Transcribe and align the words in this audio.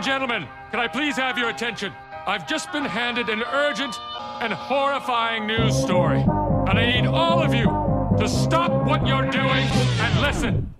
And 0.00 0.06
gentlemen, 0.06 0.48
can 0.70 0.80
I 0.80 0.88
please 0.88 1.14
have 1.16 1.36
your 1.36 1.50
attention? 1.50 1.92
I've 2.26 2.48
just 2.48 2.72
been 2.72 2.86
handed 2.86 3.28
an 3.28 3.42
urgent 3.42 3.94
and 4.40 4.50
horrifying 4.50 5.46
news 5.46 5.76
story. 5.76 6.22
And 6.22 6.78
I 6.78 6.90
need 6.90 7.06
all 7.06 7.42
of 7.42 7.52
you 7.52 7.66
to 8.18 8.26
stop 8.26 8.72
what 8.86 9.06
you're 9.06 9.30
doing 9.30 9.44
and 9.44 10.20
listen. 10.22 10.74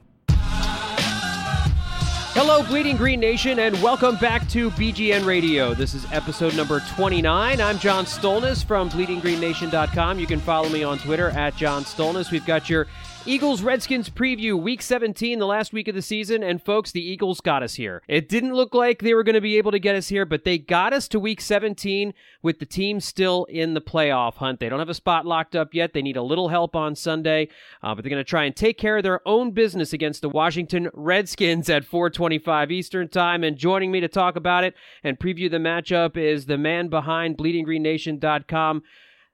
Hello, 2.32 2.62
Bleeding 2.62 2.96
Green 2.96 3.20
Nation, 3.20 3.58
and 3.58 3.82
welcome 3.82 4.16
back 4.16 4.48
to 4.48 4.70
BGN 4.70 5.26
Radio. 5.26 5.74
This 5.74 5.92
is 5.92 6.10
episode 6.12 6.56
number 6.56 6.80
29. 6.80 7.60
I'm 7.60 7.78
John 7.78 8.06
Stolnis 8.06 8.64
from 8.64 8.88
BleedingGreenNation.com. 8.88 10.18
You 10.18 10.26
can 10.26 10.40
follow 10.40 10.70
me 10.70 10.82
on 10.82 10.98
Twitter 10.98 11.28
at 11.28 11.54
John 11.56 11.84
Stolnis. 11.84 12.30
We've 12.30 12.46
got 12.46 12.70
your 12.70 12.86
Eagles 13.26 13.60
Redskins 13.60 14.08
preview, 14.08 14.58
week 14.60 14.80
17, 14.80 15.38
the 15.38 15.46
last 15.46 15.74
week 15.74 15.88
of 15.88 15.94
the 15.94 16.00
season. 16.00 16.42
And 16.42 16.62
folks, 16.62 16.90
the 16.90 17.06
Eagles 17.06 17.42
got 17.42 17.62
us 17.62 17.74
here. 17.74 18.02
It 18.08 18.30
didn't 18.30 18.54
look 18.54 18.74
like 18.74 19.02
they 19.02 19.12
were 19.12 19.22
going 19.22 19.34
to 19.34 19.42
be 19.42 19.58
able 19.58 19.72
to 19.72 19.78
get 19.78 19.94
us 19.94 20.08
here, 20.08 20.24
but 20.24 20.44
they 20.44 20.56
got 20.56 20.94
us 20.94 21.06
to 21.08 21.20
week 21.20 21.42
17 21.42 22.14
with 22.42 22.60
the 22.60 22.66
team 22.66 22.98
still 22.98 23.44
in 23.44 23.74
the 23.74 23.80
playoff 23.80 24.36
hunt. 24.36 24.58
They 24.58 24.70
don't 24.70 24.78
have 24.78 24.88
a 24.88 24.94
spot 24.94 25.26
locked 25.26 25.54
up 25.54 25.74
yet. 25.74 25.92
They 25.92 26.00
need 26.00 26.16
a 26.16 26.22
little 26.22 26.48
help 26.48 26.74
on 26.74 26.96
Sunday, 26.96 27.48
uh, 27.82 27.94
but 27.94 28.02
they're 28.02 28.10
going 28.10 28.24
to 28.24 28.28
try 28.28 28.44
and 28.44 28.56
take 28.56 28.78
care 28.78 28.96
of 28.96 29.02
their 29.02 29.26
own 29.28 29.50
business 29.50 29.92
against 29.92 30.22
the 30.22 30.30
Washington 30.30 30.88
Redskins 30.94 31.68
at 31.68 31.84
425 31.84 32.70
Eastern 32.70 33.08
Time. 33.08 33.44
And 33.44 33.58
joining 33.58 33.92
me 33.92 34.00
to 34.00 34.08
talk 34.08 34.34
about 34.34 34.64
it 34.64 34.74
and 35.04 35.18
preview 35.18 35.50
the 35.50 35.58
matchup 35.58 36.16
is 36.16 36.46
the 36.46 36.58
man 36.58 36.88
behind 36.88 37.36
BleedingGreenNation.com. 37.36 38.82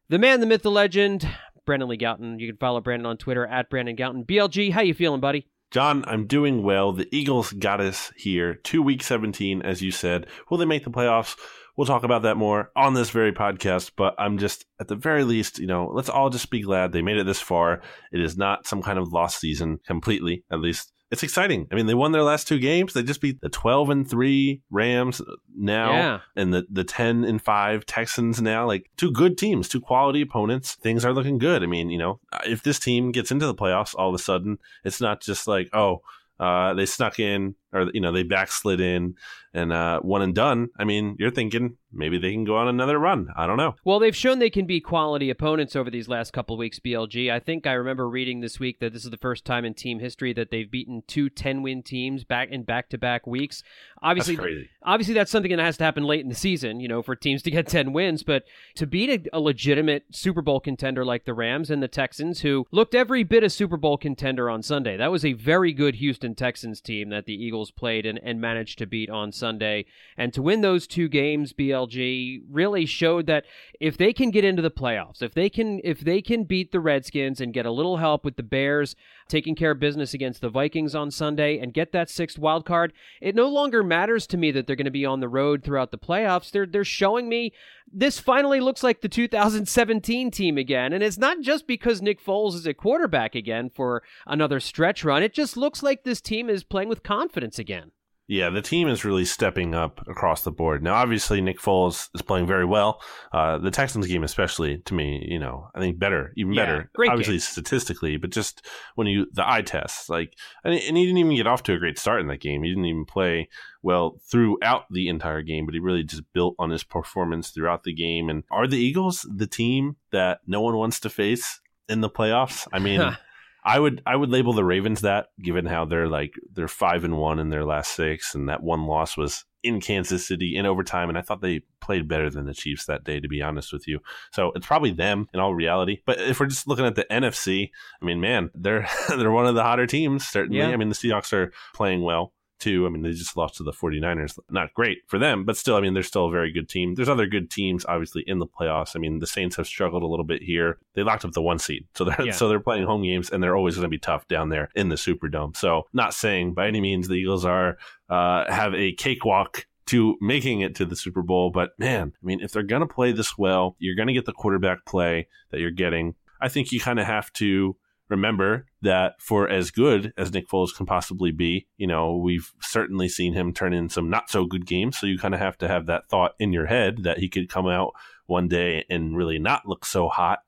The 0.08 0.18
man, 0.18 0.40
the 0.40 0.46
myth, 0.46 0.62
the 0.62 0.70
legend, 0.70 1.28
Brandon 1.66 1.88
Lee 1.88 1.98
Gowton. 1.98 2.40
You 2.40 2.48
can 2.48 2.56
follow 2.56 2.80
Brandon 2.80 3.06
on 3.06 3.18
Twitter 3.18 3.44
at 3.44 3.68
Brandon 3.68 3.96
Gowton. 3.96 4.24
BLG, 4.24 4.72
how 4.72 4.80
you 4.80 4.94
feeling, 4.94 5.20
buddy? 5.20 5.48
John, 5.72 6.04
I'm 6.06 6.26
doing 6.26 6.62
well. 6.62 6.92
The 6.92 7.08
Eagles 7.10 7.52
got 7.52 7.80
us 7.80 8.12
here 8.16 8.54
to 8.54 8.82
week 8.82 9.02
17, 9.02 9.62
as 9.62 9.82
you 9.82 9.90
said. 9.90 10.26
Will 10.48 10.58
they 10.58 10.64
make 10.64 10.84
the 10.84 10.90
playoffs? 10.90 11.36
We'll 11.76 11.86
talk 11.86 12.04
about 12.04 12.22
that 12.22 12.38
more 12.38 12.70
on 12.74 12.94
this 12.94 13.10
very 13.10 13.32
podcast, 13.32 13.90
but 13.96 14.14
I'm 14.16 14.38
just, 14.38 14.64
at 14.80 14.88
the 14.88 14.94
very 14.94 15.24
least, 15.24 15.58
you 15.58 15.66
know, 15.66 15.90
let's 15.92 16.08
all 16.08 16.30
just 16.30 16.50
be 16.50 16.62
glad 16.62 16.92
they 16.92 17.02
made 17.02 17.18
it 17.18 17.26
this 17.26 17.40
far. 17.40 17.82
It 18.12 18.20
is 18.20 18.36
not 18.36 18.66
some 18.66 18.80
kind 18.80 18.98
of 18.98 19.12
lost 19.12 19.40
season 19.40 19.80
completely, 19.86 20.44
at 20.50 20.60
least 20.60 20.92
it's 21.16 21.22
exciting. 21.22 21.66
I 21.72 21.74
mean, 21.74 21.86
they 21.86 21.94
won 21.94 22.12
their 22.12 22.22
last 22.22 22.46
two 22.46 22.58
games. 22.58 22.92
They 22.92 23.02
just 23.02 23.22
beat 23.22 23.40
the 23.40 23.48
12 23.48 23.88
and 23.90 24.08
3 24.08 24.60
Rams 24.70 25.22
now 25.56 25.92
Yeah. 25.92 26.18
and 26.36 26.52
the, 26.52 26.66
the 26.70 26.84
10 26.84 27.24
and 27.24 27.40
5 27.40 27.86
Texans 27.86 28.42
now. 28.42 28.66
Like 28.66 28.90
two 28.98 29.10
good 29.10 29.38
teams, 29.38 29.68
two 29.68 29.80
quality 29.80 30.20
opponents. 30.20 30.74
Things 30.74 31.04
are 31.04 31.12
looking 31.14 31.38
good. 31.38 31.62
I 31.62 31.66
mean, 31.66 31.88
you 31.88 31.98
know, 31.98 32.20
if 32.46 32.62
this 32.62 32.78
team 32.78 33.12
gets 33.12 33.30
into 33.30 33.46
the 33.46 33.54
playoffs 33.54 33.94
all 33.96 34.10
of 34.10 34.14
a 34.14 34.18
sudden, 34.18 34.58
it's 34.84 35.00
not 35.00 35.22
just 35.22 35.48
like, 35.48 35.70
oh, 35.72 36.02
uh, 36.38 36.74
they 36.74 36.84
snuck 36.84 37.18
in 37.18 37.54
or, 37.76 37.90
you 37.92 38.00
know, 38.00 38.12
they 38.12 38.22
backslid 38.22 38.80
in 38.80 39.14
and 39.54 39.72
uh, 39.72 40.00
one 40.00 40.22
and 40.22 40.34
done. 40.34 40.68
I 40.78 40.84
mean, 40.84 41.16
you're 41.18 41.30
thinking 41.30 41.76
maybe 41.92 42.18
they 42.18 42.32
can 42.32 42.44
go 42.44 42.56
on 42.56 42.68
another 42.68 42.98
run. 42.98 43.28
I 43.36 43.46
don't 43.46 43.56
know. 43.56 43.74
Well, 43.84 43.98
they've 43.98 44.14
shown 44.14 44.38
they 44.38 44.50
can 44.50 44.66
be 44.66 44.80
quality 44.80 45.30
opponents 45.30 45.74
over 45.74 45.88
these 45.90 46.08
last 46.08 46.34
couple 46.34 46.54
of 46.54 46.58
weeks, 46.58 46.78
BLG. 46.78 47.32
I 47.32 47.40
think 47.40 47.66
I 47.66 47.72
remember 47.72 48.06
reading 48.06 48.40
this 48.40 48.60
week 48.60 48.80
that 48.80 48.92
this 48.92 49.04
is 49.04 49.10
the 49.10 49.16
first 49.16 49.46
time 49.46 49.64
in 49.64 49.72
team 49.72 49.98
history 49.98 50.34
that 50.34 50.50
they've 50.50 50.70
beaten 50.70 51.02
two 51.06 51.30
10 51.30 51.62
win 51.62 51.82
teams 51.82 52.22
back 52.24 52.50
in 52.50 52.64
back 52.64 52.90
to 52.90 52.98
back 52.98 53.26
weeks. 53.26 53.62
Obviously, 54.02 54.36
That's 54.36 54.44
crazy. 54.44 54.68
obviously 54.82 55.14
that's 55.14 55.30
something 55.30 55.50
that 55.56 55.62
has 55.62 55.78
to 55.78 55.84
happen 55.84 56.04
late 56.04 56.20
in 56.20 56.28
the 56.28 56.34
season, 56.34 56.80
you 56.80 56.88
know, 56.88 57.00
for 57.00 57.16
teams 57.16 57.42
to 57.44 57.50
get 57.50 57.66
10 57.68 57.94
wins, 57.94 58.22
but 58.22 58.44
to 58.74 58.86
beat 58.86 59.08
a, 59.32 59.36
a 59.38 59.40
legitimate 59.40 60.04
Super 60.10 60.42
Bowl 60.42 60.60
contender 60.60 61.02
like 61.02 61.24
the 61.24 61.32
Rams 61.32 61.70
and 61.70 61.82
the 61.82 61.88
Texans 61.88 62.40
who 62.40 62.66
looked 62.72 62.94
every 62.94 63.22
bit 63.22 63.42
a 63.42 63.48
Super 63.48 63.78
Bowl 63.78 63.96
contender 63.96 64.50
on 64.50 64.62
Sunday. 64.62 64.98
That 64.98 65.10
was 65.10 65.24
a 65.24 65.32
very 65.32 65.72
good 65.72 65.94
Houston 65.94 66.34
Texans 66.34 66.82
team 66.82 67.08
that 67.08 67.24
the 67.24 67.32
Eagles 67.34 67.65
played 67.70 68.06
and, 68.06 68.18
and 68.22 68.40
managed 68.40 68.78
to 68.78 68.86
beat 68.86 69.10
on 69.10 69.32
Sunday. 69.32 69.84
And 70.16 70.32
to 70.34 70.42
win 70.42 70.60
those 70.60 70.86
two 70.86 71.08
games, 71.08 71.52
BLG 71.52 72.42
really 72.50 72.86
showed 72.86 73.26
that 73.26 73.44
if 73.80 73.96
they 73.96 74.12
can 74.12 74.30
get 74.30 74.44
into 74.44 74.62
the 74.62 74.70
playoffs, 74.70 75.22
if 75.22 75.34
they 75.34 75.50
can 75.50 75.80
if 75.84 76.00
they 76.00 76.22
can 76.22 76.44
beat 76.44 76.72
the 76.72 76.80
Redskins 76.80 77.40
and 77.40 77.52
get 77.52 77.66
a 77.66 77.70
little 77.70 77.98
help 77.98 78.24
with 78.24 78.36
the 78.36 78.42
Bears 78.42 78.96
taking 79.28 79.54
care 79.54 79.72
of 79.72 79.80
business 79.80 80.14
against 80.14 80.40
the 80.40 80.48
Vikings 80.48 80.94
on 80.94 81.10
Sunday 81.10 81.58
and 81.58 81.74
get 81.74 81.92
that 81.92 82.10
sixth 82.10 82.38
wild 82.38 82.64
card, 82.64 82.92
it 83.20 83.34
no 83.34 83.48
longer 83.48 83.82
matters 83.82 84.26
to 84.28 84.36
me 84.36 84.50
that 84.52 84.66
they're 84.66 84.76
going 84.76 84.84
to 84.84 84.90
be 84.90 85.06
on 85.06 85.20
the 85.20 85.28
road 85.28 85.62
throughout 85.62 85.90
the 85.90 85.98
playoffs. 85.98 86.50
They're 86.50 86.66
they're 86.66 86.84
showing 86.84 87.28
me 87.28 87.52
this 87.92 88.18
finally 88.18 88.60
looks 88.60 88.82
like 88.82 89.00
the 89.00 89.08
2017 89.08 90.30
team 90.30 90.58
again, 90.58 90.92
and 90.92 91.02
it's 91.02 91.18
not 91.18 91.40
just 91.40 91.66
because 91.66 92.02
Nick 92.02 92.24
Foles 92.24 92.54
is 92.54 92.66
a 92.66 92.74
quarterback 92.74 93.34
again 93.34 93.70
for 93.70 94.02
another 94.26 94.60
stretch 94.60 95.04
run. 95.04 95.22
It 95.22 95.32
just 95.32 95.56
looks 95.56 95.82
like 95.82 96.04
this 96.04 96.20
team 96.20 96.50
is 96.50 96.64
playing 96.64 96.88
with 96.88 97.02
confidence 97.02 97.58
again. 97.58 97.92
Yeah, 98.28 98.50
the 98.50 98.60
team 98.62 98.88
is 98.88 99.04
really 99.04 99.24
stepping 99.24 99.72
up 99.72 100.00
across 100.08 100.42
the 100.42 100.50
board. 100.50 100.82
Now, 100.82 100.94
obviously, 100.94 101.40
Nick 101.40 101.60
Foles 101.60 102.08
is 102.12 102.22
playing 102.22 102.48
very 102.48 102.64
well. 102.64 103.00
Uh, 103.32 103.58
the 103.58 103.70
Texans 103.70 104.08
game, 104.08 104.24
especially 104.24 104.78
to 104.78 104.94
me, 104.94 105.24
you 105.30 105.38
know, 105.38 105.68
I 105.76 105.78
think 105.78 106.00
better, 106.00 106.32
even 106.36 106.52
Yeah, 106.54 106.64
better. 106.66 106.90
great 106.92 107.10
obviously, 107.10 107.34
game. 107.34 107.40
statistically, 107.40 108.16
but 108.16 108.30
just 108.30 108.66
when 108.96 109.06
you 109.06 109.26
the 109.32 109.48
eye 109.48 109.62
test, 109.62 110.10
like, 110.10 110.34
and, 110.64 110.74
and 110.74 110.96
he 110.96 111.04
didn't 111.06 111.18
even 111.18 111.36
get 111.36 111.46
off 111.46 111.62
to 111.64 111.74
a 111.74 111.78
great 111.78 112.00
start 112.00 112.20
in 112.20 112.26
that 112.26 112.40
game. 112.40 112.64
He 112.64 112.68
didn't 112.70 112.86
even 112.86 113.04
play 113.04 113.48
well 113.82 114.18
throughout 114.28 114.86
the 114.90 115.08
entire 115.08 115.42
game, 115.42 115.64
but 115.64 115.74
he 115.74 115.80
really 115.80 116.02
just 116.02 116.24
built 116.32 116.56
on 116.58 116.70
his 116.70 116.82
performance 116.82 117.50
throughout 117.50 117.84
the 117.84 117.94
game. 117.94 118.28
And 118.28 118.42
are 118.50 118.66
the 118.66 118.76
Eagles 118.78 119.24
the 119.32 119.46
team 119.46 119.96
that 120.10 120.40
no 120.48 120.60
one 120.62 120.76
wants 120.76 120.98
to 121.00 121.10
face 121.10 121.60
in 121.88 122.00
the 122.00 122.10
playoffs? 122.10 122.66
I 122.72 122.80
mean. 122.80 123.16
I 123.66 123.80
would 123.80 124.00
I 124.06 124.14
would 124.14 124.30
label 124.30 124.52
the 124.52 124.64
Ravens 124.64 125.00
that, 125.00 125.30
given 125.42 125.66
how 125.66 125.84
they're 125.84 126.08
like 126.08 126.34
they're 126.52 126.68
five 126.68 127.02
and 127.02 127.18
one 127.18 127.40
in 127.40 127.50
their 127.50 127.64
last 127.64 127.96
six, 127.96 128.32
and 128.32 128.48
that 128.48 128.62
one 128.62 128.86
loss 128.86 129.16
was 129.16 129.44
in 129.64 129.80
Kansas 129.80 130.24
City 130.24 130.54
in 130.54 130.66
overtime, 130.66 131.08
and 131.08 131.18
I 131.18 131.22
thought 131.22 131.40
they 131.40 131.62
played 131.80 132.06
better 132.06 132.30
than 132.30 132.46
the 132.46 132.54
Chiefs 132.54 132.86
that 132.86 133.02
day, 133.02 133.18
to 133.18 133.26
be 133.26 133.42
honest 133.42 133.72
with 133.72 133.88
you. 133.88 133.98
So 134.30 134.52
it's 134.54 134.66
probably 134.66 134.92
them 134.92 135.28
in 135.34 135.40
all 135.40 135.52
reality. 135.52 135.98
But 136.06 136.20
if 136.20 136.38
we're 136.38 136.46
just 136.46 136.68
looking 136.68 136.86
at 136.86 136.94
the 136.94 137.06
NFC, 137.10 137.70
I 138.00 138.04
mean, 138.04 138.20
man, 138.20 138.50
they're 138.54 138.88
they're 139.08 139.32
one 139.32 139.46
of 139.46 139.56
the 139.56 139.64
hotter 139.64 139.88
teams 139.88 140.24
certainly. 140.24 140.60
Yeah. 140.60 140.68
I 140.68 140.76
mean, 140.76 140.88
the 140.88 140.94
Seahawks 140.94 141.32
are 141.32 141.52
playing 141.74 142.02
well 142.02 142.32
too. 142.58 142.86
I 142.86 142.90
mean, 142.90 143.02
they 143.02 143.12
just 143.12 143.36
lost 143.36 143.56
to 143.56 143.62
the 143.62 143.72
49ers. 143.72 144.38
Not 144.50 144.74
great 144.74 144.98
for 145.06 145.18
them, 145.18 145.44
but 145.44 145.56
still, 145.56 145.76
I 145.76 145.80
mean, 145.80 145.94
they're 145.94 146.02
still 146.02 146.26
a 146.26 146.30
very 146.30 146.52
good 146.52 146.68
team. 146.68 146.94
There's 146.94 147.08
other 147.08 147.26
good 147.26 147.50
teams, 147.50 147.84
obviously, 147.86 148.24
in 148.26 148.38
the 148.38 148.46
playoffs. 148.46 148.96
I 148.96 148.98
mean, 148.98 149.18
the 149.18 149.26
Saints 149.26 149.56
have 149.56 149.66
struggled 149.66 150.02
a 150.02 150.06
little 150.06 150.24
bit 150.24 150.42
here. 150.42 150.78
They 150.94 151.02
locked 151.02 151.24
up 151.24 151.32
the 151.32 151.42
one 151.42 151.58
seed. 151.58 151.86
So 151.94 152.04
they're, 152.04 152.16
Yeah. 152.22 152.32
so 152.32 152.48
they're 152.48 152.60
playing 152.60 152.84
home 152.84 153.02
games, 153.02 153.30
and 153.30 153.42
they're 153.42 153.56
always 153.56 153.74
going 153.74 153.84
to 153.84 153.88
be 153.88 153.98
tough 153.98 154.26
down 154.28 154.48
there 154.48 154.70
in 154.74 154.88
the 154.88 154.96
Superdome. 154.96 155.56
So, 155.56 155.84
not 155.92 156.14
saying 156.14 156.54
by 156.54 156.66
any 156.68 156.80
means 156.80 157.08
the 157.08 157.14
Eagles 157.14 157.44
are 157.44 157.78
uh, 158.08 158.50
have 158.52 158.74
a 158.74 158.92
cakewalk 158.92 159.66
to 159.86 160.16
making 160.20 160.60
it 160.60 160.74
to 160.76 160.84
the 160.84 160.96
Super 160.96 161.22
Bowl. 161.22 161.50
But 161.50 161.70
man, 161.78 162.12
I 162.20 162.26
mean, 162.26 162.40
if 162.40 162.52
they're 162.52 162.62
going 162.62 162.80
to 162.80 162.92
play 162.92 163.12
this 163.12 163.38
well, 163.38 163.76
you're 163.78 163.94
going 163.94 164.08
to 164.08 164.14
get 164.14 164.26
the 164.26 164.32
quarterback 164.32 164.84
play 164.84 165.28
that 165.50 165.60
you're 165.60 165.70
getting. 165.70 166.14
I 166.40 166.48
think 166.48 166.72
you 166.72 166.80
kind 166.80 166.98
of 166.98 167.06
have 167.06 167.32
to 167.34 167.76
remember 168.08 168.66
that 168.82 169.20
for 169.20 169.48
as 169.48 169.70
good 169.70 170.12
as 170.16 170.32
Nick 170.32 170.48
Foles 170.48 170.74
can 170.74 170.86
possibly 170.86 171.32
be, 171.32 171.66
you 171.76 171.86
know, 171.86 172.16
we've 172.16 172.52
certainly 172.60 173.08
seen 173.08 173.32
him 173.32 173.52
turn 173.52 173.72
in 173.72 173.88
some 173.88 174.08
not 174.08 174.30
so 174.30 174.44
good 174.44 174.66
games. 174.66 174.98
So 174.98 175.06
you 175.06 175.18
kind 175.18 175.34
of 175.34 175.40
have 175.40 175.58
to 175.58 175.68
have 175.68 175.86
that 175.86 176.08
thought 176.08 176.32
in 176.38 176.52
your 176.52 176.66
head 176.66 177.02
that 177.02 177.18
he 177.18 177.28
could 177.28 177.48
come 177.48 177.66
out 177.66 177.92
one 178.26 178.48
day 178.48 178.84
and 178.88 179.16
really 179.16 179.38
not 179.38 179.66
look 179.66 179.84
so 179.84 180.08
hot. 180.08 180.40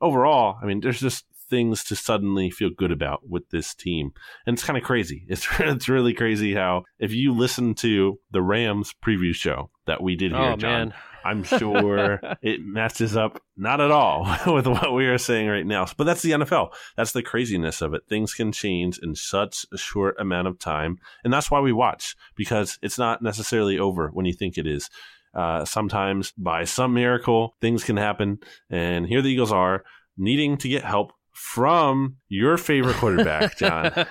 Overall, 0.00 0.58
I 0.60 0.66
mean, 0.66 0.80
there's 0.80 1.00
just 1.00 1.24
things 1.48 1.84
to 1.84 1.96
suddenly 1.96 2.50
feel 2.50 2.70
good 2.70 2.92
about 2.92 3.28
with 3.28 3.48
this 3.50 3.74
team. 3.74 4.12
And 4.46 4.54
it's 4.54 4.64
kind 4.64 4.76
of 4.76 4.84
crazy. 4.84 5.24
It's 5.28 5.46
it's 5.60 5.88
really 5.88 6.14
crazy 6.14 6.54
how 6.54 6.84
if 6.98 7.12
you 7.12 7.32
listen 7.32 7.74
to 7.76 8.18
the 8.30 8.42
Rams 8.42 8.94
preview 9.04 9.34
show 9.34 9.70
that 9.86 10.02
we 10.02 10.16
did 10.16 10.32
here, 10.32 10.40
Oh 10.40 10.56
John, 10.56 10.88
man. 10.88 10.94
I'm 11.24 11.42
sure 11.42 12.20
it 12.42 12.60
matches 12.64 13.16
up 13.16 13.42
not 13.56 13.80
at 13.80 13.90
all 13.90 14.24
with 14.46 14.66
what 14.66 14.94
we 14.94 15.06
are 15.06 15.18
saying 15.18 15.48
right 15.48 15.66
now. 15.66 15.86
But 15.96 16.04
that's 16.04 16.22
the 16.22 16.32
NFL. 16.32 16.72
That's 16.96 17.12
the 17.12 17.22
craziness 17.22 17.82
of 17.82 17.94
it. 17.94 18.02
Things 18.08 18.32
can 18.32 18.52
change 18.52 18.98
in 19.02 19.14
such 19.16 19.66
a 19.72 19.78
short 19.78 20.16
amount 20.20 20.46
of 20.46 20.58
time. 20.58 20.98
And 21.24 21.32
that's 21.32 21.50
why 21.50 21.60
we 21.60 21.72
watch, 21.72 22.14
because 22.36 22.78
it's 22.80 22.98
not 22.98 23.22
necessarily 23.22 23.78
over 23.78 24.08
when 24.08 24.26
you 24.26 24.32
think 24.32 24.56
it 24.56 24.66
is. 24.66 24.88
Uh, 25.34 25.64
sometimes 25.64 26.32
by 26.38 26.64
some 26.64 26.94
miracle, 26.94 27.56
things 27.60 27.84
can 27.84 27.96
happen. 27.96 28.38
And 28.70 29.06
here 29.06 29.20
the 29.20 29.28
Eagles 29.28 29.52
are 29.52 29.82
needing 30.16 30.56
to 30.58 30.68
get 30.68 30.84
help 30.84 31.12
from 31.36 32.16
your 32.28 32.56
favorite 32.56 32.96
quarterback, 32.96 33.58
John. 33.58 33.92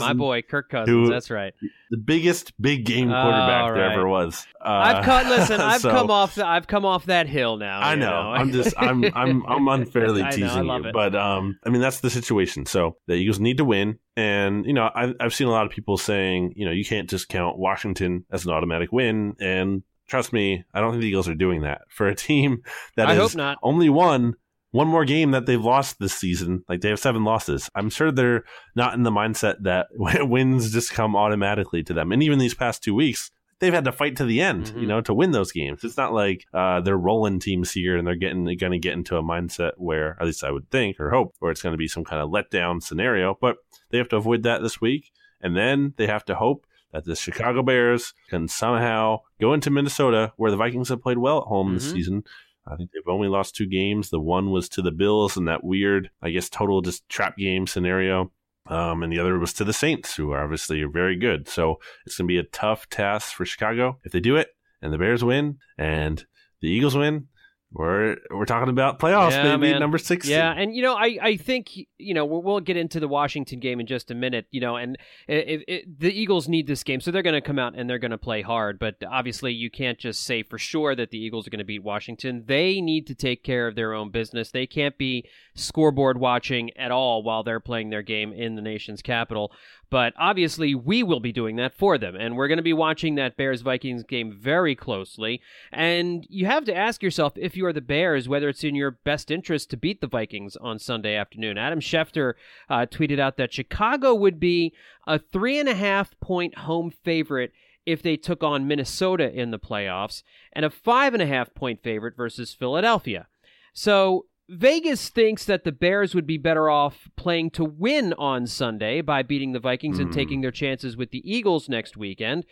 My 0.00 0.14
boy, 0.14 0.40
Kirk 0.40 0.70
Cousins. 0.70 0.88
who- 0.88 1.10
that's 1.12 1.30
right. 1.30 1.52
the 1.90 1.98
biggest 1.98 2.58
big 2.60 2.86
game 2.86 3.08
quarterback 3.08 3.74
there 3.74 3.82
right. 3.84 3.92
ever 3.92 4.08
was. 4.08 4.46
Uh, 4.58 4.68
I've 4.68 5.04
cut. 5.04 5.26
Listen, 5.26 5.60
I've 5.60 5.82
so- 5.82 5.90
come 5.90 6.10
off. 6.10 6.36
The, 6.36 6.46
I've 6.46 6.66
come 6.66 6.86
off 6.86 7.06
that 7.06 7.28
hill 7.28 7.58
now. 7.58 7.80
I 7.80 7.92
you 7.92 8.00
know. 8.00 8.12
I'm 8.12 8.52
just. 8.52 8.74
I'm. 8.78 9.04
I'm. 9.14 9.44
I'm 9.46 9.68
unfairly 9.68 10.22
I 10.22 10.24
know, 10.24 10.28
I 10.28 10.30
teasing 10.30 10.66
love 10.66 10.82
you, 10.82 10.88
it. 10.88 10.94
but 10.94 11.14
um, 11.14 11.58
I 11.64 11.68
mean 11.68 11.82
that's 11.82 12.00
the 12.00 12.10
situation. 12.10 12.64
So 12.64 12.96
the 13.06 13.14
Eagles 13.14 13.38
need 13.38 13.58
to 13.58 13.64
win, 13.64 13.98
and 14.16 14.64
you 14.64 14.72
know 14.72 14.90
I've 14.94 15.14
I've 15.20 15.34
seen 15.34 15.46
a 15.46 15.50
lot 15.52 15.66
of 15.66 15.72
people 15.72 15.98
saying 15.98 16.54
you 16.56 16.64
know 16.64 16.72
you 16.72 16.86
can't 16.86 17.08
just 17.10 17.28
count 17.28 17.58
Washington 17.58 18.24
as 18.32 18.46
an 18.46 18.52
automatic 18.52 18.92
win, 18.92 19.36
and 19.40 19.82
trust 20.10 20.32
me, 20.32 20.64
I 20.74 20.80
don't 20.80 20.92
think 20.92 21.02
the 21.02 21.08
Eagles 21.08 21.28
are 21.28 21.34
doing 21.34 21.62
that 21.62 21.82
for 21.88 22.08
a 22.08 22.14
team 22.14 22.62
that 22.96 23.08
I 23.08 23.28
not. 23.34 23.58
only 23.62 23.88
won 23.88 24.34
one 24.72 24.88
more 24.88 25.04
game 25.04 25.32
that 25.32 25.46
they've 25.46 25.64
lost 25.64 25.98
this 25.98 26.14
season. 26.14 26.64
Like 26.68 26.80
they 26.80 26.88
have 26.90 26.98
seven 27.00 27.24
losses. 27.24 27.68
I'm 27.74 27.90
sure 27.90 28.12
they're 28.12 28.44
not 28.76 28.94
in 28.94 29.02
the 29.02 29.10
mindset 29.10 29.56
that 29.62 29.88
wins 29.94 30.72
just 30.72 30.92
come 30.92 31.16
automatically 31.16 31.82
to 31.84 31.94
them. 31.94 32.12
And 32.12 32.22
even 32.22 32.38
these 32.38 32.54
past 32.54 32.82
two 32.82 32.94
weeks, 32.94 33.30
they've 33.58 33.74
had 33.74 33.84
to 33.84 33.92
fight 33.92 34.16
to 34.16 34.24
the 34.24 34.40
end, 34.40 34.66
Mhm. 34.66 34.80
you 34.80 34.86
know, 34.86 35.00
to 35.02 35.12
win 35.12 35.32
those 35.32 35.52
games. 35.52 35.84
It's 35.84 35.96
not 35.96 36.12
like 36.14 36.46
uh, 36.54 36.80
they're 36.80 36.96
rolling 36.96 37.40
teams 37.40 37.72
here 37.72 37.96
and 37.96 38.06
they're 38.06 38.14
getting 38.14 38.44
going 38.44 38.72
to 38.72 38.78
get 38.78 38.94
into 38.94 39.16
a 39.16 39.22
mindset 39.22 39.72
where, 39.76 40.16
at 40.20 40.26
least 40.26 40.44
I 40.44 40.50
would 40.50 40.70
think 40.70 40.98
or 41.00 41.10
hope, 41.10 41.34
where 41.40 41.50
it's 41.50 41.60
going 41.62 41.74
to 41.74 41.78
be 41.78 41.88
some 41.88 42.04
kind 42.04 42.22
of 42.22 42.30
letdown 42.30 42.82
scenario. 42.82 43.36
But 43.40 43.56
they 43.90 43.98
have 43.98 44.08
to 44.10 44.16
avoid 44.16 44.44
that 44.44 44.62
this 44.62 44.80
week, 44.80 45.10
and 45.42 45.56
then 45.56 45.94
they 45.96 46.06
have 46.06 46.24
to 46.26 46.36
hope 46.36 46.64
that 46.92 47.04
the 47.04 47.14
Chicago 47.14 47.62
Bears 47.62 48.14
can 48.30 48.48
somehow 48.48 49.18
go 49.40 49.52
into 49.52 49.70
Minnesota, 49.70 50.32
where 50.36 50.50
the 50.50 50.56
Vikings 50.56 50.88
have 50.88 51.02
played 51.02 51.18
well 51.18 51.38
at 51.38 51.44
home 51.44 51.74
this 51.74 51.88
Mhm. 51.88 51.92
season. 51.92 52.24
I 52.66 52.76
think 52.76 52.90
they've 52.92 53.02
only 53.06 53.28
lost 53.28 53.54
two 53.54 53.66
games. 53.66 54.10
The 54.10 54.20
one 54.20 54.50
was 54.50 54.68
to 54.70 54.82
the 54.82 54.92
Bills 54.92 55.36
in 55.36 55.46
that 55.46 55.64
weird, 55.64 56.10
I 56.22 56.30
guess, 56.30 56.48
total 56.48 56.82
just 56.82 57.08
trap 57.08 57.36
game 57.36 57.66
scenario. 57.66 58.32
Um, 58.66 59.02
and 59.02 59.12
the 59.12 59.18
other 59.18 59.38
was 59.38 59.52
to 59.54 59.64
the 59.64 59.72
Saints, 59.72 60.14
who 60.14 60.30
are 60.32 60.44
obviously 60.44 60.84
very 60.84 61.16
good. 61.16 61.48
So 61.48 61.80
it's 62.06 62.16
going 62.16 62.28
to 62.28 62.32
be 62.32 62.38
a 62.38 62.44
tough 62.44 62.88
task 62.88 63.34
for 63.34 63.44
Chicago. 63.44 63.98
If 64.04 64.12
they 64.12 64.20
do 64.20 64.36
it 64.36 64.48
and 64.82 64.92
the 64.92 64.98
Bears 64.98 65.24
win 65.24 65.58
and 65.78 66.24
the 66.60 66.68
Eagles 66.68 66.96
win, 66.96 67.28
we're 67.72 68.16
we're 68.30 68.46
talking 68.46 68.68
about 68.68 68.98
playoffs, 68.98 69.30
Yeah, 69.30 69.56
baby, 69.56 69.70
man. 69.70 69.78
number 69.80 69.98
six. 69.98 70.26
Yeah, 70.26 70.52
and 70.52 70.74
you 70.74 70.82
know, 70.82 70.96
I, 70.96 71.18
I 71.22 71.36
think 71.36 71.70
you 71.98 72.14
know 72.14 72.24
we'll, 72.24 72.42
we'll 72.42 72.60
get 72.60 72.76
into 72.76 72.98
the 72.98 73.06
Washington 73.06 73.60
game 73.60 73.78
in 73.78 73.86
just 73.86 74.10
a 74.10 74.14
minute. 74.14 74.46
You 74.50 74.60
know, 74.60 74.74
and 74.74 74.98
it, 75.28 75.62
it, 75.68 76.00
the 76.00 76.12
Eagles 76.12 76.48
need 76.48 76.66
this 76.66 76.82
game, 76.82 77.00
so 77.00 77.12
they're 77.12 77.22
going 77.22 77.34
to 77.34 77.40
come 77.40 77.60
out 77.60 77.74
and 77.76 77.88
they're 77.88 78.00
going 78.00 78.10
to 78.10 78.18
play 78.18 78.42
hard. 78.42 78.80
But 78.80 78.96
obviously, 79.08 79.52
you 79.52 79.70
can't 79.70 79.98
just 79.98 80.22
say 80.24 80.42
for 80.42 80.58
sure 80.58 80.96
that 80.96 81.10
the 81.10 81.18
Eagles 81.18 81.46
are 81.46 81.50
going 81.50 81.58
to 81.60 81.64
beat 81.64 81.84
Washington. 81.84 82.42
They 82.46 82.80
need 82.80 83.06
to 83.06 83.14
take 83.14 83.44
care 83.44 83.68
of 83.68 83.76
their 83.76 83.94
own 83.94 84.10
business. 84.10 84.50
They 84.50 84.66
can't 84.66 84.98
be 84.98 85.28
scoreboard 85.54 86.18
watching 86.18 86.76
at 86.76 86.90
all 86.90 87.22
while 87.22 87.44
they're 87.44 87.60
playing 87.60 87.90
their 87.90 88.02
game 88.02 88.32
in 88.32 88.56
the 88.56 88.62
nation's 88.62 89.00
capital. 89.00 89.52
But 89.90 90.14
obviously, 90.16 90.74
we 90.74 91.02
will 91.02 91.18
be 91.18 91.32
doing 91.32 91.56
that 91.56 91.74
for 91.74 91.98
them, 91.98 92.14
and 92.14 92.36
we're 92.36 92.46
going 92.46 92.58
to 92.58 92.62
be 92.62 92.72
watching 92.72 93.16
that 93.16 93.36
Bears 93.36 93.62
Vikings 93.62 94.04
game 94.04 94.32
very 94.32 94.76
closely. 94.76 95.42
And 95.72 96.24
you 96.30 96.46
have 96.46 96.64
to 96.66 96.76
ask 96.76 97.02
yourself 97.02 97.32
if 97.36 97.56
you 97.56 97.66
are 97.66 97.72
the 97.72 97.80
Bears, 97.80 98.28
whether 98.28 98.48
it's 98.48 98.62
in 98.62 98.76
your 98.76 98.92
best 98.92 99.32
interest 99.32 99.68
to 99.70 99.76
beat 99.76 100.00
the 100.00 100.06
Vikings 100.06 100.54
on 100.56 100.78
Sunday 100.78 101.16
afternoon. 101.16 101.58
Adam 101.58 101.80
Schefter 101.80 102.34
uh, 102.68 102.86
tweeted 102.86 103.18
out 103.18 103.36
that 103.36 103.52
Chicago 103.52 104.14
would 104.14 104.38
be 104.38 104.72
a 105.08 105.18
three 105.18 105.58
and 105.58 105.68
a 105.68 105.74
half 105.74 106.18
point 106.20 106.58
home 106.58 106.90
favorite 106.90 107.52
if 107.84 108.00
they 108.00 108.16
took 108.16 108.44
on 108.44 108.68
Minnesota 108.68 109.32
in 109.32 109.50
the 109.50 109.58
playoffs, 109.58 110.22
and 110.52 110.64
a 110.64 110.70
five 110.70 111.14
and 111.14 111.22
a 111.22 111.26
half 111.26 111.52
point 111.54 111.82
favorite 111.82 112.16
versus 112.16 112.54
Philadelphia. 112.54 113.26
So 113.72 114.26
Vegas 114.52 115.10
thinks 115.10 115.44
that 115.44 115.62
the 115.62 115.70
Bears 115.70 116.12
would 116.12 116.26
be 116.26 116.36
better 116.36 116.68
off 116.68 117.08
playing 117.16 117.50
to 117.50 117.64
win 117.64 118.12
on 118.14 118.48
Sunday 118.48 119.00
by 119.00 119.22
beating 119.22 119.52
the 119.52 119.60
Vikings 119.60 120.00
and 120.00 120.08
Hmm. 120.08 120.14
taking 120.14 120.40
their 120.40 120.50
chances 120.50 120.96
with 120.96 121.10
the 121.10 121.22
Eagles 121.30 121.68
next 121.68 121.96
weekend. 121.96 122.44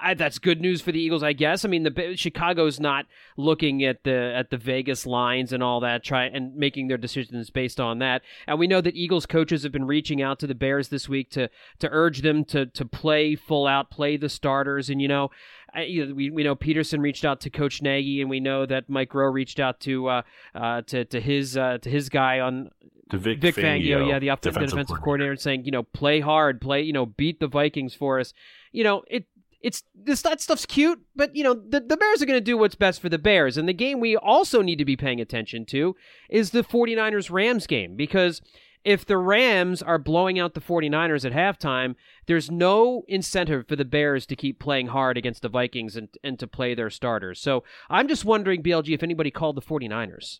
I, 0.00 0.14
that's 0.14 0.38
good 0.38 0.60
news 0.60 0.80
for 0.80 0.92
the 0.92 1.00
Eagles, 1.00 1.22
I 1.22 1.32
guess. 1.32 1.64
I 1.64 1.68
mean, 1.68 1.82
the 1.82 2.14
Chicago's 2.16 2.78
not 2.78 3.06
looking 3.36 3.84
at 3.84 4.04
the 4.04 4.32
at 4.36 4.50
the 4.50 4.56
Vegas 4.56 5.06
lines 5.06 5.52
and 5.52 5.62
all 5.62 5.80
that, 5.80 6.04
try 6.04 6.24
and 6.26 6.54
making 6.54 6.86
their 6.86 6.96
decisions 6.96 7.50
based 7.50 7.80
on 7.80 7.98
that. 7.98 8.22
And 8.46 8.58
we 8.58 8.68
know 8.68 8.80
that 8.80 8.94
Eagles 8.94 9.26
coaches 9.26 9.64
have 9.64 9.72
been 9.72 9.86
reaching 9.86 10.22
out 10.22 10.38
to 10.38 10.46
the 10.46 10.54
Bears 10.54 10.88
this 10.88 11.08
week 11.08 11.30
to 11.30 11.50
to 11.80 11.88
urge 11.90 12.22
them 12.22 12.44
to 12.46 12.66
to 12.66 12.84
play 12.84 13.34
full 13.34 13.66
out, 13.66 13.90
play 13.90 14.16
the 14.16 14.28
starters. 14.28 14.88
And 14.88 15.02
you 15.02 15.08
know, 15.08 15.30
I, 15.74 15.82
you 15.82 16.06
know 16.06 16.14
we 16.14 16.30
we 16.30 16.44
know 16.44 16.54
Pederson 16.54 17.00
reached 17.00 17.24
out 17.24 17.40
to 17.40 17.50
Coach 17.50 17.82
Nagy, 17.82 18.20
and 18.20 18.30
we 18.30 18.38
know 18.38 18.66
that 18.66 18.88
Mike 18.88 19.10
Groh 19.10 19.32
reached 19.32 19.58
out 19.58 19.80
to 19.80 20.08
uh, 20.08 20.22
uh 20.54 20.82
to 20.82 21.04
to 21.06 21.20
his 21.20 21.56
uh, 21.56 21.78
to 21.78 21.90
his 21.90 22.08
guy 22.08 22.38
on 22.38 22.70
To 23.10 23.18
Vic, 23.18 23.40
Vic 23.40 23.56
Fangio, 23.56 24.08
yeah, 24.08 24.20
the, 24.20 24.28
the 24.28 24.36
defensive 24.36 24.70
defensive, 24.70 25.00
coordinator, 25.00 25.34
saying, 25.36 25.64
you 25.64 25.72
know, 25.72 25.82
play 25.82 26.20
hard, 26.20 26.60
play, 26.60 26.82
you 26.82 26.92
know, 26.92 27.06
beat 27.06 27.40
the 27.40 27.48
Vikings 27.48 27.94
for 27.94 28.20
us. 28.20 28.32
You 28.70 28.84
know, 28.84 29.02
it 29.08 29.26
it's 29.60 29.82
this 29.94 30.22
that 30.22 30.40
stuff's 30.40 30.66
cute, 30.66 31.00
but 31.16 31.34
you 31.34 31.42
know, 31.42 31.54
the, 31.54 31.80
the 31.80 31.96
Bears 31.96 32.22
are 32.22 32.26
going 32.26 32.36
to 32.36 32.40
do 32.40 32.56
what's 32.56 32.74
best 32.74 33.00
for 33.00 33.08
the 33.08 33.18
Bears. 33.18 33.56
And 33.56 33.68
the 33.68 33.72
game 33.72 34.00
we 34.00 34.16
also 34.16 34.62
need 34.62 34.76
to 34.76 34.84
be 34.84 34.96
paying 34.96 35.20
attention 35.20 35.64
to 35.66 35.96
is 36.30 36.50
the 36.50 36.62
49ers 36.62 37.30
Rams 37.30 37.66
game 37.66 37.96
because 37.96 38.40
if 38.84 39.04
the 39.04 39.18
Rams 39.18 39.82
are 39.82 39.98
blowing 39.98 40.38
out 40.38 40.54
the 40.54 40.60
49ers 40.60 41.24
at 41.24 41.32
halftime, 41.32 41.96
there's 42.26 42.50
no 42.50 43.02
incentive 43.08 43.66
for 43.66 43.76
the 43.76 43.84
Bears 43.84 44.24
to 44.26 44.36
keep 44.36 44.60
playing 44.60 44.88
hard 44.88 45.18
against 45.18 45.42
the 45.42 45.48
Vikings 45.48 45.96
and, 45.96 46.08
and 46.22 46.38
to 46.38 46.46
play 46.46 46.74
their 46.74 46.90
starters. 46.90 47.40
So 47.40 47.64
I'm 47.90 48.06
just 48.06 48.24
wondering, 48.24 48.62
BLG, 48.62 48.94
if 48.94 49.02
anybody 49.02 49.30
called 49.30 49.56
the 49.56 49.62
49ers. 49.62 50.38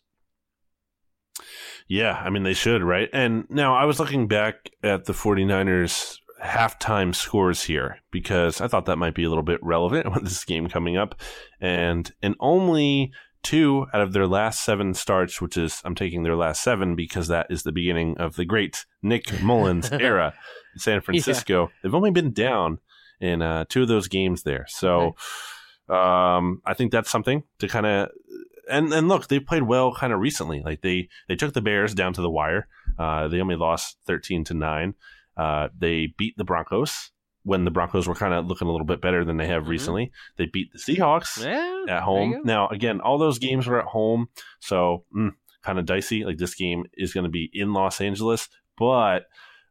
Yeah, 1.87 2.21
I 2.23 2.29
mean, 2.29 2.43
they 2.43 2.53
should, 2.53 2.83
right? 2.83 3.09
And 3.11 3.45
now 3.49 3.75
I 3.75 3.85
was 3.85 3.99
looking 3.99 4.27
back 4.27 4.71
at 4.83 5.05
the 5.05 5.13
49ers 5.13 6.17
halftime 6.43 7.13
scores 7.13 7.63
here 7.63 7.97
because 8.11 8.61
I 8.61 8.67
thought 8.67 8.85
that 8.85 8.97
might 8.97 9.15
be 9.15 9.23
a 9.23 9.29
little 9.29 9.43
bit 9.43 9.59
relevant 9.61 10.11
with 10.13 10.23
this 10.23 10.43
game 10.45 10.69
coming 10.69 10.97
up. 10.97 11.19
And 11.59 12.11
in 12.21 12.35
only 12.39 13.11
two 13.41 13.85
out 13.93 14.01
of 14.01 14.13
their 14.13 14.27
last 14.27 14.63
seven 14.63 14.93
starts, 14.93 15.41
which 15.41 15.57
is, 15.57 15.81
I'm 15.85 15.95
taking 15.95 16.23
their 16.23 16.35
last 16.35 16.63
seven 16.63 16.95
because 16.95 17.27
that 17.27 17.47
is 17.49 17.63
the 17.63 17.71
beginning 17.71 18.17
of 18.17 18.35
the 18.35 18.45
great 18.45 18.85
Nick 19.01 19.41
Mullens 19.41 19.91
era 19.99 20.33
in 20.73 20.79
San 20.79 21.01
Francisco, 21.01 21.71
they've 21.81 21.95
only 21.95 22.11
been 22.11 22.31
down 22.31 22.79
in 23.21 23.41
uh, 23.41 23.65
two 23.67 23.83
of 23.83 23.87
those 23.87 24.07
games 24.07 24.43
there. 24.43 24.65
So 24.67 25.15
um, 25.89 26.61
I 26.65 26.73
think 26.73 26.91
that's 26.91 27.09
something 27.09 27.43
to 27.59 27.67
kind 27.67 27.85
of 27.85 28.09
and 28.69 28.93
and 28.93 29.07
look, 29.07 29.27
they 29.27 29.39
played 29.39 29.63
well 29.63 29.93
kind 29.93 30.13
of 30.13 30.19
recently. 30.19 30.61
Like 30.61 30.81
they 30.81 31.09
they 31.27 31.35
took 31.35 31.53
the 31.53 31.61
Bears 31.61 31.93
down 31.93 32.13
to 32.13 32.21
the 32.21 32.29
wire. 32.29 32.67
Uh, 32.97 33.27
they 33.27 33.41
only 33.41 33.55
lost 33.55 33.97
thirteen 34.05 34.43
to 34.45 34.53
nine. 34.53 34.93
Uh, 35.39 35.69
they 35.77 36.13
beat 36.17 36.35
the 36.37 36.43
Broncos 36.43 37.11
when 37.43 37.63
the 37.63 37.71
Broncos 37.71 38.07
were 38.07 38.15
kind 38.15 38.33
of 38.33 38.45
looking 38.45 38.67
a 38.67 38.71
little 38.71 38.85
bit 38.85 39.01
better 39.01 39.23
than 39.23 39.37
they 39.37 39.47
have 39.47 39.63
Mhm. 39.63 39.69
recently. 39.69 40.11
They 40.37 40.45
beat 40.45 40.67
the 40.73 40.77
Seahawks 40.79 41.43
Yeah, 41.43 41.85
at 41.95 42.03
home. 42.03 42.41
Now, 42.43 42.67
again, 42.67 42.99
all 42.99 43.17
those 43.17 43.39
games 43.39 43.65
were 43.65 43.79
at 43.79 43.85
home, 43.87 44.27
so 44.59 45.05
mm, 45.15 45.31
kind 45.63 45.79
of 45.79 45.85
dicey. 45.85 46.25
Like 46.25 46.37
this 46.37 46.55
game 46.55 46.83
is 46.95 47.13
going 47.13 47.23
to 47.23 47.29
be 47.29 47.49
in 47.53 47.71
Los 47.73 48.01
Angeles, 48.01 48.49
but 48.77 49.19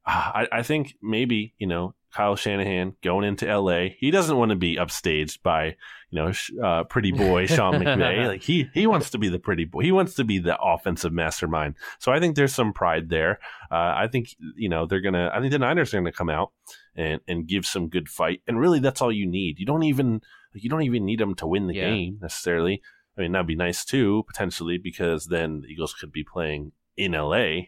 uh, 0.06 0.32
I, 0.40 0.48
I 0.50 0.62
think 0.62 0.94
maybe 1.02 1.54
you 1.58 1.66
know 1.66 1.94
Kyle 2.12 2.36
Shanahan 2.36 2.94
going 3.02 3.24
into 3.24 3.46
LA, 3.46 3.88
he 3.98 4.10
doesn't 4.10 4.36
want 4.36 4.50
to 4.50 4.56
be 4.56 4.76
upstaged 4.76 5.42
by 5.42 5.76
you 6.10 6.18
know 6.22 6.32
uh, 6.64 6.84
pretty 6.84 7.12
boy 7.12 7.46
Sean 7.46 7.74
McVay. 7.82 8.26
like 8.26 8.42
he 8.42 8.70
he 8.72 8.86
wants 8.86 9.10
to 9.10 9.18
be 9.18 9.28
the 9.28 9.38
pretty 9.38 9.64
boy. 9.64 9.82
He 9.82 9.92
wants 9.92 10.14
to 10.14 10.24
be 10.24 10.38
the 10.38 10.58
offensive 10.58 11.12
mastermind. 11.12 11.74
So 11.98 12.12
I 12.12 12.18
think 12.20 12.34
there's 12.36 12.54
some 12.54 12.72
pride 12.72 13.08
there. 13.10 13.38
Uh, 13.70 13.92
I 13.96 14.08
think 14.10 14.28
you 14.56 14.68
know 14.68 14.86
they're 14.86 15.00
gonna. 15.02 15.30
I 15.32 15.40
think 15.40 15.52
the 15.52 15.58
Niners 15.58 15.92
are 15.92 15.98
gonna 15.98 16.12
come 16.12 16.30
out 16.30 16.52
and 16.96 17.20
and 17.28 17.46
give 17.46 17.66
some 17.66 17.88
good 17.88 18.08
fight. 18.08 18.40
And 18.46 18.58
really, 18.58 18.80
that's 18.80 19.02
all 19.02 19.12
you 19.12 19.26
need. 19.26 19.58
You 19.58 19.66
don't 19.66 19.82
even 19.84 20.20
you 20.54 20.70
don't 20.70 20.82
even 20.82 21.04
need 21.04 21.20
them 21.20 21.34
to 21.36 21.46
win 21.46 21.66
the 21.66 21.74
Yeah. 21.74 21.90
game 21.90 22.18
necessarily. 22.22 22.80
I 23.16 23.20
mean, 23.22 23.32
that'd 23.32 23.46
be 23.46 23.54
nice 23.56 23.84
too, 23.84 24.24
potentially, 24.28 24.78
because 24.78 25.26
then 25.26 25.60
the 25.60 25.68
Eagles 25.68 25.92
could 25.92 26.10
be 26.12 26.24
playing 26.24 26.72
in 26.96 27.12
LA 27.12 27.66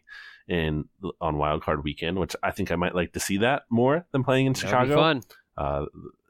in 0.50 0.84
on 1.20 1.38
Wild 1.38 1.62
Card 1.62 1.84
Weekend, 1.84 2.18
which 2.18 2.34
I 2.42 2.50
think 2.50 2.70
I 2.72 2.76
might 2.76 2.94
like 2.94 3.12
to 3.12 3.20
see 3.20 3.38
that 3.38 3.62
more 3.70 4.04
than 4.12 4.24
playing 4.24 4.46
in 4.46 4.52
That'd 4.52 4.68
Chicago. 4.68 4.96
fun. 4.96 5.22
Uh, 5.56 5.86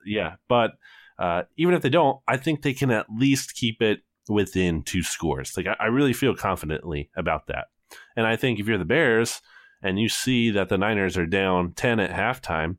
yeah, 0.07 0.35
but 0.47 0.73
uh, 1.19 1.43
even 1.57 1.75
if 1.75 1.83
they 1.83 1.89
don't, 1.89 2.21
I 2.29 2.37
think 2.37 2.63
they 2.63 2.75
can 2.75 2.91
at 2.91 3.07
least 3.11 3.55
keep 3.55 3.81
it 3.81 4.01
within 4.29 4.83
two 4.83 5.03
scores. 5.03 5.57
Like 5.57 5.67
I, 5.67 5.77
I 5.81 5.87
really 5.87 6.13
feel 6.13 6.37
confidently 6.37 7.11
about 7.17 7.47
that. 7.49 7.69
And 8.15 8.27
I 8.27 8.37
think 8.37 8.61
if 8.61 8.67
you're 8.69 8.79
the 8.79 8.85
Bears 8.85 9.41
and 9.83 9.99
you 9.99 10.09
see 10.09 10.51
that 10.51 10.69
the 10.69 10.79
Niners 10.79 11.17
are 11.17 11.27
down 11.27 11.73
ten 11.73 11.99
at 11.99 12.11
halftime, 12.11 12.77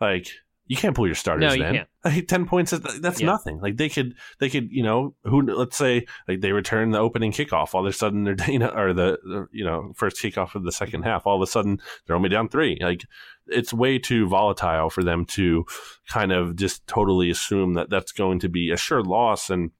like 0.00 0.28
you 0.66 0.76
can't 0.76 0.96
pull 0.96 1.06
your 1.06 1.14
starters. 1.14 1.42
No, 1.48 1.52
you 1.52 1.62
then. 1.62 1.74
can't. 1.74 1.88
Like 2.06 2.28
ten 2.28 2.44
points, 2.46 2.72
is- 2.74 2.80
that's 3.00 3.20
Yeah. 3.20 3.26
nothing. 3.28 3.60
Like 3.60 3.76
they 3.78 3.88
could, 3.88 4.14
they 4.38 4.50
could, 4.50 4.70
you 4.70 4.82
know, 4.82 5.14
who? 5.24 5.40
Let's 5.42 5.76
say 5.76 6.06
like 6.28 6.40
they 6.42 6.52
return 6.52 6.90
the 6.90 6.98
opening 6.98 7.32
kickoff. 7.32 7.74
All 7.74 7.80
of 7.80 7.86
a 7.86 7.92
sudden 7.94 8.24
they're, 8.24 8.36
you 8.50 8.58
know, 8.58 8.68
or 8.68 8.92
the, 8.92 9.46
you 9.52 9.64
know 9.64 9.92
first 9.96 10.16
kickoff 10.22 10.54
of 10.54 10.64
the 10.64 10.72
second 10.72 11.02
half. 11.04 11.26
All 11.26 11.36
of 11.36 11.42
a 11.42 11.50
sudden 11.50 11.80
they're 12.06 12.16
only 12.16 12.28
down 12.28 12.48
three. 12.48 12.78
Like 12.80 13.02
it's 13.46 13.72
way 13.72 13.98
too 13.98 14.26
volatile 14.28 14.90
for 14.90 15.02
them 15.02 15.24
to 15.26 15.64
kind 16.08 16.30
of 16.32 16.56
just 16.56 16.86
totally 16.86 17.30
assume 17.30 17.74
that 17.74 17.88
that's 17.90 18.12
going 18.12 18.38
to 18.40 18.48
be 18.48 18.70
a 18.70 18.76
sure 18.76 19.02
loss. 19.02 19.48
And 19.50 19.70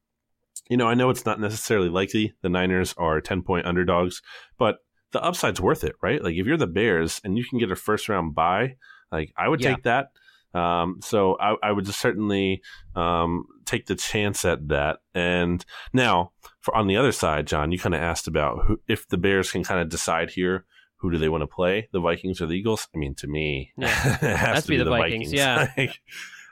you 0.71 0.77
know, 0.79 0.87
I 0.89 0.95
know 0.95 1.11
it's 1.11 1.27
not 1.27 1.41
necessarily 1.41 1.91
likely. 1.91 2.33
The 2.41 2.49
Niners 2.49 2.95
are 2.97 3.21
ten 3.21 3.43
point 3.43 3.67
underdogs, 3.67 4.23
but 4.59 4.79
the 5.13 5.23
upside's 5.23 5.61
worth 5.61 5.85
it, 5.85 5.95
right? 6.03 6.23
Like 6.25 6.35
if 6.37 6.47
you're 6.47 6.57
the 6.57 6.67
Bears 6.67 7.21
and 7.23 7.37
you 7.37 7.45
can 7.45 7.59
get 7.59 7.71
a 7.71 7.77
first 7.77 8.09
round 8.09 8.35
buy, 8.35 8.77
like 9.13 9.33
I 9.37 9.49
would 9.49 9.61
Yeah. 9.61 9.75
take 9.75 9.85
that. 9.85 10.09
Um, 10.55 11.01
so 11.03 11.37
I, 11.41 11.57
I 11.63 11.73
would 11.73 11.85
just 11.85 12.01
certainly 12.01 12.63
um, 12.95 13.45
take 13.65 13.87
the 13.87 13.97
chance 13.97 14.45
at 14.45 14.69
that. 14.69 14.99
And 15.15 15.65
now, 15.93 16.33
for 16.61 16.75
on 16.77 16.87
the 16.87 16.97
other 16.97 17.13
side, 17.13 17.47
John, 17.47 17.73
you 17.73 17.79
kind 17.79 17.95
of 17.95 18.01
asked 18.01 18.29
about 18.29 18.65
who, 18.67 18.81
if 18.87 19.09
the 19.09 19.19
Bears 19.19 19.51
can 19.51 19.65
kind 19.65 19.81
of 19.81 19.89
decide 19.89 20.31
here 20.31 20.65
who 20.97 21.11
do 21.11 21.19
they 21.19 21.29
want 21.29 21.43
to 21.43 21.47
play, 21.47 21.89
the 21.93 22.01
Vikings 22.01 22.41
or 22.41 22.47
the 22.47 22.55
Eagles. 22.55 22.89
I 22.95 22.99
mean, 22.99 23.15
to 23.17 23.27
me, 23.27 23.73
Yeah. 23.77 24.19
it 24.23 24.37
has 24.37 24.63
to 24.65 24.69
be, 24.71 24.77
the 24.79 24.85
Vikings. 24.85 25.33
yeah. 25.33 25.71
like, 25.77 26.01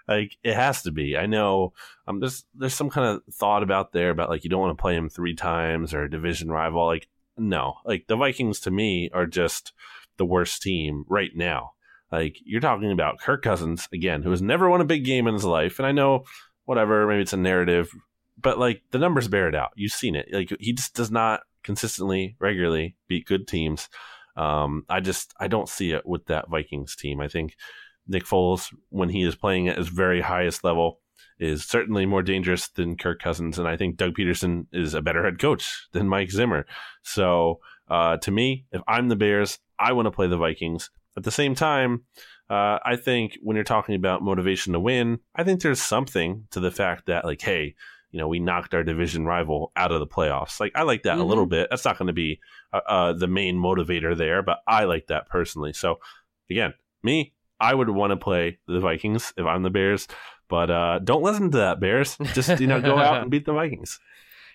like, 0.06 0.36
it 0.42 0.54
has 0.54 0.82
to 0.82 0.90
be. 0.90 1.16
I 1.16 1.26
know 1.26 1.72
um, 2.06 2.20
there's 2.20 2.44
there's 2.54 2.74
some 2.74 2.90
kind 2.90 3.06
of 3.06 3.34
thought 3.34 3.62
about 3.62 3.92
there 3.92 4.10
about 4.10 4.28
like 4.28 4.44
you 4.44 4.50
don't 4.50 4.60
want 4.60 4.76
to 4.76 4.82
play 4.82 4.94
them 4.94 5.08
three 5.08 5.34
times 5.34 5.94
or 5.94 6.02
a 6.02 6.10
division 6.10 6.50
rival. 6.50 6.84
Like 6.84 7.08
no, 7.38 7.76
like 7.86 8.08
the 8.08 8.16
Vikings 8.16 8.60
to 8.60 8.70
me 8.70 9.10
are 9.14 9.26
just 9.26 9.72
the 10.18 10.26
worst 10.26 10.60
team 10.60 11.04
right 11.08 11.30
now. 11.34 11.72
Like 12.12 12.36
you're 12.44 12.60
talking 12.60 12.92
about 12.92 13.18
Kirk 13.20 13.42
Cousins 13.42 13.88
again, 13.92 14.22
who 14.22 14.30
has 14.30 14.42
never 14.42 14.68
won 14.68 14.82
a 14.82 14.86
big 14.86 15.04
game 15.04 15.26
in 15.26 15.34
his 15.34 15.44
life, 15.44 15.78
and 15.78 15.86
I 15.86 15.92
know 15.92 16.24
whatever, 16.66 17.06
maybe 17.06 17.22
it's 17.22 17.32
a 17.32 17.38
narrative, 17.38 17.90
but 18.40 18.58
like 18.58 18.82
the 18.90 18.98
numbers 18.98 19.28
bear 19.28 19.48
it 19.48 19.54
out. 19.54 19.70
You've 19.74 19.92
seen 19.92 20.14
it. 20.14 20.28
Like 20.30 20.52
he 20.60 20.74
just 20.74 20.94
does 20.94 21.10
not 21.10 21.40
consistently, 21.64 22.36
regularly 22.38 22.96
beat 23.08 23.26
good 23.26 23.48
teams. 23.48 23.88
Um, 24.36 24.84
I 24.88 25.00
just 25.00 25.34
I 25.40 25.48
don't 25.48 25.68
see 25.68 25.92
it 25.92 26.06
with 26.06 26.26
that 26.26 26.50
Vikings 26.50 26.96
team. 26.96 27.20
I 27.20 27.28
think 27.28 27.56
Nick 28.06 28.24
Foles, 28.24 28.68
when 28.90 29.08
he 29.08 29.22
is 29.22 29.34
playing 29.34 29.68
at 29.68 29.78
his 29.78 29.88
very 29.88 30.20
highest 30.20 30.64
level, 30.64 31.00
is 31.38 31.64
certainly 31.64 32.06
more 32.06 32.22
dangerous 32.22 32.68
than 32.68 32.96
Kirk 32.96 33.20
Cousins, 33.20 33.58
and 33.58 33.66
I 33.66 33.76
think 33.76 33.96
Doug 33.96 34.14
Pederson 34.14 34.66
is 34.72 34.94
a 34.94 35.02
better 35.02 35.24
head 35.24 35.38
coach 35.38 35.88
than 35.92 36.08
Mike 36.08 36.30
Zimmer. 36.30 36.66
So 37.02 37.60
uh, 37.88 38.18
to 38.18 38.30
me, 38.30 38.66
if 38.70 38.82
I'm 38.86 39.08
the 39.08 39.16
Bears, 39.16 39.58
I 39.78 39.92
want 39.92 40.06
to 40.06 40.12
play 40.12 40.26
the 40.26 40.36
Vikings. 40.36 40.90
At 41.16 41.24
the 41.24 41.30
same 41.30 41.54
time, 41.54 42.04
uh, 42.48 42.78
I 42.84 42.96
think 42.96 43.38
when 43.42 43.56
you're 43.56 43.64
talking 43.64 43.94
about 43.94 44.22
motivation 44.22 44.72
to 44.72 44.80
win, 44.80 45.20
I 45.34 45.44
think 45.44 45.62
there's 45.62 45.80
something 45.80 46.46
to 46.50 46.60
the 46.60 46.70
fact 46.70 47.06
that 47.06 47.24
like, 47.24 47.40
hey, 47.40 47.74
you 48.10 48.18
know, 48.18 48.28
we 48.28 48.40
knocked 48.40 48.74
our 48.74 48.84
division 48.84 49.24
rival 49.24 49.72
out 49.74 49.90
of 49.90 50.00
the 50.00 50.06
playoffs. 50.06 50.60
Like 50.60 50.72
I 50.74 50.82
like 50.82 51.04
that 51.04 51.18
a 51.18 51.24
little 51.24 51.46
bit. 51.46 51.68
That's 51.70 51.84
not 51.84 51.98
going 51.98 52.08
to 52.08 52.12
be 52.12 52.40
uh, 52.72 52.80
uh, 52.86 53.12
the 53.14 53.26
main 53.26 53.56
motivator 53.56 54.16
there, 54.16 54.42
but 54.42 54.58
I 54.66 54.84
like 54.84 55.06
that 55.06 55.28
personally. 55.28 55.72
So 55.72 55.98
again, 56.50 56.74
me, 57.02 57.32
I 57.58 57.74
would 57.74 57.88
want 57.88 58.10
to 58.10 58.16
play 58.16 58.58
the 58.66 58.80
Vikings 58.80 59.32
if 59.36 59.46
I'm 59.46 59.62
the 59.62 59.70
Bears, 59.70 60.08
but 60.48 60.70
uh, 60.70 60.98
don't 60.98 61.22
listen 61.22 61.50
to 61.52 61.58
that 61.58 61.80
Bears. 61.80 62.18
Just 62.34 62.60
you 62.60 62.66
know, 62.66 62.80
go 62.80 62.98
out 62.98 63.22
and 63.22 63.30
beat 63.30 63.46
the 63.46 63.54
Vikings. 63.54 63.98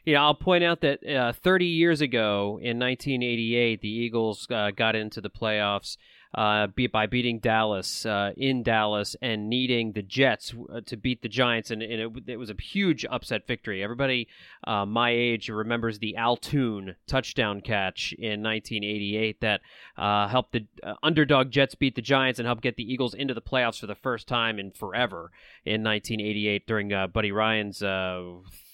Yeah, 0.06 0.24
I'll 0.24 0.36
point 0.36 0.64
out 0.64 0.82
that 0.82 1.06
uh, 1.06 1.34
30 1.34 1.66
years 1.66 2.00
ago 2.00 2.60
in 2.62 2.80
1988, 2.80 3.82
the 3.82 3.90
Eagles 3.90 4.48
uh, 4.50 4.72
got 4.72 4.96
into 4.96 5.20
the 5.20 5.30
playoffs 5.30 5.98
uh, 6.34 6.68
be- 6.68 6.88
by 6.88 7.06
beating 7.06 7.40
Dallas 7.40 8.06
uh, 8.06 8.32
in 8.38 8.64
Dallas 8.64 9.16
and 9.22 9.50
needing 9.50 9.94
the 9.94 10.02
Jets 10.02 10.54
uh, 10.74 10.82
to 10.86 10.98
beat 10.98 11.22
the 11.22 11.30
Giants, 11.30 11.72
and, 11.72 11.82
and 11.82 12.18
it, 12.18 12.30
it 12.32 12.38
was 12.38 12.50
a 12.50 12.56
huge 12.62 13.06
upset 13.10 13.48
victory. 13.48 13.84
Everybody 13.84 14.28
uh, 14.66 14.86
my 14.86 15.12
age 15.12 15.50
remembers 15.50 16.00
the 16.00 16.16
Al 16.16 16.38
Toon 16.38 16.96
touchdown 17.08 17.62
catch 17.62 18.14
in 18.14 18.44
1988 18.44 19.42
that 19.42 19.62
uh, 19.98 20.28
helped 20.28 20.54
the 20.54 20.66
uh, 20.84 20.96
underdog 21.04 21.52
Jets 21.52 21.76
beat 21.76 21.96
the 21.96 22.02
Giants 22.02 22.40
and 22.40 22.46
helped 22.46 22.62
get 22.64 22.76
the 22.76 22.92
Eagles 22.92 23.14
into 23.14 23.34
the 23.34 23.42
playoffs 23.42 23.80
for 23.80 23.88
the 23.88 23.96
first 23.96 24.28
time 24.28 24.60
in 24.60 24.72
forever 24.72 25.32
in 25.66 25.84
1988 25.84 26.68
during 26.68 26.90
Buddy 27.12 27.32
Ryan's 27.32 27.82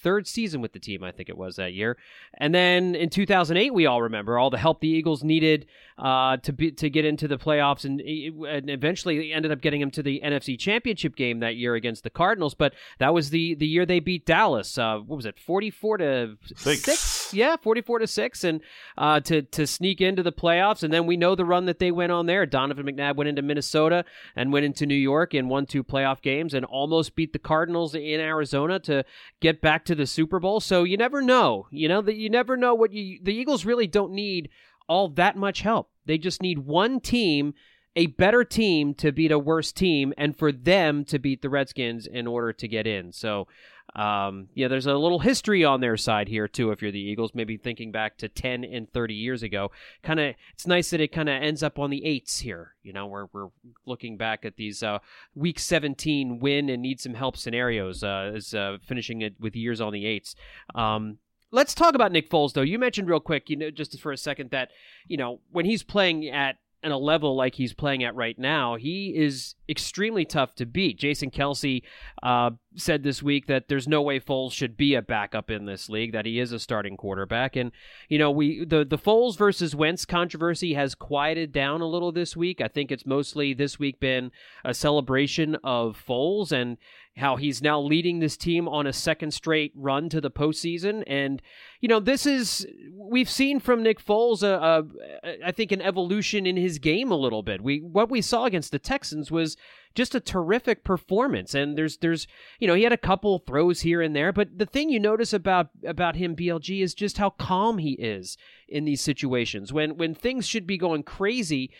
third 0.04 0.28
season 0.28 0.60
with 0.60 0.72
the 0.72 0.78
team, 0.78 1.02
I 1.02 1.10
think 1.10 1.28
it 1.28 1.36
was 1.36 1.56
that 1.56 1.72
year. 1.72 1.96
And 2.34 2.54
then 2.54 2.94
in 2.94 3.08
2008, 3.08 3.72
we 3.72 3.86
all 3.86 4.02
remember 4.02 4.38
all 4.38 4.50
the 4.50 4.58
help 4.58 4.80
the 4.80 4.88
Eagles 4.88 5.24
needed 5.24 5.66
uh, 5.98 6.36
to 6.38 6.52
be 6.52 6.70
to 6.72 6.90
get 6.90 7.04
into 7.04 7.26
the 7.26 7.38
playoffs, 7.38 7.84
and, 7.84 8.00
and 8.00 8.70
eventually 8.70 9.32
ended 9.32 9.50
up 9.50 9.60
getting 9.62 9.80
them 9.80 9.90
to 9.92 10.02
the 10.02 10.20
NFC 10.22 10.58
Championship 10.58 11.16
game 11.16 11.40
that 11.40 11.56
year 11.56 11.74
against 11.74 12.04
the 12.04 12.10
Cardinals. 12.10 12.54
But 12.54 12.74
that 12.98 13.14
was 13.14 13.30
the 13.30 13.54
the 13.54 13.66
year 13.66 13.86
they 13.86 14.00
beat 14.00 14.26
Dallas. 14.26 14.76
Uh, 14.76 14.98
what 14.98 15.16
was 15.16 15.26
it, 15.26 15.38
44 15.38 15.98
to 15.98 16.36
Six. 16.54 17.23
Yeah, 17.34 17.56
44 17.56 18.00
to 18.00 18.06
six, 18.06 18.44
and 18.44 18.60
uh, 18.96 19.20
to 19.20 19.42
to 19.42 19.66
sneak 19.66 20.00
into 20.00 20.22
the 20.22 20.32
playoffs. 20.32 20.82
And 20.82 20.92
then 20.92 21.06
we 21.06 21.16
know 21.16 21.34
the 21.34 21.44
run 21.44 21.66
that 21.66 21.78
they 21.78 21.90
went 21.90 22.12
on 22.12 22.26
there. 22.26 22.46
Donovan 22.46 22.86
McNabb 22.86 23.16
went 23.16 23.28
into 23.28 23.42
Minnesota 23.42 24.04
and 24.36 24.52
went 24.52 24.66
into 24.66 24.86
New 24.86 24.94
York 24.94 25.34
and 25.34 25.50
won 25.50 25.66
two 25.66 25.84
playoff 25.84 26.22
games 26.22 26.54
and 26.54 26.64
almost 26.64 27.16
beat 27.16 27.32
the 27.32 27.38
Cardinals 27.38 27.94
in 27.94 28.20
Arizona 28.20 28.78
to 28.80 29.04
get 29.40 29.60
back 29.60 29.84
to 29.86 29.94
the 29.94 30.06
Super 30.06 30.40
Bowl. 30.40 30.60
So 30.60 30.84
you 30.84 30.96
never 30.96 31.20
know. 31.20 31.66
You 31.70 31.88
know 31.88 32.02
that 32.02 32.16
you 32.16 32.30
never 32.30 32.56
know 32.56 32.74
what 32.74 32.92
you. 32.92 33.18
The 33.22 33.34
Eagles 33.34 33.64
really 33.64 33.86
don't 33.86 34.12
need 34.12 34.48
all 34.88 35.08
that 35.08 35.36
much 35.36 35.62
help. 35.62 35.90
They 36.06 36.18
just 36.18 36.42
need 36.42 36.60
one 36.60 37.00
team. 37.00 37.54
A 37.96 38.06
better 38.06 38.42
team 38.42 38.92
to 38.94 39.12
beat 39.12 39.30
a 39.30 39.38
worse 39.38 39.70
team, 39.70 40.12
and 40.18 40.36
for 40.36 40.50
them 40.50 41.04
to 41.04 41.20
beat 41.20 41.42
the 41.42 41.48
Redskins 41.48 42.08
in 42.08 42.26
order 42.26 42.52
to 42.52 42.66
get 42.66 42.88
in. 42.88 43.12
So, 43.12 43.46
um, 43.94 44.48
yeah, 44.54 44.68
there's 44.68 44.86
a 44.86 44.94
little 44.94 45.20
history 45.20 45.64
on 45.64 45.80
their 45.80 45.96
side 45.96 46.28
here 46.28 46.48
too. 46.48 46.72
If 46.72 46.82
you're 46.82 46.90
the 46.90 46.98
Eagles, 46.98 47.32
maybe 47.34 47.56
thinking 47.56 47.92
back 47.92 48.16
to 48.18 48.28
10 48.28 48.64
and 48.64 48.92
30 48.92 49.14
years 49.14 49.42
ago, 49.42 49.70
kind 50.02 50.18
of 50.18 50.34
it's 50.52 50.66
nice 50.66 50.90
that 50.90 51.00
it 51.00 51.12
kind 51.12 51.28
of 51.28 51.40
ends 51.40 51.62
up 51.62 51.78
on 51.78 51.90
the 51.90 52.04
eights 52.04 52.40
here. 52.40 52.74
You 52.82 52.92
know, 52.92 53.06
where 53.06 53.28
we're 53.32 53.48
looking 53.86 54.16
back 54.16 54.44
at 54.44 54.56
these 54.56 54.82
uh, 54.82 54.98
Week 55.34 55.58
17 55.58 56.40
win 56.40 56.68
and 56.68 56.82
need 56.82 57.00
some 57.00 57.14
help 57.14 57.36
scenarios 57.36 58.02
uh, 58.02 58.32
as 58.34 58.52
uh, 58.52 58.78
finishing 58.82 59.22
it 59.22 59.34
with 59.38 59.54
years 59.54 59.80
on 59.80 59.92
the 59.92 60.06
eights. 60.06 60.34
Um, 60.74 61.18
let's 61.52 61.74
talk 61.74 61.94
about 61.94 62.10
Nick 62.10 62.28
Foles 62.28 62.52
though. 62.52 62.62
You 62.62 62.80
mentioned 62.80 63.08
real 63.08 63.20
quick, 63.20 63.48
you 63.48 63.56
know, 63.56 63.70
just 63.70 63.98
for 64.00 64.10
a 64.10 64.16
second 64.16 64.50
that 64.50 64.70
you 65.06 65.16
know 65.16 65.40
when 65.52 65.66
he's 65.66 65.84
playing 65.84 66.28
at 66.28 66.56
at 66.84 66.92
a 66.92 66.96
level 66.96 67.34
like 67.34 67.54
he's 67.54 67.72
playing 67.72 68.04
at 68.04 68.14
right 68.14 68.38
now, 68.38 68.76
he 68.76 69.14
is 69.16 69.54
extremely 69.68 70.24
tough 70.24 70.54
to 70.56 70.66
beat. 70.66 70.98
Jason 70.98 71.30
Kelce 71.30 71.82
uh, 72.22 72.50
said 72.76 73.02
this 73.02 73.22
week 73.22 73.46
that 73.46 73.68
there's 73.68 73.88
no 73.88 74.02
way 74.02 74.20
Foles 74.20 74.52
should 74.52 74.76
be 74.76 74.94
a 74.94 75.02
backup 75.02 75.50
in 75.50 75.64
this 75.64 75.88
league; 75.88 76.12
that 76.12 76.26
he 76.26 76.38
is 76.38 76.52
a 76.52 76.58
starting 76.58 76.96
quarterback. 76.96 77.56
And 77.56 77.72
you 78.08 78.18
know, 78.18 78.30
we 78.30 78.64
the 78.64 78.84
the 78.84 78.98
Foles 78.98 79.38
versus 79.38 79.74
Wentz 79.74 80.04
controversy 80.04 80.74
has 80.74 80.94
quieted 80.94 81.52
down 81.52 81.80
a 81.80 81.86
little 81.86 82.12
this 82.12 82.36
week. 82.36 82.60
I 82.60 82.68
think 82.68 82.92
it's 82.92 83.06
mostly 83.06 83.54
this 83.54 83.78
week 83.78 83.98
been 83.98 84.30
a 84.64 84.74
celebration 84.74 85.56
of 85.64 86.02
Foles 86.06 86.52
and 86.52 86.76
how 87.16 87.36
he's 87.36 87.62
now 87.62 87.80
leading 87.80 88.18
this 88.18 88.36
team 88.36 88.68
on 88.68 88.86
a 88.86 88.92
second 88.92 89.32
straight 89.32 89.72
run 89.76 90.08
to 90.08 90.20
the 90.20 90.30
postseason. 90.30 91.04
And, 91.06 91.40
you 91.80 91.88
know, 91.88 92.00
this 92.00 92.26
is, 92.26 92.66
we've 92.92 93.30
seen 93.30 93.60
from 93.60 93.84
Nick 93.84 94.04
Foles, 94.04 94.42
a, 94.42 94.84
a, 95.22 95.46
I 95.46 95.52
think, 95.52 95.70
an 95.70 95.80
evolution 95.80 96.44
in 96.44 96.56
his 96.56 96.78
game 96.78 97.12
a 97.12 97.16
little 97.16 97.42
bit. 97.42 97.62
We 97.62 97.78
What 97.78 98.10
we 98.10 98.20
saw 98.20 98.46
against 98.46 98.72
the 98.72 98.80
Texans 98.80 99.30
was 99.30 99.56
just 99.94 100.16
a 100.16 100.20
terrific 100.20 100.82
performance. 100.82 101.54
And 101.54 101.78
there's, 101.78 101.98
there's, 101.98 102.26
you 102.58 102.66
know, 102.66 102.74
he 102.74 102.82
had 102.82 102.92
a 102.92 102.98
couple 102.98 103.38
throws 103.38 103.82
here 103.82 104.02
and 104.02 104.16
there, 104.16 104.32
but 104.32 104.58
the 104.58 104.66
thing 104.66 104.90
you 104.90 104.98
notice 104.98 105.32
about, 105.32 105.68
about 105.86 106.16
him, 106.16 106.34
BLG, 106.34 106.82
is 106.82 106.94
just 106.94 107.18
how 107.18 107.30
calm 107.30 107.78
he 107.78 107.92
is 107.92 108.36
in 108.68 108.86
these 108.86 109.00
situations. 109.00 109.72
When, 109.72 109.96
when 109.96 110.16
things 110.16 110.48
should 110.48 110.66
be 110.66 110.78
going 110.78 111.04
crazy, 111.04 111.70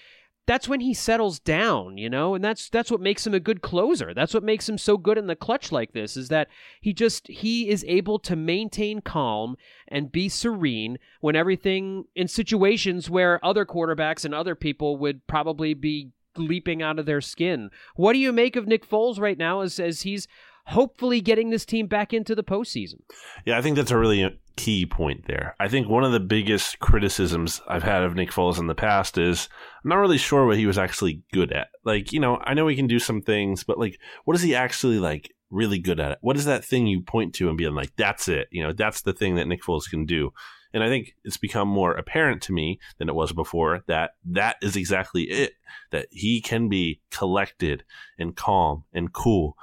that's 0.46 0.68
when 0.68 0.80
he 0.80 0.92
settles 0.92 1.38
down, 1.38 1.96
you 1.96 2.10
know, 2.10 2.34
and 2.34 2.44
that's 2.44 2.68
that's 2.68 2.90
what 2.90 3.00
makes 3.00 3.26
him 3.26 3.34
a 3.34 3.40
good 3.40 3.62
closer. 3.62 4.12
That's 4.12 4.34
what 4.34 4.42
makes 4.42 4.68
him 4.68 4.76
so 4.76 4.96
good 4.96 5.16
in 5.16 5.26
the 5.26 5.36
clutch 5.36 5.72
like 5.72 5.92
this 5.92 6.16
is 6.16 6.28
that 6.28 6.48
he 6.80 6.92
just 6.92 7.28
he 7.28 7.68
is 7.68 7.84
able 7.88 8.18
to 8.20 8.36
maintain 8.36 9.00
calm 9.00 9.56
and 9.88 10.12
be 10.12 10.28
serene 10.28 10.98
when 11.20 11.36
everything 11.36 12.04
in 12.14 12.28
situations 12.28 13.08
where 13.08 13.44
other 13.44 13.64
quarterbacks 13.64 14.24
and 14.24 14.34
other 14.34 14.54
people 14.54 14.96
would 14.98 15.26
probably 15.26 15.72
be 15.72 16.10
leaping 16.36 16.82
out 16.82 16.98
of 16.98 17.06
their 17.06 17.20
skin. 17.20 17.70
What 17.96 18.12
do 18.12 18.18
you 18.18 18.32
make 18.32 18.56
of 18.56 18.66
Nick 18.66 18.86
Foles 18.88 19.18
right 19.18 19.38
now 19.38 19.60
as 19.60 19.80
as 19.80 20.02
he's 20.02 20.28
hopefully 20.66 21.20
getting 21.20 21.50
this 21.50 21.64
team 21.64 21.86
back 21.86 22.12
into 22.12 22.34
the 22.34 22.44
postseason? 22.44 23.00
Yeah, 23.44 23.56
I 23.56 23.62
think 23.62 23.76
that's 23.76 23.90
a 23.90 23.98
really 23.98 24.38
key 24.56 24.86
point 24.86 25.26
there. 25.26 25.56
I 25.58 25.68
think 25.68 25.88
one 25.88 26.04
of 26.04 26.12
the 26.12 26.20
biggest 26.20 26.78
criticisms 26.78 27.60
I've 27.68 27.82
had 27.82 28.02
of 28.02 28.14
Nick 28.14 28.30
Foles 28.30 28.58
in 28.58 28.66
the 28.66 28.74
past 28.74 29.18
is 29.18 29.48
I'm 29.82 29.90
not 29.90 29.96
really 29.96 30.18
sure 30.18 30.46
what 30.46 30.56
he 30.56 30.66
was 30.66 30.78
actually 30.78 31.22
good 31.32 31.52
at. 31.52 31.68
Like, 31.84 32.12
you 32.12 32.20
know, 32.20 32.38
I 32.44 32.54
know 32.54 32.68
he 32.68 32.76
can 32.76 32.86
do 32.86 32.98
some 32.98 33.20
things, 33.20 33.64
but 33.64 33.78
like, 33.78 33.98
what 34.24 34.36
is 34.36 34.42
he 34.42 34.54
actually 34.54 34.98
like 34.98 35.32
really 35.50 35.78
good 35.78 36.00
at? 36.00 36.18
What 36.20 36.36
is 36.36 36.44
that 36.44 36.64
thing 36.64 36.86
you 36.86 37.00
point 37.00 37.34
to 37.36 37.48
and 37.48 37.58
be 37.58 37.68
like, 37.68 37.94
that's 37.96 38.28
it? 38.28 38.48
You 38.50 38.62
know, 38.62 38.72
that's 38.72 39.02
the 39.02 39.12
thing 39.12 39.34
that 39.36 39.46
Nick 39.46 39.62
Foles 39.62 39.88
can 39.88 40.06
do. 40.06 40.32
And 40.72 40.82
I 40.82 40.88
think 40.88 41.14
it's 41.24 41.36
become 41.36 41.68
more 41.68 41.92
apparent 41.92 42.42
to 42.42 42.52
me 42.52 42.80
than 42.98 43.08
it 43.08 43.14
was 43.14 43.32
before 43.32 43.84
that 43.86 44.12
that 44.24 44.56
is 44.60 44.74
exactly 44.74 45.22
it. 45.24 45.52
That 45.92 46.08
he 46.10 46.40
can 46.40 46.68
be 46.68 47.00
collected 47.10 47.84
and 48.18 48.34
calm 48.34 48.84
and 48.92 49.12
cool 49.12 49.56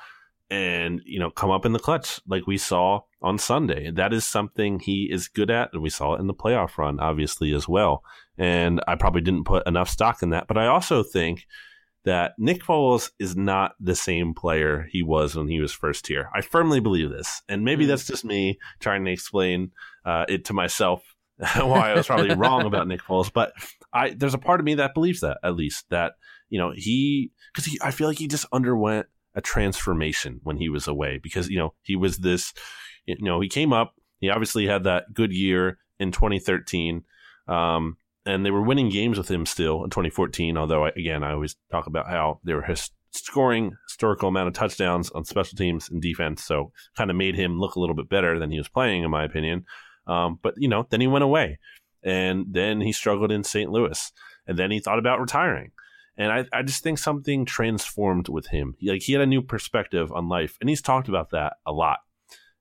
and 0.51 1.01
you 1.05 1.17
know 1.17 1.31
come 1.31 1.49
up 1.49 1.65
in 1.65 1.71
the 1.71 1.79
clutch 1.79 2.19
like 2.27 2.45
we 2.45 2.57
saw 2.57 2.99
on 3.21 3.39
Sunday. 3.39 3.89
That 3.89 4.13
is 4.13 4.25
something 4.25 4.79
he 4.79 5.09
is 5.11 5.29
good 5.29 5.49
at, 5.49 5.69
and 5.73 5.81
we 5.81 5.89
saw 5.89 6.13
it 6.13 6.19
in 6.19 6.27
the 6.27 6.33
playoff 6.33 6.77
run, 6.77 6.99
obviously 6.99 7.53
as 7.53 7.67
well. 7.67 8.03
And 8.37 8.81
I 8.87 8.95
probably 8.95 9.21
didn't 9.21 9.45
put 9.45 9.65
enough 9.65 9.89
stock 9.89 10.21
in 10.21 10.29
that, 10.31 10.47
but 10.47 10.57
I 10.57 10.67
also 10.67 11.01
think 11.01 11.47
that 12.03 12.33
Nick 12.37 12.63
Foles 12.63 13.11
is 13.19 13.35
not 13.35 13.73
the 13.79 13.95
same 13.95 14.33
player 14.33 14.87
he 14.89 15.03
was 15.03 15.35
when 15.35 15.47
he 15.47 15.61
was 15.61 15.71
first 15.71 16.07
here. 16.07 16.29
I 16.35 16.41
firmly 16.41 16.79
believe 16.79 17.09
this, 17.09 17.41
and 17.47 17.63
maybe 17.63 17.85
that's 17.85 18.05
just 18.05 18.25
me 18.25 18.59
trying 18.79 19.05
to 19.05 19.11
explain 19.11 19.71
uh, 20.05 20.25
it 20.27 20.45
to 20.45 20.53
myself 20.53 21.15
why 21.55 21.91
I 21.91 21.95
was 21.95 22.07
probably 22.07 22.35
wrong 22.35 22.65
about 22.65 22.87
Nick 22.87 23.01
Foles. 23.01 23.31
But 23.31 23.53
I 23.93 24.09
there's 24.09 24.33
a 24.33 24.39
part 24.39 24.59
of 24.59 24.65
me 24.65 24.75
that 24.75 24.93
believes 24.93 25.21
that 25.21 25.37
at 25.43 25.55
least 25.55 25.85
that 25.91 26.13
you 26.49 26.59
know 26.59 26.73
he 26.75 27.31
because 27.53 27.65
he 27.65 27.79
I 27.81 27.91
feel 27.91 28.07
like 28.07 28.17
he 28.17 28.27
just 28.27 28.45
underwent 28.51 29.07
a 29.35 29.41
transformation 29.41 30.39
when 30.43 30.57
he 30.57 30.69
was 30.69 30.87
away 30.87 31.19
because 31.21 31.49
you 31.49 31.57
know 31.57 31.73
he 31.81 31.95
was 31.95 32.17
this 32.17 32.53
you 33.05 33.15
know 33.21 33.39
he 33.39 33.47
came 33.47 33.73
up 33.73 33.95
he 34.19 34.29
obviously 34.29 34.67
had 34.67 34.83
that 34.83 35.13
good 35.13 35.31
year 35.31 35.77
in 35.99 36.11
2013 36.11 37.03
um, 37.47 37.97
and 38.25 38.45
they 38.45 38.51
were 38.51 38.61
winning 38.61 38.89
games 38.89 39.17
with 39.17 39.29
him 39.29 39.45
still 39.45 39.83
in 39.83 39.89
2014 39.89 40.57
although 40.57 40.85
I, 40.85 40.89
again 40.89 41.23
I 41.23 41.33
always 41.33 41.55
talk 41.71 41.87
about 41.87 42.07
how 42.07 42.39
they 42.43 42.53
were 42.53 42.63
his, 42.63 42.91
scoring 43.11 43.71
historical 43.87 44.29
amount 44.29 44.47
of 44.47 44.53
touchdowns 44.53 45.09
on 45.11 45.25
special 45.25 45.57
teams 45.57 45.89
and 45.89 46.01
defense 46.01 46.43
so 46.43 46.71
kind 46.95 47.09
of 47.09 47.15
made 47.15 47.35
him 47.35 47.59
look 47.59 47.75
a 47.75 47.79
little 47.79 47.95
bit 47.95 48.09
better 48.09 48.39
than 48.39 48.51
he 48.51 48.57
was 48.57 48.69
playing 48.69 49.03
in 49.03 49.11
my 49.11 49.23
opinion 49.23 49.65
um, 50.07 50.39
but 50.41 50.53
you 50.57 50.67
know 50.67 50.85
then 50.89 51.01
he 51.01 51.07
went 51.07 51.23
away 51.23 51.57
and 52.03 52.45
then 52.49 52.81
he 52.81 52.91
struggled 52.91 53.31
in 53.31 53.43
St. 53.43 53.69
Louis 53.69 54.11
and 54.47 54.57
then 54.57 54.71
he 54.71 54.79
thought 54.79 54.99
about 54.99 55.19
retiring 55.19 55.71
and 56.17 56.31
I, 56.31 56.45
I 56.53 56.61
just 56.63 56.83
think 56.83 56.97
something 56.99 57.45
transformed 57.45 58.27
with 58.29 58.47
him. 58.47 58.75
He, 58.79 58.91
like 58.91 59.01
he 59.01 59.13
had 59.13 59.21
a 59.21 59.25
new 59.25 59.41
perspective 59.41 60.11
on 60.11 60.29
life, 60.29 60.57
and 60.59 60.69
he's 60.69 60.81
talked 60.81 61.07
about 61.07 61.31
that 61.31 61.53
a 61.65 61.71
lot, 61.71 61.99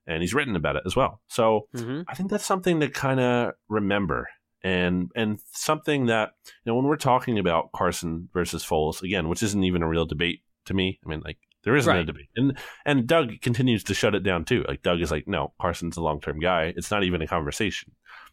and 0.06 0.22
he's 0.22 0.34
written 0.34 0.56
about 0.56 0.76
it 0.76 0.82
as 0.86 0.96
well. 0.96 1.20
So 1.28 1.68
Mm-hmm. 1.74 2.02
I 2.08 2.14
think 2.14 2.30
that's 2.30 2.46
something 2.46 2.80
to 2.80 2.88
kind 2.88 3.20
of 3.20 3.52
remember, 3.68 4.28
and 4.62 5.10
and 5.14 5.40
something 5.52 6.06
that 6.06 6.32
you 6.46 6.70
know 6.70 6.76
when 6.76 6.84
we're 6.86 6.96
talking 6.96 7.38
about 7.38 7.72
Carson 7.72 8.28
versus 8.32 8.64
Foles 8.64 9.02
again, 9.02 9.28
which 9.28 9.42
isn't 9.42 9.64
even 9.64 9.82
a 9.82 9.88
real 9.88 10.06
debate 10.06 10.42
to 10.66 10.74
me. 10.74 10.98
I 11.04 11.08
mean, 11.08 11.22
like 11.24 11.38
there 11.64 11.76
isn't 11.76 11.90
a 12.02 12.04
debate, 12.04 12.28
and 12.36 12.56
and 12.86 13.06
Doug 13.06 13.40
continues 13.42 13.84
to 13.84 13.94
shut 13.94 14.14
it 14.14 14.22
down 14.22 14.44
too. 14.44 14.64
Like 14.66 14.82
Doug 14.82 15.00
is 15.00 15.10
like, 15.10 15.26
no, 15.28 15.52
Carson's 15.60 15.96
a 15.96 16.02
long 16.02 16.20
term 16.20 16.38
guy. 16.40 16.72
It's 16.76 16.90
not 16.90 17.04
even 17.04 17.20
a 17.22 17.26
conversation. 17.26 17.92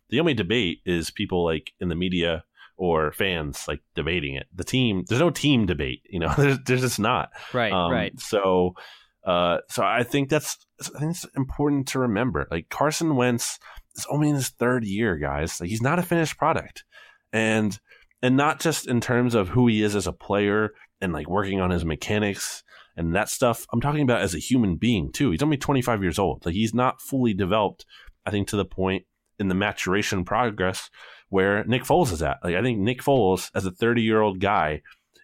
The 0.09 0.19
only 0.21 0.33
debate 0.33 0.79
is 0.85 1.11
people 1.11 1.43
like 1.43 1.73
in 1.81 1.89
the 1.89 1.95
media 1.95 2.45
or 2.77 3.11
fans 3.11 3.65
like 3.67 3.81
debating 3.95 4.35
it. 4.35 4.47
The 4.53 4.63
team, 4.63 5.03
there's 5.07 5.21
no 5.21 5.31
team 5.31 5.65
debate. 5.65 6.03
You 6.09 6.19
know, 6.19 6.33
there's, 6.37 6.59
there's 6.65 6.81
just 6.81 6.99
not. 6.99 7.29
Right, 7.53 7.73
Um, 7.73 7.91
right. 7.91 8.17
So, 8.19 8.73
uh, 9.25 9.57
so 9.69 9.83
I 9.83 10.03
think 10.03 10.29
that's 10.29 10.57
I 10.95 10.99
think 10.99 11.11
it's 11.11 11.25
important 11.35 11.89
to 11.89 11.99
remember. 11.99 12.47
Like 12.49 12.69
Carson 12.69 13.15
Wentz 13.15 13.59
is 13.95 14.05
only 14.09 14.29
in 14.29 14.35
his 14.35 14.49
third 14.49 14.85
year, 14.85 15.17
guys. 15.17 15.59
Like 15.59 15.69
he's 15.69 15.81
not 15.81 15.99
a 15.99 16.03
finished 16.03 16.37
product, 16.37 16.85
and 17.33 17.77
and 18.21 18.37
not 18.37 18.59
just 18.59 18.87
in 18.87 19.01
terms 19.01 19.35
of 19.35 19.49
who 19.49 19.67
he 19.67 19.83
is 19.83 19.95
as 19.95 20.07
a 20.07 20.13
player 20.13 20.71
and 21.01 21.13
like 21.13 21.29
working 21.29 21.59
on 21.59 21.71
his 21.71 21.85
mechanics 21.85 22.63
and 22.95 23.15
that 23.15 23.29
stuff. 23.29 23.65
I'm 23.71 23.81
talking 23.81 24.01
about 24.01 24.21
as 24.21 24.33
a 24.33 24.39
human 24.39 24.75
being 24.75 25.11
too. 25.11 25.31
He's 25.31 25.43
only 25.43 25.57
25 25.57 26.01
years 26.01 26.17
old. 26.17 26.45
Like 26.45 26.55
he's 26.55 26.73
not 26.73 27.01
fully 27.01 27.33
developed. 27.33 27.85
I 28.25 28.31
think 28.31 28.47
to 28.49 28.55
the 28.55 28.65
point 28.65 29.05
in 29.39 29.47
the 29.49 29.55
maturation 29.55 30.25
progress 30.25 30.89
where 31.29 31.63
Nick 31.65 31.83
Foles 31.83 32.11
is 32.11 32.21
at. 32.21 32.37
Like 32.43 32.55
I 32.55 32.61
think 32.61 32.79
Nick 32.79 33.01
Foles 33.01 33.49
as 33.55 33.65
a 33.65 33.71
30 33.71 34.01
year 34.01 34.21
old 34.21 34.39
guy 34.39 34.81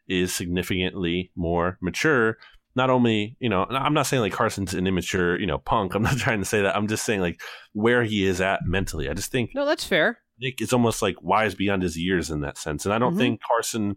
is 0.08 0.34
significantly 0.34 1.32
more 1.36 1.78
mature. 1.82 2.38
Not 2.76 2.90
only, 2.90 3.38
you 3.40 3.50
know, 3.50 3.66
I'm 3.70 3.94
not 3.94 4.08
saying 4.08 4.22
like 4.22 4.34
Carson's 4.34 4.74
an 4.74 4.88
immature, 4.88 5.40
you 5.40 5.46
know, 5.46 5.60
punk. 5.60 5.94
I'm 5.96 6.02
not 6.04 6.18
trying 6.18 6.40
to 6.40 6.46
say 6.46 6.62
that. 6.64 6.76
I'm 6.76 6.88
just 6.88 7.06
saying 7.06 7.22
like 7.22 7.42
where 7.74 8.04
he 8.04 8.26
is 8.26 8.42
at 8.42 8.62
mentally. 8.66 9.10
I 9.10 9.14
just 9.14 9.32
think 9.32 9.52
No, 9.54 9.66
that's 9.66 9.86
fair. 9.86 10.20
Nick 10.40 10.62
is 10.62 10.74
almost 10.74 11.02
like 11.02 11.16
wise 11.22 11.54
beyond 11.56 11.84
his 11.84 11.98
years 11.98 12.32
in 12.32 12.42
that 12.42 12.58
sense. 12.58 12.86
And 12.86 12.94
I 12.94 12.98
don't 13.00 13.14
Mhm. 13.14 13.20
think 13.20 13.42
Carson, 13.48 13.96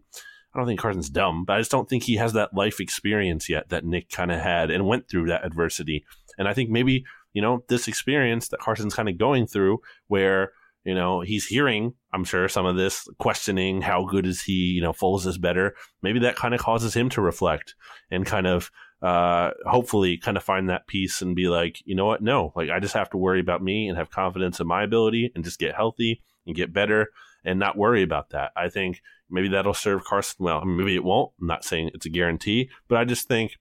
I 0.53 0.59
don't 0.59 0.67
think 0.67 0.79
Carson's 0.79 1.09
dumb, 1.09 1.43
but 1.45 1.55
I 1.55 1.59
just 1.59 1.71
don't 1.71 1.89
think 1.89 2.03
he 2.03 2.15
has 2.17 2.33
that 2.33 2.53
life 2.53 2.79
experience 2.79 3.49
yet 3.49 3.69
that 3.69 3.83
Nick 3.83 4.09
kind 4.09 4.31
of 4.31 4.39
had 4.39 4.69
and 4.71 4.85
went 4.85 5.09
through 5.09 5.27
that 5.27 5.43
adversity. 5.45 6.05
And 6.37 6.47
I 6.47 6.53
think 6.53 6.69
maybe, 6.69 7.03
you 7.33 7.41
know, 7.41 7.63
this 7.69 7.87
experience 7.87 8.47
that 8.49 8.59
Carson's 8.59 8.93
kind 8.93 9.09
of 9.09 9.17
going 9.17 9.47
through 9.47 9.79
where, 10.07 10.51
you 10.87 10.95
know, 10.95 11.19
he's 11.19 11.45
hearing, 11.45 11.93
I'm 12.13 12.23
sure, 12.23 12.47
some 12.47 12.65
of 12.65 12.77
this 12.77 13.09
questioning 13.17 13.81
how 13.81 14.05
good 14.05 14.25
is 14.25 14.41
he, 14.41 14.53
you 14.53 14.81
know, 14.81 14.93
Foles 14.93 15.27
is 15.27 15.37
better. 15.37 15.75
Maybe 16.01 16.19
that 16.19 16.37
kind 16.37 16.53
of 16.53 16.61
causes 16.61 16.93
him 16.93 17.09
to 17.09 17.21
reflect 17.21 17.75
and 18.09 18.25
kind 18.25 18.47
of 18.47 18.71
uh 19.01 19.51
hopefully 19.67 20.17
kind 20.17 20.37
of 20.37 20.43
find 20.43 20.69
that 20.69 20.87
peace 20.87 21.21
and 21.21 21.35
be 21.35 21.49
like 21.49 21.83
you 21.85 21.93
know 21.93 22.05
what? 22.05 22.23
No 22.23 22.51
like 22.55 22.71
i 22.71 22.79
just 22.79 22.95
have 22.95 23.11
to 23.11 23.17
worry 23.17 23.39
about 23.39 23.61
me 23.61 23.87
and 23.87 23.95
have 23.95 24.09
confidence 24.09 24.59
in 24.59 24.65
my 24.65 24.81
ability 24.81 25.31
and 25.35 25.43
just 25.43 25.59
get 25.59 25.75
healthy 25.75 26.23
and 26.47 26.55
get 26.55 26.73
better 26.73 27.09
and 27.45 27.59
not 27.59 27.77
worry 27.77 28.01
about 28.01 28.31
that. 28.31 28.51
I 28.55 28.69
think 28.69 29.01
maybe 29.29 29.49
that'll 29.49 29.75
serve 29.75 30.03
carson 30.03 30.37
well. 30.39 30.65
Maybe 30.65 30.95
it 30.95 31.03
won't. 31.03 31.31
I'm 31.39 31.45
not 31.47 31.63
saying 31.63 31.91
it's 31.93 32.07
a 32.07 32.09
guarantee 32.09 32.69
but 32.87 32.97
i 32.97 33.03
just 33.03 33.27
think 33.27 33.57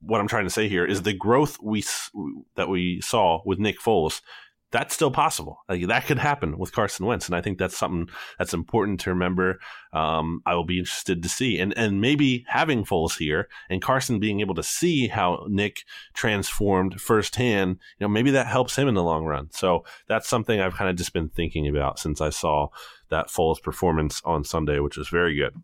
what 0.00 0.20
i'm 0.20 0.28
trying 0.28 0.44
to 0.44 0.50
say 0.50 0.68
here 0.68 0.84
is 0.84 1.02
the 1.02 1.12
growth 1.12 1.58
we 1.62 1.84
that 2.54 2.68
we 2.68 3.00
saw 3.00 3.40
with 3.44 3.58
nick 3.58 3.78
foles 3.78 4.22
that's 4.72 4.94
still 4.94 5.10
possible. 5.10 5.60
Like 5.68 5.86
that 5.86 6.06
could 6.06 6.18
happen 6.18 6.58
with 6.58 6.72
Carson 6.72 7.06
Wentz, 7.06 7.26
and 7.26 7.36
I 7.36 7.40
think 7.40 7.58
that's 7.58 7.76
something 7.76 8.08
that's 8.38 8.52
important 8.52 9.00
to 9.00 9.10
remember. 9.10 9.58
Um, 9.92 10.42
I 10.44 10.54
will 10.54 10.64
be 10.64 10.78
interested 10.78 11.22
to 11.22 11.28
see, 11.28 11.58
and 11.58 11.76
and 11.78 12.00
maybe 12.00 12.44
having 12.48 12.84
Foles 12.84 13.18
here 13.18 13.48
and 13.70 13.80
Carson 13.80 14.18
being 14.18 14.40
able 14.40 14.54
to 14.56 14.62
see 14.62 15.08
how 15.08 15.46
Nick 15.48 15.82
transformed 16.14 17.00
firsthand, 17.00 17.78
you 17.98 18.04
know, 18.04 18.08
maybe 18.08 18.32
that 18.32 18.48
helps 18.48 18.76
him 18.76 18.88
in 18.88 18.94
the 18.94 19.04
long 19.04 19.24
run. 19.24 19.48
So 19.52 19.84
that's 20.08 20.28
something 20.28 20.60
I've 20.60 20.74
kind 20.74 20.90
of 20.90 20.96
just 20.96 21.12
been 21.12 21.28
thinking 21.28 21.68
about 21.68 21.98
since 21.98 22.20
I 22.20 22.30
saw 22.30 22.68
that 23.08 23.28
Foles 23.28 23.62
performance 23.62 24.20
on 24.24 24.44
Sunday, 24.44 24.80
which 24.80 24.96
was 24.96 25.08
very 25.08 25.36
good. 25.36 25.54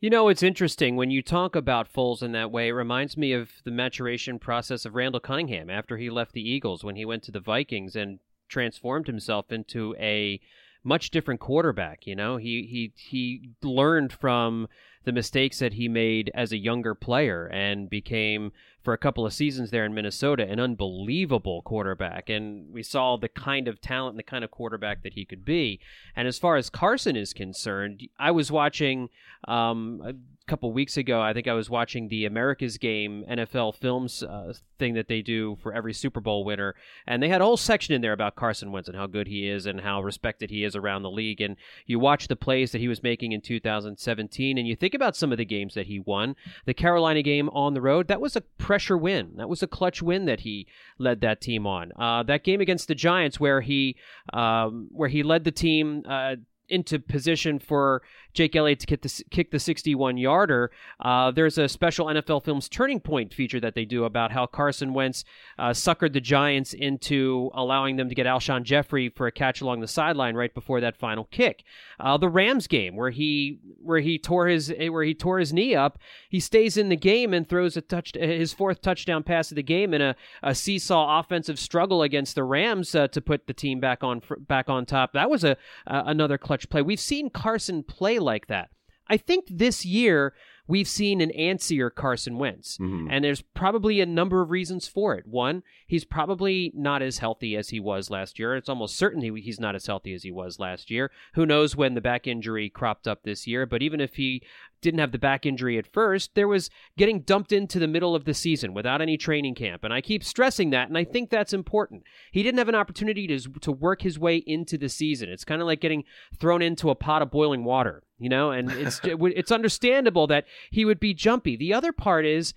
You 0.00 0.10
know, 0.10 0.28
it's 0.28 0.44
interesting 0.44 0.94
when 0.94 1.10
you 1.10 1.22
talk 1.22 1.56
about 1.56 1.92
Foles 1.92 2.22
in 2.22 2.30
that 2.30 2.52
way. 2.52 2.68
It 2.68 2.72
reminds 2.72 3.16
me 3.16 3.32
of 3.32 3.50
the 3.64 3.72
maturation 3.72 4.38
process 4.38 4.84
of 4.84 4.94
Randall 4.94 5.18
Cunningham 5.18 5.68
after 5.68 5.96
he 5.96 6.08
left 6.08 6.34
the 6.34 6.48
Eagles 6.48 6.84
when 6.84 6.94
he 6.94 7.04
went 7.04 7.24
to 7.24 7.32
the 7.32 7.40
Vikings 7.40 7.96
and 7.96 8.20
transformed 8.48 9.06
himself 9.06 9.52
into 9.52 9.94
a 9.98 10.40
much 10.84 11.10
different 11.10 11.40
quarterback. 11.40 12.06
You 12.06 12.16
know, 12.16 12.36
he 12.36 12.62
he 12.62 12.92
he 12.96 13.50
learned 13.62 14.12
from 14.12 14.68
the 15.08 15.12
mistakes 15.12 15.58
that 15.58 15.72
he 15.72 15.88
made 15.88 16.30
as 16.34 16.52
a 16.52 16.58
younger 16.58 16.94
player 16.94 17.46
and 17.46 17.88
became 17.88 18.52
for 18.82 18.92
a 18.92 18.98
couple 18.98 19.26
of 19.26 19.32
seasons 19.32 19.70
there 19.70 19.84
in 19.84 19.94
Minnesota 19.94 20.46
an 20.48 20.60
unbelievable 20.60 21.62
quarterback. 21.62 22.28
And 22.28 22.72
we 22.72 22.82
saw 22.82 23.16
the 23.16 23.28
kind 23.28 23.68
of 23.68 23.80
talent 23.80 24.12
and 24.12 24.18
the 24.18 24.22
kind 24.22 24.44
of 24.44 24.50
quarterback 24.50 25.02
that 25.02 25.14
he 25.14 25.24
could 25.24 25.44
be. 25.44 25.80
And 26.14 26.28
as 26.28 26.38
far 26.38 26.56
as 26.56 26.70
Carson 26.70 27.16
is 27.16 27.32
concerned 27.32 28.08
I 28.18 28.30
was 28.30 28.52
watching 28.52 29.08
um, 29.46 30.02
a 30.04 30.14
couple 30.46 30.72
weeks 30.72 30.96
ago 30.96 31.20
I 31.20 31.32
think 31.32 31.46
I 31.46 31.52
was 31.52 31.68
watching 31.68 32.08
the 32.08 32.24
America's 32.24 32.78
Game 32.78 33.24
NFL 33.28 33.74
Films 33.74 34.22
uh, 34.22 34.52
thing 34.78 34.94
that 34.94 35.08
they 35.08 35.22
do 35.22 35.56
for 35.62 35.74
every 35.74 35.92
Super 35.92 36.20
Bowl 36.20 36.44
winner. 36.44 36.74
And 37.06 37.22
they 37.22 37.28
had 37.28 37.40
a 37.40 37.44
whole 37.44 37.56
section 37.56 37.94
in 37.94 38.00
there 38.00 38.12
about 38.12 38.36
Carson 38.36 38.72
Wentz 38.72 38.88
and 38.88 38.96
how 38.96 39.06
good 39.06 39.26
he 39.26 39.48
is 39.48 39.66
and 39.66 39.80
how 39.80 40.02
respected 40.02 40.50
he 40.50 40.64
is 40.64 40.76
around 40.76 41.02
the 41.02 41.10
league. 41.10 41.40
And 41.40 41.56
you 41.86 41.98
watch 41.98 42.28
the 42.28 42.36
plays 42.36 42.72
that 42.72 42.80
he 42.80 42.88
was 42.88 43.02
making 43.02 43.32
in 43.32 43.40
2017 43.40 44.56
and 44.56 44.68
you 44.68 44.76
think 44.76 44.94
about 44.98 45.16
some 45.16 45.32
of 45.32 45.38
the 45.38 45.44
games 45.44 45.74
that 45.74 45.86
he 45.86 46.00
won. 46.00 46.36
The 46.66 46.74
Carolina 46.74 47.22
game 47.22 47.48
on 47.50 47.74
the 47.74 47.80
road 47.80 48.08
that 48.08 48.20
was 48.20 48.36
a 48.36 48.40
pressure 48.40 48.98
win. 48.98 49.32
That 49.36 49.48
was 49.48 49.62
a 49.62 49.66
clutch 49.66 50.02
win 50.02 50.26
that 50.26 50.40
he 50.40 50.66
led 50.98 51.20
that 51.20 51.40
team 51.40 51.66
on. 51.66 51.92
Uh, 51.98 52.22
that 52.24 52.44
game 52.44 52.60
against 52.60 52.88
the 52.88 52.94
Giants 52.94 53.38
where 53.38 53.60
he 53.60 53.96
um, 54.32 54.88
where 54.90 55.08
he 55.08 55.22
led 55.22 55.44
the 55.44 55.52
team 55.52 56.02
uh, 56.08 56.36
into 56.68 56.98
position 56.98 57.58
for 57.58 58.02
Jake 58.38 58.54
Elliott 58.54 58.78
to 58.78 58.86
kick 58.86 59.02
the, 59.02 59.24
kick 59.32 59.50
the 59.50 59.58
61 59.58 60.16
yarder. 60.16 60.70
Uh, 61.00 61.32
there's 61.32 61.58
a 61.58 61.68
special 61.68 62.06
NFL 62.06 62.44
Films 62.44 62.68
Turning 62.68 63.00
Point 63.00 63.34
feature 63.34 63.58
that 63.58 63.74
they 63.74 63.84
do 63.84 64.04
about 64.04 64.30
how 64.30 64.46
Carson 64.46 64.94
Wentz 64.94 65.24
uh, 65.58 65.70
suckered 65.70 66.12
the 66.12 66.20
Giants 66.20 66.72
into 66.72 67.50
allowing 67.52 67.96
them 67.96 68.08
to 68.08 68.14
get 68.14 68.26
Alshon 68.26 68.62
Jeffery 68.62 69.08
for 69.08 69.26
a 69.26 69.32
catch 69.32 69.60
along 69.60 69.80
the 69.80 69.88
sideline 69.88 70.36
right 70.36 70.54
before 70.54 70.80
that 70.80 70.96
final 70.96 71.24
kick. 71.24 71.64
Uh, 71.98 72.16
the 72.16 72.28
Rams 72.28 72.68
game 72.68 72.94
where 72.94 73.10
he 73.10 73.58
where 73.82 73.98
he 73.98 74.20
tore 74.20 74.46
his 74.46 74.72
where 74.88 75.02
he 75.02 75.14
tore 75.14 75.40
his 75.40 75.52
knee 75.52 75.74
up, 75.74 75.98
he 76.28 76.38
stays 76.38 76.76
in 76.76 76.90
the 76.90 76.96
game 76.96 77.34
and 77.34 77.48
throws 77.48 77.76
a 77.76 77.80
touch 77.80 78.12
his 78.14 78.52
fourth 78.52 78.80
touchdown 78.80 79.24
pass 79.24 79.50
of 79.50 79.56
the 79.56 79.64
game 79.64 79.92
in 79.92 80.00
a, 80.00 80.14
a 80.44 80.54
seesaw 80.54 81.18
offensive 81.18 81.58
struggle 81.58 82.02
against 82.02 82.36
the 82.36 82.44
Rams 82.44 82.94
uh, 82.94 83.08
to 83.08 83.20
put 83.20 83.48
the 83.48 83.52
team 83.52 83.80
back 83.80 84.04
on 84.04 84.22
back 84.46 84.68
on 84.68 84.86
top. 84.86 85.12
That 85.14 85.28
was 85.28 85.42
a 85.42 85.56
another 85.86 86.38
clutch 86.38 86.68
play. 86.70 86.82
We've 86.82 87.00
seen 87.00 87.30
Carson 87.30 87.82
play 87.82 88.20
like 88.32 88.46
that. 88.48 88.68
I 89.08 89.16
think 89.16 89.46
this 89.48 89.86
year 89.86 90.34
we've 90.66 90.86
seen 90.86 91.22
an 91.22 91.30
antsier 91.30 91.88
Carson 91.92 92.36
Wentz. 92.36 92.76
Mhm. 92.76 93.08
And 93.10 93.24
there's 93.24 93.40
probably 93.40 94.02
a 94.02 94.06
number 94.06 94.42
of 94.42 94.50
reasons 94.50 94.86
for 94.86 95.14
it. 95.14 95.26
One, 95.26 95.62
he's 95.86 96.04
probably 96.04 96.70
not 96.74 97.00
as 97.00 97.16
healthy 97.18 97.56
as 97.56 97.70
he 97.70 97.80
was 97.80 98.10
last 98.10 98.38
year. 98.38 98.54
It's 98.54 98.68
almost 98.68 98.96
certain 98.96 99.22
he, 99.22 99.40
he's 99.40 99.58
not 99.58 99.74
as 99.74 99.86
healthy 99.86 100.12
as 100.12 100.24
he 100.24 100.30
was 100.30 100.58
last 100.60 100.90
year. 100.90 101.10
Who 101.32 101.46
knows 101.46 101.74
when 101.74 101.94
the 101.94 102.02
back 102.02 102.26
injury 102.26 102.68
cropped 102.68 103.08
up 103.08 103.22
this 103.22 103.46
year? 103.46 103.64
But 103.64 103.82
even 103.82 103.98
if 103.98 104.16
he 104.16 104.42
didn't 104.80 105.00
have 105.00 105.12
the 105.12 105.18
back 105.18 105.44
injury 105.44 105.76
at 105.78 105.86
first, 105.86 106.34
there 106.34 106.48
was 106.48 106.70
getting 106.96 107.20
dumped 107.20 107.52
into 107.52 107.78
the 107.78 107.86
middle 107.88 108.14
of 108.14 108.24
the 108.24 108.34
season 108.34 108.74
without 108.74 109.00
any 109.02 109.16
training 109.16 109.54
camp. 109.54 109.84
And 109.84 109.92
I 109.92 110.00
keep 110.00 110.22
stressing 110.22 110.70
that, 110.70 110.88
and 110.88 110.96
I 110.96 111.04
think 111.04 111.30
that's 111.30 111.52
important. 111.52 112.04
He 112.32 112.42
didn't 112.42 112.58
have 112.58 112.68
an 112.68 112.74
opportunity 112.74 113.26
to, 113.26 113.38
to 113.60 113.72
work 113.72 114.02
his 114.02 114.18
way 114.18 114.36
into 114.36 114.78
the 114.78 114.88
season. 114.88 115.28
It's 115.28 115.44
kind 115.44 115.60
of 115.60 115.66
like 115.66 115.80
getting 115.80 116.04
thrown 116.38 116.62
into 116.62 116.90
a 116.90 116.94
pot 116.94 117.22
of 117.22 117.30
boiling 117.30 117.64
water, 117.64 118.02
you 118.18 118.28
know, 118.28 118.50
and 118.50 118.70
it's, 118.70 119.00
it's 119.04 119.52
understandable 119.52 120.26
that 120.28 120.44
he 120.70 120.84
would 120.84 121.00
be 121.00 121.14
jumpy. 121.14 121.56
The 121.56 121.74
other 121.74 121.92
part 121.92 122.24
is, 122.24 122.54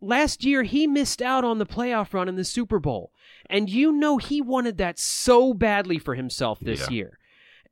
last 0.00 0.44
year 0.44 0.62
he 0.62 0.86
missed 0.86 1.22
out 1.22 1.44
on 1.44 1.58
the 1.58 1.66
playoff 1.66 2.12
run 2.12 2.28
in 2.28 2.36
the 2.36 2.44
Super 2.44 2.78
Bowl. 2.78 3.10
And 3.48 3.68
you 3.68 3.92
know 3.92 4.18
he 4.18 4.40
wanted 4.40 4.78
that 4.78 4.98
so 4.98 5.52
badly 5.54 5.98
for 5.98 6.14
himself 6.14 6.60
this 6.60 6.82
Yeah. 6.82 6.90
year. 6.90 7.18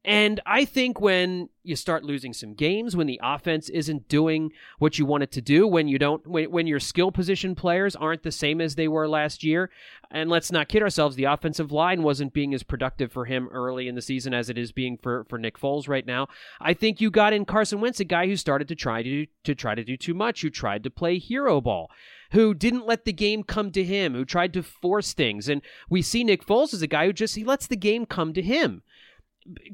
And 0.04 0.40
I 0.44 0.64
think 0.64 1.00
when 1.00 1.48
you 1.62 1.76
start 1.76 2.02
losing 2.02 2.32
some 2.32 2.54
games, 2.54 2.96
when 2.96 3.06
the 3.06 3.20
offense 3.22 3.68
isn't 3.68 4.08
doing 4.08 4.50
what 4.80 4.98
you 4.98 5.06
want 5.06 5.22
it 5.22 5.30
to 5.32 5.40
do, 5.40 5.64
when 5.64 5.86
you 5.86 5.96
don't, 5.96 6.26
when, 6.26 6.50
when 6.50 6.66
your 6.66 6.80
skill 6.80 7.12
position 7.12 7.54
players 7.54 7.94
aren't 7.94 8.24
the 8.24 8.32
same 8.32 8.60
as 8.60 8.74
they 8.74 8.88
were 8.88 9.06
last 9.06 9.44
year, 9.44 9.70
and 10.10 10.28
let's 10.28 10.50
not 10.50 10.68
kid 10.68 10.82
ourselves, 10.82 11.14
the 11.14 11.24
offensive 11.24 11.70
line 11.70 12.02
wasn't 12.02 12.32
being 12.32 12.52
as 12.52 12.64
productive 12.64 13.12
for 13.12 13.26
him 13.26 13.48
early 13.52 13.86
in 13.86 13.94
the 13.94 14.02
season 14.02 14.34
as 14.34 14.50
it 14.50 14.58
is 14.58 14.72
being 14.72 14.98
for, 15.00 15.24
for 15.28 15.38
Nick 15.38 15.56
Foles 15.56 15.88
right 15.88 16.06
now. 16.06 16.26
I 16.60 16.74
think 16.74 17.00
you 17.00 17.08
got 17.08 17.32
in 17.32 17.44
Carson 17.44 17.80
Wentz, 17.80 18.00
a 18.00 18.04
guy 18.04 18.26
who 18.26 18.36
started 18.36 18.66
to 18.68 18.74
try 18.74 19.04
to 19.04 19.26
to 19.44 19.54
try 19.54 19.76
to 19.76 19.84
do 19.84 19.96
too 19.96 20.14
much, 20.14 20.42
who 20.42 20.50
tried 20.50 20.82
to 20.82 20.90
play 20.90 21.18
hero 21.18 21.60
ball 21.60 21.90
who 22.32 22.54
didn't 22.54 22.86
let 22.86 23.04
the 23.04 23.12
game 23.12 23.42
come 23.42 23.70
to 23.70 23.84
him, 23.84 24.14
who 24.14 24.24
tried 24.24 24.54
to 24.54 24.62
force 24.62 25.12
things. 25.12 25.50
And 25.50 25.60
we 25.90 26.00
see 26.00 26.24
Nick 26.24 26.46
Foles 26.46 26.72
as 26.72 26.80
a 26.80 26.86
guy 26.86 27.06
who 27.06 27.12
just 27.12 27.36
he 27.36 27.44
lets 27.44 27.66
the 27.66 27.76
game 27.76 28.06
come 28.06 28.32
to 28.32 28.40
him. 28.40 28.82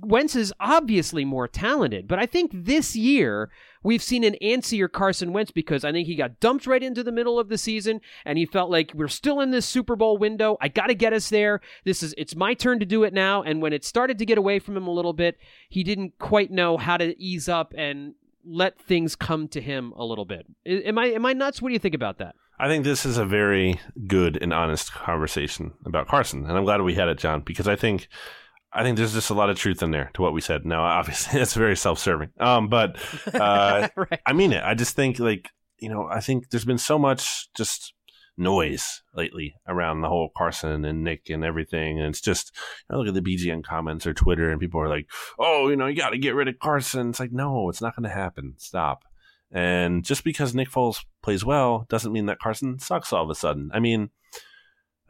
Wentz 0.01 0.35
is 0.35 0.53
obviously 0.61 1.25
more 1.25 1.49
talented, 1.49 2.09
but 2.09 2.19
I 2.19 2.27
think 2.27 2.51
this 2.55 2.97
year 2.97 3.51
we've 3.83 4.03
seen 4.03 4.25
an 4.25 4.37
antsier 4.43 4.91
Carson 4.91 5.33
Wentz 5.33 5.51
because 5.51 5.85
I 5.85 5.93
think 5.93 6.07
he 6.07 6.15
got 6.15 6.41
dumped 6.41 6.67
right 6.67 6.83
into 6.83 7.03
the 7.03 7.13
middle 7.13 7.39
of 7.39 7.49
the 7.49 7.59
season 7.59 8.01
and 8.25 8.39
he 8.39 8.47
felt 8.47 8.71
like 8.71 8.93
we're 8.95 9.09
still 9.09 9.41
in 9.41 9.51
this 9.51 9.67
Super 9.67 9.97
Bowl 9.97 10.19
window. 10.19 10.57
I 10.61 10.69
got 10.69 10.87
to 10.87 10.95
get 10.95 11.13
us 11.13 11.29
there. 11.29 11.61
This 11.85 12.03
is 12.03 12.15
it's 12.17 12.37
my 12.37 12.55
turn 12.55 12.81
to 12.81 12.87
do 12.87 13.05
it 13.05 13.13
now. 13.13 13.43
And 13.43 13.63
when 13.63 13.73
it 13.73 13.85
started 13.85 14.19
to 14.19 14.27
get 14.27 14.39
away 14.39 14.59
from 14.59 14.77
him 14.77 14.87
a 14.87 14.93
little 14.93 15.13
bit, 15.13 15.39
he 15.69 15.85
didn't 15.85 16.19
quite 16.19 16.51
know 16.51 16.77
how 16.77 16.97
to 16.97 17.21
ease 17.21 17.49
up 17.49 17.73
and 17.77 18.15
let 18.45 18.81
things 18.81 19.15
come 19.15 19.49
to 19.49 19.61
him 19.61 19.93
a 19.97 20.05
little 20.05 20.25
bit. 20.25 20.47
Am 20.67 20.99
I 20.99 21.07
am 21.07 21.27
I 21.27 21.33
nuts? 21.33 21.61
What 21.61 21.69
do 21.69 21.75
you 21.75 21.79
think 21.79 21.95
about 21.95 22.19
that? 22.19 22.35
I 22.61 22.67
think 22.67 22.85
this 22.85 23.07
is 23.07 23.19
a 23.19 23.25
very 23.25 23.81
good 24.09 24.37
and 24.43 24.53
honest 24.53 24.93
conversation 24.93 25.75
about 25.85 26.09
Carson, 26.09 26.45
and 26.45 26.59
I'm 26.59 26.65
glad 26.65 26.81
we 26.81 26.95
had 26.95 27.09
it, 27.09 27.19
John, 27.19 27.41
because 27.43 27.69
I 27.69 27.77
think 27.77 28.09
I 28.79 28.85
think 28.85 28.97
there's 28.97 29.13
just 29.13 29.31
a 29.31 29.35
lot 29.35 29.51
of 29.51 29.59
truth 29.59 29.83
in 29.83 29.91
there 29.91 30.09
to 30.15 30.23
what 30.23 30.33
we 30.33 30.41
said. 30.41 30.65
Now, 30.65 30.85
obviously, 30.85 31.41
it's 31.41 31.55
very 31.55 31.77
self-serving, 31.77 32.31
um, 32.39 32.69
but 32.69 32.97
uh, 33.35 33.89
right. 33.97 34.21
I 34.25 34.33
mean 34.33 34.53
it. 34.53 34.63
I 34.63 34.75
just 34.75 34.95
think, 34.95 35.19
like, 35.19 35.51
you 35.81 35.89
know, 35.89 36.07
I 36.09 36.21
think 36.21 36.51
there's 36.51 36.65
been 36.65 36.79
so 36.79 36.97
much 36.97 37.49
just 37.57 37.93
noise 38.37 39.03
lately 39.17 39.57
around 39.67 40.01
the 40.01 40.09
whole 40.09 40.31
Carson 40.37 40.85
and 40.85 41.03
Nick 41.03 41.29
and 41.29 41.45
everything, 41.45 41.99
and 41.99 42.09
it's 42.09 42.21
just 42.21 42.53
you 42.89 42.95
know, 42.95 43.03
look 43.03 43.09
at 43.09 43.15
the 43.15 43.37
BGN 43.37 43.65
comments 43.65 44.07
or 44.07 44.15
Twitter, 44.15 44.49
and 44.49 44.61
people 44.61 44.81
are 44.81 44.89
like, 44.89 45.09
"Oh, 45.41 45.69
you 45.69 45.75
know, 45.75 45.87
you 45.87 45.97
got 45.97 46.11
to 46.11 46.19
get 46.19 46.37
rid 46.37 46.47
of 46.47 46.61
Carson." 46.61 47.11
It's 47.11 47.19
like, 47.19 47.33
no, 47.33 47.69
it's 47.69 47.83
not 47.83 47.97
going 47.97 48.09
to 48.09 48.15
happen. 48.15 48.55
Stop. 48.59 49.03
And 49.51 50.05
just 50.05 50.23
because 50.23 50.55
Nick 50.55 50.71
Foles 50.71 51.05
plays 51.21 51.45
well 51.45 51.85
doesn't 51.89 52.13
mean 52.13 52.27
that 52.27 52.39
Carson 52.39 52.79
sucks 52.79 53.13
all 53.13 53.25
of 53.25 53.31
a 53.31 53.35
sudden. 53.35 53.71
I 53.75 53.81
mean, 53.81 54.11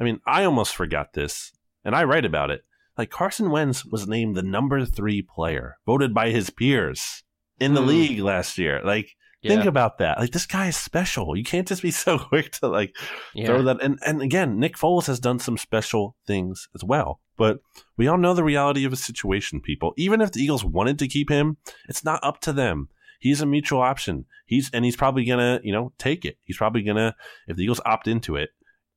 I 0.01 0.05
mean, 0.05 0.21
I 0.27 0.45
almost 0.45 0.75
forgot 0.75 1.13
this, 1.13 1.53
and 1.85 1.95
I 1.95 2.05
write 2.05 2.25
about 2.25 2.51
it 2.51 2.65
like 2.99 3.11
Carson 3.11 3.51
Wentz 3.51 3.85
was 3.85 4.09
named 4.09 4.37
the 4.37 4.43
number 4.43 4.85
three 4.85 5.23
player, 5.23 5.79
voted 5.87 6.13
by 6.13 6.31
his 6.31 6.51
peers 6.51 7.23
in 7.61 7.75
the 7.75 7.81
mm. 7.81 7.87
league 7.87 8.19
last 8.19 8.59
year. 8.59 8.83
Like, 8.85 9.15
yeah. 9.41 9.51
think 9.51 9.67
about 9.67 9.99
that. 9.99 10.19
Like, 10.19 10.33
this 10.33 10.47
guy 10.47 10.67
is 10.67 10.77
special. 10.77 11.37
You 11.37 11.45
can't 11.45 11.69
just 11.69 11.81
be 11.81 11.91
so 11.93 12.19
quick 12.19 12.51
to 12.55 12.67
like 12.67 12.97
yeah. 13.35 13.47
throw 13.47 13.63
that. 13.63 13.81
And 13.81 14.01
and 14.05 14.21
again, 14.21 14.59
Nick 14.59 14.77
Foles 14.77 15.07
has 15.07 15.21
done 15.21 15.39
some 15.39 15.57
special 15.57 16.17
things 16.27 16.69
as 16.75 16.83
well. 16.83 17.21
But 17.37 17.61
we 17.97 18.09
all 18.09 18.19
know 18.19 18.35
the 18.35 18.43
reality 18.43 18.85
of 18.85 18.91
his 18.91 19.05
situation, 19.05 19.61
people. 19.61 19.95
Even 19.97 20.21
if 20.21 20.33
the 20.33 20.43
Eagles 20.43 20.65
wanted 20.65 20.99
to 20.99 21.07
keep 21.07 21.31
him, 21.31 21.57
it's 21.89 22.05
not 22.05 22.19
up 22.25 22.41
to 22.41 22.53
them. 22.53 22.89
He's 23.21 23.41
a 23.41 23.47
mutual 23.47 23.81
option. 23.81 24.27
He's 24.45 24.71
and 24.73 24.85
he's 24.85 24.97
probably 24.97 25.25
gonna, 25.25 25.61
you 25.63 25.73
know, 25.73 25.93
take 25.99 26.25
it. 26.25 26.39
He's 26.43 26.57
probably 26.57 26.83
gonna 26.83 27.15
if 27.47 27.57
the 27.57 27.63
Eagles 27.63 27.81
opt 27.87 28.09
into 28.09 28.35
it, 28.35 28.51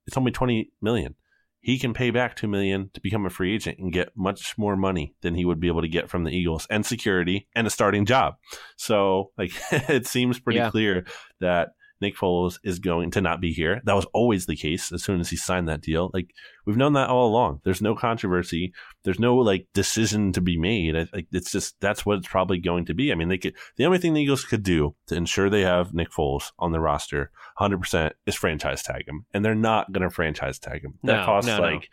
it's 0.08 0.18
only 0.18 0.32
twenty 0.32 0.72
million 0.82 1.16
he 1.62 1.78
can 1.78 1.94
pay 1.94 2.10
back 2.10 2.36
two 2.36 2.48
million 2.48 2.90
to 2.94 3.02
become 3.02 3.26
a 3.26 3.30
free 3.30 3.54
agent 3.54 3.78
and 3.80 3.94
get 3.94 4.10
much 4.16 4.58
more 4.58 4.76
money 4.76 5.14
than 5.22 5.36
he 5.36 5.46
would 5.46 5.60
be 5.60 5.68
able 5.68 5.82
to 5.82 5.88
get 5.88 6.10
from 6.10 6.24
the 6.24 6.32
Eagles 6.32 6.68
and 6.70 6.86
security 6.86 7.48
and 7.56 7.68
a 7.68 7.70
starting 7.70 8.06
job. 8.06 8.36
So 8.78 9.32
like 9.38 9.52
it 9.72 10.08
seems 10.08 10.40
pretty 10.40 10.60
yeah. 10.60 10.72
clear 10.72 11.06
that 11.40 11.70
Nick 12.02 12.16
Foles 12.16 12.60
is 12.64 12.80
going 12.80 13.12
to 13.12 13.22
not 13.22 13.40
be 13.40 13.54
here. 13.54 13.82
That 13.86 13.96
was 13.96 14.06
always 14.14 14.46
the 14.46 14.56
case 14.56 14.92
as 14.92 15.04
soon 15.04 15.20
as 15.20 15.30
he 15.30 15.38
signed 15.38 15.68
that 15.70 15.82
deal. 15.82 16.10
Like 16.14 16.34
we've 16.66 16.78
known 16.78 16.94
that 16.94 17.10
all 17.10 17.28
along. 17.28 17.62
There's 17.64 17.82
no 17.82 17.96
controversy. 17.96 18.74
There's 19.04 19.20
no 19.20 19.36
like 19.36 19.68
decision 19.74 20.32
to 20.34 20.42
be 20.42 20.58
made. 20.58 20.96
Like 21.14 21.28
it's 21.32 21.52
just 21.52 21.80
that's 21.80 22.06
what 22.06 22.18
it's 22.18 22.28
probably 22.28 22.60
going 22.60 22.86
to 22.86 22.94
be. 22.94 23.12
I 23.12 23.16
mean, 23.16 23.30
they 23.30 23.38
could 23.38 23.56
the 23.78 23.86
only 23.86 24.00
thing 24.00 24.14
the 24.14 24.22
Eagles 24.22 24.44
could 24.44 24.64
do 24.64 24.96
to 25.08 25.16
ensure 25.16 25.50
they 25.50 25.62
have 25.62 25.94
Nick 25.94 26.12
Foles 26.12 26.52
on 26.60 26.72
the 26.72 26.80
roster 26.80 27.32
100% 27.60 28.12
is 28.26 28.36
franchise 28.36 28.84
tag 28.84 29.08
him, 29.08 29.26
and 29.34 29.46
they're 29.46 29.56
not 29.56 29.92
going 29.92 30.04
to 30.04 30.10
franchise 30.10 30.60
tag 30.60 30.84
him. 30.84 30.96
That 31.04 31.20
no, 31.20 31.26
costs 31.26 31.48
no, 31.48 31.62
like 31.62 31.82
no. 31.82 31.88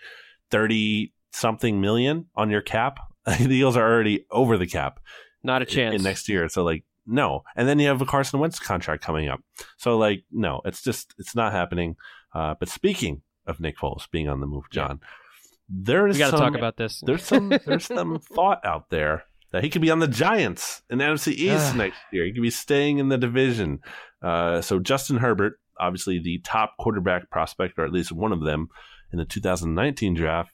30 0.51 1.13
something 1.33 1.81
million 1.81 2.27
on 2.35 2.51
your 2.51 2.63
cap. 2.63 2.99
the 3.27 3.51
Eagles 3.51 3.77
are 3.77 3.87
already 3.87 4.27
over 4.31 4.57
the 4.57 4.67
cap. 4.67 5.01
Not 5.43 5.63
a 5.63 5.67
chance. 5.67 5.95
In, 5.95 6.01
in 6.01 6.05
next 6.05 6.29
year. 6.29 6.49
So 6.49 6.65
like 6.65 6.85
no. 7.09 7.43
And 7.57 7.69
then 7.69 7.79
you 7.79 7.89
have 7.89 8.01
a 8.01 8.07
Carson 8.07 8.39
Wentz 8.39 8.59
contract 8.59 9.03
coming 9.03 9.29
up. 9.29 9.41
So 9.79 9.99
like, 9.99 10.25
no, 10.31 10.61
it's 10.65 10.83
just 10.83 11.15
it's 11.19 11.35
not 11.35 11.53
happening. 11.53 11.97
Uh, 12.35 12.55
but 12.59 12.69
speaking 12.69 13.23
of 13.47 13.61
Nick 13.61 13.79
Foles 13.79 14.11
being 14.11 14.29
on 14.29 14.41
the 14.41 14.47
move, 14.47 14.65
John, 14.71 15.01
there 15.69 16.07
is 16.07 16.17
we 16.17 16.21
got 16.21 16.31
to 16.31 16.37
talk 16.37 16.55
about 16.55 16.77
this. 16.77 17.01
There's 17.01 17.25
some 17.25 17.49
there's 17.67 17.87
some 17.87 18.19
thought 18.19 18.65
out 18.65 18.91
there 18.91 19.25
that 19.53 19.65
he 19.65 19.71
could 19.71 19.83
be 19.83 19.91
on 19.91 19.99
the 19.99 20.09
Giants 20.09 20.83
in 20.91 20.99
the 20.99 21.05
NFC 21.05 21.33
East 21.33 21.75
next 21.75 21.99
year. 22.13 22.25
He 22.25 22.33
could 22.33 22.43
be 22.43 22.51
staying 22.51 22.99
in 22.99 23.09
the 23.09 23.19
division. 23.19 23.81
Uh, 24.23 24.61
so 24.61 24.79
Justin 24.79 25.17
Herbert, 25.17 25.59
obviously 25.81 26.19
the 26.19 26.41
top 26.41 26.75
quarterback 26.79 27.31
prospect, 27.31 27.79
or 27.79 27.85
at 27.85 27.93
least 27.93 28.13
one 28.13 28.33
of 28.33 28.43
them, 28.43 28.69
in 29.13 29.19
the 29.19 29.25
2019 29.25 30.15
draft, 30.15 30.53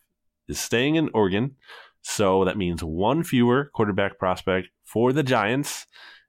is 0.49 0.61
staying 0.61 0.95
in 0.95 1.11
Oregon. 1.13 1.57
So 2.03 2.45
that 2.45 2.59
means 2.59 2.85
one 2.85 3.25
fewer 3.25 3.71
quarterback 3.75 4.19
prospect 4.19 4.69
for 4.85 5.13
the 5.13 5.23
Giants. 5.23 5.87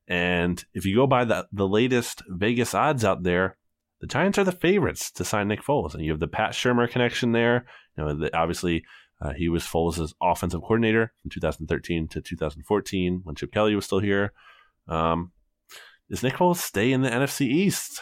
And 0.08 0.64
if 0.74 0.86
you 0.86 0.96
go 0.96 1.08
by 1.08 1.26
the, 1.26 1.48
the 1.52 1.68
latest 1.68 2.24
Vegas 2.28 2.74
odds 2.74 3.04
out 3.04 3.24
there, 3.24 3.58
the 4.02 4.08
Giants 4.08 4.38
are 4.38 4.44
the 4.44 4.52
favorites 4.52 5.10
to 5.12 5.26
sign 5.26 5.48
Nick 5.48 5.64
Foles. 5.64 5.94
And 5.94 6.04
you 6.04 6.12
have 6.12 6.20
the 6.20 6.28
Pat 6.28 6.52
Shurmur 6.52 6.90
connection 6.90 7.32
there. 7.32 7.66
You 7.98 8.04
know, 8.04 8.14
the, 8.14 8.38
obviously, 8.38 8.84
uh, 9.22 9.34
he 9.34 9.50
was 9.50 9.64
Foles' 9.64 10.14
offensive 10.22 10.62
coordinator 10.62 11.14
from 11.22 11.32
2013 11.32 12.08
to 12.10 12.22
2014 12.22 13.22
when 13.24 13.36
Chip 13.36 13.52
Kelly 13.52 13.76
was 13.76 13.86
still 13.86 14.00
here. 14.00 14.34
Um, 14.88 15.32
does 16.10 16.22
Nick 16.22 16.36
Foles 16.36 16.58
stay 16.58 16.92
in 16.92 17.02
the 17.02 17.10
NFC 17.10 17.48
East? 17.48 18.02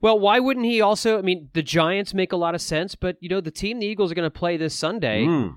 Well, 0.00 0.20
why 0.20 0.38
wouldn't 0.38 0.66
he 0.66 0.80
also? 0.80 1.18
I 1.18 1.22
mean, 1.22 1.48
the 1.54 1.62
Giants 1.62 2.14
make 2.14 2.30
a 2.30 2.36
lot 2.36 2.54
of 2.54 2.60
sense, 2.60 2.94
but 2.94 3.16
you 3.18 3.28
know, 3.28 3.40
the 3.40 3.50
team 3.50 3.80
the 3.80 3.86
Eagles 3.86 4.12
are 4.12 4.14
going 4.14 4.30
to 4.30 4.38
play 4.38 4.56
this 4.56 4.74
Sunday. 4.74 5.24
Mm 5.24 5.56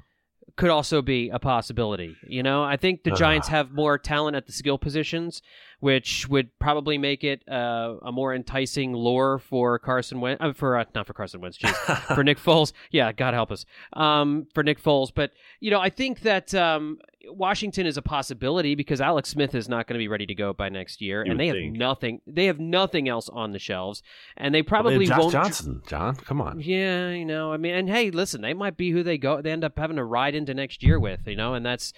could 0.56 0.70
also 0.70 1.02
be 1.02 1.30
a 1.30 1.40
possibility. 1.40 2.16
You 2.28 2.44
know, 2.44 2.64
I 2.64 2.78
think 2.78 3.04
the 3.04 3.12
Giants 3.12 3.48
uh. 3.48 3.52
have 3.52 3.72
more 3.72 3.98
talent 3.98 4.36
at 4.36 4.46
the 4.46 4.52
skill 4.52 4.78
positions, 4.78 5.42
which 5.80 6.28
would 6.30 6.58
probably 6.60 6.98
make 6.98 7.24
it 7.24 7.48
uh, 7.50 7.96
a 8.02 8.12
more 8.12 8.34
enticing 8.34 8.96
lure 8.96 9.40
for 9.40 9.80
Carson 9.80 10.22
Wentz, 10.22 10.42
uh, 10.42 10.54
for 10.54 10.78
uh, 10.78 10.86
not 10.94 11.08
for 11.08 11.14
Carson 11.14 11.42
Wentz, 11.42 11.58
geez, 11.58 11.76
for 12.16 12.24
Nick 12.24 12.38
Foles. 12.38 12.74
Yeah, 12.92 13.12
God 13.12 13.34
help 13.34 13.52
us, 13.52 13.66
um, 13.94 14.48
for 14.54 14.64
Nick 14.64 14.82
Foles. 14.82 15.12
But 15.14 15.32
you 15.60 15.72
know, 15.72 15.80
I 15.80 15.90
think 15.90 16.22
that 16.22 16.54
um, 16.54 17.00
Washington 17.28 17.86
is 17.86 17.98
a 17.98 18.02
possibility 18.02 18.76
because 18.76 19.02
Alex 19.02 19.30
Smith 19.30 19.56
is 19.56 19.70
not 19.70 19.88
going 19.88 19.96
to 19.96 20.04
be 20.04 20.08
ready 20.08 20.26
to 20.26 20.36
go 20.36 20.54
by 20.54 20.70
next 20.70 21.02
year, 21.02 21.24
you 21.26 21.32
and 21.32 21.40
they 21.40 21.48
have 21.48 21.56
think. 21.56 21.78
nothing. 21.78 22.22
They 22.26 22.46
have 22.46 22.60
nothing 22.60 23.08
else 23.08 23.30
on 23.30 23.52
the 23.52 23.60
shelves, 23.60 24.02
and 24.38 24.54
they 24.54 24.64
probably 24.64 24.98
well, 24.98 25.08
they 25.08 25.22
won't. 25.22 25.32
Johnson, 25.32 25.82
John, 25.88 26.16
come 26.16 26.42
on. 26.42 26.60
Yeah, 26.60 27.10
you 27.10 27.26
know, 27.26 27.54
I 27.54 27.58
mean, 27.58 27.74
and 27.74 27.90
hey, 27.90 28.12
listen, 28.12 28.42
they 28.42 28.54
might 28.54 28.78
be 28.78 28.92
who 28.92 29.04
they 29.04 29.18
go. 29.18 29.42
They 29.42 29.52
end 29.52 29.64
up 29.64 29.78
having 29.78 29.98
to 29.98 30.04
ride 30.04 30.36
into 30.36 30.54
next 30.54 30.84
year 30.84 31.00
with, 31.00 31.28
you 31.28 31.36
know, 31.36 31.54
and 31.54 31.66
that's 31.66 31.94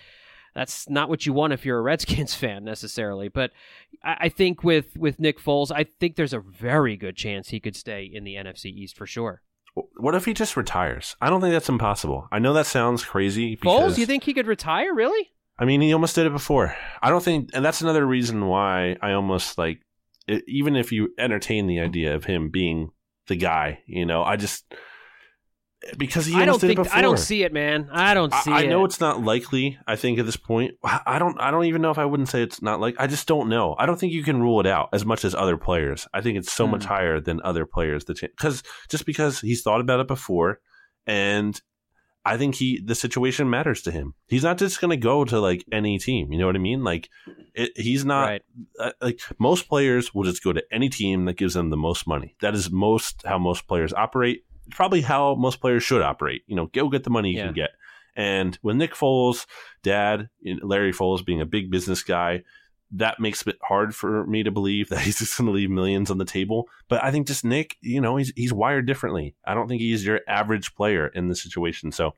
that's 0.53 0.89
not 0.89 1.09
what 1.09 1.25
you 1.25 1.33
want 1.33 1.53
if 1.53 1.65
you're 1.65 1.79
a 1.79 1.81
Redskins 1.81 2.33
fan 2.35 2.63
necessarily. 2.63 3.27
But 3.27 3.51
I, 4.03 4.17
I 4.21 4.29
think 4.29 4.63
with 4.63 4.95
with 4.97 5.19
Nick 5.19 5.39
Foles, 5.39 5.71
I 5.71 5.83
think 5.83 6.15
there's 6.15 6.33
a 6.33 6.39
very 6.39 6.95
good 6.95 7.15
chance 7.15 7.49
he 7.49 7.59
could 7.59 7.75
stay 7.75 8.09
in 8.11 8.23
the 8.23 8.35
NFC 8.35 8.65
East 8.65 8.97
for 8.97 9.07
sure. 9.07 9.41
What 9.73 10.15
if 10.15 10.25
he 10.25 10.33
just 10.33 10.55
retires? 10.55 11.15
I 11.19 11.29
don't 11.29 11.41
think 11.41 11.53
that's 11.53 11.69
impossible. 11.69 12.27
I 12.31 12.39
know 12.39 12.53
that 12.53 12.67
sounds 12.67 13.03
crazy. 13.03 13.55
Because, 13.55 13.95
Foles, 13.95 13.97
you 13.97 14.05
think 14.05 14.23
he 14.23 14.33
could 14.33 14.47
retire? 14.47 14.93
Really? 14.93 15.31
I 15.57 15.65
mean, 15.65 15.81
he 15.81 15.93
almost 15.93 16.15
did 16.15 16.25
it 16.25 16.31
before. 16.31 16.75
I 17.01 17.09
don't 17.09 17.23
think, 17.23 17.49
and 17.53 17.63
that's 17.63 17.81
another 17.81 18.05
reason 18.05 18.47
why 18.47 18.97
I 19.01 19.13
almost 19.13 19.57
like, 19.57 19.81
even 20.47 20.75
if 20.75 20.91
you 20.91 21.13
entertain 21.17 21.67
the 21.67 21.79
idea 21.79 22.15
of 22.15 22.25
him 22.25 22.49
being 22.49 22.91
the 23.27 23.35
guy, 23.35 23.79
you 23.85 24.05
know, 24.05 24.23
I 24.23 24.35
just 24.35 24.73
because 25.97 26.25
he 26.25 26.35
I 26.35 26.45
don't 26.45 26.59
think 26.59 26.79
I 26.93 27.01
don't 27.01 27.19
see 27.19 27.43
it, 27.43 27.53
man. 27.53 27.89
I 27.91 28.13
don't 28.13 28.33
see 28.33 28.51
I, 28.51 28.61
it. 28.61 28.63
I 28.65 28.67
know 28.67 28.85
it's 28.85 28.99
not 28.99 29.23
likely. 29.23 29.77
I 29.87 29.95
think 29.95 30.19
at 30.19 30.25
this 30.25 30.37
point, 30.37 30.75
I 30.83 31.19
don't. 31.19 31.39
I 31.39 31.51
don't 31.51 31.65
even 31.65 31.81
know 31.81 31.91
if 31.91 31.97
I 31.97 32.05
wouldn't 32.05 32.29
say 32.29 32.41
it's 32.41 32.61
not 32.61 32.79
like. 32.79 32.95
I 32.99 33.07
just 33.07 33.27
don't 33.27 33.49
know. 33.49 33.75
I 33.77 33.85
don't 33.85 33.99
think 33.99 34.13
you 34.13 34.23
can 34.23 34.41
rule 34.41 34.59
it 34.59 34.67
out 34.67 34.89
as 34.93 35.05
much 35.05 35.25
as 35.25 35.35
other 35.35 35.57
players. 35.57 36.07
I 36.13 36.21
think 36.21 36.37
it's 36.37 36.51
so 36.51 36.67
much 36.67 36.83
hmm. 36.83 36.89
higher 36.89 37.19
than 37.19 37.41
other 37.43 37.65
players. 37.65 38.05
The 38.05 38.13
because 38.13 38.63
just 38.89 39.05
because 39.05 39.41
he's 39.41 39.61
thought 39.61 39.81
about 39.81 39.99
it 39.99 40.07
before, 40.07 40.59
and 41.05 41.59
I 42.25 42.37
think 42.37 42.55
he 42.55 42.79
the 42.79 42.95
situation 42.95 43.49
matters 43.49 43.81
to 43.83 43.91
him. 43.91 44.13
He's 44.27 44.43
not 44.43 44.57
just 44.57 44.79
going 44.79 44.91
to 44.91 44.97
go 44.97 45.25
to 45.25 45.39
like 45.39 45.65
any 45.71 45.99
team. 45.99 46.31
You 46.31 46.39
know 46.39 46.45
what 46.45 46.55
I 46.55 46.59
mean? 46.59 46.83
Like 46.83 47.09
it, 47.53 47.71
he's 47.75 48.05
not 48.05 48.23
right. 48.29 48.41
uh, 48.79 48.91
like 49.01 49.19
most 49.39 49.67
players 49.67 50.13
will 50.13 50.23
just 50.23 50.43
go 50.43 50.53
to 50.53 50.63
any 50.71 50.89
team 50.89 51.25
that 51.25 51.37
gives 51.37 51.53
them 51.53 51.69
the 51.69 51.77
most 51.77 52.07
money. 52.07 52.35
That 52.41 52.55
is 52.55 52.71
most 52.71 53.23
how 53.25 53.37
most 53.37 53.67
players 53.67 53.91
operate 53.93 54.45
probably 54.71 55.01
how 55.01 55.35
most 55.35 55.59
players 55.59 55.83
should 55.83 56.01
operate. 56.01 56.43
You 56.47 56.55
know, 56.55 56.67
go 56.67 56.89
get 56.89 57.03
the 57.03 57.09
money 57.09 57.31
you 57.31 57.37
yeah. 57.37 57.45
can 57.45 57.53
get. 57.53 57.69
And 58.15 58.57
with 58.61 58.75
Nick 58.75 58.93
Foles, 58.93 59.45
dad, 59.81 60.29
Larry 60.61 60.93
Foles 60.93 61.25
being 61.25 61.41
a 61.41 61.45
big 61.45 61.71
business 61.71 62.03
guy, 62.03 62.43
that 62.91 63.19
makes 63.19 63.45
it 63.47 63.57
hard 63.63 63.95
for 63.95 64.25
me 64.27 64.43
to 64.43 64.51
believe 64.51 64.89
that 64.89 64.99
he's 64.99 65.19
just 65.19 65.37
going 65.37 65.47
to 65.47 65.53
leave 65.53 65.69
millions 65.69 66.11
on 66.11 66.17
the 66.17 66.25
table. 66.25 66.69
But 66.87 67.03
I 67.03 67.11
think 67.11 67.27
just 67.27 67.43
Nick, 67.43 67.77
you 67.81 68.01
know, 68.01 68.17
he's 68.17 68.31
he's 68.35 68.53
wired 68.53 68.85
differently. 68.85 69.35
I 69.45 69.53
don't 69.53 69.67
think 69.67 69.81
he's 69.81 70.05
your 70.05 70.21
average 70.27 70.75
player 70.75 71.07
in 71.07 71.27
this 71.27 71.41
situation. 71.41 71.91
So 71.91 72.13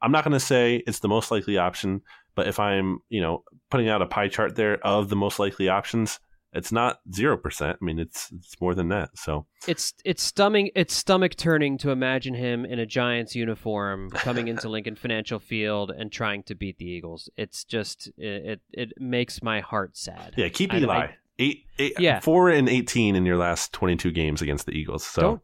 I'm 0.00 0.12
not 0.12 0.24
going 0.24 0.32
to 0.32 0.40
say 0.40 0.82
it's 0.86 1.00
the 1.00 1.08
most 1.08 1.30
likely 1.30 1.58
option, 1.58 2.02
but 2.34 2.46
if 2.46 2.60
I'm, 2.60 3.00
you 3.08 3.20
know, 3.20 3.42
putting 3.70 3.88
out 3.88 4.02
a 4.02 4.06
pie 4.06 4.28
chart 4.28 4.54
there 4.54 4.78
of 4.86 5.08
the 5.08 5.16
most 5.16 5.38
likely 5.38 5.68
options, 5.68 6.20
it's 6.52 6.72
not 6.72 7.00
zero 7.12 7.36
percent. 7.36 7.78
I 7.80 7.84
mean, 7.84 7.98
it's 7.98 8.30
it's 8.32 8.60
more 8.60 8.74
than 8.74 8.88
that. 8.88 9.10
So 9.16 9.46
it's 9.66 9.94
it's 10.04 10.22
stomach 10.22 10.70
it's 10.74 10.94
stomach 10.94 11.36
turning 11.36 11.76
to 11.78 11.90
imagine 11.90 12.34
him 12.34 12.64
in 12.64 12.78
a 12.78 12.86
Giants 12.86 13.34
uniform 13.34 14.10
coming 14.10 14.48
into 14.48 14.68
Lincoln 14.68 14.96
Financial 14.96 15.38
Field 15.38 15.90
and 15.90 16.10
trying 16.10 16.42
to 16.44 16.54
beat 16.54 16.78
the 16.78 16.86
Eagles. 16.86 17.28
It's 17.36 17.64
just 17.64 18.10
it 18.16 18.60
it, 18.72 18.92
makes 18.98 19.42
my 19.42 19.60
heart 19.60 19.96
sad. 19.96 20.34
Yeah, 20.36 20.48
keep 20.48 20.72
Eli. 20.72 20.94
I, 20.94 21.16
eight, 21.38 21.66
eight, 21.78 21.94
yeah. 21.98 22.20
four 22.20 22.48
and 22.48 22.68
eighteen 22.68 23.14
in 23.14 23.26
your 23.26 23.36
last 23.36 23.72
twenty-two 23.72 24.12
games 24.12 24.40
against 24.40 24.64
the 24.64 24.72
Eagles. 24.72 25.04
So 25.04 25.20
don't 25.20 25.42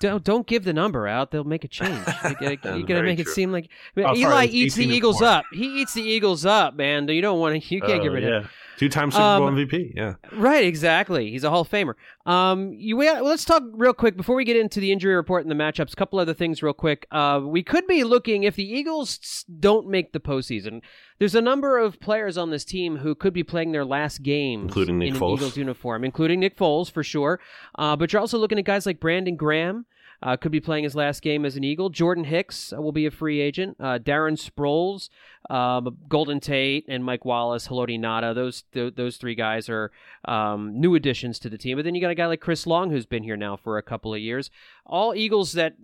don't 0.00 0.24
don't 0.24 0.46
give 0.46 0.64
the 0.64 0.72
number 0.72 1.06
out. 1.06 1.30
They'll 1.30 1.44
make 1.44 1.64
a 1.64 1.68
change. 1.68 2.06
You 2.40 2.56
gotta, 2.56 2.78
you 2.78 2.86
gotta 2.86 3.02
make 3.02 3.18
true. 3.18 3.30
it 3.30 3.34
seem 3.34 3.52
like 3.52 3.68
I 3.96 4.00
mean, 4.00 4.08
oh, 4.08 4.16
Eli 4.16 4.30
sorry, 4.30 4.46
eats 4.46 4.74
the 4.76 4.86
Eagles 4.86 5.20
up. 5.20 5.44
He 5.52 5.82
eats 5.82 5.94
the 5.94 6.02
Eagles 6.02 6.46
up, 6.46 6.74
man. 6.74 7.08
You 7.08 7.20
don't 7.20 7.38
want 7.38 7.62
to. 7.62 7.74
You 7.74 7.80
can't 7.80 8.00
uh, 8.00 8.02
get 8.02 8.12
rid 8.12 8.24
yeah. 8.24 8.38
of. 8.38 8.50
Two 8.78 8.88
time 8.88 9.10
Super 9.10 9.38
Bowl 9.38 9.48
um, 9.48 9.56
MVP. 9.56 9.92
Yeah. 9.96 10.14
Right. 10.32 10.64
Exactly. 10.64 11.30
He's 11.32 11.42
a 11.42 11.50
Hall 11.50 11.62
of 11.62 11.68
Famer. 11.68 11.94
Um, 12.26 12.72
you 12.72 12.96
well, 12.96 13.24
let's 13.24 13.44
talk 13.44 13.64
real 13.72 13.92
quick 13.92 14.16
before 14.16 14.36
we 14.36 14.44
get 14.44 14.56
into 14.56 14.78
the 14.78 14.92
injury 14.92 15.16
report 15.16 15.44
and 15.44 15.50
the 15.50 15.56
matchups. 15.56 15.92
A 15.92 15.96
couple 15.96 16.20
other 16.20 16.32
things, 16.32 16.62
real 16.62 16.72
quick. 16.72 17.06
Uh, 17.10 17.40
we 17.44 17.64
could 17.64 17.88
be 17.88 18.04
looking 18.04 18.44
if 18.44 18.54
the 18.54 18.64
Eagles 18.64 19.44
don't 19.58 19.88
make 19.88 20.12
the 20.12 20.20
postseason. 20.20 20.80
There's 21.18 21.34
a 21.34 21.40
number 21.40 21.78
of 21.78 21.98
players 21.98 22.38
on 22.38 22.50
this 22.50 22.64
team 22.64 22.98
who 22.98 23.16
could 23.16 23.32
be 23.32 23.42
playing 23.42 23.72
their 23.72 23.84
last 23.84 24.22
game, 24.22 24.62
including 24.62 24.98
Nick 25.00 25.10
in 25.10 25.16
Foles. 25.16 25.38
Eagles 25.38 25.56
uniform, 25.56 26.04
including 26.04 26.38
Nick 26.38 26.56
Foles 26.56 26.88
for 26.88 27.02
sure. 27.02 27.40
Uh, 27.76 27.96
but 27.96 28.12
you're 28.12 28.20
also 28.20 28.38
looking 28.38 28.58
at 28.58 28.64
guys 28.64 28.86
like 28.86 29.00
Brandon 29.00 29.34
Graham. 29.34 29.86
Uh, 30.20 30.36
could 30.36 30.50
be 30.50 30.60
playing 30.60 30.84
his 30.84 30.96
last 30.96 31.22
game 31.22 31.44
as 31.44 31.56
an 31.56 31.62
Eagle. 31.62 31.90
Jordan 31.90 32.24
Hicks 32.24 32.72
uh, 32.72 32.82
will 32.82 32.92
be 32.92 33.06
a 33.06 33.10
free 33.10 33.40
agent. 33.40 33.76
Uh, 33.78 33.98
Darren 33.98 34.36
Sproles, 34.36 35.10
um, 35.48 35.96
Golden 36.08 36.40
Tate, 36.40 36.84
and 36.88 37.04
Mike 37.04 37.24
Wallace, 37.24 37.68
Haloti 37.68 37.98
Ngata. 38.00 38.34
Those 38.34 38.62
th- 38.72 38.96
those 38.96 39.16
three 39.16 39.36
guys 39.36 39.68
are 39.68 39.92
um, 40.24 40.80
new 40.80 40.96
additions 40.96 41.38
to 41.40 41.48
the 41.48 41.58
team. 41.58 41.76
But 41.76 41.84
then 41.84 41.94
you 41.94 42.00
got 42.00 42.10
a 42.10 42.16
guy 42.16 42.26
like 42.26 42.40
Chris 42.40 42.66
Long 42.66 42.90
who's 42.90 43.06
been 43.06 43.22
here 43.22 43.36
now 43.36 43.56
for 43.56 43.78
a 43.78 43.82
couple 43.82 44.12
of 44.12 44.20
years. 44.20 44.50
All 44.84 45.14
Eagles 45.14 45.52
that 45.52 45.76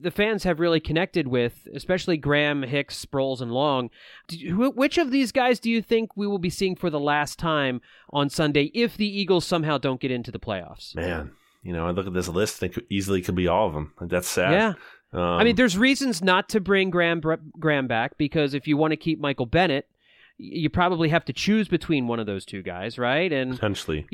the 0.00 0.10
fans 0.10 0.42
have 0.44 0.58
really 0.58 0.80
connected 0.80 1.28
with, 1.28 1.68
especially 1.72 2.16
Graham, 2.16 2.62
Hicks, 2.62 3.04
Sproles, 3.04 3.40
and 3.40 3.52
Long. 3.52 3.90
You, 4.30 4.70
which 4.70 4.98
of 4.98 5.10
these 5.10 5.30
guys 5.30 5.60
do 5.60 5.70
you 5.70 5.82
think 5.82 6.16
we 6.16 6.26
will 6.26 6.38
be 6.38 6.50
seeing 6.50 6.74
for 6.74 6.90
the 6.90 7.00
last 7.00 7.38
time 7.38 7.80
on 8.10 8.28
Sunday 8.28 8.70
if 8.74 8.96
the 8.96 9.06
Eagles 9.06 9.46
somehow 9.46 9.78
don't 9.78 10.00
get 10.00 10.10
into 10.10 10.32
the 10.32 10.40
playoffs? 10.40 10.96
Man, 10.96 11.32
you 11.62 11.72
know, 11.72 11.86
I 11.86 11.90
look 11.90 12.06
at 12.06 12.14
this 12.14 12.28
list, 12.28 12.56
think 12.56 12.78
easily 12.88 13.22
could 13.22 13.34
be 13.34 13.48
all 13.48 13.66
of 13.66 13.74
them. 13.74 13.92
That's 14.00 14.28
sad. 14.28 14.52
Yeah. 14.52 14.74
Um, 15.12 15.20
I 15.20 15.44
mean, 15.44 15.56
there's 15.56 15.76
reasons 15.76 16.22
not 16.22 16.48
to 16.50 16.60
bring 16.60 16.90
Graham 16.90 17.22
Graham 17.58 17.86
back 17.86 18.18
because 18.18 18.54
if 18.54 18.68
you 18.68 18.76
want 18.76 18.92
to 18.92 18.96
keep 18.96 19.18
Michael 19.18 19.46
Bennett, 19.46 19.88
you 20.36 20.68
probably 20.70 21.08
have 21.08 21.24
to 21.26 21.32
choose 21.32 21.66
between 21.66 22.06
one 22.06 22.20
of 22.20 22.26
those 22.26 22.44
two 22.44 22.62
guys, 22.62 22.98
right? 22.98 23.32
And 23.32 23.52
potentially, 23.52 24.06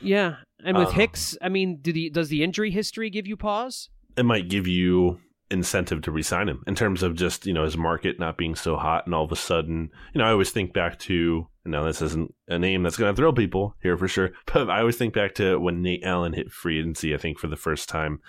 yeah. 0.00 0.36
And 0.64 0.76
with 0.76 0.88
um, 0.88 0.94
Hicks, 0.94 1.36
I 1.40 1.48
mean, 1.48 1.76
do 1.76 1.92
the, 1.92 2.10
does 2.10 2.30
the 2.30 2.42
injury 2.42 2.70
history 2.70 3.10
give 3.10 3.26
you 3.26 3.36
pause? 3.36 3.90
It 4.16 4.24
might 4.24 4.48
give 4.48 4.66
you 4.66 5.20
incentive 5.50 6.02
to 6.02 6.10
resign 6.10 6.48
him 6.48 6.62
in 6.66 6.74
terms 6.74 7.02
of 7.02 7.14
just 7.14 7.46
you 7.46 7.54
know 7.54 7.64
his 7.64 7.76
market 7.76 8.18
not 8.18 8.36
being 8.36 8.54
so 8.54 8.76
hot 8.76 9.06
and 9.06 9.14
all 9.14 9.24
of 9.24 9.32
a 9.32 9.36
sudden 9.36 9.90
you 10.12 10.18
know 10.18 10.26
I 10.26 10.30
always 10.30 10.50
think 10.50 10.74
back 10.74 10.98
to 11.00 11.46
now 11.64 11.84
this 11.84 12.02
isn't 12.02 12.34
a 12.48 12.58
name 12.58 12.82
that's 12.82 12.96
going 12.96 13.12
to 13.12 13.16
thrill 13.16 13.32
people 13.32 13.74
here 13.82 13.96
for 13.96 14.08
sure 14.08 14.30
but 14.52 14.68
I 14.68 14.80
always 14.80 14.96
think 14.96 15.14
back 15.14 15.34
to 15.36 15.58
when 15.58 15.82
Nate 15.82 16.04
Allen 16.04 16.34
hit 16.34 16.52
free 16.52 16.78
agency 16.78 17.14
I 17.14 17.18
think 17.18 17.38
for 17.38 17.48
the 17.48 17.56
first 17.56 17.88
time. 17.88 18.20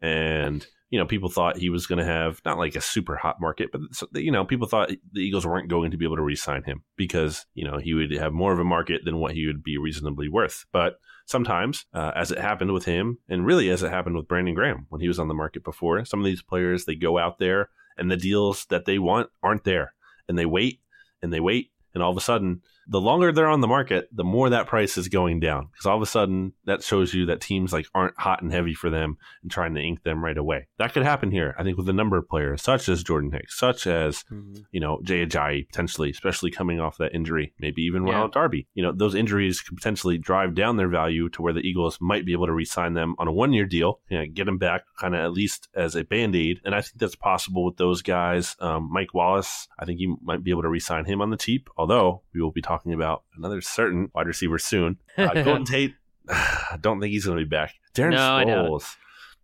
And 0.00 0.64
you 0.90 0.98
know 0.98 1.06
people 1.06 1.28
thought 1.28 1.56
he 1.56 1.68
was 1.68 1.86
going 1.88 1.98
to 1.98 2.04
have 2.04 2.40
not 2.44 2.58
like 2.58 2.76
a 2.76 2.80
super 2.80 3.16
hot 3.16 3.36
market 3.40 3.70
but 3.72 3.82
you 4.22 4.30
know 4.30 4.44
people 4.44 4.68
thought 4.68 4.90
the 5.12 5.20
Eagles 5.20 5.44
weren't 5.44 5.68
going 5.68 5.90
to 5.90 5.96
be 5.96 6.04
able 6.04 6.16
to 6.16 6.22
re-sign 6.22 6.62
him 6.62 6.84
because 6.96 7.44
you 7.54 7.68
know 7.68 7.78
he 7.78 7.94
would 7.94 8.12
have 8.12 8.32
more 8.32 8.52
of 8.52 8.60
a 8.60 8.64
market 8.64 9.00
than 9.04 9.18
what 9.18 9.34
he 9.34 9.46
would 9.46 9.64
be 9.64 9.78
reasonably 9.78 10.28
worth. 10.28 10.64
But 10.72 10.94
sometimes, 11.28 11.84
uh, 11.92 12.12
as 12.16 12.30
it 12.30 12.38
happened 12.38 12.72
with 12.72 12.86
him, 12.86 13.18
and 13.28 13.44
really 13.44 13.68
as 13.70 13.82
it 13.82 13.90
happened 13.90 14.16
with 14.16 14.26
Brandon 14.26 14.54
Graham 14.54 14.86
when 14.88 15.00
he 15.00 15.08
was 15.08 15.18
on 15.18 15.28
the 15.28 15.34
market 15.34 15.62
before. 15.62 16.02
Some 16.04 16.20
of 16.20 16.26
these 16.26 16.42
players, 16.42 16.84
they 16.84 16.94
go 16.94 17.18
out 17.18 17.38
there 17.38 17.68
and 17.98 18.10
the 18.10 18.16
deals 18.16 18.64
that 18.70 18.86
they 18.86 18.98
want 18.98 19.28
aren't 19.42 19.64
there. 19.64 19.92
And 20.28 20.38
they 20.38 20.46
wait 20.46 20.80
and 21.22 21.32
they 21.32 21.40
wait. 21.40 21.70
And 21.94 22.02
all 22.02 22.10
of 22.10 22.16
a 22.16 22.22
sudden, 22.22 22.62
the 22.88 23.00
longer 23.00 23.30
they're 23.30 23.48
on 23.48 23.60
the 23.60 23.68
market, 23.68 24.08
the 24.10 24.24
more 24.24 24.50
that 24.50 24.66
price 24.66 24.96
is 24.96 25.08
going 25.08 25.40
down 25.40 25.68
because 25.70 25.86
all 25.86 25.96
of 25.96 26.02
a 26.02 26.06
sudden 26.06 26.54
that 26.64 26.82
shows 26.82 27.12
you 27.12 27.26
that 27.26 27.40
teams 27.40 27.72
like 27.72 27.86
aren't 27.94 28.18
hot 28.18 28.42
and 28.42 28.50
heavy 28.50 28.74
for 28.74 28.88
them 28.88 29.18
and 29.42 29.50
trying 29.50 29.74
to 29.74 29.80
ink 29.80 30.02
them 30.02 30.24
right 30.24 30.38
away. 30.38 30.66
That 30.78 30.94
could 30.94 31.02
happen 31.02 31.30
here, 31.30 31.54
I 31.58 31.62
think, 31.62 31.76
with 31.76 31.88
a 31.88 31.92
number 31.92 32.16
of 32.16 32.28
players 32.28 32.62
such 32.62 32.88
as 32.88 33.04
Jordan 33.04 33.30
Hicks, 33.30 33.58
such 33.58 33.86
as 33.86 34.24
mm-hmm. 34.32 34.62
you 34.72 34.80
know 34.80 35.00
Jay 35.02 35.24
Ajayi 35.24 35.68
potentially, 35.68 36.10
especially 36.10 36.50
coming 36.50 36.80
off 36.80 36.98
that 36.98 37.14
injury, 37.14 37.52
maybe 37.58 37.82
even 37.82 38.06
yeah. 38.06 38.14
Ronald 38.14 38.32
Darby. 38.32 38.66
You 38.74 38.82
know 38.82 38.92
those 38.92 39.14
injuries 39.14 39.60
could 39.60 39.76
potentially 39.76 40.16
drive 40.16 40.54
down 40.54 40.76
their 40.76 40.88
value 40.88 41.28
to 41.30 41.42
where 41.42 41.52
the 41.52 41.60
Eagles 41.60 41.98
might 42.00 42.24
be 42.24 42.32
able 42.32 42.46
to 42.46 42.52
re-sign 42.52 42.94
them 42.94 43.14
on 43.18 43.28
a 43.28 43.32
one-year 43.32 43.66
deal, 43.66 44.00
you 44.08 44.18
know, 44.18 44.24
get 44.32 44.46
them 44.46 44.58
back 44.58 44.84
kind 44.98 45.14
of 45.14 45.20
at 45.20 45.32
least 45.32 45.68
as 45.74 45.94
a 45.94 46.04
band-aid, 46.04 46.60
and 46.64 46.74
I 46.74 46.80
think 46.80 46.98
that's 46.98 47.16
possible 47.16 47.64
with 47.64 47.76
those 47.76 48.02
guys. 48.02 48.56
Um, 48.60 48.88
Mike 48.90 49.12
Wallace, 49.12 49.68
I 49.78 49.84
think 49.84 50.00
you 50.00 50.16
might 50.22 50.42
be 50.42 50.50
able 50.50 50.62
to 50.62 50.68
re-sign 50.68 51.04
him 51.04 51.20
on 51.20 51.30
the 51.30 51.36
cheap, 51.36 51.68
although 51.76 52.22
we 52.32 52.40
will 52.40 52.50
be 52.50 52.62
talking 52.62 52.77
about 52.86 53.24
another 53.36 53.60
certain 53.60 54.10
wide 54.14 54.26
receiver 54.26 54.58
soon. 54.58 54.98
Uh, 55.18 55.42
Golden 55.42 55.64
Tate, 55.64 55.94
I 56.28 56.78
don't 56.80 57.00
think 57.00 57.12
he's 57.12 57.26
going 57.26 57.38
to 57.38 57.44
be 57.44 57.48
back. 57.48 57.74
Darren 57.92 58.12
no, 58.12 58.44
Sproles. 58.46 58.96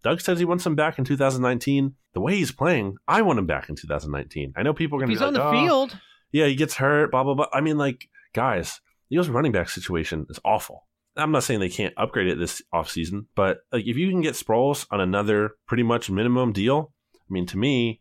Doug 0.04 0.20
says 0.20 0.38
he 0.38 0.44
wants 0.44 0.64
him 0.64 0.76
back 0.76 0.98
in 0.98 1.04
2019. 1.04 1.94
The 2.12 2.20
way 2.20 2.36
he's 2.36 2.52
playing, 2.52 2.96
I 3.08 3.22
want 3.22 3.40
him 3.40 3.46
back 3.46 3.68
in 3.68 3.74
2019. 3.74 4.52
I 4.56 4.62
know 4.62 4.72
people 4.72 4.98
are 4.98 5.00
going 5.00 5.10
to 5.10 5.18
be 5.18 5.24
on 5.24 5.32
the 5.32 5.44
oh, 5.44 5.50
field. 5.50 5.98
Yeah, 6.30 6.46
he 6.46 6.54
gets 6.54 6.74
hurt, 6.74 7.10
blah, 7.10 7.24
blah, 7.24 7.34
blah. 7.34 7.48
I 7.52 7.60
mean, 7.60 7.76
like, 7.76 8.08
guys, 8.34 8.80
the 9.08 9.16
Eagles 9.16 9.28
running 9.28 9.50
back 9.50 9.68
situation 9.68 10.26
is 10.30 10.38
awful. 10.44 10.86
I'm 11.16 11.32
not 11.32 11.42
saying 11.42 11.60
they 11.60 11.68
can't 11.68 11.94
upgrade 11.96 12.26
it 12.26 12.38
this 12.38 12.62
offseason, 12.72 13.26
but 13.34 13.58
like 13.70 13.86
if 13.86 13.96
you 13.96 14.10
can 14.10 14.20
get 14.20 14.34
Sproles 14.34 14.86
on 14.90 15.00
another 15.00 15.52
pretty 15.66 15.84
much 15.84 16.10
minimum 16.10 16.52
deal, 16.52 16.92
I 17.14 17.32
mean, 17.32 17.46
to 17.46 17.56
me, 17.56 18.00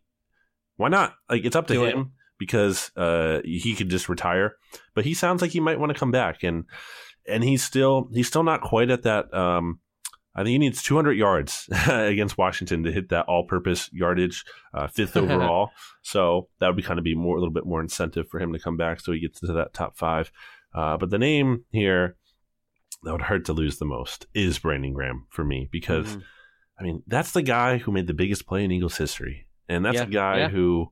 why 0.76 0.88
not? 0.88 1.14
Like, 1.30 1.44
it's 1.44 1.56
up 1.56 1.68
to 1.68 1.74
Do 1.74 1.84
him. 1.84 1.98
It 2.00 2.06
because 2.44 2.90
uh, 2.96 3.40
he 3.44 3.74
could 3.74 3.88
just 3.88 4.08
retire. 4.08 4.56
But 4.94 5.04
he 5.04 5.14
sounds 5.14 5.40
like 5.40 5.52
he 5.52 5.60
might 5.60 5.80
want 5.80 5.92
to 5.92 5.98
come 5.98 6.10
back, 6.10 6.42
and 6.42 6.64
and 7.26 7.42
he's 7.42 7.64
still 7.64 8.10
he's 8.12 8.28
still 8.28 8.42
not 8.42 8.60
quite 8.60 8.90
at 8.90 9.02
that. 9.02 9.32
Um, 9.32 9.80
I 10.36 10.40
think 10.40 10.50
he 10.50 10.58
needs 10.58 10.82
200 10.82 11.12
yards 11.12 11.68
against 11.88 12.36
Washington 12.36 12.82
to 12.82 12.92
hit 12.92 13.10
that 13.10 13.26
all-purpose 13.26 13.88
yardage, 13.92 14.44
uh, 14.74 14.88
fifth 14.88 15.16
overall. 15.22 15.70
so 16.02 16.48
that 16.58 16.66
would 16.66 16.76
be 16.76 16.82
kind 16.82 16.98
of 16.98 17.04
be 17.04 17.14
more 17.14 17.36
a 17.36 17.38
little 17.38 17.54
bit 17.54 17.66
more 17.66 17.80
incentive 17.80 18.28
for 18.28 18.40
him 18.40 18.52
to 18.52 18.58
come 18.58 18.76
back, 18.76 19.00
so 19.00 19.12
he 19.12 19.20
gets 19.20 19.40
into 19.42 19.54
that 19.54 19.72
top 19.72 19.96
five. 19.96 20.30
Uh, 20.74 20.96
but 20.96 21.10
the 21.10 21.18
name 21.18 21.64
here 21.70 22.16
that 23.04 23.12
would 23.12 23.22
hurt 23.22 23.44
to 23.44 23.52
lose 23.52 23.78
the 23.78 23.84
most 23.84 24.26
is 24.34 24.58
Brandon 24.58 24.92
Graham 24.92 25.26
for 25.30 25.44
me 25.44 25.68
because, 25.70 26.08
mm-hmm. 26.08 26.20
I 26.80 26.82
mean, 26.82 27.02
that's 27.06 27.30
the 27.30 27.42
guy 27.42 27.78
who 27.78 27.92
made 27.92 28.08
the 28.08 28.14
biggest 28.14 28.46
play 28.46 28.64
in 28.64 28.72
Eagles 28.72 28.96
history, 28.96 29.46
and 29.68 29.84
that's 29.84 29.96
yeah, 29.96 30.02
a 30.02 30.06
guy 30.06 30.38
yeah. 30.38 30.48
who 30.48 30.90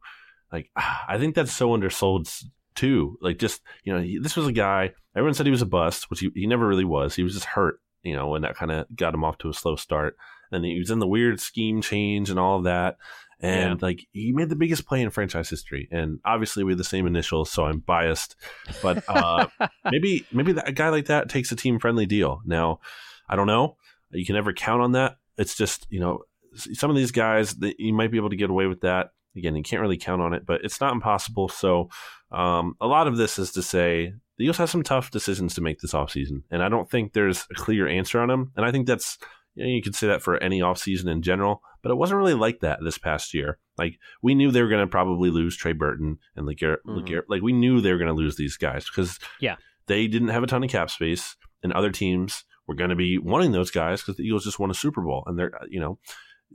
like 0.52 0.70
I 0.76 1.18
think 1.18 1.34
that's 1.34 1.52
so 1.52 1.70
undersold 1.70 2.28
too. 2.74 3.18
Like 3.20 3.38
just 3.38 3.62
you 3.84 3.92
know, 3.92 4.00
he, 4.00 4.18
this 4.18 4.36
was 4.36 4.46
a 4.46 4.52
guy. 4.52 4.92
Everyone 5.16 5.34
said 5.34 5.46
he 5.46 5.52
was 5.52 5.62
a 5.62 5.66
bust, 5.66 6.10
which 6.10 6.20
he, 6.20 6.30
he 6.34 6.46
never 6.46 6.66
really 6.66 6.84
was. 6.84 7.14
He 7.14 7.22
was 7.22 7.34
just 7.34 7.46
hurt, 7.46 7.80
you 8.02 8.14
know, 8.14 8.34
and 8.34 8.44
that 8.44 8.56
kind 8.56 8.70
of 8.70 8.86
got 8.94 9.14
him 9.14 9.24
off 9.24 9.38
to 9.38 9.50
a 9.50 9.54
slow 9.54 9.76
start. 9.76 10.16
And 10.50 10.64
he 10.64 10.78
was 10.78 10.90
in 10.90 10.98
the 10.98 11.06
weird 11.06 11.40
scheme 11.40 11.80
change 11.80 12.30
and 12.30 12.38
all 12.38 12.58
of 12.58 12.64
that. 12.64 12.96
And 13.40 13.80
yeah. 13.80 13.86
like 13.86 14.06
he 14.12 14.32
made 14.32 14.50
the 14.50 14.56
biggest 14.56 14.86
play 14.86 15.02
in 15.02 15.10
franchise 15.10 15.50
history. 15.50 15.88
And 15.90 16.20
obviously 16.24 16.62
we 16.62 16.72
have 16.72 16.78
the 16.78 16.84
same 16.84 17.06
initials, 17.06 17.50
so 17.50 17.64
I'm 17.66 17.80
biased. 17.80 18.36
But 18.82 19.02
uh, 19.08 19.48
maybe 19.90 20.26
maybe 20.32 20.52
that, 20.52 20.68
a 20.68 20.72
guy 20.72 20.90
like 20.90 21.06
that 21.06 21.28
takes 21.28 21.50
a 21.50 21.56
team 21.56 21.78
friendly 21.78 22.06
deal. 22.06 22.40
Now, 22.46 22.80
I 23.28 23.36
don't 23.36 23.48
know. 23.48 23.76
You 24.10 24.24
can 24.24 24.34
never 24.34 24.52
count 24.52 24.82
on 24.82 24.92
that. 24.92 25.16
It's 25.36 25.56
just 25.56 25.86
you 25.90 26.00
know 26.00 26.20
some 26.54 26.90
of 26.90 26.96
these 26.96 27.12
guys 27.12 27.54
that 27.56 27.80
you 27.80 27.92
might 27.92 28.10
be 28.10 28.18
able 28.18 28.30
to 28.30 28.36
get 28.36 28.50
away 28.50 28.66
with 28.66 28.82
that 28.82 29.10
again, 29.36 29.56
you 29.56 29.62
can't 29.62 29.82
really 29.82 29.98
count 29.98 30.22
on 30.22 30.34
it, 30.34 30.44
but 30.46 30.64
it's 30.64 30.80
not 30.80 30.92
impossible. 30.92 31.48
So 31.48 31.88
um, 32.30 32.74
a 32.80 32.86
lot 32.86 33.06
of 33.06 33.16
this 33.16 33.38
is 33.38 33.52
to 33.52 33.62
say 33.62 34.12
the 34.38 34.44
Eagles 34.44 34.58
have 34.58 34.70
some 34.70 34.82
tough 34.82 35.10
decisions 35.10 35.54
to 35.54 35.60
make 35.60 35.80
this 35.80 35.92
offseason. 35.92 36.42
And 36.50 36.62
I 36.62 36.68
don't 36.68 36.90
think 36.90 37.12
there's 37.12 37.46
a 37.50 37.54
clear 37.54 37.86
answer 37.86 38.20
on 38.20 38.28
them. 38.28 38.52
And 38.56 38.64
I 38.64 38.70
think 38.70 38.86
that's, 38.86 39.18
you, 39.54 39.64
know, 39.64 39.70
you 39.70 39.82
could 39.82 39.94
say 39.94 40.06
that 40.08 40.22
for 40.22 40.42
any 40.42 40.60
offseason 40.60 41.08
in 41.08 41.22
general, 41.22 41.62
but 41.82 41.90
it 41.90 41.96
wasn't 41.96 42.18
really 42.18 42.34
like 42.34 42.60
that 42.60 42.80
this 42.82 42.98
past 42.98 43.34
year. 43.34 43.58
Like 43.76 43.98
we 44.22 44.34
knew 44.34 44.50
they 44.50 44.62
were 44.62 44.68
going 44.68 44.84
to 44.84 44.90
probably 44.90 45.30
lose 45.30 45.56
Trey 45.56 45.72
Burton 45.72 46.18
and 46.36 46.46
like, 46.46 46.58
mm-hmm. 46.58 47.18
like 47.28 47.42
we 47.42 47.52
knew 47.52 47.80
they 47.80 47.92
were 47.92 47.98
going 47.98 48.08
to 48.08 48.14
lose 48.14 48.36
these 48.36 48.56
guys 48.56 48.86
because 48.86 49.18
yeah, 49.40 49.56
they 49.86 50.06
didn't 50.06 50.28
have 50.28 50.42
a 50.42 50.46
ton 50.46 50.64
of 50.64 50.70
cap 50.70 50.90
space 50.90 51.36
and 51.62 51.72
other 51.72 51.90
teams 51.90 52.44
were 52.66 52.74
going 52.74 52.90
to 52.90 52.96
be 52.96 53.18
wanting 53.18 53.52
those 53.52 53.70
guys 53.70 54.00
because 54.00 54.16
the 54.16 54.24
Eagles 54.24 54.44
just 54.44 54.58
won 54.58 54.70
a 54.70 54.74
Super 54.74 55.02
Bowl 55.02 55.24
and 55.26 55.38
they're, 55.38 55.52
you 55.68 55.80
know, 55.80 55.98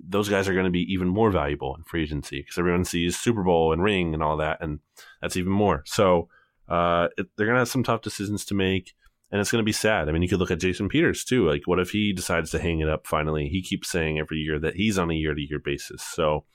those 0.08 0.30
guys 0.30 0.48
are 0.48 0.54
going 0.54 0.66
to 0.66 0.72
be 0.72 0.92
even 0.92 1.08
more 1.08 1.32
valuable 1.32 1.76
in 1.76 1.84
free 1.84 2.04
agency 2.04 2.42
because 2.42 2.58
everyone 2.58 2.86
sees 2.86 3.18
Super 3.18 3.44
Bowl 3.44 3.74
and 3.74 3.84
ring 3.84 4.14
and 4.14 4.24
all 4.24 4.38
that, 4.38 4.60
and 4.62 4.80
that's 5.22 5.38
even 5.38 5.52
more. 5.52 5.84
So 5.86 6.30
uh, 6.68 7.08
it, 7.18 7.28
they're 7.36 7.46
going 7.46 7.56
to 7.56 7.62
have 7.62 7.70
some 7.70 7.84
tough 7.84 8.02
decisions 8.02 8.46
to 8.46 8.56
make, 8.56 8.94
and 9.32 9.40
it's 9.42 9.52
going 9.52 9.62
to 9.62 9.66
be 9.66 9.72
sad. 9.72 10.08
I 10.08 10.12
mean, 10.12 10.22
you 10.22 10.30
could 10.30 10.40
look 10.40 10.52
at 10.52 10.60
Jason 10.60 10.90
Peters 10.90 11.24
too. 11.24 11.48
Like, 11.48 11.64
what 11.66 11.80
if 11.80 11.92
he 11.92 12.14
decides 12.14 12.52
to 12.52 12.60
hang 12.60 12.80
it 12.80 12.90
up 12.90 13.08
finally? 13.08 13.48
He 13.48 13.62
keeps 13.62 13.90
saying 13.90 14.20
every 14.20 14.38
year 14.38 14.60
that 14.60 14.76
he's 14.76 14.98
on 14.98 15.12
a 15.12 15.16
year 15.16 15.34
to 15.34 15.42
year 15.42 15.60
basis. 15.60 16.02
So 16.02 16.46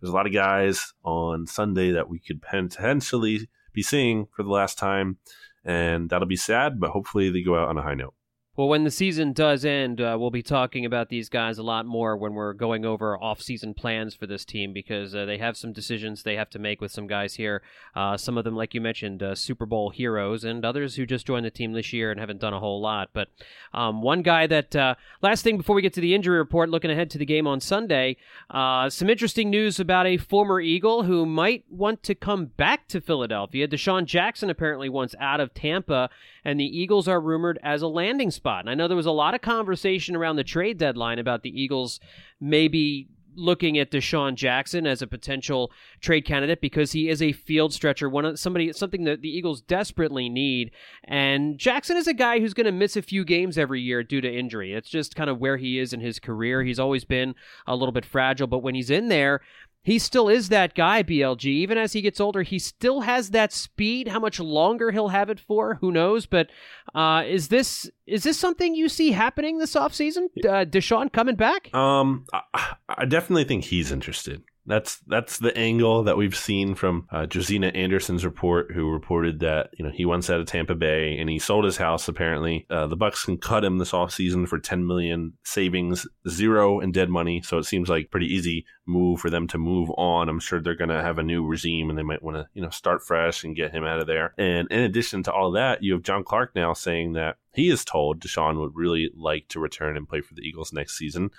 there's 0.00 0.12
a 0.12 0.16
lot 0.16 0.26
of 0.26 0.32
guys 0.32 0.92
on 1.04 1.46
Sunday 1.46 1.92
that 1.92 2.08
we 2.08 2.18
could 2.18 2.42
potentially 2.42 3.48
be 3.72 3.82
seeing 3.82 4.26
for 4.34 4.42
the 4.42 4.50
last 4.50 4.78
time, 4.78 5.18
and 5.64 6.10
that'll 6.10 6.26
be 6.26 6.36
sad, 6.36 6.80
but 6.80 6.90
hopefully 6.90 7.30
they 7.30 7.42
go 7.42 7.56
out 7.56 7.68
on 7.68 7.78
a 7.78 7.82
high 7.82 7.94
note. 7.94 8.14
Well, 8.54 8.68
when 8.68 8.84
the 8.84 8.90
season 8.90 9.32
does 9.32 9.64
end, 9.64 9.98
uh, 9.98 10.14
we'll 10.20 10.30
be 10.30 10.42
talking 10.42 10.84
about 10.84 11.08
these 11.08 11.30
guys 11.30 11.56
a 11.56 11.62
lot 11.62 11.86
more 11.86 12.18
when 12.18 12.34
we're 12.34 12.52
going 12.52 12.84
over 12.84 13.16
off-season 13.16 13.72
plans 13.72 14.14
for 14.14 14.26
this 14.26 14.44
team 14.44 14.74
because 14.74 15.14
uh, 15.14 15.24
they 15.24 15.38
have 15.38 15.56
some 15.56 15.72
decisions 15.72 16.22
they 16.22 16.36
have 16.36 16.50
to 16.50 16.58
make 16.58 16.78
with 16.78 16.92
some 16.92 17.06
guys 17.06 17.36
here. 17.36 17.62
Uh, 17.94 18.18
some 18.18 18.36
of 18.36 18.44
them, 18.44 18.54
like 18.54 18.74
you 18.74 18.82
mentioned, 18.82 19.22
uh, 19.22 19.34
Super 19.34 19.64
Bowl 19.64 19.88
heroes, 19.88 20.44
and 20.44 20.66
others 20.66 20.96
who 20.96 21.06
just 21.06 21.26
joined 21.26 21.46
the 21.46 21.50
team 21.50 21.72
this 21.72 21.94
year 21.94 22.10
and 22.10 22.20
haven't 22.20 22.42
done 22.42 22.52
a 22.52 22.60
whole 22.60 22.82
lot. 22.82 23.08
But 23.14 23.28
um, 23.72 24.02
one 24.02 24.20
guy 24.20 24.46
that 24.48 24.76
uh, 24.76 24.96
last 25.22 25.44
thing 25.44 25.56
before 25.56 25.74
we 25.74 25.80
get 25.80 25.94
to 25.94 26.02
the 26.02 26.14
injury 26.14 26.36
report, 26.36 26.68
looking 26.68 26.90
ahead 26.90 27.08
to 27.12 27.18
the 27.18 27.24
game 27.24 27.46
on 27.46 27.58
Sunday, 27.58 28.18
uh, 28.50 28.90
some 28.90 29.08
interesting 29.08 29.48
news 29.48 29.80
about 29.80 30.06
a 30.06 30.18
former 30.18 30.60
Eagle 30.60 31.04
who 31.04 31.24
might 31.24 31.64
want 31.70 32.02
to 32.02 32.14
come 32.14 32.44
back 32.58 32.86
to 32.88 33.00
Philadelphia. 33.00 33.66
DeSean 33.66 34.04
Jackson 34.04 34.50
apparently 34.50 34.90
wants 34.90 35.14
out 35.18 35.40
of 35.40 35.54
Tampa, 35.54 36.10
and 36.44 36.60
the 36.60 36.78
Eagles 36.78 37.08
are 37.08 37.18
rumored 37.18 37.58
as 37.62 37.80
a 37.80 37.88
landing 37.88 38.30
spot 38.30 38.41
spot. 38.42 38.64
And 38.64 38.70
I 38.70 38.74
know 38.74 38.88
there 38.88 38.96
was 38.96 39.06
a 39.06 39.12
lot 39.12 39.34
of 39.34 39.40
conversation 39.40 40.16
around 40.16 40.34
the 40.34 40.42
trade 40.42 40.76
deadline 40.76 41.20
about 41.20 41.44
the 41.44 41.60
Eagles 41.62 42.00
maybe 42.40 43.08
looking 43.36 43.78
at 43.78 43.92
DeSean 43.92 44.34
Jackson 44.34 44.84
as 44.84 45.00
a 45.00 45.06
potential 45.06 45.70
trade 46.00 46.24
candidate 46.24 46.60
because 46.60 46.90
he 46.90 47.08
is 47.08 47.22
a 47.22 47.32
field 47.32 47.72
stretcher, 47.72 48.10
one 48.10 48.24
of 48.24 48.38
somebody 48.38 48.72
something 48.72 49.04
that 49.04 49.22
the 49.22 49.28
Eagles 49.28 49.60
desperately 49.62 50.28
need. 50.28 50.72
And 51.04 51.56
Jackson 51.56 51.96
is 51.96 52.08
a 52.08 52.14
guy 52.14 52.40
who's 52.40 52.52
going 52.52 52.66
to 52.66 52.72
miss 52.72 52.96
a 52.96 53.00
few 53.00 53.24
games 53.24 53.56
every 53.56 53.80
year 53.80 54.02
due 54.02 54.20
to 54.20 54.30
injury. 54.30 54.74
It's 54.74 54.90
just 54.90 55.14
kind 55.14 55.30
of 55.30 55.38
where 55.38 55.56
he 55.56 55.78
is 55.78 55.92
in 55.92 56.00
his 56.00 56.18
career. 56.18 56.64
He's 56.64 56.80
always 56.80 57.04
been 57.04 57.36
a 57.66 57.76
little 57.76 57.92
bit 57.92 58.04
fragile, 58.04 58.48
but 58.48 58.58
when 58.64 58.74
he's 58.74 58.90
in 58.90 59.08
there, 59.08 59.40
he 59.82 59.98
still 59.98 60.28
is 60.28 60.48
that 60.48 60.74
guy, 60.74 61.02
BLG. 61.02 61.46
Even 61.46 61.76
as 61.76 61.92
he 61.92 62.02
gets 62.02 62.20
older, 62.20 62.42
he 62.42 62.58
still 62.58 63.00
has 63.00 63.30
that 63.30 63.52
speed. 63.52 64.08
How 64.08 64.20
much 64.20 64.38
longer 64.38 64.92
he'll 64.92 65.08
have 65.08 65.28
it 65.28 65.40
for, 65.40 65.74
who 65.80 65.90
knows? 65.90 66.26
But 66.26 66.50
uh, 66.94 67.24
is 67.26 67.48
this 67.48 67.90
is 68.06 68.22
this 68.22 68.38
something 68.38 68.74
you 68.74 68.88
see 68.88 69.12
happening 69.12 69.58
this 69.58 69.74
offseason? 69.74 70.26
Uh, 70.44 70.64
DeSean 70.64 71.12
coming 71.12 71.36
back? 71.36 71.74
Um, 71.74 72.26
I, 72.32 72.74
I 72.88 73.04
definitely 73.06 73.44
think 73.44 73.64
he's 73.64 73.90
interested. 73.90 74.42
That's 74.64 74.98
that's 75.08 75.38
the 75.38 75.56
angle 75.58 76.04
that 76.04 76.16
we've 76.16 76.36
seen 76.36 76.76
from 76.76 77.08
uh, 77.10 77.26
Josina 77.26 77.68
Anderson's 77.68 78.24
report, 78.24 78.70
who 78.72 78.90
reported 78.90 79.40
that 79.40 79.70
you 79.76 79.84
know 79.84 79.90
he 79.90 80.04
once 80.04 80.30
out 80.30 80.38
of 80.38 80.46
Tampa 80.46 80.76
Bay 80.76 81.18
and 81.18 81.28
he 81.28 81.40
sold 81.40 81.64
his 81.64 81.78
house. 81.78 82.06
Apparently, 82.06 82.64
uh, 82.70 82.86
the 82.86 82.96
Bucks 82.96 83.24
can 83.24 83.38
cut 83.38 83.64
him 83.64 83.78
this 83.78 83.90
offseason 83.90 84.46
for 84.46 84.60
10 84.60 84.86
million 84.86 85.32
savings, 85.42 86.06
zero 86.28 86.78
in 86.78 86.92
dead 86.92 87.10
money. 87.10 87.42
So 87.42 87.58
it 87.58 87.64
seems 87.64 87.88
like 87.88 88.12
pretty 88.12 88.32
easy 88.32 88.64
move 88.86 89.18
for 89.18 89.30
them 89.30 89.48
to 89.48 89.58
move 89.58 89.90
on. 89.96 90.28
I'm 90.28 90.38
sure 90.38 90.60
they're 90.60 90.76
going 90.76 90.90
to 90.90 91.02
have 91.02 91.18
a 91.18 91.24
new 91.24 91.44
regime 91.44 91.90
and 91.90 91.98
they 91.98 92.04
might 92.04 92.22
want 92.22 92.36
to 92.36 92.46
you 92.54 92.62
know 92.62 92.70
start 92.70 93.02
fresh 93.02 93.42
and 93.42 93.56
get 93.56 93.72
him 93.72 93.84
out 93.84 93.98
of 93.98 94.06
there. 94.06 94.32
And 94.38 94.70
in 94.70 94.80
addition 94.80 95.24
to 95.24 95.32
all 95.32 95.50
that, 95.52 95.82
you 95.82 95.92
have 95.94 96.02
John 96.02 96.22
Clark 96.22 96.54
now 96.54 96.72
saying 96.72 97.14
that 97.14 97.36
he 97.52 97.68
is 97.68 97.84
told 97.84 98.20
DeSean 98.20 98.60
would 98.60 98.76
really 98.76 99.10
like 99.16 99.48
to 99.48 99.60
return 99.60 99.96
and 99.96 100.08
play 100.08 100.20
for 100.20 100.34
the 100.34 100.42
Eagles 100.42 100.72
next 100.72 100.96
season. 100.96 101.30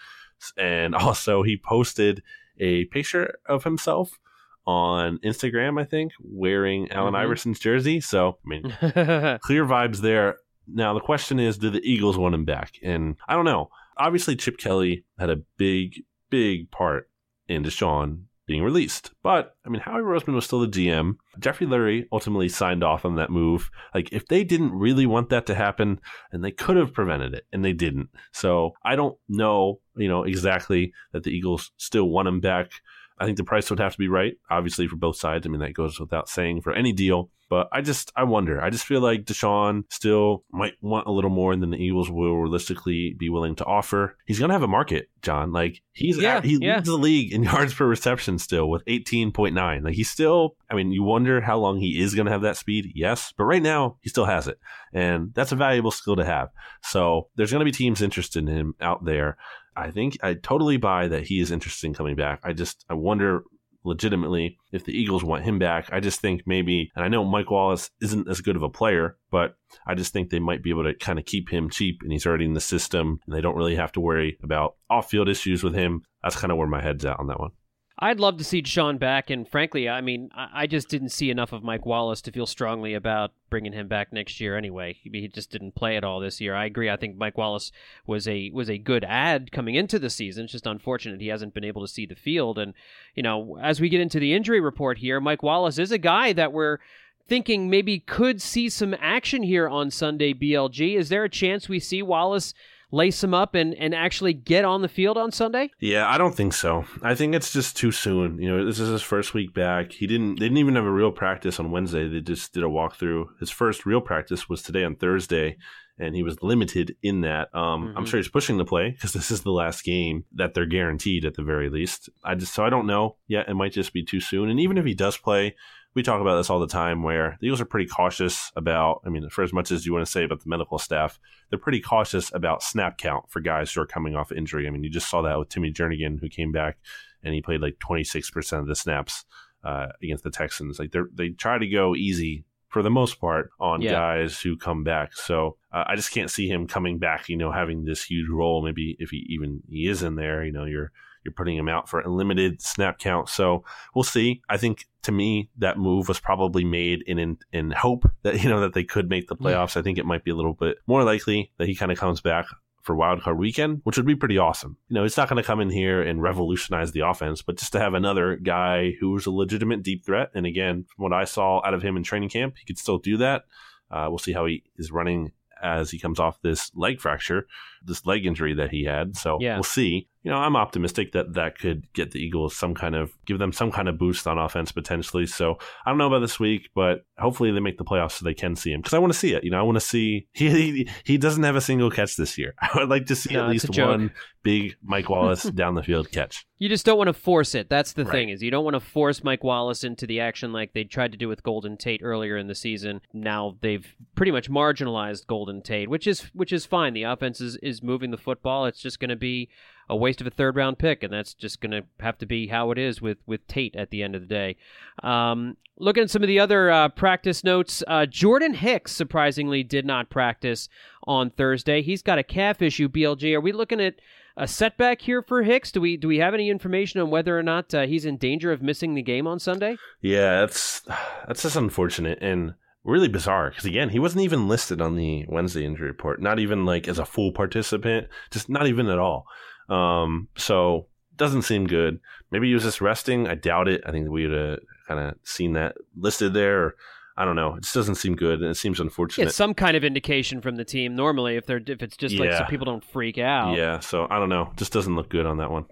And 0.58 0.94
also, 0.96 1.44
he 1.44 1.58
posted 1.58 2.22
a 2.60 2.86
picture 2.86 3.36
of 3.48 3.64
himself 3.64 4.20
on 4.66 5.20
Instagram, 5.20 5.80
I 5.80 5.84
think, 5.84 6.14
wearing 6.22 6.92
Allen 6.92 7.14
mm-hmm. 7.14 7.24
Iverson's 7.24 7.60
jersey. 7.60 8.00
So, 8.00 8.38
I 8.46 8.48
mean, 8.48 8.64
clear 9.42 9.66
vibes 9.66 9.98
there. 9.98 10.38
Now, 10.68 10.94
the 10.94 11.02
question 11.02 11.40
is, 11.40 11.58
do 11.58 11.70
the 11.70 11.82
Eagles 11.84 12.18
want 12.18 12.36
him 12.36 12.46
back? 12.46 12.74
And 12.82 13.18
I 13.28 13.36
don't 13.36 13.46
know. 13.46 13.70
Obviously, 13.98 14.36
Chip 14.36 14.58
Kelly 14.58 15.04
had 15.20 15.30
a 15.30 15.42
big, 15.58 16.04
big 16.30 16.72
part 16.72 17.10
in 17.48 17.64
DeSean 17.64 18.24
being 18.46 18.64
released. 18.64 19.12
But 19.24 19.56
I 19.66 19.70
mean, 19.70 19.82
Howie 19.82 20.02
Roseman 20.02 20.34
was 20.34 20.46
still 20.46 20.60
the 20.60 20.68
GM. 20.68 21.16
Jeffrey 21.40 21.68
Lurie 21.68 22.06
ultimately 22.12 22.50
signed 22.50 22.84
off 22.84 23.06
on 23.06 23.16
that 23.16 23.30
move. 23.30 23.70
Like, 23.94 24.12
if 24.12 24.28
they 24.28 24.44
didn't 24.44 24.74
really 24.74 25.06
want 25.06 25.30
that 25.30 25.46
to 25.48 25.56
happen, 25.56 26.00
and 26.32 26.44
they 26.44 26.52
could 26.52 26.78
have 26.78 26.94
prevented 26.94 27.34
it, 27.34 27.46
and 27.52 27.64
they 27.64 27.74
didn't. 27.74 28.10
So 28.32 28.74
I 28.84 28.96
don't 28.96 29.18
know, 29.30 29.80
you 29.96 30.08
know, 30.08 30.24
exactly 30.24 30.94
that 31.12 31.24
the 31.24 31.32
Eagles 31.32 31.72
still 31.78 32.10
want 32.10 32.28
him 32.28 32.40
back. 32.40 32.72
I 33.20 33.26
think 33.26 33.38
the 33.38 33.44
price 33.44 33.70
would 33.70 33.80
have 33.80 33.94
to 33.94 33.98
be 33.98 34.08
right, 34.08 34.36
obviously, 34.50 34.88
for 34.88 34.96
both 34.96 35.18
sides. 35.18 35.46
I 35.46 35.50
mean, 35.50 35.62
that 35.62 35.74
goes 35.74 36.00
without 36.00 36.30
saying 36.30 36.62
for 36.62 36.74
any 36.74 36.92
deal. 36.92 37.30
But 37.50 37.68
I 37.72 37.82
just, 37.82 38.12
I 38.16 38.24
wonder. 38.24 38.60
I 38.60 38.72
just 38.72 38.86
feel 38.86 39.00
like 39.00 39.26
DeSean 39.26 39.84
still 39.90 40.44
might 40.52 40.74
want 40.82 41.06
a 41.06 41.12
little 41.12 41.30
more 41.30 41.56
than 41.56 41.70
the 41.70 41.78
Eagles 41.78 42.10
will 42.10 42.36
realistically 42.36 43.16
be 43.20 43.30
willing 43.30 43.56
to 43.58 43.66
offer. 43.66 44.18
He's 44.26 44.40
going 44.40 44.50
to 44.50 44.54
have 44.54 44.64
a 44.64 44.68
market, 44.68 45.10
John. 45.22 45.52
Like, 45.52 45.84
he's, 45.92 46.18
yeah, 46.18 46.38
at, 46.38 46.46
he 46.46 46.58
yeah. 46.60 46.78
leads 46.78 46.88
the 46.88 46.98
league 46.98 47.32
in 47.32 47.44
yards 47.44 47.74
per 47.76 47.86
reception 47.86 48.40
still 48.40 48.70
with 48.70 48.84
18.9. 48.86 49.84
Like, 49.84 49.94
he's 49.94 50.10
still, 50.10 50.56
I 50.68 50.74
mean, 50.74 50.92
you 50.92 51.04
wonder 51.04 51.42
how 51.42 51.60
long 51.60 51.78
he 51.78 52.02
is 52.02 52.16
going 52.16 52.26
to 52.26 52.32
have 52.32 52.42
that 52.42 52.58
speed. 52.58 52.92
Yes. 52.96 53.34
But 53.38 53.44
right 53.44 53.62
now, 53.62 53.98
he 54.02 54.10
still 54.10 54.26
has 54.26 54.48
it. 54.48 54.58
And 54.92 55.32
that's 55.36 55.52
a 55.52 55.56
valuable 55.56 55.92
skill 55.92 56.16
to 56.16 56.26
have. 56.26 56.50
So 56.82 57.28
there's 57.36 57.52
going 57.52 57.62
to 57.62 57.66
be 57.66 57.72
teams 57.72 58.02
interested 58.02 58.48
in 58.48 58.48
him 58.48 58.74
out 58.82 59.06
there. 59.06 59.38
I 59.76 59.92
think 59.92 60.18
I 60.24 60.36
totally 60.36 60.78
buy 60.78 61.08
that 61.08 61.28
he 61.28 61.40
is 61.40 61.52
interested 61.52 61.88
in 61.88 61.94
coming 61.94 62.16
back. 62.16 62.40
I 62.44 62.54
just 62.54 62.86
I 62.90 62.94
wonder 62.94 63.44
legitimately 63.86 64.58
if 64.72 64.86
the 64.86 64.98
Eagles 64.98 65.24
want 65.24 65.44
him 65.44 65.60
back. 65.60 65.90
I 65.92 66.00
just 66.00 66.22
think 66.22 66.44
maybe, 66.46 66.92
and 66.96 67.04
I 67.04 67.10
know 67.10 67.24
Mike 67.24 67.52
Wallace 67.52 67.90
isn't 68.02 68.30
as 68.30 68.42
good 68.42 68.56
of 68.56 68.64
a 68.64 68.70
player, 68.70 69.18
but 69.32 69.56
I 69.86 69.96
just 69.96 70.14
think 70.14 70.30
they 70.30 70.40
might 70.40 70.64
be 70.64 70.70
able 70.70 70.84
to 70.84 70.94
kind 70.94 71.20
of 71.20 71.26
keep 71.26 71.50
him 71.50 71.70
cheap 71.70 72.00
and 72.02 72.12
he's 72.12 72.26
already 72.26 72.46
in 72.46 72.54
the 72.54 72.62
system 72.62 73.20
and 73.26 73.36
they 73.36 73.42
don't 73.42 73.58
really 73.58 73.76
have 73.76 73.92
to 73.94 74.00
worry 74.00 74.38
about 74.44 74.76
off 74.90 75.10
field 75.10 75.30
issues 75.30 75.64
with 75.64 75.76
him. 75.76 76.04
That's 76.22 76.36
kind 76.36 76.52
of 76.52 76.58
where 76.58 76.68
my 76.68 76.82
head's 76.82 77.06
at 77.06 77.20
on 77.20 77.28
that 77.28 77.40
one. 77.40 77.52
I'd 78.00 78.20
love 78.20 78.38
to 78.38 78.44
see 78.44 78.64
Sean 78.64 78.98
back, 78.98 79.30
and 79.30 79.48
frankly, 79.48 79.88
I 79.88 80.02
mean, 80.02 80.32
I 80.34 80.66
just 80.66 80.90
didn't 80.90 81.10
see 81.10 81.30
enough 81.30 81.54
of 81.54 81.64
Mike 81.64 81.86
Wallace 81.86 82.22
to 82.24 82.32
feel 82.32 82.48
strongly 82.48 82.96
about 82.96 83.34
bringing 83.52 83.74
him 83.74 83.88
back 83.88 84.12
next 84.12 84.42
year. 84.42 84.58
Anyway, 84.58 84.98
he 85.04 85.28
just 85.28 85.52
didn't 85.52 85.76
play 85.76 85.96
at 85.96 86.04
all 86.04 86.20
this 86.20 86.42
year. 86.42 86.56
I 86.56 86.66
agree. 86.66 86.90
I 86.90 86.98
think 86.98 87.18
Mike 87.18 87.38
Wallace 87.38 87.72
was 88.08 88.28
a 88.28 88.50
was 88.52 88.68
a 88.68 88.80
good 88.80 89.04
ad 89.04 89.52
coming 89.52 89.76
into 89.76 90.00
the 90.00 90.10
season. 90.10 90.46
It's 90.46 90.54
just 90.54 90.66
unfortunate 90.66 91.22
he 91.22 91.28
hasn't 91.28 91.54
been 91.54 91.64
able 91.64 91.82
to 91.82 91.88
see 91.88 92.08
the 92.08 92.16
field. 92.16 92.58
And 92.58 92.74
you 93.14 93.22
know, 93.22 93.60
as 93.62 93.80
we 93.80 93.90
get 93.90 94.02
into 94.02 94.20
the 94.20 94.34
injury 94.34 94.60
report 94.60 94.98
here, 94.98 95.22
Mike 95.22 95.44
Wallace 95.44 95.78
is 95.78 95.92
a 95.92 96.00
guy 96.00 96.34
that 96.34 96.52
we're 96.52 96.80
thinking 97.28 97.70
maybe 97.70 98.00
could 98.00 98.42
see 98.42 98.70
some 98.70 98.96
action 99.00 99.44
here 99.44 99.70
on 99.70 99.92
Sunday. 99.92 100.34
BLG, 100.34 100.98
is 100.98 101.10
there 101.10 101.24
a 101.24 101.30
chance 101.30 101.70
we 101.70 101.80
see 101.80 102.02
Wallace? 102.02 102.56
Lace 102.94 103.24
him 103.24 103.34
up 103.34 103.56
and, 103.56 103.74
and 103.74 103.94
actually 103.94 104.34
get 104.34 104.64
on 104.64 104.84
the 104.84 104.88
field 104.88 105.18
on 105.18 105.32
Sunday? 105.32 105.72
Yeah, 105.80 106.08
I 106.08 106.18
don't 106.18 106.36
think 106.36 106.54
so. 106.54 106.86
I 107.02 107.16
think 107.16 107.34
it's 107.34 107.52
just 107.52 107.76
too 107.76 107.92
soon. 107.92 108.40
You 108.40 108.50
know, 108.50 108.66
this 108.66 108.80
is 108.80 108.90
his 108.90 109.02
first 109.02 109.34
week 109.34 109.54
back. 109.54 109.92
He 109.92 110.08
didn't 110.08 110.36
they 110.36 110.46
didn't 110.46 110.60
even 110.60 110.76
have 110.76 110.86
a 110.86 110.92
real 110.92 111.12
practice 111.12 111.60
on 111.60 111.72
Wednesday. 111.72 112.08
They 112.08 112.22
just 112.22 112.54
did 112.54 112.64
a 112.64 112.68
walkthrough. 112.68 113.40
His 113.40 113.50
first 113.50 113.86
real 113.86 114.00
practice 114.00 114.48
was 114.48 114.62
today 114.62 114.84
on 114.84 114.96
Thursday. 114.96 115.58
And 116.00 116.16
he 116.16 116.24
was 116.24 116.42
limited 116.42 116.96
in 117.04 117.22
that. 117.22 117.54
Um, 117.54 117.90
mm-hmm. 117.90 117.98
I'm 118.00 118.06
sure 118.08 118.18
he's 118.18 118.28
pushing 118.28 118.58
to 118.58 118.66
play 118.66 118.90
because 118.90 119.14
this 119.14 119.30
is 119.30 119.42
the 119.42 119.52
last 119.52 119.84
game 119.84 120.26
that 120.34 120.56
they're 120.56 120.66
guaranteed 120.66 121.24
at 121.24 121.36
the 121.36 121.44
very 121.44 121.70
least. 121.70 122.10
I 122.24 122.34
just 122.34 122.56
so 122.56 122.66
I 122.66 122.72
don't 122.72 122.88
know. 122.88 123.18
Yeah, 123.28 123.44
it 123.48 123.54
might 123.54 123.74
just 123.74 123.94
be 123.94 124.04
too 124.04 124.20
soon. 124.20 124.50
And 124.50 124.60
even 124.60 124.80
if 124.80 124.86
he 124.86 124.96
does 124.96 125.18
play, 125.18 125.56
we 125.96 126.04
talk 126.04 126.22
about 126.22 126.38
this 126.38 126.50
all 126.50 126.60
the 126.60 126.68
time 126.68 127.04
where 127.04 127.38
the 127.40 127.48
Eagles 127.48 127.62
are 127.62 127.66
pretty 127.66 127.88
cautious 127.88 128.52
about, 128.56 129.02
I 129.06 129.10
mean, 129.10 129.30
for 129.30 129.44
as 129.44 129.54
much 129.54 129.72
as 129.72 129.86
you 129.86 129.94
want 129.94 130.06
to 130.06 130.12
say 130.12 130.24
about 130.24 130.42
the 130.42 130.50
medical 130.50 130.80
staff, 130.80 131.20
they're 131.50 131.60
pretty 131.60 131.82
cautious 131.82 132.34
about 132.34 132.64
snap 132.64 132.98
count 132.98 133.30
for 133.30 133.40
guys 133.40 133.72
who 133.72 133.82
are 133.82 133.86
coming 133.86 134.16
off 134.16 134.32
injury. 134.32 134.68
I 134.68 134.72
mean, 134.72 134.84
you 134.84 134.90
just 134.90 135.10
saw 135.10 135.22
that 135.22 135.38
with 135.38 135.50
Timmy 135.50 135.72
Jernigan, 135.72 136.20
who 136.20 136.30
came 136.30 136.52
back 136.52 136.78
and 137.24 137.34
he 137.34 137.42
played 137.42 137.62
like 137.62 137.78
26% 137.80 138.60
of 138.60 138.68
the 138.68 138.76
snaps 138.76 139.26
uh, 139.64 139.88
against 140.02 140.24
the 140.24 140.32
Texans. 140.32 140.80
Like 140.80 140.92
they 140.92 141.00
they 141.14 141.30
try 141.30 141.58
to 141.58 141.68
go 141.68 141.96
easy 141.96 142.46
for 142.68 142.82
the 142.82 142.90
most 142.90 143.22
part 143.22 143.52
on 143.60 143.82
yeah. 143.82 143.92
guys 143.92 144.42
who 144.42 144.58
come 144.58 144.84
back. 144.84 145.14
So 145.14 145.58
uh, 145.72 145.84
I 145.88 145.96
just 145.96 146.12
can't 146.12 146.32
see 146.32 146.50
him 146.50 146.68
coming 146.68 146.98
back, 146.98 147.30
you 147.30 147.38
know, 147.38 147.52
having 147.52 147.86
this 147.86 148.04
huge 148.04 148.30
role. 148.30 148.64
Maybe 148.64 148.98
if 149.00 149.12
he 149.12 149.26
even 149.30 149.62
he 149.70 149.88
is 149.88 150.04
in 150.04 150.16
there, 150.16 150.44
you 150.44 150.52
know, 150.52 150.66
you're 150.66 150.92
you're 151.24 151.34
putting 151.34 151.58
him 151.58 151.70
out 151.70 151.90
for 151.90 152.02
a 152.02 152.10
limited 152.10 152.62
snap 152.62 153.00
count. 153.00 153.30
So 153.30 153.64
we'll 153.96 154.04
see. 154.04 154.42
I 154.50 154.58
think 154.58 154.86
to 155.04 155.12
me 155.12 155.50
that 155.58 155.78
move 155.78 156.08
was 156.08 156.20
probably 156.20 156.64
made 156.64 157.04
in 157.06 157.20
in, 157.20 157.38
in 157.52 157.72
hope 157.72 158.10
that 158.24 158.40
you 158.44 158.50
know 158.50 158.62
that 158.62 158.74
they 158.74 158.84
could 158.84 159.10
make 159.10 159.28
the 159.28 159.36
playoffs. 159.36 159.76
Yeah. 159.76 159.80
I 159.80 159.84
think 159.84 159.98
it 159.98 160.06
might 160.06 160.24
be 160.24 160.32
a 160.32 160.36
little 160.36 160.54
bit 160.54 160.78
more 160.88 161.04
likely 161.04 161.52
that 161.58 161.68
he 161.68 161.76
kind 161.76 161.92
of 161.92 161.98
comes 161.98 162.22
back 162.22 162.46
for 162.84 162.96
wildcard 162.96 163.38
weekend, 163.38 163.80
which 163.86 163.96
would 163.96 164.06
be 164.06 164.16
pretty 164.16 164.38
awesome. 164.38 164.78
You 164.90 164.96
know, 164.96 165.06
it's 165.06 165.16
not 165.16 165.30
going 165.30 165.42
to 165.42 165.48
come 165.48 165.62
in 165.62 165.70
here 165.70 166.02
and 166.02 166.22
revolutionize 166.22 166.92
the 166.92 167.00
offense, 167.00 167.42
but 167.42 167.58
just 167.58 167.72
to 167.72 167.80
have 167.80 167.94
another 167.94 168.36
guy 168.36 168.92
who's 169.00 169.26
a 169.26 169.32
legitimate 169.32 169.84
deep 169.84 170.06
threat. 170.06 170.32
And 170.36 170.46
again, 170.46 170.86
from 170.94 171.04
what 171.04 171.14
I 171.14 171.24
saw 171.24 171.66
out 171.66 171.74
of 171.74 171.82
him 171.82 171.96
in 171.96 172.04
training 172.04 172.30
camp, 172.30 172.56
he 172.58 172.66
could 172.66 172.78
still 172.78 172.98
do 172.98 173.18
that. 173.18 173.46
Uh, 173.90 174.08
we'll 174.10 174.18
see 174.18 174.34
how 174.34 174.46
he 174.46 174.64
is 174.78 174.92
running 174.92 175.32
as 175.62 175.92
he 175.92 175.98
comes 175.98 176.20
off 176.20 176.42
this 176.42 176.72
leg 176.76 177.00
fracture, 177.00 177.48
this 177.84 178.06
leg 178.06 178.26
injury 178.26 178.54
that 178.54 178.72
he 178.72 178.84
had. 178.84 179.16
So 179.16 179.38
yeah. 179.40 179.56
we'll 179.56 179.64
see. 179.64 180.10
You 180.24 180.32
know, 180.32 180.38
I'm 180.38 180.56
optimistic 180.56 181.12
that 181.12 181.34
that 181.34 181.60
could 181.60 181.92
get 181.94 182.12
the 182.12 182.20
Eagles 182.20 182.56
some 182.56 182.74
kind 182.74 182.96
of 182.96 183.12
give 183.26 183.40
them 183.40 183.52
some 183.52 183.72
kind 183.72 183.90
of 183.90 183.98
boost 183.98 184.26
on 184.26 184.38
offense 184.38 184.72
potentially. 184.72 185.26
So 185.26 185.58
I 185.86 185.92
don't 185.92 185.98
know 185.98 186.08
about 186.08 186.20
this 186.20 186.40
week, 186.40 186.70
but 186.74 187.06
hopefully 187.18 187.52
they 187.52 187.60
make 187.60 187.78
the 187.78 187.84
playoffs 187.84 188.14
so 188.14 188.26
they 188.26 188.34
can 188.34 188.56
see 188.56 188.72
him 188.72 188.80
because 188.80 188.94
I 188.94 189.00
want 189.00 189.12
to 189.12 189.20
see 189.20 189.34
it. 189.34 189.44
You 189.44 189.52
know, 189.52 189.60
I 189.60 189.64
want 189.64 189.76
to 189.76 189.82
see 189.82 190.28
he, 190.34 190.50
he 190.50 190.90
he 191.04 191.18
doesn't 191.18 191.44
have 191.44 191.56
a 191.58 191.62
single 191.62 191.92
catch 191.92 192.16
this 192.16 192.38
year. 192.38 192.56
I 192.62 192.70
would 192.76 192.90
like 192.90 193.06
to 193.08 193.16
see 193.16 193.34
No, 193.34 193.44
at 193.46 193.50
least 193.50 193.78
one 193.78 194.12
big 194.44 194.76
Mike 194.82 195.10
Wallace 195.10 195.44
down 195.44 195.76
the 195.76 195.84
field 195.84 196.12
catch. 196.12 196.46
You 196.58 196.70
just 196.70 196.86
don't 196.86 196.98
want 196.98 197.10
to 197.10 197.14
force 197.14 197.54
it. 197.56 197.70
That's 197.70 197.92
the 197.92 198.06
Right. 198.06 198.12
thing 198.12 198.30
is 198.30 198.42
you 198.42 198.52
don't 198.52 198.64
want 198.64 198.76
to 198.76 198.80
force 198.80 199.24
Mike 199.24 199.44
Wallace 199.44 199.84
into 199.84 200.08
the 200.08 200.22
action 200.22 200.54
like 200.54 200.72
they 200.74 200.86
tried 200.86 201.12
to 201.12 201.18
do 201.18 201.28
with 201.28 201.44
Golden 201.44 201.76
Tate 201.76 202.00
earlier 202.02 202.38
in 202.38 202.48
the 202.48 202.56
season. 202.56 203.02
Now 203.14 203.58
they've 203.62 203.94
pretty 204.16 204.32
much 204.32 204.50
marginalized 204.50 205.28
Golden 205.28 205.62
Tate, 205.62 205.90
which 205.90 206.08
is 206.08 206.22
which 206.34 206.54
is 206.54 206.66
fine. 206.66 206.94
The 206.94 207.04
offense 207.04 207.42
is, 207.42 207.58
is 207.58 207.84
moving 207.84 208.12
the 208.12 208.18
football. 208.18 208.66
It's 208.66 208.80
just 208.80 209.00
going 209.02 209.10
to 209.10 209.18
be 209.18 209.50
a 209.90 209.96
waste 209.96 210.22
of 210.22 210.28
a 210.28 210.32
third 210.32 210.56
round 210.56 210.80
pick, 210.80 211.04
and 211.04 211.12
that's 211.12 211.34
just 211.34 211.62
going 211.62 211.72
to 211.72 211.84
have 212.00 212.18
to 212.20 212.26
be 212.26 212.48
how 212.48 212.72
it 212.72 212.78
is 212.78 213.02
with 213.02 213.18
with 213.26 213.46
Tate 213.48 213.76
at 213.76 213.90
the 213.90 214.04
end 214.04 214.16
of 214.16 214.22
the 214.22 214.28
day. 214.28 214.56
Um, 215.02 215.58
looking 215.78 216.04
at 216.04 216.10
some 216.10 216.24
of 216.24 216.28
the 216.28 216.40
other 216.40 216.72
uh, 216.72 216.90
practice 216.90 217.44
notes, 217.44 217.84
uh, 217.88 218.06
Jordan 218.06 218.54
Hicks 218.54 218.92
surprisingly 218.92 219.64
did 219.64 219.86
not 219.86 220.10
practice 220.10 220.70
on 221.06 221.30
Thursday. 221.30 221.82
He's 221.82 222.02
got 222.02 222.20
a 222.20 222.24
calf 222.24 222.62
issue. 222.62 222.88
BLG, 222.88 223.34
are 223.36 223.42
we 223.42 223.52
looking 223.52 223.82
at 223.82 223.96
a 224.38 224.48
setback 224.48 225.02
here 225.02 225.22
for 225.22 225.44
Hicks? 225.44 225.72
Do 225.72 225.82
we 225.82 225.98
do 225.98 226.08
we 226.08 226.18
have 226.18 226.34
any 226.34 226.50
information 226.50 227.00
on 227.00 227.10
whether 227.10 227.38
or 227.38 227.44
not 227.44 227.74
uh, 227.74 227.86
he's 227.86 228.06
in 228.06 228.18
danger 228.18 228.52
of 228.52 228.62
missing 228.62 228.96
the 228.96 229.02
game 229.02 229.28
on 229.28 229.40
Sunday? 229.40 229.78
Yeah, 230.02 230.42
that's 230.42 230.82
that's 231.28 231.44
just 231.44 231.56
unfortunate 231.56 232.20
and 232.22 232.56
really 232.84 233.08
bizarre 233.08 233.50
because 233.50 233.66
again, 233.66 233.90
he 233.90 234.00
wasn't 234.00 234.24
even 234.24 234.48
listed 234.48 234.82
on 234.82 234.96
the 234.96 235.26
Wednesday 235.28 235.66
injury 235.66 235.88
report. 235.88 236.22
Not 236.22 236.40
even 236.40 236.66
like 236.66 236.88
as 236.88 237.00
a 237.00 237.06
full 237.06 237.32
participant, 237.32 238.08
just 238.32 238.50
not 238.50 238.68
even 238.68 238.88
at 238.88 239.00
all. 239.00 239.26
Um, 239.70 240.28
so 240.38 240.88
doesn't 241.16 241.44
seem 241.44 241.68
good. 241.68 242.00
Maybe 242.32 242.48
he 242.48 242.54
was 242.54 242.64
just 242.64 242.82
resting. 242.82 243.28
I 243.28 243.36
doubt 243.36 243.68
it. 243.68 243.82
I 243.86 243.92
think 243.92 244.10
we 244.10 244.28
would 244.28 244.38
have 244.38 244.60
kind 244.88 245.00
of 245.00 245.16
seen 245.24 245.54
that 245.54 245.76
listed 245.96 246.34
there. 246.34 246.64
Or, 246.64 246.76
I 247.16 247.26
don't 247.26 247.36
know. 247.36 247.56
It 247.56 247.62
just 247.64 247.76
doesn't 247.76 247.96
seem 247.96 248.16
good, 248.16 248.42
and 248.42 248.50
it 248.50 248.56
seems 248.58 248.80
Yeah, 248.80 248.84
unfortunate. 248.86 249.32
some 249.34 249.54
kind 249.54 249.78
of 249.78 249.84
indication 249.84 250.42
from 250.42 250.56
the 250.56 250.66
team 250.66 250.96
normally 250.96 251.36
if 251.36 251.46
they're 251.46 251.62
if 251.66 251.84
it's 251.84 251.96
just 251.96 252.16
like 252.16 252.34
so 252.34 252.46
people 252.50 252.66
don't 252.66 252.84
freak 252.84 253.20
out. 253.20 253.56
Yeah, 253.56 253.80
so 253.80 254.08
I 254.10 254.18
don't 254.18 254.30
know. 254.30 254.52
Just 254.58 254.74
doesn't 254.74 254.96
look 254.96 255.10
good 255.10 255.28
on 255.28 255.38
that 255.38 255.52
one. 255.52 255.66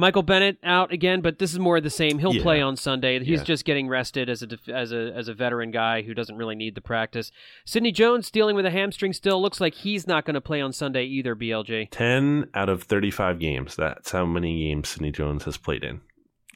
Michael 0.00 0.22
Bennett 0.22 0.56
out 0.64 0.92
again, 0.92 1.20
but 1.20 1.38
this 1.38 1.52
is 1.52 1.58
more 1.58 1.76
of 1.76 1.82
the 1.82 1.90
same. 1.90 2.18
He'll 2.18 2.34
Yeah. 2.34 2.42
play 2.42 2.60
on 2.62 2.74
Sunday. 2.76 3.18
He's 3.22 3.40
Yeah. 3.40 3.44
just 3.44 3.64
getting 3.66 3.86
rested 3.86 4.30
as 4.30 4.42
a 4.42 4.46
def- 4.46 4.68
as 4.68 4.92
a 4.92 5.12
as 5.14 5.28
a 5.28 5.34
veteran 5.34 5.70
guy 5.70 6.00
who 6.02 6.14
doesn't 6.14 6.36
really 6.36 6.54
need 6.54 6.74
the 6.74 6.80
practice. 6.80 7.30
Sidney 7.66 7.92
Jones 7.92 8.30
dealing 8.30 8.56
with 8.56 8.64
a 8.64 8.70
hamstring 8.70 9.12
still 9.12 9.40
looks 9.42 9.60
like 9.60 9.74
he's 9.74 10.06
not 10.06 10.24
going 10.24 10.34
to 10.34 10.40
play 10.40 10.60
on 10.62 10.72
Sunday 10.72 11.04
either. 11.04 11.34
BLG 11.36 11.86
10 11.90 12.48
out 12.54 12.68
of 12.70 12.82
35 12.84 13.38
games. 13.38 13.76
That's 13.76 14.10
how 14.12 14.24
many 14.24 14.64
games 14.68 14.88
Sidney 14.88 15.12
Jones 15.12 15.44
has 15.44 15.58
played 15.58 15.84
in 15.84 16.00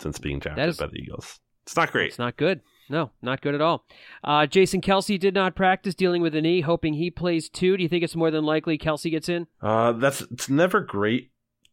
since 0.01 0.18
being 0.18 0.38
drafted 0.38 0.70
is- 0.70 0.78
by 0.78 0.86
the 0.86 0.97
Eagles. 0.99 1.38
It's 1.64 1.76
not 1.76 1.92
great. 1.92 2.09
It's 2.09 2.18
not 2.18 2.36
good. 2.38 2.61
No, 2.90 3.11
not 3.22 3.40
good 3.40 3.55
at 3.55 3.61
all. 3.62 3.86
Uh, 4.22 4.47
Jason 4.47 4.80
Kelce 4.82 5.18
did 5.18 5.34
not 5.34 5.55
practice 5.55 5.95
dealing 5.95 6.20
with 6.20 6.34
a 6.34 6.42
knee, 6.42 6.61
hoping 6.61 6.95
he 6.95 7.11
plays 7.11 7.49
too. 7.49 7.76
Do 7.78 7.82
you 7.82 7.88
think 7.88 8.05
it's 8.05 8.14
more 8.16 8.30
than 8.30 8.45
likely 8.45 8.76
Kelce 8.76 9.11
gets 9.11 9.28
in? 9.28 9.47
Uh, 9.62 9.92
that's 9.92 10.20
it's 10.22 10.51
never 10.51 10.80
great. 10.80 11.30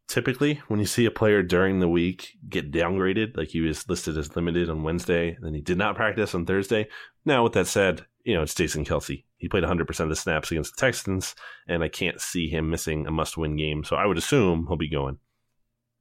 Typically, 0.08 0.62
when 0.68 0.80
you 0.80 0.86
see 0.86 1.06
a 1.06 1.12
player 1.12 1.42
during 1.42 1.80
the 1.80 1.88
week 1.88 2.38
get 2.50 2.72
downgraded, 2.72 3.38
like 3.38 3.50
he 3.50 3.62
was 3.62 3.88
listed 3.88 4.18
as 4.18 4.36
limited 4.36 4.70
on 4.70 4.84
Wednesday, 4.84 5.36
and 5.36 5.46
then 5.46 5.54
he 5.54 5.62
did 5.62 5.78
not 5.78 5.96
practice 5.96 6.36
on 6.36 6.46
Thursday. 6.46 6.88
Now, 7.24 7.44
with 7.44 7.54
that 7.54 7.68
said, 7.68 8.06
you 8.24 8.36
know 8.36 8.44
it's 8.44 8.56
Jason 8.56 8.86
Kelce. 8.86 9.24
He 9.38 9.48
played 9.48 9.64
100 9.64 9.88
percent 9.88 10.06
of 10.06 10.10
the 10.10 10.22
snaps 10.22 10.52
against 10.52 10.76
the 10.76 10.82
Texans, 10.82 11.36
and 11.68 11.84
I 11.84 11.88
can't 11.88 12.20
see 12.20 12.50
him 12.50 12.70
missing 12.70 13.08
a 13.08 13.12
must-win 13.12 13.56
game. 13.56 13.84
So 13.84 13.96
I 13.96 14.06
would 14.06 14.18
assume 14.18 14.66
he'll 14.68 14.78
be 14.78 14.90
going. 14.90 15.18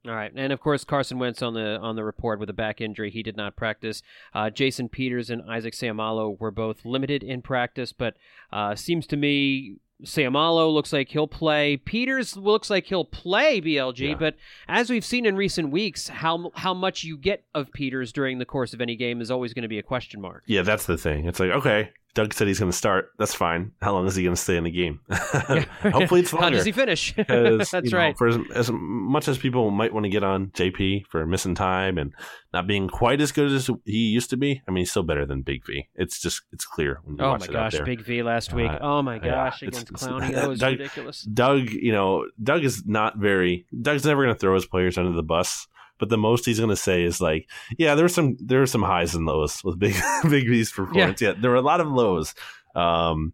All 0.07 0.15
right, 0.15 0.31
and 0.35 0.51
of 0.51 0.59
course 0.59 0.83
Carson 0.83 1.19
Wentz 1.19 1.43
on 1.43 1.53
the 1.53 1.77
on 1.79 1.95
the 1.95 2.03
report 2.03 2.39
with 2.39 2.49
a 2.49 2.53
back 2.53 2.81
injury. 2.81 3.11
He 3.11 3.21
did 3.21 3.37
not 3.37 3.55
practice. 3.55 4.01
Uh, 4.33 4.49
Jason 4.49 4.89
Peters 4.89 5.29
and 5.29 5.43
Isaac 5.47 5.75
Seumalo 5.75 6.39
were 6.39 6.49
both 6.49 6.85
limited 6.85 7.21
in 7.21 7.43
practice, 7.43 7.93
but 7.93 8.17
uh, 8.51 8.73
seems 8.73 9.05
to 9.07 9.17
me 9.17 9.77
Seumalo 10.03 10.73
looks 10.73 10.91
like 10.91 11.09
he'll 11.09 11.27
play. 11.27 11.77
Peters 11.77 12.35
looks 12.35 12.69
like 12.69 12.85
he'll 12.85 13.05
play 13.05 13.61
BLG, 13.61 14.09
Yeah. 14.09 14.15
but 14.15 14.35
as 14.67 14.89
we've 14.89 15.05
seen 15.05 15.25
in 15.25 15.35
recent 15.35 15.69
weeks, 15.71 16.07
how 16.09 16.51
how 16.55 16.73
much 16.73 17.03
you 17.03 17.17
get 17.17 17.43
of 17.53 17.71
Peters 17.71 18.11
during 18.11 18.39
the 18.39 18.45
course 18.45 18.73
of 18.73 18.81
any 18.81 18.95
game 18.95 19.21
is 19.21 19.29
always 19.31 19.53
going 19.53 19.63
to 19.63 19.67
be 19.69 19.79
a 19.79 19.83
question 19.83 20.21
mark. 20.21 20.43
Yeah, 20.47 20.61
that's 20.63 20.85
the 20.85 20.97
thing. 20.97 21.25
It's 21.27 21.39
like 21.39 21.51
okay, 21.51 21.91
Doug 22.13 22.33
said 22.33 22.47
he's 22.47 22.59
going 22.59 22.71
to 22.71 22.77
start. 22.77 23.09
That's 23.17 23.33
fine. 23.33 23.71
How 23.81 23.93
long 23.93 24.05
is 24.05 24.15
he 24.15 24.23
going 24.23 24.35
to 24.35 24.41
stay 24.41 24.57
in 24.57 24.63
the 24.65 24.71
game? 24.71 24.99
Hopefully, 25.09 26.21
it's 26.21 26.33
longer. 26.33 26.45
How 26.45 26.49
does 26.49 26.65
he 26.65 26.71
finish? 26.71 27.13
That's 27.27 27.73
you 27.85 27.91
know, 27.91 27.97
right. 27.97 28.17
For 28.17 28.27
as, 28.27 28.37
as 28.53 28.71
much 28.73 29.27
as 29.27 29.37
people 29.37 29.71
might 29.71 29.93
want 29.93 30.03
to 30.05 30.09
get 30.09 30.23
on 30.23 30.47
JP 30.47 31.03
for 31.09 31.25
missing 31.25 31.55
time 31.55 31.97
and 31.97 32.13
not 32.53 32.67
being 32.67 32.89
quite 32.89 33.21
as 33.21 33.31
good 33.31 33.51
as 33.51 33.69
he 33.85 33.97
used 34.09 34.29
to 34.31 34.37
be, 34.37 34.61
I 34.67 34.71
mean, 34.71 34.81
he's 34.81 34.91
still 34.91 35.03
better 35.03 35.25
than 35.25 35.41
Big 35.41 35.65
V. 35.65 35.87
It's 35.95 36.19
just 36.21 36.41
it's 36.51 36.65
clear 36.65 36.99
when 37.03 37.17
you 37.17 37.23
Oh 37.23 37.29
watch 37.31 37.41
my 37.41 37.45
it 37.47 37.55
out 37.55 37.71
gosh. 37.71 37.81
Big 37.85 38.01
V 38.01 38.23
last 38.23 38.53
week. 38.53 38.69
Uh, 38.71 38.79
oh 38.81 39.01
my 39.01 39.17
gosh, 39.17 39.63
it's- 39.63 39.81
against 39.81 40.03
it's- 40.03 40.03
Clowney, 40.07 40.31
that 40.35 40.49
was 40.49 40.59
Doug- 40.59 40.73
ridiculous. 40.79 41.21
Doug, 41.21 41.69
you 41.69 41.91
know, 41.93 42.25
Doug 42.43 42.63
is 42.65 42.85
not 42.85 43.17
very. 43.17 43.65
Doug's 43.81 44.05
never 44.05 44.23
going 44.23 44.35
to 44.35 44.39
throw 44.39 44.53
his 44.55 44.65
players 44.65 44.97
under 44.97 45.13
the 45.13 45.23
bus. 45.23 45.67
But 46.01 46.09
the 46.09 46.17
most 46.17 46.45
he's 46.45 46.57
going 46.57 46.71
to 46.71 46.75
say 46.75 47.03
is 47.03 47.21
like, 47.21 47.47
yeah, 47.77 47.93
there 47.93 48.03
were 48.03 48.09
some 48.09 48.35
there 48.39 48.59
were 48.59 48.65
some 48.65 48.81
highs 48.81 49.13
and 49.13 49.25
lows 49.25 49.63
with 49.63 49.77
Big 49.77 49.95
Big 50.29 50.47
V's 50.47 50.71
performance. 50.71 51.21
Yeah. 51.21 51.33
there 51.37 51.51
were 51.51 51.57
a 51.57 51.61
lot 51.61 51.79
of 51.79 51.87
lows. 51.87 52.33
Um, 52.75 53.33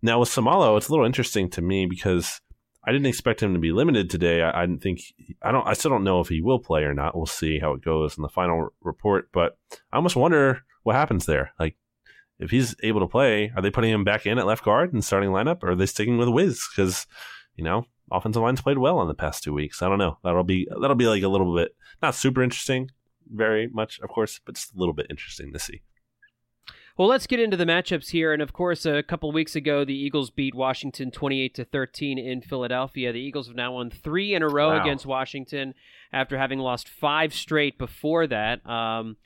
now 0.00 0.20
with 0.20 0.28
Seumalo, 0.28 0.78
it's 0.78 0.88
a 0.88 0.92
little 0.92 1.06
interesting 1.06 1.50
to 1.50 1.60
me 1.60 1.86
because 1.86 2.40
I 2.84 2.92
didn't 2.92 3.06
expect 3.08 3.42
him 3.42 3.52
to 3.54 3.58
be 3.58 3.72
limited 3.72 4.10
today. 4.10 4.42
I, 4.42 4.62
I 4.62 4.66
didn't 4.66 4.80
think 4.80 5.00
I 5.42 5.50
don't 5.50 5.66
I 5.66 5.72
still 5.72 5.90
don't 5.90 6.04
know 6.04 6.20
if 6.20 6.28
he 6.28 6.40
will 6.40 6.60
play 6.60 6.84
or 6.84 6.94
not. 6.94 7.16
We'll 7.16 7.26
see 7.26 7.58
how 7.58 7.72
it 7.72 7.82
goes 7.82 8.16
in 8.16 8.22
the 8.22 8.28
final 8.28 8.72
report. 8.80 9.30
But 9.32 9.58
I 9.92 9.96
almost 9.96 10.16
wonder 10.16 10.62
what 10.84 10.94
happens 10.94 11.26
there. 11.26 11.52
Like 11.58 11.76
if 12.38 12.50
he's 12.50 12.76
able 12.84 13.00
to 13.00 13.08
play, 13.08 13.52
are 13.56 13.62
they 13.62 13.70
putting 13.70 13.90
him 13.90 14.04
back 14.04 14.24
in 14.24 14.38
at 14.38 14.46
left 14.46 14.64
guard 14.64 14.92
and 14.92 15.04
starting 15.04 15.30
lineup, 15.30 15.64
or 15.64 15.70
are 15.70 15.74
they 15.74 15.86
sticking 15.86 16.16
with 16.16 16.28
Wiz? 16.28 16.64
Because 16.70 17.06
you 17.56 17.64
know 17.64 17.86
offensive 18.10 18.42
line's 18.42 18.60
played 18.60 18.78
well 18.78 19.00
in 19.02 19.08
the 19.08 19.14
past 19.14 19.42
two 19.42 19.52
weeks. 19.52 19.82
I 19.82 19.88
don't 19.88 19.98
know. 19.98 20.18
That'll 20.24 20.44
be 20.44 20.66
that'll 20.80 20.96
be 20.96 21.06
like 21.06 21.22
a 21.22 21.28
little 21.28 21.54
bit 21.54 21.74
not 22.02 22.14
super 22.14 22.42
interesting, 22.42 22.90
very 23.32 23.66
much 23.68 23.98
of 24.00 24.08
course, 24.10 24.40
but 24.44 24.54
just 24.56 24.74
a 24.74 24.78
little 24.78 24.94
bit 24.94 25.06
interesting 25.10 25.52
to 25.52 25.58
see. 25.58 25.82
Well, 26.96 27.08
let's 27.08 27.26
get 27.26 27.40
into 27.40 27.56
the 27.56 27.64
matchups 27.64 28.10
here. 28.10 28.32
And 28.32 28.40
of 28.40 28.52
course, 28.52 28.86
a 28.86 29.02
couple 29.02 29.28
of 29.28 29.34
weeks 29.34 29.56
ago, 29.56 29.84
the 29.84 29.96
Eagles 29.96 30.30
beat 30.30 30.54
Washington 30.54 31.10
28 31.10 31.52
to 31.56 31.64
13 31.64 32.18
in 32.20 32.40
Philadelphia. 32.40 33.12
The 33.12 33.18
Eagles 33.18 33.48
have 33.48 33.56
now 33.56 33.72
won 33.72 33.90
three 33.90 34.32
in 34.32 34.42
a 34.42 34.48
row 34.48 34.68
Wow. 34.70 34.80
against 34.80 35.04
Washington 35.04 35.74
after 36.12 36.38
having 36.38 36.60
lost 36.60 36.88
five 36.88 37.34
straight 37.34 37.78
before 37.78 38.28
that. 38.28 38.64
Um, 38.64 39.16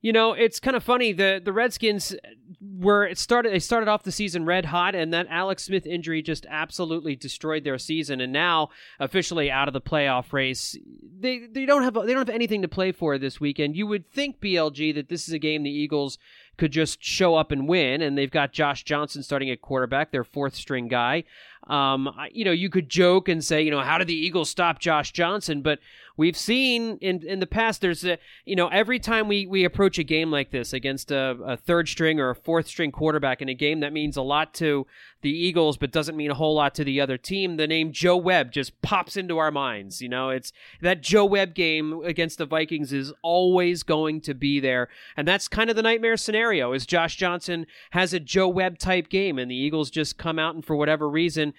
you 0.00 0.12
know, 0.12 0.32
it's 0.32 0.60
kind 0.60 0.76
of 0.76 0.84
funny. 0.84 1.12
The 1.12 1.40
the 1.42 1.52
Redskins 1.52 2.14
were 2.60 3.04
it 3.04 3.18
started 3.18 3.52
they 3.52 3.58
started 3.58 3.88
off 3.88 4.02
the 4.04 4.12
season 4.12 4.44
red 4.44 4.66
hot 4.66 4.94
and 4.94 5.12
that 5.12 5.26
Alex 5.28 5.64
Smith 5.64 5.86
injury 5.86 6.22
just 6.22 6.46
absolutely 6.48 7.16
destroyed 7.16 7.64
their 7.64 7.78
season 7.78 8.20
and 8.20 8.32
now 8.32 8.68
officially 8.98 9.50
out 9.50 9.68
of 9.68 9.74
the 9.74 9.80
playoff 9.80 10.32
race. 10.32 10.76
They 11.18 11.46
they 11.50 11.66
don't 11.66 11.82
have 11.82 11.94
they 11.94 12.14
don't 12.14 12.28
have 12.28 12.34
anything 12.34 12.62
to 12.62 12.68
play 12.68 12.92
for 12.92 13.18
this 13.18 13.40
weekend. 13.40 13.76
You 13.76 13.86
would 13.88 14.08
think 14.10 14.40
BLG 14.40 14.94
that 14.94 15.08
this 15.08 15.26
is 15.26 15.34
a 15.34 15.38
game 15.38 15.62
the 15.64 15.70
Eagles 15.70 16.18
could 16.56 16.72
just 16.72 17.02
show 17.02 17.34
up 17.34 17.50
and 17.50 17.68
win 17.68 18.00
and 18.00 18.16
they've 18.16 18.30
got 18.30 18.52
Josh 18.52 18.84
Johnson 18.84 19.22
starting 19.22 19.50
at 19.50 19.60
quarterback, 19.60 20.12
their 20.12 20.24
fourth 20.24 20.54
string 20.54 20.86
guy. 20.88 21.24
Um, 21.66 22.08
you 22.32 22.44
know, 22.44 22.52
you 22.52 22.70
could 22.70 22.88
joke 22.88 23.28
and 23.28 23.44
say, 23.44 23.62
you 23.62 23.70
know, 23.70 23.80
how 23.80 23.98
did 23.98 24.08
the 24.08 24.14
Eagles 24.14 24.48
stop 24.48 24.78
Josh 24.78 25.12
Johnson? 25.12 25.60
But 25.60 25.80
we've 26.18 26.36
seen 26.36 26.98
in 27.00 27.22
in 27.26 27.38
the 27.38 27.46
past, 27.46 27.80
there's 27.80 28.04
a, 28.04 28.18
you 28.44 28.56
know, 28.56 28.68
every 28.68 28.98
time 28.98 29.28
we 29.28 29.46
we 29.46 29.64
approach 29.64 29.98
a 29.98 30.02
game 30.02 30.30
like 30.30 30.50
this 30.50 30.74
against 30.74 31.10
a, 31.10 31.38
a 31.42 31.56
third 31.56 31.88
string 31.88 32.20
or 32.20 32.28
a 32.28 32.34
fourth 32.34 32.66
string 32.66 32.92
quarterback 32.92 33.40
in 33.40 33.48
a 33.48 33.54
game 33.54 33.80
that 33.80 33.94
means 33.94 34.18
a 34.18 34.22
lot 34.22 34.52
to 34.54 34.86
the 35.22 35.30
Eagles, 35.30 35.76
but 35.76 35.90
doesn't 35.90 36.16
mean 36.16 36.30
a 36.30 36.34
whole 36.34 36.54
lot 36.54 36.74
to 36.74 36.84
the 36.84 37.00
other 37.00 37.16
team. 37.16 37.56
The 37.56 37.66
name 37.66 37.92
Joe 37.92 38.16
Webb 38.16 38.52
just 38.52 38.80
pops 38.82 39.16
into 39.16 39.38
our 39.38 39.50
minds. 39.50 40.02
You 40.02 40.08
know, 40.08 40.28
it's 40.28 40.52
that 40.82 41.02
Joe 41.02 41.24
Webb 41.24 41.54
game 41.54 42.02
against 42.04 42.38
the 42.38 42.46
Vikings 42.46 42.92
is 42.92 43.12
always 43.22 43.82
going 43.82 44.20
to 44.22 44.34
be 44.34 44.60
there, 44.60 44.88
and 45.16 45.26
that's 45.26 45.48
kind 45.48 45.70
of 45.70 45.76
the 45.76 45.82
nightmare 45.82 46.18
scenario. 46.18 46.72
Is 46.72 46.84
Josh 46.84 47.16
Johnson 47.16 47.66
has 47.90 48.12
a 48.12 48.20
Joe 48.20 48.48
Webb 48.48 48.78
type 48.78 49.08
game, 49.08 49.38
and 49.38 49.50
the 49.50 49.56
Eagles 49.56 49.90
just 49.90 50.18
come 50.18 50.38
out 50.38 50.54
and 50.54 50.64
for 50.64 50.76
whatever 50.76 51.08
reason 51.08 51.54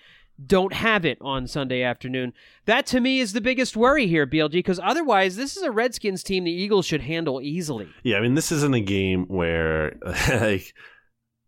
don't 0.46 0.74
have 0.74 1.06
it 1.06 1.18
on 1.22 1.48
Sunday 1.48 1.82
afternoon. 1.84 2.34
That 2.66 2.86
to 2.88 3.00
me 3.00 3.20
is 3.20 3.34
the 3.34 3.42
biggest 3.42 3.76
worry 3.76 4.08
here, 4.08 4.26
BLG, 4.26 4.52
because 4.54 4.80
otherwise 4.82 5.36
this 5.36 5.58
is 5.58 5.64
a 5.64 5.72
Redskins 5.72 6.24
team 6.24 6.44
the 6.46 6.52
Eagles 6.52 6.86
should 6.86 7.02
handle 7.02 7.42
easily. 7.42 7.90
Yeah, 8.04 8.18
I 8.18 8.22
mean, 8.22 8.36
this 8.36 8.52
isn't 8.52 8.74
a 8.74 8.80
game 8.82 9.26
where 9.28 9.98
like 10.30 10.74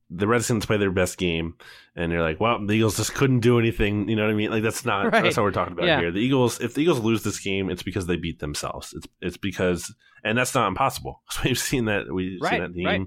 the 0.10 0.28
Redskins 0.28 0.66
play 0.66 0.76
their 0.76 0.92
best 0.92 1.18
game, 1.18 1.54
and 1.96 2.12
you're 2.12 2.22
like, 2.22 2.40
well, 2.42 2.66
the 2.66 2.74
Eagles 2.74 2.98
just 2.98 3.14
couldn't 3.14 3.40
do 3.40 3.58
anything. 3.60 4.10
You 4.10 4.18
know 4.18 4.24
what 4.24 4.32
I 4.32 4.36
mean? 4.36 4.52
Like 4.52 4.64
that's 4.64 4.84
not 4.84 5.12
Right. 5.14 5.24
that's 5.24 5.38
what 5.38 5.44
we're 5.44 5.52
talking 5.52 5.72
about 5.74 5.86
Yeah. 5.86 6.00
here. 6.00 6.12
The 6.12 6.20
Eagles, 6.20 6.60
if 6.60 6.74
the 6.74 6.82
Eagles 6.82 7.00
lose 7.00 7.24
this 7.24 7.40
game, 7.40 7.70
it's 7.70 7.84
because 7.84 8.08
they 8.08 8.18
beat 8.18 8.40
themselves. 8.40 8.94
It's 8.94 9.08
it's 9.22 9.38
because, 9.38 9.94
and 10.24 10.38
that's 10.38 10.54
not 10.54 10.68
impossible. 10.68 11.22
we've 11.46 11.58
seen 11.58 11.86
that 11.86 12.14
we've 12.14 12.42
Right, 12.42 12.52
seen 12.52 12.62
that 12.62 12.74
team, 12.74 12.86
right. 12.86 13.02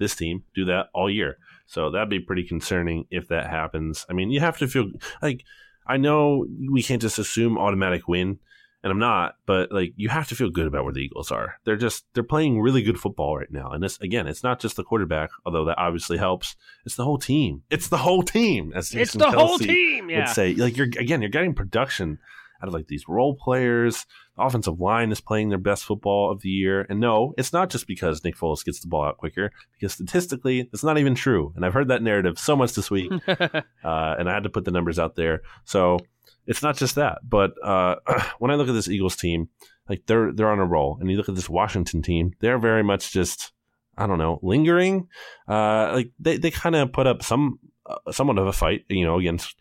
this 0.00 0.16
team, 0.16 0.42
do 0.54 0.64
that 0.64 0.86
all 0.92 1.08
year. 1.08 1.36
So 1.70 1.90
that'd 1.90 2.08
be 2.08 2.18
pretty 2.18 2.44
concerning 2.48 3.04
if 3.10 3.28
that 3.28 3.48
happens. 3.50 4.06
I 4.08 4.14
mean, 4.14 4.30
you 4.30 4.40
have 4.40 4.56
to 4.58 4.66
feel 4.66 4.90
like 5.22 5.44
I 5.86 5.98
know 5.98 6.46
we 6.70 6.82
can't 6.82 7.02
just 7.02 7.18
assume 7.18 7.58
automatic 7.58 8.08
win. 8.08 8.38
and 8.82 8.92
I'm 8.92 8.98
not, 8.98 9.34
but 9.44 9.72
like 9.72 9.92
you 9.96 10.08
have 10.08 10.28
to 10.28 10.36
feel 10.36 10.50
good 10.50 10.66
about 10.66 10.84
where 10.84 10.92
the 10.92 11.00
Eagles 11.00 11.30
are. 11.30 11.56
They're 11.64 11.76
just 11.76 12.04
they're 12.14 12.22
playing 12.22 12.60
really 12.60 12.82
good 12.82 12.98
football 12.98 13.36
right 13.36 13.50
now. 13.50 13.70
And 13.70 13.82
this 13.82 14.00
again, 14.00 14.26
it's 14.26 14.42
not 14.42 14.60
just 14.60 14.76
the 14.76 14.84
quarterback, 14.84 15.30
although 15.44 15.64
that 15.66 15.78
obviously 15.78 16.16
helps. 16.16 16.56
It's 16.86 16.96
the 16.96 17.04
whole 17.04 17.18
team. 17.18 17.62
It's 17.70 17.88
the 17.88 17.98
whole 17.98 18.22
team. 18.22 18.72
As 18.74 18.94
It's 18.94 19.12
the 19.14 19.30
whole 19.30 19.58
team. 19.58 20.10
Yeah. 20.10 20.20
Would 20.20 20.28
say 20.28 20.54
like 20.54 20.76
you're 20.76 20.86
again, 20.86 21.20
you're 21.20 21.30
getting 21.30 21.54
production 21.54 22.18
out 22.60 22.68
of 22.68 22.74
like 22.74 22.88
these 22.88 23.08
role 23.08 23.34
players. 23.34 24.06
The 24.36 24.42
offensive 24.42 24.80
line 24.80 25.12
is 25.12 25.20
playing 25.20 25.48
their 25.48 25.58
best 25.58 25.84
football 25.84 26.30
of 26.30 26.42
the 26.42 26.48
year. 26.48 26.86
And 26.88 27.00
no, 27.00 27.34
it's 27.36 27.52
not 27.52 27.70
just 27.70 27.86
because 27.86 28.24
Nick 28.24 28.36
Foles 28.36 28.64
gets 28.64 28.80
the 28.80 28.88
ball 28.88 29.04
out 29.04 29.18
quicker, 29.18 29.52
because 29.72 29.94
statistically, 29.94 30.68
it's 30.72 30.84
not 30.84 30.98
even 30.98 31.14
true. 31.14 31.52
And 31.56 31.64
I've 31.64 31.74
heard 31.74 31.88
that 31.88 32.02
narrative 32.02 32.38
so 32.38 32.56
much 32.56 32.74
this 32.74 32.90
week, 32.90 33.10
uh, 33.28 33.62
and 33.82 34.28
I 34.28 34.34
had 34.34 34.44
to 34.44 34.50
put 34.50 34.64
the 34.64 34.70
numbers 34.70 34.98
out 34.98 35.16
there. 35.16 35.42
So 35.64 35.98
it's 36.46 36.62
not 36.62 36.76
just 36.76 36.96
that. 36.96 37.18
But 37.28 37.52
uh, 37.62 37.96
when 38.38 38.50
I 38.50 38.54
look 38.54 38.68
at 38.68 38.74
this 38.74 38.88
Eagles 38.88 39.16
team, 39.16 39.48
like 39.88 40.04
they're 40.06 40.32
they're 40.32 40.50
on 40.50 40.58
a 40.58 40.66
roll, 40.66 40.98
and 41.00 41.10
you 41.10 41.16
look 41.16 41.28
at 41.28 41.34
this 41.34 41.48
Washington 41.48 42.02
team, 42.02 42.32
they're 42.40 42.58
very 42.58 42.82
much 42.82 43.12
just 43.12 43.52
I 43.96 44.06
don't 44.06 44.18
know 44.18 44.38
lingering. 44.42 45.08
Uh, 45.48 45.92
like 45.92 46.10
they 46.18 46.36
they 46.36 46.50
kind 46.50 46.76
of 46.76 46.92
put 46.92 47.06
up 47.06 47.22
some 47.22 47.58
uh, 47.86 48.12
somewhat 48.12 48.38
of 48.38 48.46
a 48.46 48.52
fight, 48.52 48.84
you 48.88 49.04
know, 49.04 49.18
against 49.18 49.56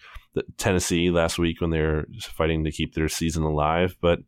Tennessee 0.57 1.09
last 1.09 1.37
week 1.39 1.61
when 1.61 1.69
they're 1.69 2.05
fighting 2.21 2.63
to 2.63 2.71
keep 2.71 2.93
their 2.93 3.09
season 3.09 3.43
alive. 3.43 3.95
But 4.01 4.19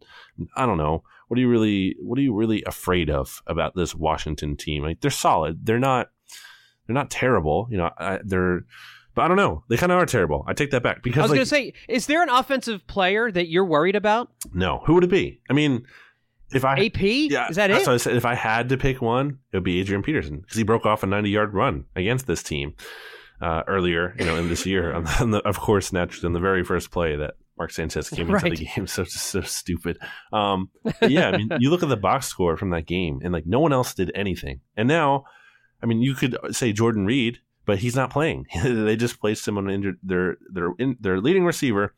I 0.56 0.66
don't 0.66 0.78
know. 0.78 1.04
What 1.28 1.38
are 1.38 1.42
you 1.42 1.50
really 1.50 1.96
What 2.02 2.18
are 2.18 2.22
you 2.22 2.34
really 2.34 2.64
afraid 2.64 3.10
of 3.10 3.42
about 3.48 3.76
this 3.76 3.94
Washington 3.94 4.56
team? 4.58 4.84
Like 4.84 5.02
they're 5.02 5.12
solid. 5.12 5.66
They're 5.66 5.80
not. 5.80 6.10
They're 6.88 6.96
not 6.96 7.12
terrible. 7.12 7.68
You 7.70 7.78
know, 7.78 7.92
I, 7.98 8.20
they're. 8.24 8.66
But 9.16 9.24
I 9.24 9.28
don't 9.28 9.38
know. 9.38 9.64
They 9.70 9.78
kind 9.78 9.92
of 9.92 10.00
are 10.00 10.06
terrible. 10.06 10.46
I 10.48 10.54
take 10.54 10.72
that 10.72 10.84
back 10.84 11.04
because 11.04 11.20
I 11.20 11.22
was 11.24 11.32
like, 11.32 11.38
going 11.38 11.46
to 11.46 11.50
say, 11.50 11.74
is 11.88 12.06
there 12.06 12.24
an 12.24 12.30
offensive 12.30 12.86
player 12.88 13.32
that 13.32 13.48
you're 13.48 13.66
worried 13.66 13.96
about? 13.96 14.32
no, 14.54 14.82
who 14.86 14.94
would 14.96 15.04
it 15.04 15.10
be? 15.10 15.42
I 15.50 15.54
mean, 15.54 15.86
if 16.52 16.66
I 16.66 16.74
AP? 16.74 17.02
yeah, 17.02 17.50
is 17.50 17.58
that 17.58 17.70
it? 17.70 17.88
I 17.88 17.98
said. 17.98 18.16
If 18.16 18.26
I 18.26 18.36
had 18.36 18.70
to 18.70 18.78
pick 18.78 19.02
one, 19.02 19.40
it 19.52 19.58
would 19.58 19.64
be 19.64 19.80
Adrian 19.80 20.04
Peterson 20.04 20.40
because 20.40 20.58
he 20.58 20.64
broke 20.64 20.86
off 20.86 21.04
a 21.04 21.08
90 21.08 21.30
yard 21.30 21.54
run 21.54 21.86
against 21.96 22.28
this 22.28 22.42
team 22.42 22.74
uh, 23.42 23.64
earlier, 23.68 24.16
you 24.20 24.26
know, 24.26 24.36
in 24.36 24.50
this 24.50 24.66
year. 24.66 24.94
On 24.94 25.04
the, 25.06 25.18
on 25.22 25.32
the- 25.32 25.48
of 25.48 25.60
course, 25.60 25.92
naturally, 25.94 26.28
in 26.28 26.34
the 26.34 26.40
very 26.40 26.64
first 26.64 26.92
play 26.92 27.16
that 27.16 27.36
Mark 27.58 27.72
Sanchez 27.72 28.10
came 28.10 28.34
into 28.34 28.50
the 28.50 28.66
game, 28.66 28.88
so 28.88 29.04
just 29.04 29.28
so 29.28 29.42
stupid. 29.42 29.98
Um, 30.32 30.70
yeah, 31.02 31.30
I 31.30 31.38
mean, 31.38 31.50
you 31.60 31.70
look 31.70 31.84
at 31.84 31.90
the 31.90 31.98
box 31.98 32.28
score 32.28 32.56
from 32.58 32.70
that 32.72 32.86
game, 32.86 33.20
and 33.24 33.34
like 33.34 33.46
no 33.46 33.60
one 33.60 33.74
else 33.74 33.94
did 33.94 34.12
anything. 34.16 34.62
And 34.78 34.88
now, 34.88 35.26
I 35.84 35.86
mean, 35.86 36.02
you 36.02 36.14
could 36.14 36.38
say 36.52 36.72
Jordan 36.72 37.06
Reed, 37.06 37.40
but 37.66 37.80
he's 37.80 37.96
not 37.96 38.12
playing. 38.12 38.48
they 38.64 38.96
just 38.96 39.20
placed 39.20 39.48
him 39.48 39.58
on 39.58 39.70
injured 39.70 39.98
their 40.02 40.38
their 40.50 40.72
in, 40.80 40.98
their 41.02 41.20
leading 41.20 41.44
receiver 41.44 41.94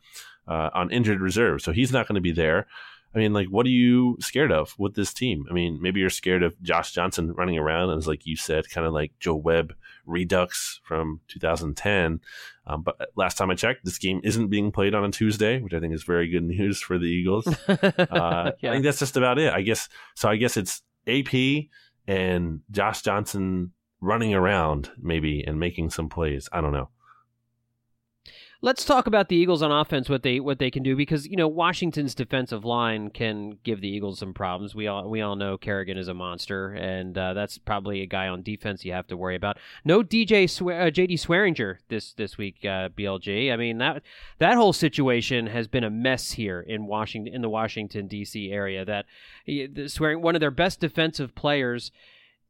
uh, 0.48 0.70
on 0.74 0.90
injured 0.90 1.20
reserve, 1.20 1.62
so 1.62 1.72
he's 1.72 1.92
not 1.92 2.08
going 2.08 2.16
to 2.16 2.20
be 2.20 2.32
there. 2.32 2.66
I 3.14 3.18
mean, 3.18 3.34
like, 3.34 3.48
what 3.48 3.66
are 3.66 3.70
you 3.70 4.16
scared 4.20 4.50
of 4.50 4.74
with 4.78 4.94
this 4.94 5.12
team? 5.12 5.44
I 5.50 5.52
mean, 5.52 5.78
maybe 5.82 6.00
you're 6.00 6.08
scared 6.08 6.42
of 6.42 6.60
Josh 6.62 6.92
Johnson 6.92 7.32
running 7.34 7.58
around, 7.58 7.90
and 7.90 8.06
like 8.06 8.26
you 8.26 8.36
said, 8.36 8.70
kind 8.70 8.86
of 8.86 8.92
like 8.92 9.12
Joe 9.20 9.36
Webb 9.36 9.74
redux 10.06 10.80
from 10.84 11.20
2010. 11.28 12.20
Um, 12.66 12.82
but 12.82 13.10
last 13.16 13.36
time 13.36 13.50
I 13.50 13.54
checked, 13.54 13.84
this 13.84 13.98
game 13.98 14.20
isn't 14.24 14.48
being 14.48 14.72
played 14.72 14.94
on 14.94 15.04
a 15.04 15.10
Tuesday, 15.10 15.60
which 15.60 15.74
I 15.74 15.80
think 15.80 15.94
is 15.94 16.02
very 16.02 16.28
good 16.28 16.42
news 16.44 16.80
for 16.80 16.98
the 16.98 17.06
Eagles. 17.06 17.46
Uh, 18.12 18.52
I 18.62 18.70
think 18.70 18.84
that's 18.84 18.98
just 18.98 19.16
about 19.16 19.38
it. 19.38 19.52
I 19.52 19.62
guess 19.62 19.88
so. 20.14 20.28
I 20.28 20.36
guess 20.36 20.56
it's 20.56 20.82
AP 21.06 21.66
and 22.06 22.60
Josh 22.70 23.02
Johnson 23.02 23.72
running 24.00 24.34
around 24.34 24.90
maybe 25.00 25.42
and 25.46 25.58
making 25.58 25.90
some 25.90 26.08
plays. 26.08 26.48
I 26.52 26.60
don't 26.60 26.72
know. 26.72 26.88
Let's 28.64 28.84
talk 28.84 29.08
about 29.08 29.28
the 29.28 29.34
Eagles 29.34 29.60
on 29.60 29.72
offense, 29.72 30.08
what 30.08 30.22
they 30.22 30.38
what 30.38 30.60
they 30.60 30.70
can 30.70 30.84
do, 30.84 30.94
because 30.94 31.26
you 31.26 31.34
know 31.34 31.48
Washington's 31.48 32.14
defensive 32.14 32.64
line 32.64 33.10
can 33.10 33.58
give 33.64 33.80
the 33.80 33.88
Eagles 33.88 34.20
some 34.20 34.32
problems. 34.32 34.72
We 34.72 34.86
all 34.86 35.10
we 35.10 35.20
all 35.20 35.34
know 35.34 35.58
Kerrigan 35.58 35.98
is 35.98 36.06
a 36.06 36.14
monster, 36.14 36.68
and 36.68 37.18
uh, 37.18 37.34
that's 37.34 37.58
probably 37.58 38.02
a 38.02 38.06
guy 38.06 38.28
on 38.28 38.42
defense 38.42 38.84
you 38.84 38.92
have 38.92 39.08
to 39.08 39.16
worry 39.16 39.34
about. 39.34 39.58
No 39.84 40.04
DJ 40.04 40.48
Swe- 40.48 40.78
uh, 40.78 40.90
JD 40.92 41.14
Swearinger 41.14 41.78
this 41.88 42.12
this 42.12 42.38
week, 42.38 42.58
uh, 42.64 42.90
BLG. 42.90 43.52
I 43.52 43.56
mean 43.56 43.78
that 43.78 44.02
that 44.38 44.54
whole 44.54 44.72
situation 44.72 45.48
has 45.48 45.66
been 45.66 45.82
a 45.82 45.90
mess 45.90 46.30
here 46.30 46.60
in 46.60 46.86
Washington 46.86 47.34
in 47.34 47.42
the 47.42 47.50
Washington 47.50 48.06
D.C. 48.06 48.52
area. 48.52 48.84
That 48.84 49.06
he- 49.44 49.66
the 49.66 49.88
Swearing 49.88 50.22
one 50.22 50.36
of 50.36 50.40
their 50.40 50.52
best 50.52 50.78
defensive 50.78 51.34
players 51.34 51.90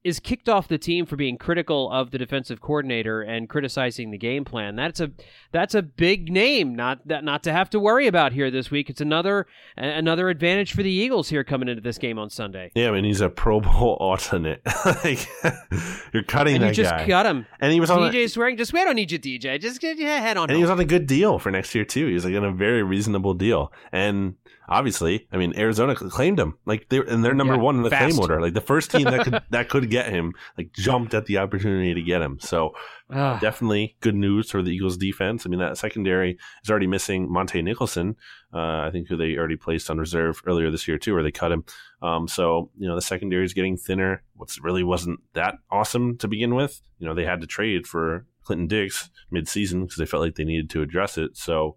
is 0.04 0.18
kicked 0.18 0.48
off 0.48 0.66
the 0.66 0.78
team 0.78 1.06
for 1.06 1.14
being 1.14 1.36
critical 1.38 1.88
of 1.92 2.10
the 2.10 2.18
defensive 2.18 2.60
coordinator 2.60 3.22
and 3.22 3.48
criticizing 3.48 4.10
the 4.10 4.18
game 4.18 4.44
plan. 4.44 4.74
That's 4.74 4.98
a 5.00 5.12
that's 5.52 5.74
a 5.76 5.82
big 5.82 6.32
name 6.32 6.74
not 6.74 7.06
that 7.06 7.22
not 7.22 7.42
to 7.44 7.52
have 7.52 7.70
to 7.70 7.78
worry 7.78 8.06
about 8.08 8.32
here 8.32 8.50
this 8.50 8.70
week. 8.70 8.90
It's 8.90 9.00
another 9.00 9.46
another 9.76 10.28
advantage 10.28 10.72
for 10.72 10.82
the 10.82 10.90
Eagles 10.90 11.28
here 11.28 11.44
coming 11.44 11.68
into 11.68 11.80
this 11.82 11.98
game 11.98 12.18
on 12.18 12.30
Sunday. 12.30 12.72
Yeah, 12.74 12.88
I 12.88 12.92
mean 12.92 13.04
he's 13.04 13.20
a 13.20 13.28
Pro 13.28 13.60
Bowl 13.60 13.96
alternate. 14.00 14.60
like 15.04 15.28
you're 16.12 16.24
cutting 16.24 16.56
And 16.56 16.64
you 16.66 16.72
just 16.72 16.90
guy, 16.90 17.06
cut 17.06 17.26
him. 17.26 17.46
and 17.60 17.72
he 17.72 17.78
was 17.80 17.90
on. 17.90 18.02
A, 18.02 18.10
DJ 18.10 18.28
swearing, 18.28 18.56
just 18.56 18.72
we 18.72 18.82
don't 18.82 18.96
need 18.96 19.12
you, 19.12 19.18
DJ. 19.18 19.60
Just 19.60 19.80
get 19.80 19.96
your 19.98 20.08
head 20.08 20.36
on. 20.36 20.48
and 20.50 20.56
he 20.56 20.62
was 20.62 20.70
on 20.70 20.80
a 20.80 20.84
good 20.84 21.06
deal 21.06 21.38
for 21.38 21.50
next 21.50 21.74
year 21.74 21.84
too. 21.84 22.06
He 22.08 22.14
was 22.14 22.24
like 22.24 22.34
on 22.34 22.44
a 22.44 22.52
very 22.52 22.82
reasonable 22.82 23.34
deal, 23.34 23.72
and 23.92 24.34
obviously, 24.68 25.28
I 25.32 25.36
mean 25.36 25.52
Arizona 25.56 25.94
claimed 25.94 26.40
him 26.40 26.56
like 26.66 26.88
they 26.88 26.98
and 26.98 27.24
they're 27.24 27.34
number 27.34 27.54
Yeah, 27.54 27.60
one 27.60 27.76
in 27.76 27.82
the 27.82 27.90
fast. 27.90 28.14
claim 28.16 28.20
order. 28.20 28.40
Like 28.40 28.54
the 28.54 28.60
first 28.60 28.90
team 28.90 29.04
that 29.04 29.24
could 29.24 29.40
that 29.50 29.68
could 29.68 29.90
get 29.92 30.06
him, 30.16 30.32
like 30.58 30.72
jumped 30.72 31.14
at 31.14 31.26
the 31.26 31.38
opportunity 31.38 31.92
to 31.94 32.02
get 32.02 32.22
him. 32.22 32.38
So 32.40 32.72
Ah, 33.14 33.38
definitely 33.40 33.96
good 34.00 34.14
news 34.14 34.50
for 34.50 34.62
the 34.62 34.70
Eagles 34.70 34.96
defense. 34.96 35.44
I 35.44 35.50
mean, 35.50 35.60
that 35.60 35.76
secondary 35.76 36.38
is 36.64 36.70
already 36.70 36.86
missing 36.86 37.28
Montae 37.28 37.62
Nicholson, 37.62 38.16
uh, 38.54 38.86
I 38.86 38.90
think 38.90 39.08
who 39.08 39.18
they 39.18 39.36
already 39.36 39.56
placed 39.56 39.90
on 39.90 39.98
reserve 39.98 40.40
earlier 40.46 40.70
this 40.70 40.88
year 40.88 40.96
too, 40.96 41.12
where 41.12 41.22
they 41.22 41.30
cut 41.30 41.52
him. 41.52 41.64
Um, 42.00 42.26
so 42.26 42.70
you 42.78 42.88
know 42.88 42.94
the 42.94 43.02
secondary 43.02 43.44
is 43.44 43.52
getting 43.52 43.76
thinner. 43.76 44.22
What's 44.36 44.58
really 44.62 44.82
wasn't 44.82 45.20
that 45.34 45.56
awesome 45.70 46.16
to 46.18 46.28
begin 46.28 46.54
with. 46.54 46.80
You 46.98 47.06
know 47.06 47.14
they 47.14 47.26
had 47.26 47.42
to 47.42 47.46
trade 47.46 47.86
for 47.86 48.24
Clinton 48.44 48.66
Dix 48.66 49.10
mid-season 49.30 49.84
because 49.84 49.98
they 49.98 50.06
felt 50.06 50.22
like 50.22 50.36
they 50.36 50.44
needed 50.44 50.70
to 50.70 50.82
address 50.82 51.18
it. 51.18 51.36
So. 51.36 51.76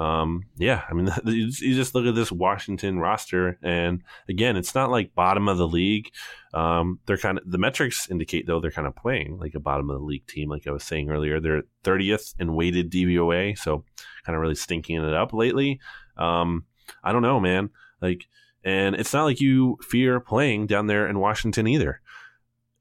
Um, 0.00 0.44
yeah, 0.56 0.84
I 0.88 0.94
mean, 0.94 1.10
you 1.26 1.50
just- 1.50 1.94
look 1.94 2.06
at 2.06 2.14
this 2.14 2.32
Washington 2.32 2.98
roster, 2.98 3.58
and 3.62 4.02
again, 4.30 4.56
it's 4.56 4.74
not 4.74 4.90
like 4.90 5.14
bottom 5.14 5.46
of 5.46 5.58
the 5.58 5.68
league. 5.68 6.10
Um, 6.54 7.00
they're 7.04 7.18
kind 7.18 7.36
of 7.38 7.48
the 7.50 7.58
metrics 7.58 8.10
indicate 8.10 8.46
though 8.46 8.60
they're 8.60 8.70
kind 8.70 8.88
of 8.88 8.96
playing 8.96 9.38
like 9.38 9.54
a 9.54 9.60
bottom 9.60 9.90
of 9.90 9.98
the 10.00 10.04
league 10.04 10.26
team, 10.26 10.48
like 10.48 10.66
I 10.66 10.70
was 10.70 10.84
saying 10.84 11.10
earlier. 11.10 11.38
They're 11.38 11.64
30th 11.84 12.34
in 12.40 12.54
weighted 12.54 12.90
DVOA, 12.90 13.58
so 13.58 13.84
kind 14.24 14.34
of 14.36 14.40
really 14.40 14.54
stinking 14.54 15.04
it 15.04 15.12
up 15.14 15.34
lately. 15.34 15.80
Um, 16.16 16.64
I 17.04 17.12
don't 17.12 17.22
know, 17.22 17.38
man. 17.38 17.68
Like, 18.00 18.24
and 18.64 18.94
it's 18.96 19.12
not 19.12 19.24
like 19.24 19.40
you 19.40 19.76
fear 19.82 20.18
playing 20.18 20.66
down 20.66 20.86
there 20.86 21.06
in 21.08 21.18
Washington 21.18 21.66
either. 21.66 22.00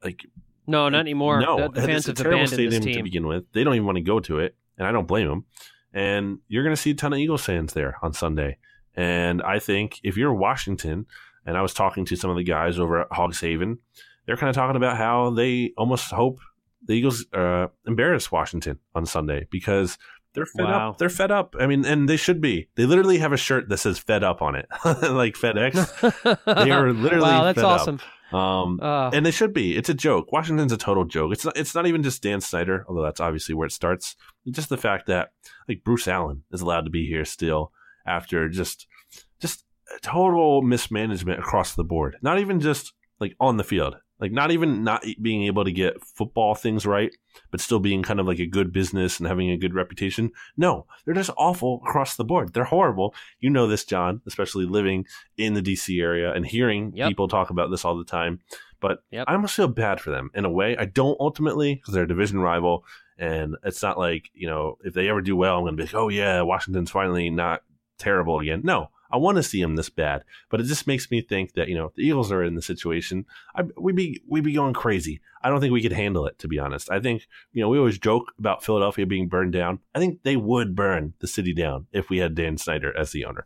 Like, 0.04 0.26
no, 0.68 0.88
not 0.88 1.02
anymore. 1.02 1.42
no, 1.42 1.68
the, 1.68 1.82
the 1.82 1.88
fans 1.88 2.08
it's 2.08 2.08
a 2.08 2.10
have 2.12 2.18
terrible 2.18 2.38
abandoned 2.46 2.54
stadium 2.54 2.84
to 2.98 3.04
begin 3.04 3.28
with. 3.28 3.44
They 3.52 3.64
don't 3.66 3.74
even 3.76 3.86
want 3.86 3.98
to 3.98 4.04
go 4.04 4.20
to 4.22 4.40
it, 4.40 4.56
and 4.78 4.88
I 4.88 4.92
don't 4.94 5.08
blame 5.08 5.28
them. 5.28 5.46
And 5.94 6.40
you're 6.48 6.64
going 6.64 6.76
to 6.76 6.82
see 6.82 6.92
a 6.92 6.96
ton 6.96 7.14
of 7.14 7.20
Eagles 7.20 7.44
fans 7.46 7.74
there 7.74 7.98
on 8.02 8.14
Sunday. 8.14 8.58
And 8.96 9.42
I 9.42 9.60
think 9.60 10.00
if 10.04 10.18
you're 10.18 10.34
Washington, 10.34 11.06
and 11.46 11.58
I 11.58 11.62
was 11.62 11.74
talking 11.74 12.06
to 12.06 12.16
some 12.16 12.30
of 12.30 12.38
the 12.38 12.44
guys 12.44 12.78
over 12.80 13.02
at 13.02 13.08
Hogs 13.12 13.40
Haven, 13.42 13.80
they're 14.26 14.38
kind 14.38 14.50
of 14.50 14.56
talking 14.56 14.76
about 14.76 14.98
how 14.98 15.32
they 15.32 15.74
almost 15.78 16.12
hope 16.12 16.40
the 16.86 16.94
Eagles 16.94 17.26
uh, 17.34 17.68
embarrass 17.88 18.32
Washington 18.32 18.80
on 18.94 19.06
Sunday 19.06 19.48
because 19.50 19.98
they're 20.34 20.46
fed 20.46 20.66
Wow. 20.66 20.90
up. 20.92 20.98
They're 21.00 21.10
fed 21.10 21.32
up. 21.32 21.56
I 21.60 21.66
mean, 21.66 21.86
and 21.86 22.08
they 22.08 22.18
should 22.18 22.40
be. 22.40 22.70
They 22.76 22.86
literally 22.86 23.18
have 23.18 23.34
a 23.34 23.38
shirt 23.38 23.68
that 23.70 23.78
says 23.80 23.98
"Fed 23.98 24.24
Up" 24.24 24.42
on 24.44 24.56
it, 24.56 24.68
like 24.86 25.34
FedEx. 25.36 26.38
They 26.66 26.72
are 26.72 26.94
literally 26.94 27.24
wow, 27.24 27.44
that's 27.46 27.56
fed 27.58 27.66
up. 27.66 28.00
Um, 28.32 28.80
Uh, 28.82 29.10
and 29.12 29.26
they 29.26 29.32
should 29.32 29.54
be. 29.54 29.76
It's 29.76 29.90
a 29.90 29.94
joke. 29.94 30.32
Washington's 30.32 30.72
a 30.72 30.78
total 30.78 31.06
joke. 31.06 31.32
It's 31.34 31.46
not. 31.46 31.58
It's 31.58 31.74
not 31.74 31.88
even 31.88 32.04
just 32.04 32.22
Dan 32.22 32.42
Snyder, 32.42 32.86
although 32.88 33.04
that's 33.04 33.20
obviously 33.20 33.56
where 33.56 33.66
it 33.68 33.72
starts. 33.72 34.16
It's 34.46 34.56
just 34.56 34.70
the 34.70 34.78
fact 34.78 35.08
that 35.08 35.32
like 35.68 35.84
Bruce 35.84 36.08
Allen 36.08 36.44
is 36.52 36.62
allowed 36.62 36.86
to 36.86 36.92
be 36.92 37.08
here 37.08 37.26
still 37.26 37.72
after 38.06 38.48
just 38.50 38.88
just 39.40 39.66
total 40.02 40.62
mismanagement 40.62 41.40
across 41.40 41.74
the 41.76 41.84
board. 41.84 42.18
Not 42.22 42.40
even 42.40 42.60
just 42.60 42.94
like 43.20 43.36
on 43.40 43.58
the 43.58 43.64
field. 43.64 43.98
Like 44.20 44.32
not 44.32 44.52
even 44.52 44.84
not 44.84 45.04
being 45.22 45.44
able 45.44 45.64
to 45.64 45.72
get 45.72 46.04
football 46.04 46.54
things 46.56 46.86
right, 46.86 47.16
but 47.52 47.62
still 47.62 47.80
being 47.80 48.04
kind 48.04 48.20
of 48.20 48.28
like 48.28 48.40
a 48.40 48.46
good 48.46 48.74
business 48.74 49.18
and 49.20 49.28
having 49.28 49.50
a 49.50 49.58
good 49.58 49.74
reputation. 49.74 50.32
No, 50.58 50.86
they're 51.06 51.14
just 51.14 51.30
awful 51.38 51.82
across 51.88 52.16
the 52.18 52.26
board. 52.26 52.54
They're 52.54 52.66
horrible. 52.66 53.16
You 53.40 53.50
know 53.50 53.68
this, 53.68 53.86
John, 53.86 54.22
especially 54.28 54.66
living 54.66 55.06
in 55.38 55.54
the 55.54 55.62
DC 55.62 56.02
area 56.02 56.34
and 56.34 56.46
hearing 56.46 56.92
Yep. 56.96 57.08
people 57.10 57.28
talk 57.28 57.50
about 57.50 57.72
this 57.72 57.86
all 57.86 57.98
the 57.98 58.04
time. 58.04 58.40
But 58.82 59.04
Yep. 59.12 59.26
I 59.28 59.34
almost 59.34 59.56
feel 59.56 59.68
bad 59.68 60.00
for 60.02 60.12
them 60.12 60.32
in 60.34 60.44
a 60.46 60.50
way. 60.50 60.76
I 60.78 60.86
don't 60.86 61.18
ultimately 61.20 61.76
because 61.76 61.94
they're 61.94 62.04
a 62.04 62.08
division 62.08 62.40
rival, 62.40 62.86
and 63.18 63.56
it's 63.64 63.82
not 63.84 63.98
like 63.98 64.30
you 64.34 64.48
know 64.48 64.78
if 64.84 64.94
they 64.94 65.10
ever 65.10 65.22
do 65.22 65.36
well, 65.36 65.58
I'm 65.58 65.64
going 65.64 65.78
to 65.78 65.78
be 65.78 65.84
like, 65.88 65.96
oh 65.96 66.10
yeah, 66.10 66.42
Washington's 66.42 66.92
finally 66.92 67.30
not 67.30 67.62
terrible 67.98 68.40
again. 68.40 68.62
No, 68.64 68.90
I 69.12 69.18
want 69.18 69.38
to 69.38 69.44
see 69.44 69.62
them 69.62 69.76
this 69.76 69.90
bad, 69.90 70.24
but 70.50 70.60
it 70.60 70.66
just 70.66 70.88
makes 70.88 71.10
me 71.10 71.22
think 71.22 71.54
that 71.54 71.68
you 71.68 71.76
know 71.76 71.86
if 71.86 71.96
the 71.96 72.04
Eagles 72.04 72.32
are 72.32 72.44
in 72.44 72.56
the 72.56 72.62
situation, 72.62 73.26
I, 73.56 73.64
we'd 73.78 73.96
be 73.96 74.22
we'd 74.28 74.44
be 74.44 74.54
going 74.54 74.74
crazy. 74.74 75.22
I 75.42 75.50
don't 75.50 75.62
think 75.62 75.74
we 75.74 75.82
could 75.82 75.94
handle 75.94 76.26
it, 76.26 76.38
to 76.40 76.48
be 76.48 76.60
honest. 76.60 76.92
I 76.92 77.00
think 77.00 77.28
you 77.54 77.62
know 77.62 77.70
we 77.70 77.80
always 77.80 77.98
joke 77.98 78.34
about 78.38 78.64
Philadelphia 78.64 79.06
being 79.06 79.28
burned 79.28 79.54
down. 79.54 79.80
I 79.96 80.00
think 80.00 80.24
they 80.24 80.36
would 80.36 80.76
burn 80.76 81.14
the 81.20 81.28
city 81.28 81.54
down 81.54 81.88
if 81.92 82.10
we 82.10 82.18
had 82.18 82.36
Dan 82.36 82.58
Snyder 82.58 82.96
as 82.98 83.12
the 83.12 83.26
owner. 83.26 83.46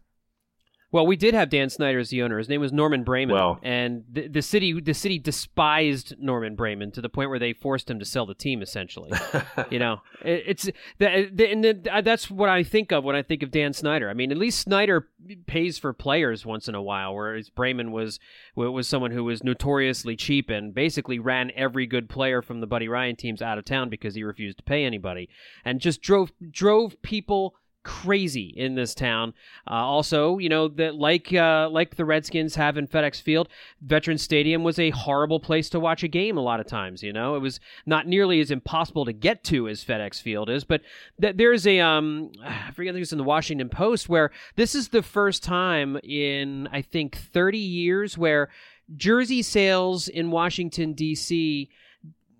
Well, 0.94 1.08
we 1.08 1.16
did 1.16 1.34
have 1.34 1.50
Dan 1.50 1.72
Snyder 1.72 1.98
as 1.98 2.12
the 2.12 2.22
owner. 2.22 2.38
His 2.38 2.48
name 2.48 2.62
was 2.62 2.72
Norman 2.72 3.04
Braman, 3.04 3.34
Well- 3.34 3.60
and 3.64 4.04
the, 4.12 4.28
the 4.28 4.42
city 4.44 4.80
the 4.80 4.94
city 4.94 5.18
despised 5.18 6.14
Norman 6.20 6.56
Braman 6.56 6.92
to 6.94 7.02
the 7.02 7.10
point 7.10 7.32
where 7.32 7.40
they 7.40 7.52
forced 7.52 7.90
him 7.90 7.98
to 7.98 8.06
sell 8.06 8.28
the 8.28 8.36
team. 8.36 8.62
Essentially, 8.62 9.12
you 9.72 9.80
know, 9.80 10.02
it, 10.24 10.44
it's 10.46 10.64
the, 11.00 11.32
the, 11.34 11.52
and 11.52 11.64
the, 11.64 11.90
uh, 11.92 12.02
that's 12.02 12.30
what 12.30 12.48
I 12.48 12.62
think 12.62 12.92
of 12.92 13.04
when 13.04 13.16
I 13.16 13.24
think 13.24 13.42
of 13.42 13.50
Dan 13.50 13.74
Snyder. 13.74 14.08
I 14.08 14.14
mean, 14.14 14.32
at 14.32 14.38
least 14.38 14.60
Snyder 14.60 15.10
pays 15.48 15.80
for 15.80 15.94
players 15.94 16.46
once 16.46 16.68
in 16.68 16.76
a 16.76 16.82
while, 16.82 17.16
whereas 17.16 17.50
Braman 17.50 17.92
was 17.92 18.20
was 18.56 18.88
someone 18.88 19.10
who 19.10 19.24
was 19.24 19.44
notoriously 19.44 20.16
cheap 20.16 20.52
and 20.52 20.76
basically 20.76 21.18
ran 21.18 21.52
every 21.56 21.88
good 21.88 22.08
player 22.08 22.44
from 22.44 22.62
the 22.62 22.68
Buddy 22.68 22.88
Ryan 22.88 23.16
teams 23.16 23.42
out 23.42 23.58
of 23.58 23.66
town 23.66 23.90
because 23.90 24.14
he 24.14 24.24
refused 24.24 24.58
to 24.58 24.64
pay 24.64 24.86
anybody 24.86 25.28
and 25.66 25.80
just 25.82 26.04
drove 26.04 26.32
drove 26.52 27.02
people 27.02 27.56
crazy 27.84 28.54
in 28.56 28.76
this 28.76 28.96
town. 28.96 29.34
Uh, 29.70 29.74
also, 29.76 30.38
you 30.38 30.50
know 30.50 30.68
that 30.68 30.96
like 30.96 31.34
uh, 31.34 31.70
like 31.70 31.96
the 31.96 32.06
Redskins 32.06 32.56
have 32.56 32.78
in 32.78 32.88
FedEx 32.88 33.22
Field, 33.22 33.50
Veterans 33.82 34.22
Stadium 34.22 34.64
was 34.64 34.80
a 34.80 34.90
horrible 34.92 35.40
place 35.40 35.70
to 35.70 35.80
watch 35.80 36.04
a 36.04 36.08
game. 36.08 36.38
A 36.38 36.42
lot 36.42 36.60
of 36.60 36.68
times, 36.68 37.04
you 37.04 37.14
know, 37.14 37.36
it 37.36 37.40
was 37.40 37.60
not 37.86 38.08
nearly 38.08 38.40
as 38.40 38.52
impossible 38.52 39.06
to 39.06 39.14
get 39.14 39.44
to 39.46 39.68
as 39.68 39.84
FedEx 39.84 40.22
Field 40.22 40.50
is. 40.50 40.64
But 40.64 40.82
th- 41.22 41.36
there's 41.36 41.68
a 41.68 41.80
um, 41.80 42.32
I 42.44 42.72
forget 42.72 42.92
I 42.92 42.96
think 42.96 43.04
it's 43.04 43.12
in 43.12 43.18
the 43.18 43.24
Washington 43.24 43.70
Post 43.70 44.10
where 44.10 44.32
this 44.56 44.76
is 44.76 44.90
the 44.90 45.04
first 45.04 45.44
time 45.44 45.98
in 46.04 46.68
I 46.72 46.82
think 46.82 47.18
30 47.18 47.58
years 47.58 48.18
where 48.18 48.50
jersey 48.96 49.42
sales 49.42 50.08
in 50.08 50.32
Washington 50.32 50.94
D.C. 50.94 51.70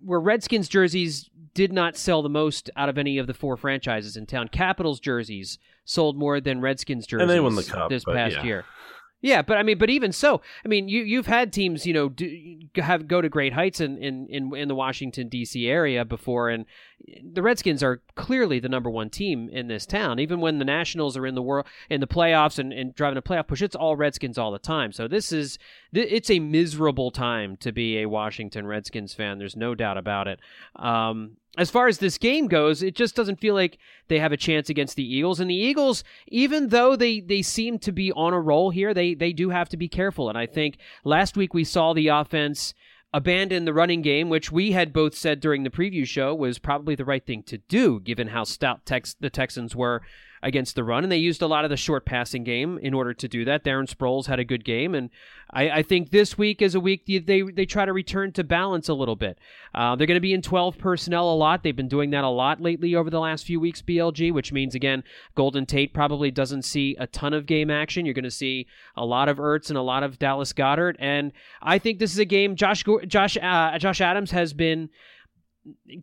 where 0.04 0.20
Redskins 0.20 0.68
jerseys 0.68 1.30
did 1.54 1.72
not 1.72 1.96
sell 1.96 2.22
the 2.22 2.28
most 2.28 2.68
out 2.76 2.88
of 2.88 2.98
any 2.98 3.18
of 3.18 3.26
the 3.26 3.34
four 3.34 3.56
franchises 3.56 4.16
in 4.16 4.26
town. 4.26 4.48
Capitals 4.48 5.00
jerseys 5.00 5.58
sold 5.84 6.16
more 6.16 6.40
than 6.40 6.60
Redskins 6.60 7.06
jerseys 7.06 7.22
And 7.22 7.30
they 7.30 7.40
won 7.40 7.54
the 7.54 7.62
cup, 7.62 7.88
this 7.88 8.04
past 8.04 8.36
yeah. 8.36 8.44
year. 8.44 8.64
Yeah, 9.24 9.40
but 9.40 9.56
I 9.56 9.62
mean, 9.62 9.78
but 9.78 9.88
even 9.88 10.12
so, 10.12 10.42
I 10.66 10.68
mean, 10.68 10.86
you 10.86 11.02
you've 11.02 11.26
had 11.26 11.50
teams, 11.50 11.86
you 11.86 11.94
know, 11.94 12.10
do, 12.10 12.58
have 12.76 13.08
go 13.08 13.22
to 13.22 13.30
great 13.30 13.54
heights 13.54 13.80
in, 13.80 13.96
in 13.96 14.26
in 14.28 14.54
in 14.54 14.68
the 14.68 14.74
Washington 14.74 15.30
D.C. 15.30 15.66
area 15.66 16.04
before, 16.04 16.50
and 16.50 16.66
the 17.32 17.40
Redskins 17.40 17.82
are 17.82 18.02
clearly 18.16 18.60
the 18.60 18.68
number 18.68 18.90
one 18.90 19.08
team 19.08 19.48
in 19.50 19.66
this 19.66 19.86
town. 19.86 20.18
Even 20.18 20.40
when 20.40 20.58
the 20.58 20.64
Nationals 20.66 21.16
are 21.16 21.26
in 21.26 21.34
the 21.34 21.40
world 21.40 21.64
in 21.88 22.02
the 22.02 22.06
playoffs 22.06 22.58
and, 22.58 22.70
and 22.70 22.94
driving 22.94 23.16
a 23.16 23.22
playoff 23.22 23.46
push, 23.46 23.62
it's 23.62 23.74
all 23.74 23.96
Redskins 23.96 24.36
all 24.36 24.52
the 24.52 24.58
time. 24.58 24.92
So 24.92 25.08
this 25.08 25.32
is 25.32 25.58
th- 25.94 26.08
it's 26.10 26.28
a 26.28 26.38
miserable 26.38 27.10
time 27.10 27.56
to 27.60 27.72
be 27.72 28.02
a 28.02 28.06
Washington 28.06 28.66
Redskins 28.66 29.14
fan. 29.14 29.38
There's 29.38 29.56
no 29.56 29.74
doubt 29.74 29.96
about 29.96 30.28
it. 30.28 30.38
Um, 30.76 31.38
as 31.56 31.70
far 31.70 31.86
as 31.86 31.98
this 31.98 32.18
game 32.18 32.48
goes, 32.48 32.82
it 32.82 32.94
just 32.94 33.14
doesn't 33.14 33.40
feel 33.40 33.54
like 33.54 33.78
they 34.08 34.18
have 34.18 34.32
a 34.32 34.36
chance 34.36 34.68
against 34.68 34.96
the 34.96 35.04
Eagles. 35.04 35.40
And 35.40 35.48
the 35.48 35.54
Eagles, 35.54 36.02
even 36.28 36.68
though 36.68 36.96
they, 36.96 37.20
they 37.20 37.42
seem 37.42 37.78
to 37.80 37.92
be 37.92 38.12
on 38.12 38.32
a 38.32 38.40
roll 38.40 38.70
here, 38.70 38.92
they, 38.92 39.14
they 39.14 39.32
do 39.32 39.50
have 39.50 39.68
to 39.70 39.76
be 39.76 39.88
careful. 39.88 40.28
And 40.28 40.36
I 40.36 40.46
think 40.46 40.78
last 41.04 41.36
week 41.36 41.54
we 41.54 41.64
saw 41.64 41.92
the 41.92 42.08
offense 42.08 42.74
abandon 43.12 43.64
the 43.64 43.72
running 43.72 44.02
game, 44.02 44.28
which 44.28 44.50
we 44.50 44.72
had 44.72 44.92
both 44.92 45.14
said 45.14 45.38
during 45.38 45.62
the 45.62 45.70
preview 45.70 46.04
show 46.04 46.34
was 46.34 46.58
probably 46.58 46.96
the 46.96 47.04
right 47.04 47.24
thing 47.24 47.44
to 47.44 47.58
do, 47.58 48.00
given 48.00 48.28
how 48.28 48.42
stout 48.42 48.84
Tex- 48.84 49.14
the 49.20 49.30
Texans 49.30 49.76
were 49.76 50.02
against 50.44 50.74
the 50.74 50.84
run, 50.84 51.02
and 51.02 51.10
they 51.10 51.16
used 51.16 51.42
a 51.42 51.46
lot 51.46 51.64
of 51.64 51.70
the 51.70 51.76
short 51.76 52.04
passing 52.04 52.44
game 52.44 52.78
in 52.78 52.92
order 52.92 53.14
to 53.14 53.26
do 53.26 53.44
that. 53.46 53.64
Darren 53.64 53.92
Sproles 53.92 54.26
had 54.26 54.38
a 54.38 54.44
good 54.44 54.64
game, 54.64 54.94
and 54.94 55.08
I, 55.50 55.70
I 55.70 55.82
think 55.82 56.10
this 56.10 56.36
week 56.36 56.60
is 56.60 56.74
a 56.74 56.80
week 56.80 57.06
they 57.06 57.40
they 57.40 57.64
try 57.64 57.86
to 57.86 57.92
return 57.92 58.30
to 58.32 58.44
balance 58.44 58.88
a 58.88 58.94
little 58.94 59.16
bit. 59.16 59.38
Uh, 59.74 59.96
they're 59.96 60.06
going 60.06 60.16
to 60.16 60.20
be 60.20 60.34
in 60.34 60.42
12 60.42 60.76
personnel 60.76 61.32
a 61.32 61.34
lot. 61.34 61.62
They've 61.62 61.74
been 61.74 61.88
doing 61.88 62.10
that 62.10 62.24
a 62.24 62.28
lot 62.28 62.60
lately 62.60 62.94
over 62.94 63.08
the 63.08 63.20
last 63.20 63.46
few 63.46 63.58
weeks, 63.58 63.80
BLG, 63.80 64.32
which 64.32 64.52
means, 64.52 64.74
again, 64.74 65.02
Golden 65.34 65.64
Tate 65.64 65.94
probably 65.94 66.30
doesn't 66.30 66.62
see 66.62 66.94
a 66.98 67.06
ton 67.06 67.32
of 67.32 67.46
game 67.46 67.70
action. 67.70 68.04
You're 68.04 68.14
going 68.14 68.24
to 68.24 68.30
see 68.30 68.66
a 68.96 69.04
lot 69.04 69.30
of 69.30 69.38
Ertz 69.38 69.70
and 69.70 69.78
a 69.78 69.82
lot 69.82 70.02
of 70.02 70.18
Dallas 70.18 70.52
Goedert, 70.52 70.96
and 70.98 71.32
I 71.62 71.78
think 71.78 71.98
this 71.98 72.12
is 72.12 72.18
a 72.18 72.26
game 72.26 72.54
Josh 72.54 72.84
Josh 73.06 73.38
uh, 73.40 73.78
Josh 73.78 74.00
Adams 74.02 74.30
has 74.30 74.52
been 74.52 74.90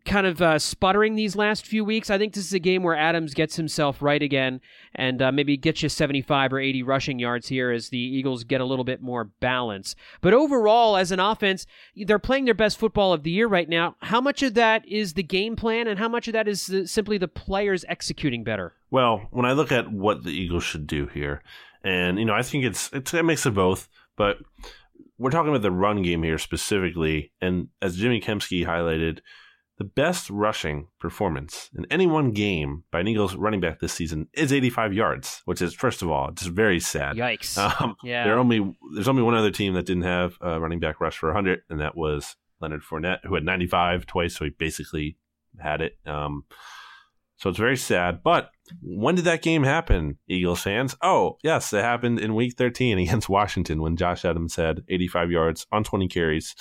kind 0.06 0.26
of 0.26 0.42
uh, 0.42 0.58
sputtering 0.58 1.16
these 1.16 1.36
last 1.36 1.66
few 1.66 1.86
weeks. 1.86 2.10
I 2.10 2.18
think 2.18 2.34
this 2.34 2.46
is 2.46 2.54
a 2.54 2.60
game 2.60 2.84
where 2.84 2.96
Adams 2.96 3.34
gets 3.34 3.56
himself 3.56 4.02
right 4.02 4.22
again 4.22 4.62
and 4.96 5.22
uh, 5.22 5.32
maybe 5.32 5.58
gets 5.58 5.84
you 5.84 5.90
75 5.90 6.54
or 6.54 6.60
80 6.60 6.84
rushing 6.84 7.20
yards 7.20 7.48
here 7.48 7.72
as 7.72 7.90
the 7.90 8.00
Eagles 8.00 8.44
get 8.44 8.62
a 8.62 8.66
little 8.66 8.86
bit 8.86 9.02
more 9.02 9.26
balance. 9.26 9.96
But 10.22 10.34
overall, 10.34 10.98
as 10.98 11.12
an 11.12 11.20
offense, 11.20 11.68
they're 11.96 12.20
playing 12.20 12.46
their 12.46 12.54
best 12.54 12.78
football 12.78 13.14
of 13.14 13.24
the 13.24 13.32
year 13.32 13.48
right 13.48 13.70
now. 13.70 13.96
How 14.02 14.22
much 14.22 14.42
of 14.44 14.56
that 14.56 14.88
is 14.88 15.14
the 15.14 15.24
game 15.24 15.56
plan 15.56 15.88
and 15.88 16.00
how 16.00 16.10
much 16.10 16.28
of 16.28 16.34
that 16.34 16.48
is 16.48 16.72
simply 16.86 17.18
the 17.18 17.28
players 17.28 17.86
executing 17.88 18.44
better? 18.44 18.74
Well, 18.90 19.28
when 19.32 19.46
I 19.46 19.54
look 19.54 19.72
at 19.72 19.92
what 19.92 20.24
the 20.24 20.32
Eagles 20.32 20.64
should 20.64 20.88
do 20.88 21.08
here, 21.08 21.42
and 21.84 22.20
you 22.20 22.26
know, 22.26 22.34
I 22.34 22.44
think 22.44 22.66
it's 22.66 22.92
it's 22.94 23.14
a 23.14 23.24
mix 23.24 23.46
of 23.46 23.56
both, 23.56 23.88
but 24.16 24.38
we're 25.18 25.32
talking 25.32 25.50
about 25.50 25.62
the 25.62 25.72
run 25.72 26.02
game 26.02 26.24
here 26.24 26.38
specifically, 26.38 27.32
and 27.42 27.70
as 27.82 27.96
Jimmy 27.96 28.20
Kempski 28.20 28.66
highlighted, 28.66 29.20
the 29.82 29.86
best 29.86 30.30
rushing 30.30 30.86
performance 31.00 31.72
in 31.76 31.88
any 31.90 32.06
one 32.06 32.30
game 32.30 32.84
by 32.92 33.00
an 33.00 33.08
Eagles 33.08 33.36
running 33.36 33.60
back 33.60 33.80
this 33.80 33.92
season 33.92 34.28
is 34.32 34.54
85 34.54 34.94
yards, 34.94 35.42
which 35.46 35.60
is 35.60 35.74
first 35.74 36.04
of 36.04 36.12
all 36.12 36.30
just 36.34 36.52
very 36.52 36.80
sad. 36.80 37.16
Yikes. 37.16 37.58
Um, 37.58 37.96
Yeah. 38.04 38.26
There 38.26 38.38
only 38.38 38.76
there's 38.94 39.08
only 39.08 39.24
one 39.24 39.34
other 39.34 39.50
team 39.50 39.74
that 39.74 39.88
didn't 39.88 40.04
have 40.04 40.36
a 40.40 40.60
running 40.60 40.80
back 40.80 41.02
rush 41.02 41.18
for 41.18 41.30
100, 41.30 41.62
and 41.72 41.80
that 41.80 41.98
was 41.98 42.36
Leonard 42.60 42.84
Fournette, 42.84 43.26
who 43.26 43.34
had 43.34 43.44
95 43.44 44.06
twice, 44.06 44.36
so 44.36 44.46
he 44.46 44.52
basically 44.52 45.18
had 45.60 45.82
it. 45.82 45.98
Um, 46.06 46.44
so 47.38 47.50
it's 47.50 47.58
very 47.58 47.76
sad. 47.76 48.22
But 48.24 48.52
when 48.84 49.16
did 49.16 49.26
that 49.26 49.42
game 49.42 49.64
happen, 49.64 50.20
Eagles 50.28 50.62
fans? 50.62 50.96
Oh, 51.02 51.40
yes, 51.44 51.74
it 51.74 51.82
happened 51.82 52.20
in 52.20 52.36
Week 52.36 52.54
13 52.56 53.00
against 53.06 53.30
Washington 53.30 53.82
when 53.82 53.98
Josh 53.98 54.26
Adams 54.26 54.58
had 54.58 54.84
85 54.88 55.32
yards 55.32 55.66
on 55.72 55.84
20 55.84 56.08
carries 56.08 56.56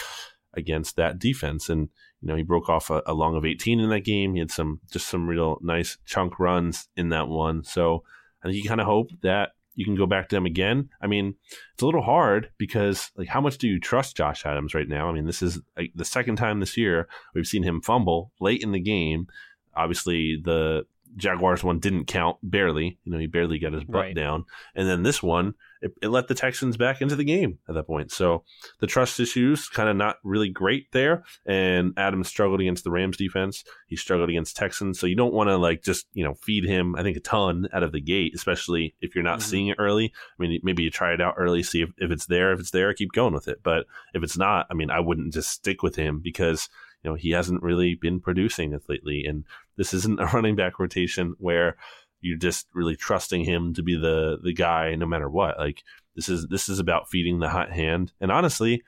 against 0.54 0.96
that 0.96 1.18
defense, 1.18 1.68
and 1.68 1.90
you 2.20 2.28
know 2.28 2.36
he 2.36 2.42
broke 2.42 2.68
off 2.68 2.90
a, 2.90 3.02
a 3.06 3.14
long 3.14 3.36
of 3.36 3.44
18 3.44 3.80
in 3.80 3.88
that 3.90 4.00
game. 4.04 4.34
He 4.34 4.40
had 4.40 4.50
some 4.50 4.80
just 4.90 5.08
some 5.08 5.26
real 5.28 5.58
nice 5.62 5.98
chunk 6.04 6.38
runs 6.38 6.88
in 6.96 7.08
that 7.10 7.28
one. 7.28 7.64
So 7.64 8.02
I 8.42 8.46
think 8.48 8.62
you 8.62 8.68
kind 8.68 8.80
of 8.80 8.86
hope 8.86 9.10
that 9.22 9.50
you 9.76 9.84
can 9.84 9.94
go 9.94 10.04
back 10.06 10.28
to 10.28 10.36
them 10.36 10.46
again. 10.46 10.90
I 11.00 11.06
mean, 11.06 11.36
it's 11.72 11.82
a 11.82 11.86
little 11.86 12.02
hard 12.02 12.50
because 12.58 13.10
like 13.16 13.28
how 13.28 13.40
much 13.40 13.56
do 13.58 13.68
you 13.68 13.78
trust 13.80 14.16
Josh 14.16 14.44
Adams 14.44 14.74
right 14.74 14.88
now? 14.88 15.08
I 15.08 15.12
mean, 15.12 15.26
this 15.26 15.42
is 15.42 15.60
like, 15.76 15.92
the 15.94 16.04
second 16.04 16.36
time 16.36 16.60
this 16.60 16.76
year 16.76 17.08
we've 17.34 17.46
seen 17.46 17.62
him 17.62 17.80
fumble 17.80 18.32
late 18.40 18.62
in 18.62 18.72
the 18.72 18.80
game. 18.80 19.26
Obviously, 19.74 20.36
the 20.42 20.84
Jaguars 21.16 21.64
one 21.64 21.78
didn't 21.78 22.06
count 22.06 22.36
barely. 22.42 22.98
You 23.04 23.12
know, 23.12 23.18
he 23.18 23.26
barely 23.26 23.58
got 23.58 23.72
his 23.72 23.84
butt 23.84 23.94
Right. 23.94 24.14
down. 24.14 24.44
And 24.74 24.88
then 24.88 25.02
this 25.02 25.22
one, 25.22 25.54
it, 25.80 25.92
it 26.02 26.08
let 26.08 26.28
the 26.28 26.34
Texans 26.34 26.76
back 26.76 27.00
into 27.00 27.16
the 27.16 27.24
game 27.24 27.58
at 27.68 27.74
that 27.74 27.86
point. 27.86 28.12
So 28.12 28.44
the 28.80 28.86
trust 28.86 29.18
issues 29.20 29.68
kind 29.68 29.88
of 29.88 29.96
not 29.96 30.16
really 30.22 30.48
great 30.50 30.92
there. 30.92 31.24
And 31.46 31.94
Adams 31.96 32.28
struggled 32.28 32.60
against 32.60 32.84
the 32.84 32.90
Rams 32.90 33.16
defense. 33.16 33.64
He 33.86 33.96
struggled 33.96 34.28
against 34.28 34.56
Texans. 34.56 35.00
So 35.00 35.06
you 35.06 35.16
don't 35.16 35.32
want 35.32 35.48
to 35.48 35.56
like 35.56 35.82
just, 35.82 36.06
you 36.12 36.24
know, 36.24 36.34
feed 36.34 36.64
him, 36.64 36.94
I 36.96 37.02
think, 37.02 37.16
a 37.16 37.20
ton 37.20 37.68
out 37.72 37.82
of 37.82 37.92
the 37.92 38.00
gate, 38.00 38.32
especially 38.34 38.94
if 39.00 39.14
you're 39.14 39.24
not 39.24 39.38
Mhm. 39.38 39.42
seeing 39.42 39.66
it 39.68 39.76
early. 39.78 40.12
I 40.38 40.42
mean, 40.42 40.60
maybe 40.62 40.82
you 40.82 40.90
try 40.90 41.12
it 41.14 41.20
out 41.20 41.34
early, 41.38 41.62
see 41.62 41.82
if, 41.82 41.90
if 41.98 42.10
it's 42.10 42.26
there. 42.26 42.52
If 42.52 42.60
it's 42.60 42.70
there, 42.70 42.92
keep 42.94 43.12
going 43.12 43.32
with 43.34 43.48
it. 43.48 43.60
But 43.62 43.86
if 44.14 44.22
it's 44.22 44.36
not, 44.38 44.66
I 44.70 44.74
mean, 44.74 44.90
I 44.90 45.00
wouldn't 45.00 45.32
just 45.32 45.50
stick 45.50 45.82
with 45.82 45.96
him 45.96 46.20
because, 46.22 46.68
you 47.02 47.10
know, 47.10 47.14
he 47.16 47.30
hasn't 47.30 47.62
really 47.62 47.94
been 47.94 48.20
producing 48.20 48.72
it 48.74 48.82
lately. 48.88 49.24
And 49.24 49.44
this 49.76 49.94
isn't 49.94 50.20
a 50.20 50.26
running 50.34 50.56
back 50.56 50.78
rotation 50.78 51.34
where 51.38 51.76
you're 52.20 52.38
just 52.38 52.66
really 52.74 52.96
trusting 52.96 53.44
him 53.44 53.74
to 53.74 53.82
be 53.82 53.96
the 53.96 54.38
the 54.42 54.52
guy 54.52 54.94
no 54.94 55.06
matter 55.06 55.28
what. 55.28 55.58
Like 55.58 55.82
this 56.16 56.28
is 56.28 56.46
this 56.48 56.68
is 56.68 56.78
about 56.78 57.08
feeding 57.08 57.38
the 57.38 57.48
hot 57.48 57.70
hand. 57.70 58.12
And 58.20 58.30
honestly, 58.30 58.82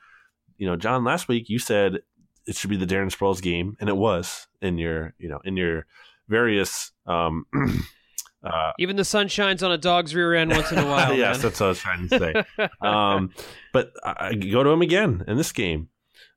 you 0.58 0.66
know, 0.66 0.76
John, 0.76 1.04
last 1.04 1.28
week 1.28 1.48
you 1.48 1.58
said 1.58 2.00
it 2.46 2.56
should 2.56 2.70
be 2.70 2.76
the 2.76 2.86
Darren 2.86 3.14
Sproles 3.14 3.40
game, 3.40 3.76
and 3.80 3.88
it 3.88 3.96
was 3.96 4.48
in 4.60 4.78
your 4.78 5.14
you 5.18 5.28
know 5.28 5.40
in 5.44 5.56
your 5.56 5.86
various 6.28 6.92
um 7.06 7.46
uh 8.44 8.72
Even 8.78 8.96
the 8.96 9.04
sun 9.04 9.28
shines 9.28 9.62
on 9.62 9.72
a 9.72 9.78
dog's 9.78 10.14
rear 10.14 10.34
end 10.34 10.50
once 10.50 10.70
in 10.72 10.78
a 10.78 10.86
while. 10.90 11.14
yes, 11.14 11.42
that's 11.42 11.60
what 11.60 11.66
I 11.66 11.68
was 11.70 11.78
trying 11.78 12.08
to 12.08 12.18
say. 12.18 12.68
um, 12.80 13.32
but 13.72 13.92
I, 14.04 14.28
I 14.28 14.34
go 14.34 14.62
to 14.62 14.70
him 14.70 14.82
again 14.82 15.24
in 15.26 15.36
this 15.36 15.52
game. 15.52 15.88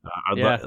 Uh, 0.06 0.36
Yeah. 0.36 0.58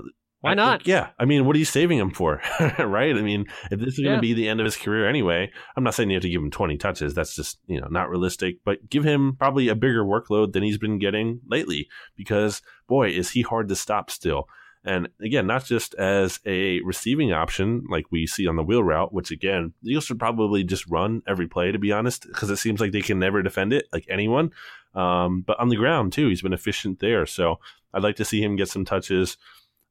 Why 0.41 0.53
I- 0.53 0.55
not? 0.55 0.87
yeah, 0.87 1.09
I 1.19 1.25
mean, 1.25 1.45
what 1.47 1.57
are 1.57 1.59
you 1.59 1.65
saving 1.65 1.99
him 1.99 2.11
for, 2.11 2.41
right? 2.79 3.17
I 3.17 3.23
mean, 3.23 3.47
if 3.71 3.81
this 3.81 3.95
is 3.95 3.99
going 3.99 4.11
Yeah. 4.11 4.17
to 4.17 4.21
be 4.23 4.35
the 4.35 4.49
end 4.49 4.61
of 4.61 4.65
his 4.65 4.77
career 4.77 5.09
anyway, 5.09 5.51
I'm 5.77 5.83
not 5.85 5.95
saying 5.95 6.11
you 6.11 6.15
have 6.17 6.23
to 6.23 6.29
give 6.29 6.41
him 6.43 6.51
20 6.51 6.77
touches. 6.77 7.13
That's 7.15 7.35
just 7.35 7.59
you 7.67 7.81
know 7.81 7.89
not 7.91 8.09
realistic. 8.11 8.59
But 8.65 8.89
give 8.89 9.05
him 9.05 9.35
probably 9.37 9.69
a 9.69 9.75
bigger 9.75 10.05
workload 10.05 10.53
than 10.53 10.63
he's 10.63 10.79
been 10.79 10.99
getting 10.99 11.41
lately, 11.49 11.89
because 12.17 12.63
boy, 12.87 13.09
is 13.11 13.31
he 13.31 13.43
hard 13.43 13.69
to 13.69 13.77
stop 13.77 14.11
still. 14.11 14.49
And 14.85 15.09
again, 15.21 15.47
not 15.49 15.65
just 15.65 15.95
as 15.95 16.39
a 16.47 16.81
receiving 16.83 17.33
option 17.33 17.83
like 17.91 18.07
we 18.13 18.27
see 18.29 18.47
on 18.47 18.55
the 18.55 18.63
wheel 18.63 18.83
route, 18.83 19.13
which 19.13 19.33
again, 19.33 19.75
the 19.83 19.91
Eagles 19.91 20.05
should 20.05 20.21
probably 20.21 20.63
just 20.63 20.89
run 20.89 21.21
every 21.27 21.49
play 21.49 21.73
to 21.73 21.79
be 21.81 21.91
honest, 21.91 22.27
because 22.29 22.49
it 22.49 22.57
seems 22.59 22.81
like 22.81 22.93
they 22.93 23.03
can 23.03 23.19
never 23.19 23.43
defend 23.43 23.73
it 23.73 23.87
like 23.93 24.07
anyone. 24.09 24.53
Um, 24.95 25.43
but 25.43 25.59
on 25.59 25.69
the 25.69 25.77
ground 25.77 26.13
too, 26.13 26.29
he's 26.29 26.43
been 26.43 26.53
efficient 26.53 27.01
there. 27.01 27.27
So 27.27 27.59
I'd 27.93 28.05
like 28.05 28.17
to 28.17 28.25
see 28.25 28.41
him 28.41 28.55
get 28.55 28.69
some 28.69 28.85
touches. 28.85 29.37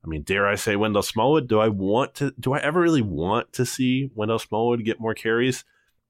I 0.03 0.07
mean, 0.07 0.23
dare 0.23 0.47
I 0.47 0.55
say 0.55 0.75
Wendell 0.75 1.01
Smallwood? 1.01 1.47
Do 1.47 1.59
I 1.59 1.67
want 1.67 2.15
to? 2.15 2.33
Do 2.39 2.53
I 2.53 2.59
ever 2.59 2.79
really 2.79 3.01
want 3.01 3.51
to 3.53 3.65
see 3.65 4.09
Wendell 4.15 4.39
Smallwood 4.39 4.85
get 4.85 4.99
more 4.99 5.13
carries? 5.13 5.65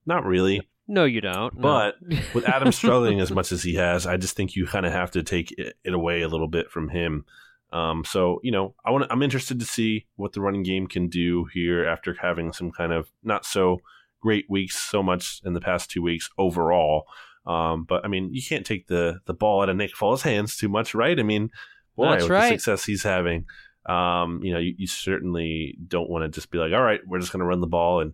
Not 0.05 0.25
really. 0.25 0.67
No, 0.87 1.03
you 1.03 1.19
don't. 1.19 1.55
No. 1.55 1.61
But 1.61 1.95
with 2.33 2.45
Adam 2.47 2.71
struggling 2.71 3.19
as 3.19 3.31
much 3.31 3.51
as 3.51 3.63
he 3.63 3.75
has, 3.75 4.07
I 4.07 4.17
just 4.17 4.35
think 4.35 4.55
you 4.55 4.65
kind 4.65 4.85
of 4.85 4.93
have 4.93 5.11
to 5.11 5.23
take 5.23 5.51
it, 5.53 5.75
it 5.83 5.93
away 5.93 6.21
a 6.21 6.29
little 6.29 6.47
bit 6.47 6.71
from 6.71 6.89
him. 6.89 7.25
Um, 7.73 8.05
so 8.05 8.39
you 8.43 8.51
know, 8.51 8.75
I 8.85 8.91
want 8.91 9.05
I'm 9.09 9.23
interested 9.23 9.59
to 9.59 9.65
see 9.65 10.05
what 10.15 10.33
the 10.33 10.41
running 10.41 10.63
game 10.63 10.87
can 10.87 11.09
do 11.09 11.45
here 11.53 11.85
after 11.85 12.13
having 12.13 12.53
some 12.53 12.71
kind 12.71 12.93
of 12.93 13.11
not 13.23 13.45
so 13.45 13.79
great 14.21 14.45
weeks 14.49 14.75
so 14.75 15.03
much 15.03 15.41
in 15.43 15.53
the 15.53 15.61
past 15.61 15.91
two 15.91 16.01
weeks 16.01 16.29
overall. 16.37 17.05
Um, 17.45 17.83
but 17.83 18.03
I 18.05 18.07
mean, 18.07 18.33
you 18.33 18.41
can't 18.41 18.65
take 18.65 18.87
the 18.87 19.19
the 19.25 19.33
ball 19.33 19.61
out 19.61 19.69
of 19.69 19.75
Nick 19.75 19.93
Foles' 19.93 20.21
hands 20.21 20.55
too 20.55 20.69
much, 20.69 20.95
right? 20.95 21.19
I 21.19 21.23
mean, 21.23 21.49
boy, 21.95 22.11
That's 22.11 22.23
with 22.23 22.31
right. 22.31 22.49
the 22.51 22.59
success 22.59 22.85
he's 22.85 23.03
having, 23.03 23.45
um, 23.87 24.41
you 24.43 24.53
know, 24.53 24.59
you, 24.59 24.73
you 24.77 24.87
certainly 24.87 25.77
don't 25.87 26.09
want 26.09 26.23
to 26.23 26.29
just 26.29 26.51
be 26.51 26.57
like, 26.57 26.73
all 26.73 26.81
right, 26.81 26.99
we're 27.07 27.19
just 27.19 27.31
going 27.31 27.39
to 27.39 27.45
run 27.45 27.61
the 27.61 27.67
ball 27.67 28.01
and 28.01 28.13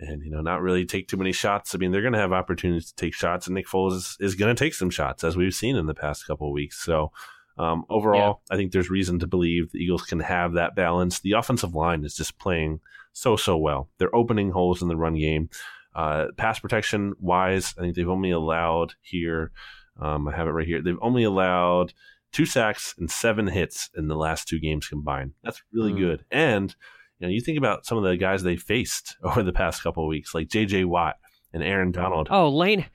and 0.00 0.22
you 0.22 0.30
know 0.30 0.40
not 0.40 0.62
really 0.62 0.86
take 0.86 1.08
too 1.08 1.16
many 1.16 1.32
shots. 1.32 1.74
I 1.74 1.78
mean, 1.78 1.90
they're 1.90 2.02
going 2.02 2.12
to 2.12 2.20
have 2.20 2.32
opportunities 2.32 2.92
to 2.92 2.94
take 2.94 3.14
shots, 3.14 3.46
and 3.46 3.54
Nick 3.54 3.66
Foles 3.66 3.94
is, 3.94 4.16
is 4.20 4.34
going 4.36 4.54
to 4.54 4.58
take 4.58 4.74
some 4.74 4.90
shots 4.90 5.24
as 5.24 5.36
we've 5.36 5.54
seen 5.54 5.76
in 5.76 5.86
the 5.86 5.94
past 5.94 6.26
couple 6.26 6.48
of 6.48 6.52
weeks. 6.52 6.78
So. 6.82 7.12
Um, 7.60 7.86
overall, 7.90 8.42
I 8.52 8.54
think 8.54 8.70
there's 8.70 8.88
reason 8.88 9.18
to 9.18 9.26
believe 9.26 9.72
the 9.72 9.80
Eagles 9.80 10.04
can 10.04 10.20
have 10.20 10.52
that 10.52 10.76
balance. 10.76 11.18
The 11.18 11.32
offensive 11.32 11.74
line 11.74 12.04
is 12.04 12.14
just 12.14 12.38
playing 12.38 12.78
so 13.12 13.34
so 13.34 13.56
well. 13.56 13.88
They're 13.98 14.14
opening 14.14 14.52
holes 14.52 14.80
in 14.80 14.86
the 14.86 14.96
run 14.96 15.16
game. 15.16 15.50
Uh, 15.92 16.26
pass 16.36 16.60
protection 16.60 17.14
wise, 17.18 17.74
I 17.76 17.80
think 17.80 17.96
they've 17.96 18.08
only 18.08 18.30
allowed 18.30 18.94
here. 19.02 19.50
Um, 20.00 20.28
I 20.28 20.36
have 20.36 20.46
it 20.46 20.52
right 20.52 20.68
here. 20.68 20.80
They've 20.80 21.02
only 21.02 21.24
allowed 21.24 21.92
two 22.32 22.46
sacks 22.46 22.94
and 22.98 23.10
seven 23.10 23.46
hits 23.48 23.90
in 23.96 24.08
the 24.08 24.16
last 24.16 24.48
two 24.48 24.60
games 24.60 24.86
combined. 24.88 25.32
That's 25.42 25.62
really 25.72 25.92
Mm. 25.92 25.98
good. 25.98 26.24
And 26.30 26.74
you 27.18 27.26
know, 27.26 27.32
you 27.32 27.40
think 27.40 27.58
about 27.58 27.84
some 27.84 27.98
of 27.98 28.04
the 28.04 28.16
guys 28.16 28.42
they 28.42 28.56
faced 28.56 29.16
over 29.22 29.42
the 29.42 29.52
past 29.52 29.82
couple 29.82 30.04
of 30.04 30.08
weeks, 30.08 30.34
like 30.34 30.48
J.J. 30.48 30.84
Watt 30.84 31.16
and 31.52 31.62
Aaron 31.62 31.90
Donald. 31.90 32.28
oh, 32.30 32.48
Lane 32.48 32.86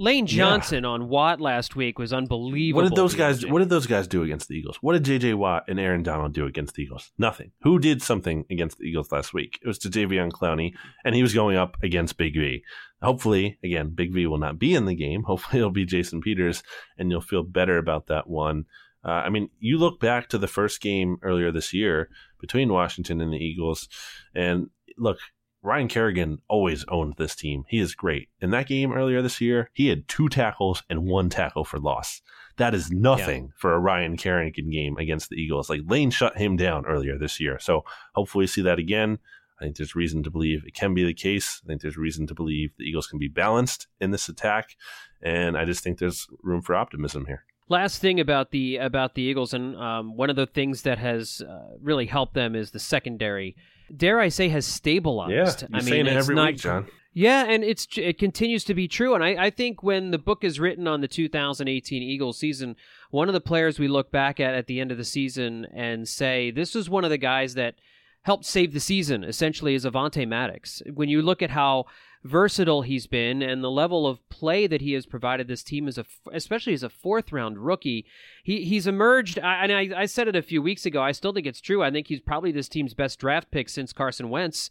Lane 0.00 0.26
Yeah. 0.26 0.36
Johnson 0.36 0.86
on 0.86 1.10
Watt 1.10 1.42
last 1.42 1.76
week 1.76 1.98
was 1.98 2.10
unbelievable. 2.10 2.82
What 2.84 2.88
did 2.88 2.96
those 2.96 3.14
guys? 3.14 3.44
What 3.44 3.58
did 3.58 3.68
those 3.68 3.86
guys 3.86 4.08
do 4.08 4.22
against 4.22 4.48
the 4.48 4.54
Eagles? 4.54 4.78
What 4.80 4.94
did 4.94 5.04
J.J. 5.04 5.34
Watt 5.34 5.64
and 5.68 5.78
Aaron 5.78 6.02
Donald 6.02 6.32
do 6.32 6.46
against 6.46 6.74
the 6.74 6.82
Eagles? 6.82 7.12
Nothing. 7.18 7.52
Who 7.60 7.78
did 7.78 8.02
something 8.02 8.46
against 8.50 8.78
the 8.78 8.84
Eagles 8.86 9.12
last 9.12 9.34
week? 9.34 9.58
It 9.62 9.68
was 9.68 9.76
to 9.80 9.90
Jadeveon 9.90 10.30
Clowney, 10.30 10.72
and 11.04 11.14
he 11.14 11.20
was 11.20 11.34
going 11.34 11.58
up 11.58 11.76
against 11.82 12.16
Big 12.16 12.32
V. 12.34 12.62
Hopefully, 13.02 13.58
again, 13.62 13.90
Big 13.94 14.14
V 14.14 14.26
will 14.26 14.38
not 14.38 14.58
be 14.58 14.74
in 14.74 14.86
the 14.86 14.94
game. 14.94 15.22
Hopefully, 15.26 15.58
it'll 15.60 15.70
be 15.70 15.84
Jason 15.84 16.22
Peters, 16.22 16.62
and 16.96 17.10
you'll 17.10 17.20
feel 17.20 17.42
better 17.42 17.76
about 17.76 18.06
that 18.06 18.26
one. 18.26 18.64
Uh, 19.04 19.10
I 19.10 19.28
mean, 19.28 19.50
you 19.58 19.76
look 19.76 20.00
back 20.00 20.28
to 20.30 20.38
the 20.38 20.48
first 20.48 20.80
game 20.80 21.18
earlier 21.22 21.52
this 21.52 21.74
year 21.74 22.08
between 22.40 22.72
Washington 22.72 23.20
and 23.20 23.32
the 23.34 23.38
Eagles, 23.38 23.86
and 24.34 24.70
look, 24.96 25.18
Ryan 25.62 25.88
Kerrigan 25.88 26.38
always 26.48 26.84
owned 26.88 27.14
this 27.18 27.36
team. 27.36 27.64
He 27.68 27.80
is 27.80 27.94
great. 27.94 28.28
In 28.40 28.50
that 28.50 28.66
game 28.66 28.92
earlier 28.92 29.20
this 29.20 29.40
year, 29.40 29.70
he 29.74 29.88
had 29.88 30.08
two 30.08 30.28
tackles 30.28 30.82
and 30.88 31.04
one 31.04 31.28
tackle 31.28 31.64
for 31.64 31.78
loss. 31.78 32.22
That 32.56 32.74
is 32.74 32.90
nothing 32.90 33.52
for 33.56 33.74
a 33.74 33.78
Ryan 33.78 34.16
Kerrigan 34.16 34.70
game 34.70 34.96
against 34.96 35.28
the 35.28 35.36
Eagles. 35.36 35.68
Like 35.68 35.82
Lane 35.86 36.10
shut 36.10 36.38
him 36.38 36.56
down 36.56 36.86
earlier 36.86 37.18
this 37.18 37.40
year. 37.40 37.58
So 37.58 37.84
hopefully 38.14 38.44
we 38.44 38.46
see 38.46 38.62
that 38.62 38.78
again. 38.78 39.18
I 39.60 39.64
think 39.64 39.76
there's 39.76 39.94
reason 39.94 40.22
to 40.22 40.30
believe 40.30 40.64
it 40.64 40.74
can 40.74 40.94
be 40.94 41.04
the 41.04 41.12
case. 41.12 41.60
I 41.64 41.66
think 41.66 41.82
there's 41.82 41.98
reason 41.98 42.26
to 42.28 42.34
believe 42.34 42.72
the 42.78 42.84
Eagles 42.84 43.06
can 43.06 43.18
be 43.18 43.28
balanced 43.28 43.86
in 44.00 44.10
this 44.10 44.28
attack. 44.28 44.76
And 45.22 45.56
I 45.58 45.66
just 45.66 45.84
think 45.84 45.98
there's 45.98 46.26
room 46.42 46.62
for 46.62 46.74
optimism 46.74 47.26
here. 47.26 47.44
Last 47.70 48.00
thing 48.00 48.18
about 48.18 48.50
the 48.50 48.78
about 48.78 49.14
the 49.14 49.22
Eagles, 49.22 49.54
and 49.54 49.76
um, 49.76 50.16
one 50.16 50.28
of 50.28 50.34
the 50.34 50.46
things 50.46 50.82
that 50.82 50.98
has 50.98 51.40
uh, 51.40 51.76
really 51.80 52.06
helped 52.06 52.34
them 52.34 52.56
is 52.56 52.72
the 52.72 52.80
secondary. 52.80 53.56
Dare 53.96 54.18
I 54.18 54.28
say, 54.28 54.48
has 54.48 54.66
stabilized. 54.66 55.62
Yeah, 55.62 55.68
you're 55.68 55.78
I 55.78 55.82
mean, 55.82 55.88
saying 55.88 56.06
it 56.06 56.16
it's 56.16 56.24
every 56.24 56.34
not, 56.34 56.48
week, 56.48 56.56
John. 56.56 56.88
Yeah, 57.12 57.44
and 57.44 57.62
it's 57.62 57.86
it 57.96 58.18
continues 58.18 58.64
to 58.64 58.74
be 58.74 58.88
true. 58.88 59.14
And 59.14 59.22
I, 59.22 59.46
I 59.46 59.50
think 59.50 59.84
when 59.84 60.10
the 60.10 60.18
book 60.18 60.42
is 60.42 60.58
written 60.58 60.88
on 60.88 61.00
the 61.00 61.06
2018 61.06 62.02
Eagles 62.02 62.38
season, 62.38 62.74
one 63.10 63.28
of 63.28 63.34
the 63.34 63.40
players 63.40 63.78
we 63.78 63.86
look 63.86 64.10
back 64.10 64.40
at 64.40 64.54
at 64.54 64.66
the 64.66 64.80
end 64.80 64.90
of 64.90 64.98
the 64.98 65.04
season 65.04 65.66
and 65.72 66.08
say 66.08 66.50
this 66.50 66.74
was 66.74 66.90
one 66.90 67.04
of 67.04 67.10
the 67.10 67.18
guys 67.18 67.54
that 67.54 67.76
helped 68.22 68.46
save 68.46 68.72
the 68.72 68.80
season. 68.80 69.22
Essentially, 69.22 69.74
is 69.74 69.84
Avonte 69.84 70.26
Maddox. 70.26 70.82
When 70.92 71.08
you 71.08 71.22
look 71.22 71.40
at 71.40 71.50
how 71.50 71.86
versatile 72.22 72.82
he's 72.82 73.06
been 73.06 73.40
and 73.40 73.64
the 73.64 73.70
level 73.70 74.06
of 74.06 74.26
play 74.28 74.66
that 74.66 74.82
he 74.82 74.92
has 74.92 75.06
provided 75.06 75.48
this 75.48 75.62
team 75.62 75.88
as 75.88 75.96
a 75.96 76.04
especially 76.32 76.74
as 76.74 76.82
a 76.82 76.90
fourth 76.90 77.32
round 77.32 77.58
rookie 77.58 78.04
he 78.42 78.64
he's 78.64 78.86
emerged 78.86 79.38
I, 79.38 79.64
and 79.64 79.72
I, 79.72 80.02
I 80.02 80.06
said 80.06 80.28
it 80.28 80.36
a 80.36 80.42
few 80.42 80.60
weeks 80.60 80.84
ago 80.84 81.02
I 81.02 81.12
still 81.12 81.32
think 81.32 81.46
it's 81.46 81.62
true 81.62 81.82
I 81.82 81.90
think 81.90 82.08
he's 82.08 82.20
probably 82.20 82.52
this 82.52 82.68
team's 82.68 82.92
best 82.92 83.18
draft 83.18 83.50
pick 83.50 83.70
since 83.70 83.94
Carson 83.94 84.28
Wentz 84.28 84.68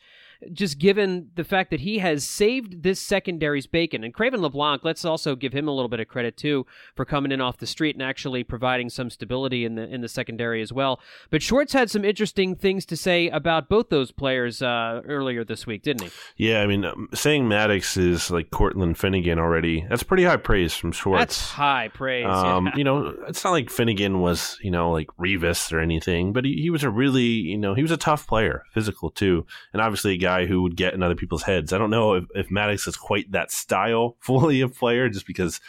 just 0.53 0.79
given 0.79 1.29
the 1.35 1.43
fact 1.43 1.69
that 1.69 1.81
he 1.81 1.99
has 1.99 2.23
saved 2.23 2.83
this 2.83 2.99
secondary's 2.99 3.67
bacon. 3.67 4.03
And 4.03 4.13
Cre'Von 4.13 4.39
LeBlanc 4.39 4.83
let's 4.83 5.03
also 5.03 5.35
give 5.35 5.53
him 5.53 5.67
a 5.67 5.71
little 5.71 5.89
bit 5.89 5.99
of 5.99 6.07
credit 6.07 6.37
too 6.37 6.65
for 6.95 7.05
coming 7.05 7.31
in 7.31 7.41
off 7.41 7.57
the 7.57 7.67
street 7.67 7.95
and 7.95 8.03
actually 8.03 8.43
providing 8.43 8.89
some 8.89 9.09
stability 9.09 9.65
in 9.65 9.75
the 9.75 9.83
in 9.83 10.01
the 10.01 10.07
secondary 10.07 10.61
as 10.61 10.71
well. 10.71 10.99
But 11.29 11.41
Schwartz 11.41 11.73
had 11.73 11.91
some 11.91 12.05
interesting 12.05 12.55
things 12.55 12.85
to 12.87 12.97
say 12.97 13.29
about 13.29 13.69
both 13.69 13.89
those 13.89 14.11
players 14.11 14.61
uh, 14.61 15.01
earlier 15.05 15.43
this 15.43 15.67
week 15.67 15.83
didn't 15.83 16.03
he? 16.03 16.11
Yeah, 16.49 16.61
I 16.61 16.67
mean, 16.67 16.85
um, 16.85 17.09
saying 17.13 17.38
Maddox 17.47 17.97
is 17.97 18.29
like 18.29 18.51
Cortland 18.51 18.97
Finnegan 18.97 19.39
already, 19.39 19.85
that's 19.89 20.03
pretty 20.03 20.23
high 20.23 20.37
praise 20.37 20.73
from 20.73 20.91
Schwartz. 20.91 21.21
That's 21.21 21.49
high 21.51 21.89
praise. 21.93 22.25
Um, 22.25 22.67
yeah. 22.67 22.75
You 22.75 22.83
know, 22.83 23.15
it's 23.27 23.43
not 23.43 23.51
like 23.51 23.69
Finnegan 23.69 24.19
was, 24.19 24.57
you 24.61 24.71
know, 24.71 24.91
like 24.91 25.07
Revis 25.19 25.71
or 25.71 25.79
anything, 25.79 26.33
but 26.33 26.45
he, 26.45 26.61
he 26.61 26.69
was 26.69 26.83
a 26.83 26.89
really, 26.89 27.23
you 27.23 27.57
know, 27.57 27.73
he 27.73 27.81
was 27.81 27.91
a 27.91 27.97
tough 27.97 28.27
player, 28.27 28.63
physical 28.73 29.09
too, 29.09 29.45
and 29.73 29.81
obviously 29.81 30.13
a 30.13 30.17
guy 30.17 30.45
who 30.45 30.61
would 30.61 30.75
get 30.75 30.93
in 30.93 31.03
other 31.03 31.15
people's 31.15 31.43
heads. 31.43 31.71
I 31.71 31.77
don't 31.77 31.89
know 31.89 32.13
if, 32.15 32.25
if 32.35 32.51
Maddox 32.51 32.87
is 32.87 32.97
quite 32.97 33.31
that 33.31 33.51
style 33.51 34.17
fully 34.21 34.61
of 34.61 34.75
player 34.75 35.09
just 35.09 35.27
because 35.27 35.61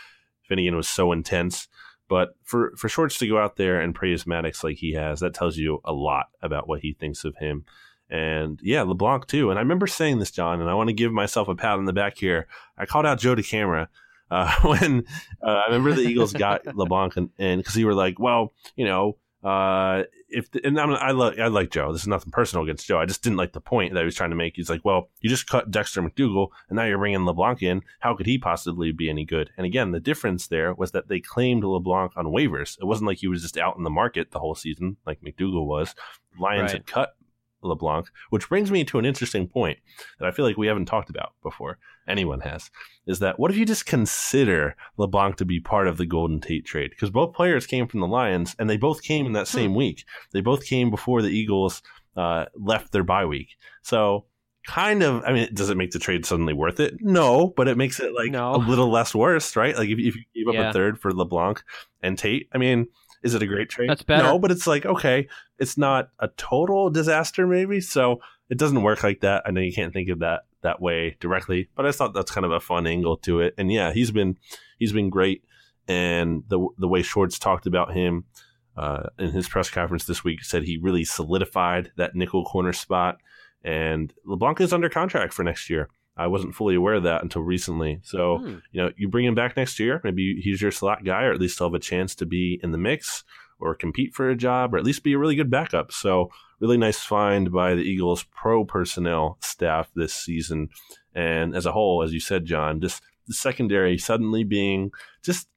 Finnegan 0.48 0.76
was 0.76 0.88
so 0.88 1.12
intense. 1.12 1.68
But 2.08 2.30
for, 2.42 2.72
for 2.76 2.88
Schwartz 2.88 3.18
to 3.18 3.28
go 3.28 3.38
out 3.38 3.54
there 3.54 3.80
and 3.80 3.94
praise 3.94 4.26
Maddox 4.26 4.64
like 4.64 4.78
he 4.78 4.94
has, 4.94 5.20
that 5.20 5.32
tells 5.32 5.56
you 5.56 5.80
a 5.84 5.92
lot 5.92 6.26
about 6.42 6.66
what 6.66 6.80
he 6.80 6.92
thinks 6.92 7.24
of 7.24 7.36
him. 7.36 7.64
And 8.10 8.58
yeah, 8.62 8.82
LeBlanc 8.82 9.26
too. 9.26 9.50
And 9.50 9.58
I 9.58 9.62
remember 9.62 9.86
saying 9.86 10.18
this, 10.18 10.30
John, 10.32 10.60
and 10.60 10.68
I 10.68 10.74
want 10.74 10.88
to 10.88 10.94
give 10.94 11.12
myself 11.12 11.48
a 11.48 11.54
pat 11.54 11.78
on 11.78 11.84
the 11.84 11.92
back 11.92 12.18
here. 12.18 12.48
I 12.76 12.84
called 12.86 13.06
out 13.06 13.20
Joe 13.20 13.34
to 13.36 13.42
camera 13.42 13.88
uh, 14.30 14.52
when 14.62 15.04
uh, 15.42 15.50
I 15.50 15.66
remember 15.66 15.92
the 15.92 16.02
Eagles 16.02 16.32
got 16.32 16.66
LeBlanc, 16.76 17.16
and 17.16 17.30
because 17.36 17.76
you 17.76 17.86
were 17.86 17.94
like, 17.94 18.18
well, 18.18 18.52
you 18.74 18.84
know, 18.84 19.16
uh, 19.42 20.02
if 20.28 20.50
the, 20.50 20.60
and 20.66 20.78
I'm, 20.78 20.90
I 20.90 21.12
like 21.12 21.38
I 21.38 21.46
like 21.46 21.70
Joe. 21.70 21.92
This 21.92 22.02
is 22.02 22.08
nothing 22.08 22.30
personal 22.30 22.64
against 22.64 22.86
Joe. 22.86 22.98
I 22.98 23.06
just 23.06 23.22
didn't 23.22 23.38
like 23.38 23.52
the 23.52 23.60
point 23.60 23.94
that 23.94 24.00
he 24.00 24.04
was 24.04 24.14
trying 24.14 24.30
to 24.30 24.36
make. 24.36 24.54
He's 24.56 24.68
like, 24.68 24.84
well, 24.84 25.08
you 25.20 25.30
just 25.30 25.46
cut 25.46 25.70
Dexter 25.70 26.02
McDougle, 26.02 26.48
and 26.68 26.76
now 26.76 26.84
you're 26.84 26.98
bringing 26.98 27.24
LeBlanc 27.24 27.62
in. 27.62 27.82
How 28.00 28.14
could 28.14 28.26
he 28.26 28.38
possibly 28.38 28.92
be 28.92 29.08
any 29.08 29.24
good? 29.24 29.50
And 29.56 29.64
again, 29.64 29.92
the 29.92 30.00
difference 30.00 30.48
there 30.48 30.74
was 30.74 30.90
that 30.92 31.08
they 31.08 31.20
claimed 31.20 31.64
LeBlanc 31.64 32.12
on 32.16 32.26
waivers. 32.26 32.76
It 32.78 32.84
wasn't 32.84 33.06
like 33.06 33.18
he 33.18 33.28
was 33.28 33.42
just 33.42 33.56
out 33.56 33.76
in 33.78 33.84
the 33.84 33.90
market 33.90 34.30
the 34.30 34.40
whole 34.40 34.54
season 34.54 34.96
like 35.06 35.22
McDougle 35.22 35.66
was. 35.66 35.94
Lions 36.38 36.62
Right. 36.62 36.72
had 36.72 36.86
cut 36.86 37.16
LeBlanc, 37.62 38.06
which 38.30 38.48
brings 38.48 38.70
me 38.70 38.84
to 38.84 38.98
an 38.98 39.04
interesting 39.04 39.46
point 39.46 39.78
that 40.18 40.26
I 40.26 40.30
feel 40.30 40.44
like 40.44 40.56
we 40.56 40.66
haven't 40.66 40.86
talked 40.86 41.10
about 41.10 41.32
before. 41.42 41.78
Anyone 42.08 42.40
has 42.40 42.70
is 43.06 43.20
that 43.20 43.38
what 43.38 43.50
if 43.52 43.56
you 43.56 43.64
just 43.64 43.86
consider 43.86 44.74
LeBlanc 44.96 45.36
to 45.36 45.44
be 45.44 45.60
part 45.60 45.86
of 45.86 45.96
the 45.96 46.06
Golden 46.06 46.40
Tate 46.40 46.64
trade? 46.64 46.90
Because 46.90 47.10
both 47.10 47.34
players 47.34 47.66
came 47.66 47.86
from 47.86 48.00
the 48.00 48.06
Lions, 48.08 48.56
and 48.58 48.68
they 48.68 48.76
both 48.76 49.02
came 49.02 49.26
in 49.26 49.32
that 49.32 49.46
same 49.48 49.74
week. 49.74 50.04
They 50.32 50.40
both 50.40 50.64
came 50.64 50.90
before 50.90 51.22
the 51.22 51.28
Eagles 51.28 51.82
uh, 52.16 52.46
left 52.56 52.90
their 52.92 53.04
bye 53.04 53.26
week. 53.26 53.56
So, 53.82 54.24
kind 54.66 55.02
of, 55.04 55.22
I 55.24 55.32
mean, 55.32 55.48
does 55.54 55.70
it 55.70 55.76
make 55.76 55.92
the 55.92 55.98
trade 56.00 56.26
suddenly 56.26 56.52
worth 56.52 56.80
it? 56.80 56.94
No, 57.00 57.52
but 57.56 57.68
it 57.68 57.76
makes 57.76 58.00
it 58.00 58.12
like 58.12 58.30
No. 58.32 58.54
a 58.54 58.56
little 58.56 58.90
less 58.90 59.14
worse, 59.14 59.54
right? 59.54 59.76
Like 59.76 59.88
if, 59.88 59.98
if 59.98 60.16
you 60.16 60.22
gave 60.34 60.48
up 60.48 60.54
Yeah. 60.54 60.70
a 60.70 60.72
third 60.72 60.98
for 60.98 61.12
LeBlanc 61.12 61.62
and 62.02 62.18
Tate, 62.18 62.48
I 62.52 62.58
mean, 62.58 62.88
is 63.22 63.34
it 63.34 63.42
a 63.42 63.46
great 63.46 63.68
trade? 63.68 63.90
That's 63.90 64.02
better. 64.02 64.24
No, 64.24 64.38
but 64.38 64.50
it's 64.50 64.66
like 64.66 64.86
okay, 64.86 65.28
it's 65.58 65.76
not 65.76 66.10
a 66.18 66.28
total 66.36 66.90
disaster, 66.90 67.46
maybe. 67.46 67.80
So 67.80 68.20
it 68.48 68.58
doesn't 68.58 68.82
work 68.82 69.02
like 69.02 69.20
that. 69.20 69.42
I 69.46 69.50
know 69.50 69.60
you 69.60 69.72
can't 69.72 69.92
think 69.92 70.08
of 70.08 70.20
that 70.20 70.42
that 70.62 70.80
way 70.80 71.16
directly, 71.20 71.68
but 71.74 71.86
I 71.86 71.92
thought 71.92 72.14
that's 72.14 72.30
kind 72.30 72.44
of 72.44 72.52
a 72.52 72.60
fun 72.60 72.86
angle 72.86 73.16
to 73.18 73.40
it. 73.40 73.54
And 73.56 73.72
yeah, 73.72 73.92
he's 73.92 74.10
been 74.10 74.38
he's 74.78 74.92
been 74.92 75.10
great, 75.10 75.44
and 75.88 76.44
the 76.48 76.66
the 76.78 76.88
way 76.88 77.02
Schwartz 77.02 77.38
talked 77.38 77.66
about 77.66 77.94
him 77.94 78.24
uh, 78.76 79.08
in 79.18 79.30
his 79.30 79.48
press 79.48 79.70
conference 79.70 80.04
this 80.04 80.24
week 80.24 80.42
said 80.42 80.64
he 80.64 80.78
really 80.78 81.04
solidified 81.04 81.92
that 81.96 82.14
nickel 82.14 82.44
corner 82.44 82.72
spot. 82.72 83.18
And 83.62 84.12
LeBlanc 84.24 84.60
is 84.60 84.72
under 84.72 84.88
contract 84.88 85.34
for 85.34 85.42
next 85.44 85.68
year. 85.68 85.90
I 86.24 86.26
wasn't 86.26 86.54
fully 86.54 86.74
aware 86.74 86.94
of 86.94 87.02
that 87.04 87.22
until 87.22 87.42
recently. 87.42 88.00
So 88.02 88.38
Hmm. 88.38 88.56
you 88.72 88.82
know, 88.82 88.90
you 88.96 89.08
bring 89.08 89.24
him 89.24 89.34
back 89.34 89.56
next 89.56 89.78
year. 89.80 90.00
Maybe 90.04 90.40
he's 90.40 90.60
your 90.62 90.70
slot 90.70 91.04
guy, 91.04 91.24
or 91.24 91.32
at 91.32 91.40
least 91.40 91.58
he'll 91.58 91.68
have 91.68 91.74
a 91.74 91.78
chance 91.78 92.14
to 92.16 92.26
be 92.26 92.60
in 92.62 92.72
the 92.72 92.78
mix 92.78 93.24
or 93.58 93.74
compete 93.74 94.14
for 94.14 94.30
a 94.30 94.36
job, 94.36 94.74
or 94.74 94.78
at 94.78 94.84
least 94.84 95.02
be 95.02 95.12
a 95.12 95.18
really 95.18 95.36
good 95.36 95.50
backup. 95.50 95.92
So, 95.92 96.30
really 96.60 96.78
nice 96.78 97.00
find 97.00 97.52
by 97.52 97.74
the 97.74 97.82
Eagles 97.82 98.24
pro 98.34 98.64
personnel 98.64 99.36
staff 99.40 99.90
this 99.94 100.14
season. 100.14 100.68
And 101.14 101.54
as 101.54 101.66
a 101.66 101.72
whole, 101.72 102.02
as 102.02 102.12
you 102.12 102.20
said, 102.20 102.44
John, 102.46 102.80
just 102.80 103.02
the 103.26 103.34
secondary 103.34 103.98
suddenly 103.98 104.44
being 104.44 104.90
just 105.22 105.48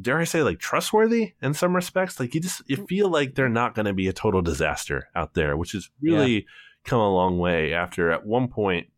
dare 0.00 0.18
I 0.18 0.24
say 0.24 0.42
like 0.42 0.58
trustworthy 0.58 1.34
in 1.42 1.52
some 1.54 1.74
respects. 1.76 2.18
Like 2.18 2.34
you 2.34 2.40
just 2.40 2.62
you 2.66 2.86
feel 2.86 3.10
like 3.10 3.34
they're 3.34 3.48
not 3.48 3.74
going 3.74 3.86
to 3.86 3.92
be 3.92 4.08
a 4.08 4.12
total 4.12 4.40
disaster 4.42 5.08
out 5.14 5.34
there, 5.34 5.56
which 5.56 5.72
has 5.72 5.90
really 6.00 6.46
come 6.84 7.00
a 7.00 7.14
long 7.14 7.38
way 7.38 7.72
after 7.74 8.10
at 8.10 8.24
one 8.26 8.48
point 8.48 8.88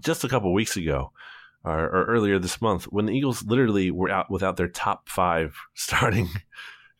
just 0.00 0.24
a 0.24 0.28
couple 0.28 0.52
weeks 0.52 0.76
ago 0.76 1.12
or, 1.64 1.80
or 1.84 2.04
earlier 2.06 2.38
this 2.38 2.60
month 2.60 2.84
when 2.84 3.06
the 3.06 3.12
Eagles 3.12 3.44
literally 3.44 3.90
were 3.90 4.10
out 4.10 4.30
without 4.30 4.56
their 4.56 4.68
top 4.68 5.08
five 5.08 5.54
starting 5.74 6.28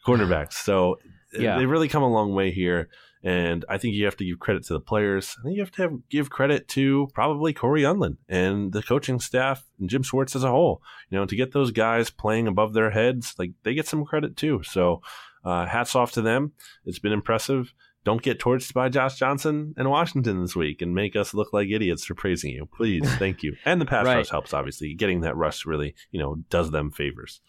cornerbacks. 0.07 0.55
So 0.55 0.99
Yeah. 1.33 1.59
they've 1.59 1.69
really 1.71 1.89
come 1.89 2.03
a 2.03 2.13
long 2.13 2.35
way 2.35 2.51
here. 2.51 2.89
And 3.25 3.65
I 3.69 3.79
think 3.79 3.95
you 3.95 4.05
have 4.07 4.17
to 4.17 4.25
give 4.25 4.41
credit 4.41 4.65
to 4.65 4.73
the 4.73 4.81
players. 4.81 5.37
I 5.39 5.43
think 5.45 5.55
you 5.55 5.63
have 5.63 5.71
to 5.73 5.83
have, 5.83 5.93
give 6.11 6.29
credit 6.29 6.67
to 6.69 7.09
probably 7.15 7.53
Cory 7.53 7.83
Undlin 7.83 8.17
and 8.29 8.73
the 8.73 8.83
coaching 8.83 9.21
staff 9.21 9.63
and 9.79 9.89
Jim 9.89 10.03
Schwartz 10.03 10.35
as 10.35 10.43
a 10.43 10.51
whole. 10.51 10.83
You 11.09 11.19
know, 11.19 11.27
to 11.27 11.37
get 11.37 11.53
those 11.53 11.71
guys 11.71 12.11
playing 12.11 12.49
above 12.49 12.73
their 12.75 12.91
heads, 12.91 13.35
like 13.39 13.53
they 13.63 13.75
get 13.75 13.87
some 13.87 14.05
credit 14.05 14.37
too. 14.37 14.63
So 14.65 15.03
uh, 15.45 15.67
hats 15.67 15.95
off 15.95 16.11
to 16.13 16.21
them. 16.23 16.53
It's 16.85 16.99
been 16.99 17.13
impressive. 17.13 17.73
Don't 18.05 18.23
get 18.23 18.41
torched 18.41 18.73
by 18.75 18.89
Josh 18.89 19.17
Johnson 19.17 19.75
and 19.77 19.89
Washington 19.89 20.41
this 20.41 20.57
week 20.57 20.83
and 20.83 20.95
make 20.95 21.15
us 21.15 21.35
look 21.35 21.53
like 21.53 21.69
idiots 21.71 22.05
for 22.05 22.15
praising 22.15 22.51
you. 22.51 22.69
Please, 22.75 23.09
thank 23.17 23.43
you. 23.45 23.55
And 23.65 23.81
the 23.81 23.87
pass 23.87 24.05
Right. 24.07 24.17
rush 24.17 24.31
helps, 24.31 24.53
obviously. 24.53 24.93
Getting 24.95 25.21
that 25.21 25.37
rush 25.37 25.65
really, 25.65 25.95
you 26.11 26.19
know, 26.19 26.37
does 26.51 26.73
them 26.73 26.91
favors. 26.91 27.41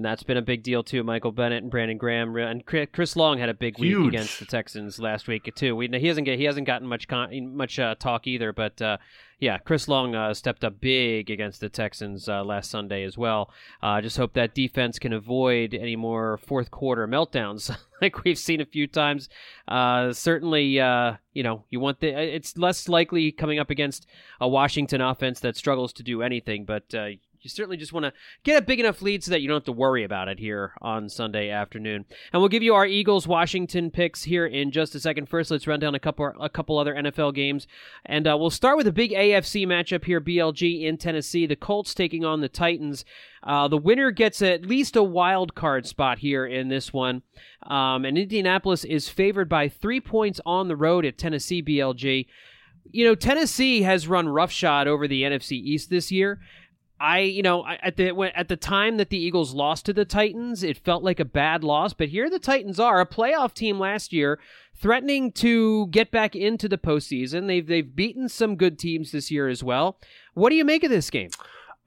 And 0.00 0.04
that's 0.06 0.22
been 0.22 0.38
a 0.38 0.42
big 0.42 0.62
deal 0.62 0.82
too. 0.82 1.04
Michael 1.04 1.30
Bennett 1.30 1.62
and 1.62 1.70
Brandon 1.70 1.98
Graham 1.98 2.34
and 2.34 2.64
Chris 2.64 3.16
Long 3.16 3.38
had 3.38 3.50
a 3.50 3.54
big 3.54 3.78
week 3.78 4.08
against 4.08 4.40
the 4.40 4.46
Texans 4.46 4.98
last 4.98 5.28
week 5.28 5.52
too. 5.54 5.76
We, 5.76 5.88
he 5.88 6.06
hasn't 6.06 6.24
get, 6.24 6.38
he 6.38 6.46
hasn't 6.46 6.66
gotten 6.66 6.88
much 6.88 7.06
con, 7.06 7.54
much 7.54 7.78
uh, 7.78 7.96
talk 7.96 8.26
either, 8.26 8.50
but 8.50 8.80
uh, 8.80 8.96
yeah, 9.40 9.58
Chris 9.58 9.88
Long 9.88 10.14
uh, 10.14 10.32
stepped 10.32 10.64
up 10.64 10.80
big 10.80 11.28
against 11.28 11.60
the 11.60 11.68
Texans 11.68 12.30
uh, 12.30 12.42
last 12.42 12.70
Sunday 12.70 13.04
as 13.04 13.18
well. 13.18 13.50
I 13.82 13.98
uh, 13.98 14.00
just 14.00 14.16
hope 14.16 14.32
that 14.32 14.54
defense 14.54 14.98
can 14.98 15.12
avoid 15.12 15.74
any 15.74 15.96
more 15.96 16.38
fourth 16.38 16.70
quarter 16.70 17.06
meltdowns 17.06 17.76
like 18.00 18.24
we've 18.24 18.38
seen 18.38 18.62
a 18.62 18.66
few 18.66 18.86
times. 18.86 19.28
Uh, 19.68 20.14
certainly, 20.14 20.80
uh, 20.80 21.16
you 21.34 21.42
know, 21.42 21.64
you 21.68 21.78
want 21.78 22.00
the 22.00 22.08
it's 22.08 22.56
less 22.56 22.88
likely 22.88 23.32
coming 23.32 23.58
up 23.58 23.68
against 23.68 24.06
a 24.40 24.48
Washington 24.48 25.02
offense 25.02 25.40
that 25.40 25.58
struggles 25.58 25.92
to 25.92 26.02
do 26.02 26.22
anything, 26.22 26.64
but 26.64 26.94
uh, 26.94 27.08
you 27.42 27.50
certainly 27.50 27.76
just 27.76 27.92
want 27.92 28.04
to 28.04 28.12
get 28.44 28.62
a 28.62 28.64
big 28.64 28.80
enough 28.80 29.00
lead 29.00 29.24
so 29.24 29.30
that 29.30 29.40
you 29.40 29.48
don't 29.48 29.56
have 29.56 29.64
to 29.64 29.72
worry 29.72 30.04
about 30.04 30.28
it 30.28 30.38
here 30.38 30.74
on 30.82 31.08
Sunday 31.08 31.50
afternoon. 31.50 32.04
And 32.32 32.42
we'll 32.42 32.48
give 32.48 32.62
you 32.62 32.74
our 32.74 32.86
Eagles 32.86 33.26
Washington 33.26 33.90
picks 33.90 34.24
here 34.24 34.46
in 34.46 34.70
just 34.70 34.94
a 34.94 35.00
second. 35.00 35.28
First, 35.28 35.50
let's 35.50 35.66
run 35.66 35.80
down 35.80 35.94
a 35.94 36.00
couple 36.00 36.32
a 36.40 36.48
couple 36.48 36.78
other 36.78 36.94
NFL 36.94 37.34
games, 37.34 37.66
and 38.04 38.26
uh, 38.26 38.36
we'll 38.38 38.50
start 38.50 38.76
with 38.76 38.86
a 38.86 38.92
big 38.92 39.12
AFC 39.12 39.66
matchup 39.66 40.04
here: 40.04 40.20
BLG 40.20 40.82
in 40.82 40.98
Tennessee, 40.98 41.46
the 41.46 41.56
Colts 41.56 41.94
taking 41.94 42.24
on 42.24 42.40
the 42.40 42.48
Titans. 42.48 43.04
Uh, 43.42 43.68
the 43.68 43.78
winner 43.78 44.10
gets 44.10 44.42
at 44.42 44.66
least 44.66 44.96
a 44.96 45.02
wild 45.02 45.54
card 45.54 45.86
spot 45.86 46.18
here 46.18 46.44
in 46.44 46.68
this 46.68 46.92
one. 46.92 47.22
Um, 47.62 48.04
and 48.04 48.18
Indianapolis 48.18 48.84
is 48.84 49.08
favored 49.08 49.48
by 49.48 49.68
three 49.68 50.00
points 50.00 50.40
on 50.44 50.68
the 50.68 50.76
road 50.76 51.04
at 51.04 51.16
Tennessee 51.16 51.62
BLG. 51.62 52.26
You 52.92 53.04
know, 53.04 53.14
Tennessee 53.14 53.82
has 53.82 54.08
run 54.08 54.28
roughshod 54.28 54.88
over 54.88 55.06
the 55.06 55.22
NFC 55.22 55.52
East 55.52 55.90
this 55.90 56.10
year. 56.10 56.40
I, 57.00 57.20
you 57.20 57.42
know, 57.42 57.66
at 57.66 57.96
the 57.96 58.12
when, 58.12 58.30
at 58.32 58.48
the 58.48 58.58
time 58.58 58.98
that 58.98 59.08
the 59.08 59.16
Eagles 59.16 59.54
lost 59.54 59.86
to 59.86 59.94
the 59.94 60.04
Titans, 60.04 60.62
it 60.62 60.76
felt 60.76 61.02
like 61.02 61.18
a 61.18 61.24
bad 61.24 61.64
loss. 61.64 61.94
But 61.94 62.10
here 62.10 62.28
the 62.28 62.38
Titans 62.38 62.78
are 62.78 63.00
a 63.00 63.06
playoff 63.06 63.54
team 63.54 63.78
last 63.78 64.12
year, 64.12 64.38
threatening 64.76 65.32
to 65.32 65.86
get 65.86 66.10
back 66.10 66.36
into 66.36 66.68
the 66.68 66.76
postseason. 66.76 67.46
They've 67.46 67.66
they've 67.66 67.96
beaten 67.96 68.28
some 68.28 68.54
good 68.54 68.78
teams 68.78 69.12
this 69.12 69.30
year 69.30 69.48
as 69.48 69.64
well. 69.64 69.98
What 70.34 70.50
do 70.50 70.56
you 70.56 70.64
make 70.64 70.84
of 70.84 70.90
this 70.90 71.08
game? 71.08 71.30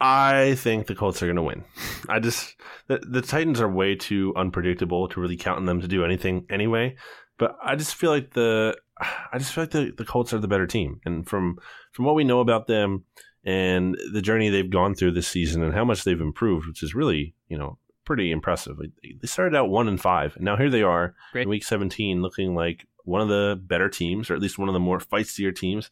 I 0.02 0.56
think 0.56 0.88
the 0.88 0.96
Colts 0.96 1.22
are 1.22 1.28
going 1.28 1.36
to 1.36 1.44
win. 1.44 1.64
I 2.10 2.20
just 2.20 2.56
the, 2.88 2.98
the 2.98 3.22
Titans 3.22 3.62
are 3.62 3.70
way 3.70 3.96
too 3.96 4.34
unpredictable 4.36 5.08
to 5.10 5.22
really 5.22 5.38
count 5.38 5.60
on 5.60 5.66
them 5.66 5.80
to 5.82 5.88
do 5.88 6.04
anything 6.04 6.48
anyway. 6.50 6.96
But 7.38 7.56
I 7.64 7.76
just 7.76 7.94
feel 7.94 8.10
like 8.10 8.34
the 8.34 8.76
I 9.00 9.38
just 9.38 9.54
feel 9.54 9.64
like 9.64 9.72
the, 9.72 9.94
the 9.96 10.06
Colts 10.06 10.34
are 10.34 10.40
the 10.40 10.48
better 10.48 10.68
team, 10.68 11.02
and 11.06 11.28
from 11.28 11.60
from 11.92 12.06
what 12.06 12.16
we 12.16 12.24
know 12.24 12.40
about 12.40 12.66
them 12.66 13.04
and 13.44 13.98
the 14.14 14.22
journey 14.22 14.50
they've 14.50 14.70
gone 14.70 14.96
through 14.96 15.12
this 15.12 15.28
season 15.28 15.64
and 15.64 15.74
how 15.74 15.86
much 15.86 16.04
they've 16.04 16.20
improved, 16.20 16.68
which 16.68 16.84
is 16.84 16.96
really 16.96 17.36
you 17.48 17.58
know 17.58 17.78
pretty 18.06 18.32
impressive. 18.32 18.78
They 18.78 19.28
started 19.28 19.56
out 19.56 19.70
one 19.70 19.88
and 19.88 20.00
five, 20.00 20.36
and 20.36 20.46
now 20.46 20.58
here 20.58 20.70
they 20.70 20.84
are 20.84 21.16
Great. 21.32 21.44
in 21.44 21.50
week 21.50 21.64
seventeen, 21.64 22.22
looking 22.22 22.56
like 22.56 22.88
one 23.06 23.22
of 23.22 23.28
the 23.28 23.60
better 23.62 23.90
teams, 23.90 24.30
or 24.30 24.36
at 24.36 24.42
least 24.42 24.58
one 24.58 24.70
of 24.70 24.74
the 24.74 24.80
more 24.80 25.00
feistier 25.00 25.56
teams 25.56 25.90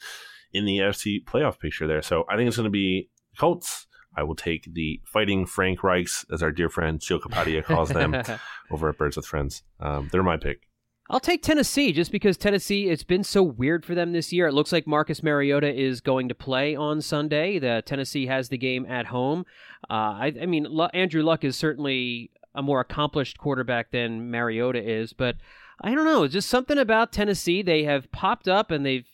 in 0.54 0.66
the 0.66 0.80
AFC 0.80 1.24
playoff 1.24 1.60
picture 1.60 1.88
there. 1.88 2.02
So 2.02 2.26
I 2.30 2.36
think 2.36 2.48
it's 2.48 2.58
going 2.58 2.66
to 2.66 2.70
be 2.70 3.10
Colts. 3.38 3.88
I 4.16 4.24
will 4.24 4.36
take 4.36 4.68
the 4.74 5.00
fighting 5.06 5.46
Frank 5.46 5.80
Reichs, 5.80 6.26
as 6.34 6.44
our 6.44 6.52
dear 6.52 6.70
friend 6.70 7.00
Joe 7.00 7.20
Capadia 7.20 7.64
calls 7.64 7.90
them, 7.90 8.16
over 8.72 8.90
at 8.90 8.98
Birds 8.98 9.16
with 9.16 9.26
Friends. 9.26 9.64
Um, 9.80 10.10
they're 10.12 10.24
my 10.24 10.36
pick. 10.36 10.68
I'll 11.12 11.20
take 11.20 11.44
Tennessee 11.44 11.92
just 11.92 12.10
because 12.10 12.38
Tennessee, 12.38 12.88
it's 12.88 13.04
been 13.04 13.26
so 13.26 13.44
weird 13.44 13.86
for 13.86 13.94
them 13.94 14.14
this 14.14 14.32
year. 14.32 14.48
It 14.48 14.54
looks 14.54 14.72
like 14.72 14.88
Marcus 14.88 15.22
Mariota 15.22 15.68
is 15.68 16.00
going 16.00 16.30
to 16.30 16.36
play 16.36 16.74
on 16.74 17.02
Sunday. 17.02 17.60
The 17.60 17.84
Tennessee 17.86 18.28
has 18.28 18.48
the 18.48 18.58
game 18.58 18.86
at 18.86 19.08
home. 19.08 19.46
Uh, 19.90 19.94
I, 19.94 20.34
I 20.42 20.46
mean, 20.46 20.64
Lu- 20.64 20.88
Andrew 20.94 21.22
Luck 21.22 21.44
is 21.44 21.58
certainly 21.58 22.32
a 22.56 22.62
more 22.62 22.80
accomplished 22.80 23.38
quarterback 23.38 23.92
than 23.92 24.32
Mariota 24.32 24.82
is, 24.82 25.12
but 25.12 25.36
I 25.82 25.94
don't 25.94 26.06
know. 26.06 26.24
It's 26.24 26.34
just 26.34 26.48
something 26.48 26.78
about 26.78 27.12
Tennessee. 27.12 27.62
They 27.62 27.84
have 27.84 28.10
popped 28.14 28.48
up 28.48 28.72
and 28.72 28.86
they've 28.86 29.10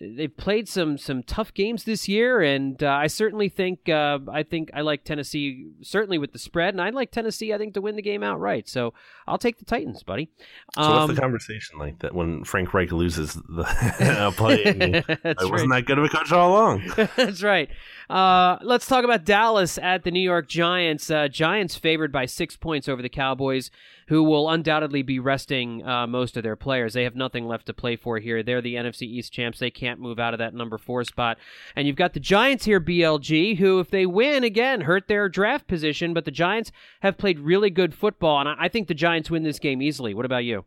they've 0.00 0.34
played 0.36 0.68
some 0.68 0.96
some 0.96 1.22
tough 1.22 1.52
games 1.54 1.84
this 1.84 2.08
year, 2.08 2.40
and 2.40 2.82
uh, 2.82 2.88
I 2.88 3.06
certainly 3.08 3.48
think 3.48 3.88
uh, 3.88 4.18
I 4.30 4.42
think 4.42 4.70
I 4.74 4.80
like 4.80 5.04
Tennessee 5.04 5.66
certainly 5.82 6.18
with 6.18 6.32
the 6.32 6.38
spread, 6.38 6.72
and 6.74 6.80
I 6.80 6.90
like 6.90 7.10
Tennessee 7.10 7.52
I 7.52 7.58
think 7.58 7.74
to 7.74 7.80
win 7.80 7.96
the 7.96 8.02
game 8.02 8.22
outright. 8.22 8.68
So 8.68 8.94
I'll 9.26 9.38
take 9.38 9.58
the 9.58 9.64
Titans, 9.64 10.02
buddy. 10.02 10.30
So 10.74 10.82
Um, 10.82 10.92
what's 11.02 11.14
the 11.14 11.20
conversation 11.20 11.78
like 11.78 11.98
that 12.00 12.14
when 12.14 12.44
Frank 12.44 12.72
Reich 12.74 12.90
loses 12.92 13.34
the 13.34 13.64
play? 14.36 14.64
I 14.64 15.34
I 15.38 15.44
wasn't 15.44 15.70
right. 15.70 15.80
that 15.80 15.86
good 15.86 15.98
of 15.98 16.04
a 16.04 16.08
coach 16.08 16.32
all 16.32 16.50
along. 16.52 16.90
That's 17.16 17.42
right. 17.42 17.68
Uh, 18.08 18.58
let's 18.62 18.86
talk 18.86 19.04
about 19.04 19.24
Dallas 19.24 19.78
at 19.78 20.04
the 20.04 20.10
New 20.10 20.20
York 20.20 20.48
Giants. 20.48 21.10
Uh, 21.10 21.28
Giants 21.28 21.76
favored 21.76 22.12
by 22.12 22.26
six 22.26 22.56
points 22.56 22.88
over 22.88 23.00
the 23.00 23.08
Cowboys, 23.08 23.70
who 24.08 24.22
will 24.22 24.50
undoubtedly 24.50 25.02
be 25.02 25.18
resting 25.18 25.86
uh, 25.86 26.06
most 26.06 26.36
of 26.36 26.42
their 26.42 26.56
players. 26.56 26.94
They 26.94 27.04
have 27.04 27.16
nothing 27.16 27.46
left 27.46 27.66
to 27.66 27.74
play 27.74 27.96
for 27.96 28.18
here. 28.18 28.42
They're 28.42 28.60
the 28.60 28.74
NFC 28.74 29.02
East 29.02 29.32
champs. 29.32 29.58
They 29.58 29.70
can't 29.70 30.00
move 30.00 30.18
out 30.18 30.34
of 30.34 30.38
that 30.38 30.54
number 30.54 30.78
four 30.78 31.04
spot. 31.04 31.38
And 31.76 31.86
you've 31.86 31.96
got 31.96 32.14
the 32.14 32.20
Giants 32.20 32.64
here, 32.64 32.80
BLG, 32.80 33.58
who, 33.58 33.80
if 33.80 33.90
they 33.90 34.06
win 34.06 34.44
again, 34.44 34.82
hurt 34.82 35.08
their 35.08 35.28
draft 35.28 35.66
position. 35.66 36.14
But 36.14 36.24
the 36.24 36.30
Giants 36.30 36.72
have 37.00 37.18
played 37.18 37.38
really 37.38 37.70
good 37.70 37.94
football, 37.94 38.40
and 38.40 38.48
I 38.48 38.68
think 38.68 38.88
the 38.88 38.94
Giants 38.94 39.30
win 39.30 39.42
this 39.42 39.58
game 39.58 39.82
easily. 39.82 40.14
What 40.14 40.26
about 40.26 40.44
you? 40.44 40.64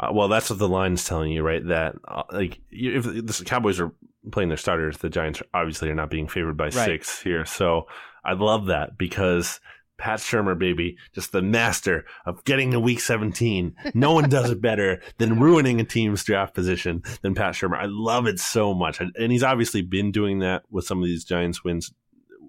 Uh, 0.00 0.08
well, 0.12 0.28
that's 0.28 0.50
what 0.50 0.58
the 0.58 0.68
line's 0.68 1.04
telling 1.04 1.32
you, 1.32 1.42
right? 1.42 1.64
That 1.66 1.94
uh, 2.08 2.24
like 2.32 2.60
if 2.70 3.04
the 3.04 3.44
Cowboys 3.44 3.78
are 3.80 3.92
playing 4.32 4.48
their 4.48 4.58
starters, 4.58 4.98
the 4.98 5.10
Giants 5.10 5.42
obviously 5.52 5.90
are 5.90 5.94
not 5.94 6.10
being 6.10 6.28
favored 6.28 6.56
by 6.56 6.70
six 6.70 7.22
here. 7.22 7.44
So 7.44 7.86
I 8.24 8.32
love 8.32 8.66
that 8.66 8.98
because 8.98 9.60
Pat 9.96 10.18
Shurmur, 10.18 10.58
baby, 10.58 10.96
just 11.14 11.32
the 11.32 11.40
master 11.42 12.04
of 12.26 12.42
getting 12.44 12.72
to 12.72 12.80
Week 12.80 13.00
17. 13.00 13.74
No 13.94 14.12
one 14.12 14.28
does 14.28 14.50
it 14.50 14.60
better 14.60 15.00
than 15.18 15.38
ruining 15.40 15.80
a 15.80 15.84
team's 15.84 16.24
draft 16.24 16.54
position 16.54 17.02
than 17.22 17.34
Pat 17.34 17.54
Shurmur. 17.54 17.78
I 17.78 17.86
love 17.86 18.26
it 18.26 18.38
so 18.40 18.74
much, 18.74 19.00
and 19.00 19.32
he's 19.32 19.44
obviously 19.44 19.82
been 19.82 20.10
doing 20.10 20.40
that 20.40 20.62
with 20.70 20.84
some 20.86 20.98
of 20.98 21.04
these 21.06 21.24
Giants 21.24 21.62
wins 21.62 21.92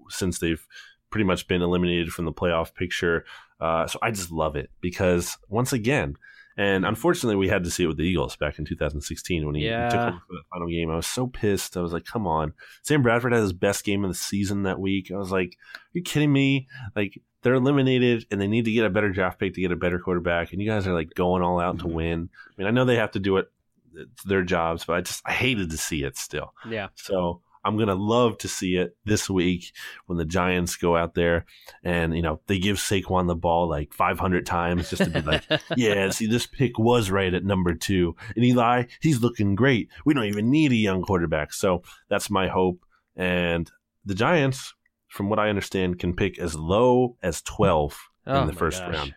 since 0.09 0.39
they've 0.39 0.65
pretty 1.11 1.25
much 1.25 1.47
been 1.47 1.61
eliminated 1.61 2.09
from 2.11 2.25
the 2.25 2.33
playoff 2.33 2.73
picture. 2.73 3.25
Uh, 3.59 3.87
so 3.87 3.99
I 4.01 4.11
just 4.11 4.31
love 4.31 4.55
it 4.55 4.69
because 4.81 5.37
once 5.47 5.71
again, 5.71 6.15
and 6.57 6.85
unfortunately, 6.85 7.35
we 7.35 7.49
had 7.49 7.65
to 7.65 7.69
see 7.71 7.83
it 7.83 7.87
with 7.87 7.97
the 7.97 8.03
Eagles 8.03 8.37
back 8.37 8.59
in 8.59 8.65
2016 8.65 9.45
when 9.45 9.55
he, 9.55 9.61
he 9.61 9.67
Yeah. 9.67 9.89
took 9.89 9.99
over 9.99 10.11
for 10.27 10.33
the 10.33 10.41
final 10.53 10.67
game. 10.69 10.89
I 10.89 10.95
was 10.95 11.05
so 11.07 11.27
pissed. 11.27 11.75
I 11.75 11.81
was 11.81 11.91
like, 11.91 12.05
come 12.05 12.25
on. 12.25 12.53
Sam 12.81 13.01
Bradford 13.01 13.33
had 13.33 13.41
his 13.41 13.51
best 13.51 13.83
game 13.83 14.05
of 14.05 14.09
the 14.09 14.15
season 14.15 14.63
that 14.63 14.79
week. 14.79 15.11
I 15.13 15.17
was 15.17 15.31
like, 15.31 15.57
are 15.75 15.79
you 15.91 16.01
kidding 16.01 16.31
me? 16.31 16.67
Like, 16.95 17.19
they're 17.45 17.53
eliminated 17.53 18.25
and 18.31 18.41
they 18.41 18.47
need 18.47 18.65
to 18.65 18.71
get 18.71 18.85
a 18.85 18.89
better 18.89 19.11
draft 19.11 19.39
pick 19.39 19.53
to 19.53 19.61
get 19.61 19.71
a 19.71 19.75
better 19.75 19.99
quarterback. 19.99 20.51
And 20.51 20.59
you 20.59 20.67
guys 20.67 20.87
are 20.87 20.95
like 20.95 21.13
going 21.13 21.43
all 21.43 21.59
out 21.59 21.77
to 21.77 21.85
mm-hmm. 21.85 21.93
win. 21.93 22.29
I 22.33 22.51
mean, 22.57 22.67
I 22.67 22.71
know 22.71 22.85
they 22.85 22.95
have 22.95 23.11
to 23.11 23.19
do 23.19 23.37
it. 23.37 23.51
It's 23.93 24.23
their 24.23 24.41
jobs, 24.41 24.83
but 24.83 24.93
I 24.93 25.01
just, 25.01 25.21
I 25.27 25.31
hated 25.31 25.69
to 25.69 25.77
see 25.77 26.03
it 26.03 26.17
still. 26.17 26.55
Yeah. 26.67 26.87
So 26.95 27.43
I'm 27.63 27.77
gonna 27.77 27.93
love 27.93 28.39
to 28.39 28.47
see 28.47 28.77
it 28.77 28.97
this 29.05 29.29
week 29.29 29.73
when 30.07 30.17
the 30.17 30.25
Giants 30.25 30.75
go 30.75 30.97
out 30.97 31.13
there 31.13 31.45
and 31.83 32.15
you 32.15 32.23
know 32.23 32.41
they 32.47 32.57
give 32.57 32.77
Saquon 32.77 33.27
the 33.27 33.35
ball 33.35 33.69
like 33.69 33.93
500 33.93 34.43
times 34.43 34.89
just 34.89 35.03
to 35.03 35.09
be 35.11 35.21
like, 35.21 35.43
yeah, 35.77 36.09
see 36.09 36.25
this 36.25 36.47
pick 36.47 36.79
was 36.79 37.11
right 37.11 37.33
at 37.33 37.45
number 37.45 37.75
two, 37.75 38.15
and 38.35 38.43
Eli 38.43 38.85
he's 39.01 39.21
looking 39.21 39.53
great. 39.53 39.89
We 40.03 40.15
don't 40.15 40.25
even 40.25 40.49
need 40.49 40.71
a 40.71 40.75
young 40.75 41.03
quarterback, 41.03 41.53
so 41.53 41.83
that's 42.09 42.29
my 42.29 42.47
hope. 42.47 42.83
And 43.15 43.71
the 44.03 44.15
Giants, 44.15 44.73
from 45.15 45.29
what 45.29 45.39
I 45.39 45.49
understand, 45.49 45.97
can 45.97 46.13
pick 46.13 46.37
as 46.37 46.55
low 46.55 47.15
as 47.23 47.41
12 47.41 47.97
Oh 48.27 48.41
in 48.41 48.47
the 48.47 48.53
first 48.53 48.81
gosh. 48.81 48.93
round, 48.93 49.15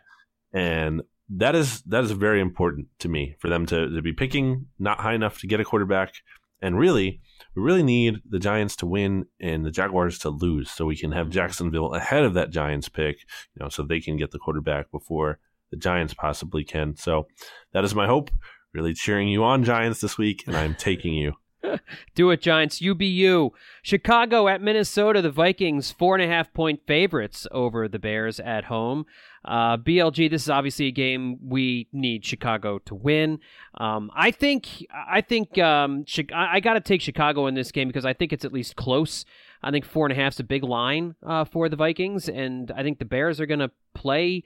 and 0.53 1.03
that 1.30 1.55
is 1.55 1.82
that 1.82 2.05
is 2.05 2.11
very 2.12 2.40
important 2.40 2.88
to 3.01 3.09
me 3.09 3.36
for 3.40 3.49
them 3.49 3.66
to, 3.66 3.88
to 3.88 4.03
be 4.03 4.12
picking 4.12 4.66
not 4.78 5.01
high 5.01 5.14
enough 5.14 5.40
to 5.40 5.46
get 5.46 5.61
a 5.61 5.64
quarterback. 5.64 6.14
And 6.61 6.78
really, 6.78 7.20
we 7.55 7.62
really 7.62 7.82
need 7.82 8.20
the 8.28 8.38
Giants 8.38 8.76
to 8.76 8.86
win 8.86 9.26
and 9.40 9.64
the 9.64 9.70
Jaguars 9.70 10.18
to 10.20 10.30
lose, 10.30 10.70
so 10.70 10.86
we 10.86 10.96
can 10.96 11.12
have 11.12 11.26
mm-hmm. 11.26 11.32
Jacksonville 11.32 11.94
ahead 11.94 12.24
of 12.24 12.34
that 12.34 12.51
Giants 12.51 12.88
pick, 12.88 13.18
you 13.55 13.62
know, 13.62 13.68
so 13.68 13.82
they 13.82 14.01
can 14.01 14.16
get 14.16 14.30
the 14.30 14.38
quarterback 14.38 14.90
before 14.90 15.38
the 15.70 15.76
Giants 15.76 16.14
possibly 16.14 16.64
can. 16.64 16.96
So 16.96 17.26
that 17.72 17.84
is 17.84 17.94
my 17.94 18.07
hope. 18.07 18.30
Really 18.74 18.92
cheering 18.92 19.28
you 19.28 19.42
on, 19.44 19.64
Giants, 19.64 20.01
this 20.01 20.18
week, 20.18 20.44
and 20.46 20.57
I'm 20.57 20.74
taking 20.74 21.14
you. 21.14 21.32
Do 22.14 22.30
it, 22.30 22.40
Giants. 22.40 22.80
UBU. 22.80 23.50
Chicago 23.82 24.48
at 24.48 24.62
Minnesota. 24.62 25.22
The 25.22 25.30
Vikings, 25.30 25.90
four 25.90 26.14
and 26.14 26.24
a 26.24 26.28
half 26.28 26.52
point 26.52 26.80
favorites 26.86 27.46
over 27.50 27.88
the 27.88 27.98
Bears 27.98 28.40
at 28.40 28.64
home. 28.64 29.06
Uh, 29.44 29.76
BLG, 29.76 30.30
this 30.30 30.42
is 30.42 30.50
obviously 30.50 30.86
a 30.86 30.92
game 30.92 31.38
we 31.48 31.88
need 31.92 32.24
Chicago 32.24 32.78
to 32.80 32.94
win. 32.94 33.38
Um, 33.76 34.11
I 34.14 34.30
think 34.30 34.86
I 34.92 35.20
think 35.20 35.59
um, 35.59 36.04
I, 36.34 36.61
got 36.61 36.74
to 36.74 36.80
take 36.80 37.00
Chicago 37.00 37.46
in 37.46 37.54
this 37.54 37.72
game 37.72 37.88
because 37.88 38.04
I 38.04 38.12
think 38.12 38.32
it's 38.32 38.44
at 38.44 38.52
least 38.52 38.76
close. 38.76 39.24
I 39.62 39.70
think 39.70 39.84
four 39.84 40.06
and 40.06 40.12
a 40.12 40.16
half 40.16 40.34
is 40.34 40.40
a 40.40 40.44
big 40.44 40.64
line 40.64 41.14
uh, 41.24 41.44
for 41.44 41.68
the 41.68 41.76
Vikings, 41.76 42.28
and 42.28 42.70
I 42.70 42.82
think 42.82 42.98
the 42.98 43.04
Bears 43.04 43.40
are 43.40 43.46
going 43.46 43.61
to 43.61 43.70
play 43.94 44.44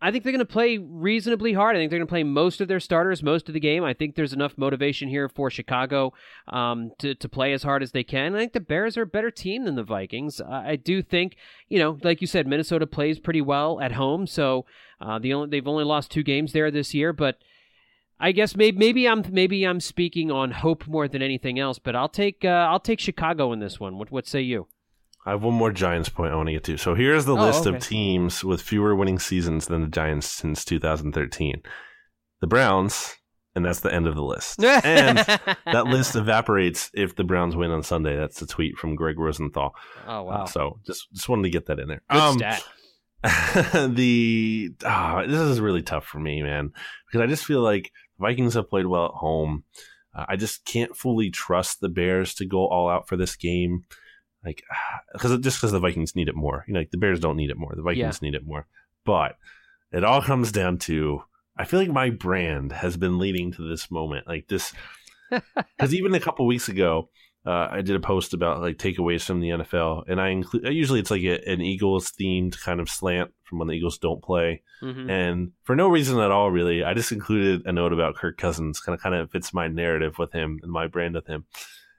I 0.00 0.10
think 0.10 0.22
they're 0.22 0.32
going 0.32 0.38
to 0.38 0.52
play 0.52 0.78
reasonably 0.78 1.52
hard. 1.52 1.74
I 1.74 1.80
think 1.80 1.90
they're 1.90 1.98
going 1.98 2.06
to 2.06 2.10
play 2.10 2.22
most 2.22 2.60
of 2.60 2.68
their 2.68 2.78
starters 2.78 3.22
most 3.22 3.48
of 3.48 3.54
the 3.54 3.60
game. 3.60 3.82
I 3.82 3.94
think 3.94 4.14
there's 4.14 4.32
enough 4.32 4.56
motivation 4.56 5.08
here 5.08 5.28
for 5.28 5.50
Chicago 5.50 6.12
um, 6.46 6.92
to 6.98 7.14
to 7.16 7.28
play 7.28 7.52
as 7.52 7.64
hard 7.64 7.82
as 7.82 7.92
they 7.92 8.04
can. 8.04 8.34
I 8.34 8.38
think 8.38 8.52
the 8.52 8.60
Bears 8.60 8.96
are 8.96 9.02
a 9.02 9.06
better 9.06 9.30
team 9.30 9.64
than 9.64 9.74
the 9.74 9.82
Vikings. 9.82 10.40
I 10.40 10.76
do 10.76 11.02
think, 11.02 11.36
you 11.68 11.78
know, 11.78 11.98
like 12.02 12.20
you 12.20 12.26
said, 12.26 12.46
Minnesota 12.46 12.86
plays 12.86 13.18
pretty 13.18 13.40
well 13.40 13.80
at 13.80 13.92
home, 13.92 14.26
so 14.26 14.66
uh, 15.00 15.18
the 15.18 15.34
only 15.34 15.48
they've 15.48 15.66
only 15.66 15.84
lost 15.84 16.10
two 16.10 16.22
games 16.22 16.52
there 16.52 16.70
this 16.70 16.94
year, 16.94 17.12
but. 17.12 17.38
I 18.20 18.32
guess 18.32 18.56
maybe 18.56 18.76
maybe 18.76 19.06
I'm 19.06 19.22
maybe 19.30 19.62
I'm 19.62 19.78
speaking 19.78 20.28
on 20.28 20.50
hope 20.50 20.88
more 20.88 21.06
than 21.06 21.22
anything 21.22 21.60
else, 21.60 21.78
but 21.78 21.94
I'll 21.94 22.08
take 22.08 22.44
uh, 22.44 22.66
I'll 22.68 22.80
take 22.80 22.98
Chicago 22.98 23.52
in 23.52 23.60
this 23.60 23.78
one. 23.78 23.96
What 23.96 24.10
what 24.10 24.26
say 24.26 24.40
you? 24.40 24.66
I 25.28 25.32
have 25.32 25.42
one 25.42 25.54
more 25.54 25.70
Giants 25.72 26.08
point 26.08 26.32
I 26.32 26.36
want 26.36 26.48
to 26.48 26.52
get 26.52 26.64
to. 26.64 26.76
So 26.76 26.94
here's 26.94 27.24
the 27.26 27.36
Oh, 27.36 27.40
list 27.46 27.66
okay. 27.66 27.76
of 27.76 27.82
teams 27.82 28.42
with 28.42 28.62
fewer 28.62 28.94
winning 28.96 29.18
seasons 29.18 29.66
than 29.66 29.82
the 29.82 29.88
Giants 29.88 30.26
since 30.26 30.64
2013. 30.64 31.62
The 32.40 32.46
Browns, 32.46 33.14
and 33.54 33.64
that's 33.64 33.80
the 33.80 33.92
end 33.92 34.06
of 34.06 34.14
the 34.14 34.22
list. 34.22 34.62
and 34.84 35.18
that 35.18 35.86
list 35.86 36.16
evaporates 36.16 36.90
if 36.94 37.14
the 37.16 37.24
Browns 37.24 37.56
win 37.56 37.70
on 37.72 37.82
Sunday. 37.82 38.16
That's 38.16 38.40
a 38.42 38.46
tweet 38.46 38.76
from 38.78 38.94
Greg 38.94 39.18
Rosenthal. 39.18 39.74
Oh 40.06 40.20
Uh, 40.20 40.22
wow, 40.22 40.44
so 40.46 40.78
just 40.86 41.08
just 41.12 41.28
wanted 41.28 41.42
to 41.44 41.50
get 41.50 41.66
that 41.66 41.78
in 41.78 41.88
there. 41.88 42.02
good 42.10 42.18
Um, 42.20 42.38
stat. 42.38 42.62
the 43.94 44.70
ah, 44.84 45.24
this 45.26 45.40
is 45.40 45.60
really 45.60 45.82
tough 45.82 46.06
for 46.06 46.18
me, 46.20 46.42
man, 46.42 46.70
because 47.06 47.20
I 47.22 47.26
just 47.26 47.44
feel 47.44 47.60
like 47.60 47.90
Vikings 48.18 48.54
have 48.54 48.70
played 48.70 48.86
well 48.86 49.06
at 49.06 49.10
home. 49.12 49.64
Uh, 50.14 50.24
I 50.28 50.36
just 50.36 50.64
can't 50.64 50.96
fully 50.96 51.30
trust 51.30 51.80
the 51.80 51.88
Bears 51.88 52.34
to 52.34 52.46
go 52.46 52.66
all 52.68 52.88
out 52.88 53.08
for 53.08 53.16
this 53.16 53.36
game, 53.36 53.84
like 54.44 54.62
because 55.12 55.38
just 55.40 55.58
because 55.58 55.72
the 55.72 55.80
Vikings 55.80 56.14
need 56.16 56.28
it 56.28 56.36
more. 56.36 56.64
You 56.66 56.74
know, 56.74 56.80
like 56.80 56.90
the 56.90 56.98
Bears 56.98 57.20
don't 57.20 57.36
need 57.36 57.50
it 57.50 57.56
more. 57.56 57.72
The 57.74 57.82
Vikings 57.82 58.20
need 58.22 58.34
it 58.34 58.46
more. 58.46 58.66
But 59.04 59.36
it 59.92 60.04
all 60.04 60.22
comes 60.22 60.52
down 60.52 60.78
to 60.78 61.22
I 61.56 61.64
feel 61.64 61.80
like 61.80 61.90
my 61.90 62.10
brand 62.10 62.72
has 62.72 62.96
been 62.96 63.18
leading 63.18 63.52
to 63.52 63.68
this 63.68 63.90
moment, 63.90 64.26
like 64.28 64.46
this, 64.48 64.72
because 65.30 65.94
even 65.94 66.14
a 66.14 66.20
couple 66.20 66.46
weeks 66.46 66.68
ago. 66.68 67.08
Uh, 67.46 67.68
I 67.70 67.80
did 67.80 67.96
a 67.96 68.00
post 68.00 68.34
about 68.34 68.60
like 68.60 68.76
takeaways 68.76 69.24
from 69.24 69.40
the 69.40 69.50
NFL, 69.50 70.04
and 70.08 70.20
I 70.20 70.30
include 70.30 70.66
usually 70.66 71.00
it's 71.00 71.10
like 71.10 71.22
a, 71.22 71.40
an 71.50 71.62
Eagles 71.62 72.10
themed 72.10 72.60
kind 72.60 72.78
of 72.78 72.90
slant 72.90 73.30
from 73.44 73.58
when 73.58 73.68
the 73.68 73.74
Eagles 73.74 73.96
don't 73.96 74.22
play, 74.22 74.62
Mhm. 74.82 75.08
and 75.08 75.52
for 75.62 75.74
no 75.74 75.88
reason 75.88 76.18
at 76.18 76.30
all, 76.32 76.50
really, 76.50 76.84
I 76.84 76.92
just 76.92 77.10
included 77.12 77.64
a 77.64 77.72
note 77.72 77.94
about 77.94 78.16
Kirk 78.16 78.36
Cousins. 78.36 78.80
Kind 78.80 78.94
of, 78.94 79.00
kind 79.02 79.14
of 79.14 79.30
fits 79.30 79.54
my 79.54 79.66
narrative 79.66 80.18
with 80.18 80.32
him 80.32 80.58
and 80.62 80.70
my 80.70 80.88
brand 80.88 81.14
with 81.14 81.26
him. 81.26 81.46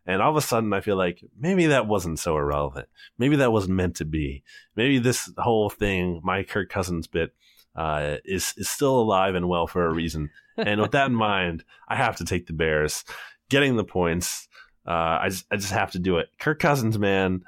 And 0.10 0.24
all 0.24 0.32
of 0.32 0.36
a 0.36 0.42
sudden, 0.42 0.74
I 0.74 0.82
feel 0.82 0.96
like 0.96 1.24
maybe 1.40 1.68
that 1.68 1.86
wasn't 1.86 2.18
so 2.18 2.36
irrelevant. 2.36 2.88
Maybe 3.20 3.36
that 3.36 3.52
wasn't 3.52 3.76
meant 3.76 3.98
to 3.98 4.06
be. 4.06 4.44
Maybe 4.76 4.98
this 4.98 5.32
whole 5.38 5.70
thing, 5.70 6.20
my 6.24 6.42
Kirk 6.42 6.72
Cousins 6.72 7.06
bit, 7.06 7.36
uh, 7.76 8.16
is 8.26 8.56
is 8.58 8.68
still 8.68 9.00
alive 9.00 9.36
and 9.36 9.48
well 9.48 9.68
for 9.68 9.86
a 9.86 9.94
reason. 9.94 10.32
And 10.58 10.82
with 10.82 10.94
that 10.94 11.10
in 11.10 11.14
mind, 11.32 11.64
I 11.88 11.96
have 11.96 12.16
to 12.16 12.26
take 12.26 12.48
the 12.48 12.54
Bears, 12.54 13.06
getting 13.50 13.76
the 13.76 13.84
points. 13.84 14.48
Uh, 14.84 15.20
I 15.22 15.30
just 15.30 15.46
I 15.52 15.58
just 15.58 15.74
have 15.74 15.92
to 15.92 16.00
do 16.00 16.18
it. 16.18 16.30
Kirk 16.40 16.58
Cousins, 16.58 16.98
man, 16.98 17.44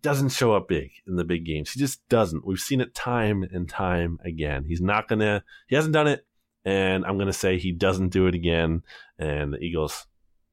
doesn't 0.00 0.28
show 0.28 0.54
up 0.54 0.68
big 0.68 0.92
in 1.08 1.16
the 1.16 1.24
big 1.24 1.44
games. 1.44 1.72
He 1.72 1.80
just 1.80 2.08
doesn't. 2.08 2.46
We've 2.46 2.60
seen 2.60 2.80
it 2.80 2.94
time 2.94 3.42
and 3.42 3.68
time 3.68 4.20
again. 4.24 4.66
He's 4.68 4.80
not 4.80 5.08
gonna. 5.08 5.42
He 5.66 5.74
hasn't 5.74 5.94
done 5.94 6.06
it, 6.06 6.24
and 6.64 7.04
I'm 7.04 7.18
gonna 7.18 7.32
say 7.32 7.58
he 7.58 7.72
doesn't 7.72 8.10
do 8.10 8.28
it 8.28 8.36
again. 8.36 8.84
And 9.18 9.52
the 9.52 9.58
Eagles 9.58 10.06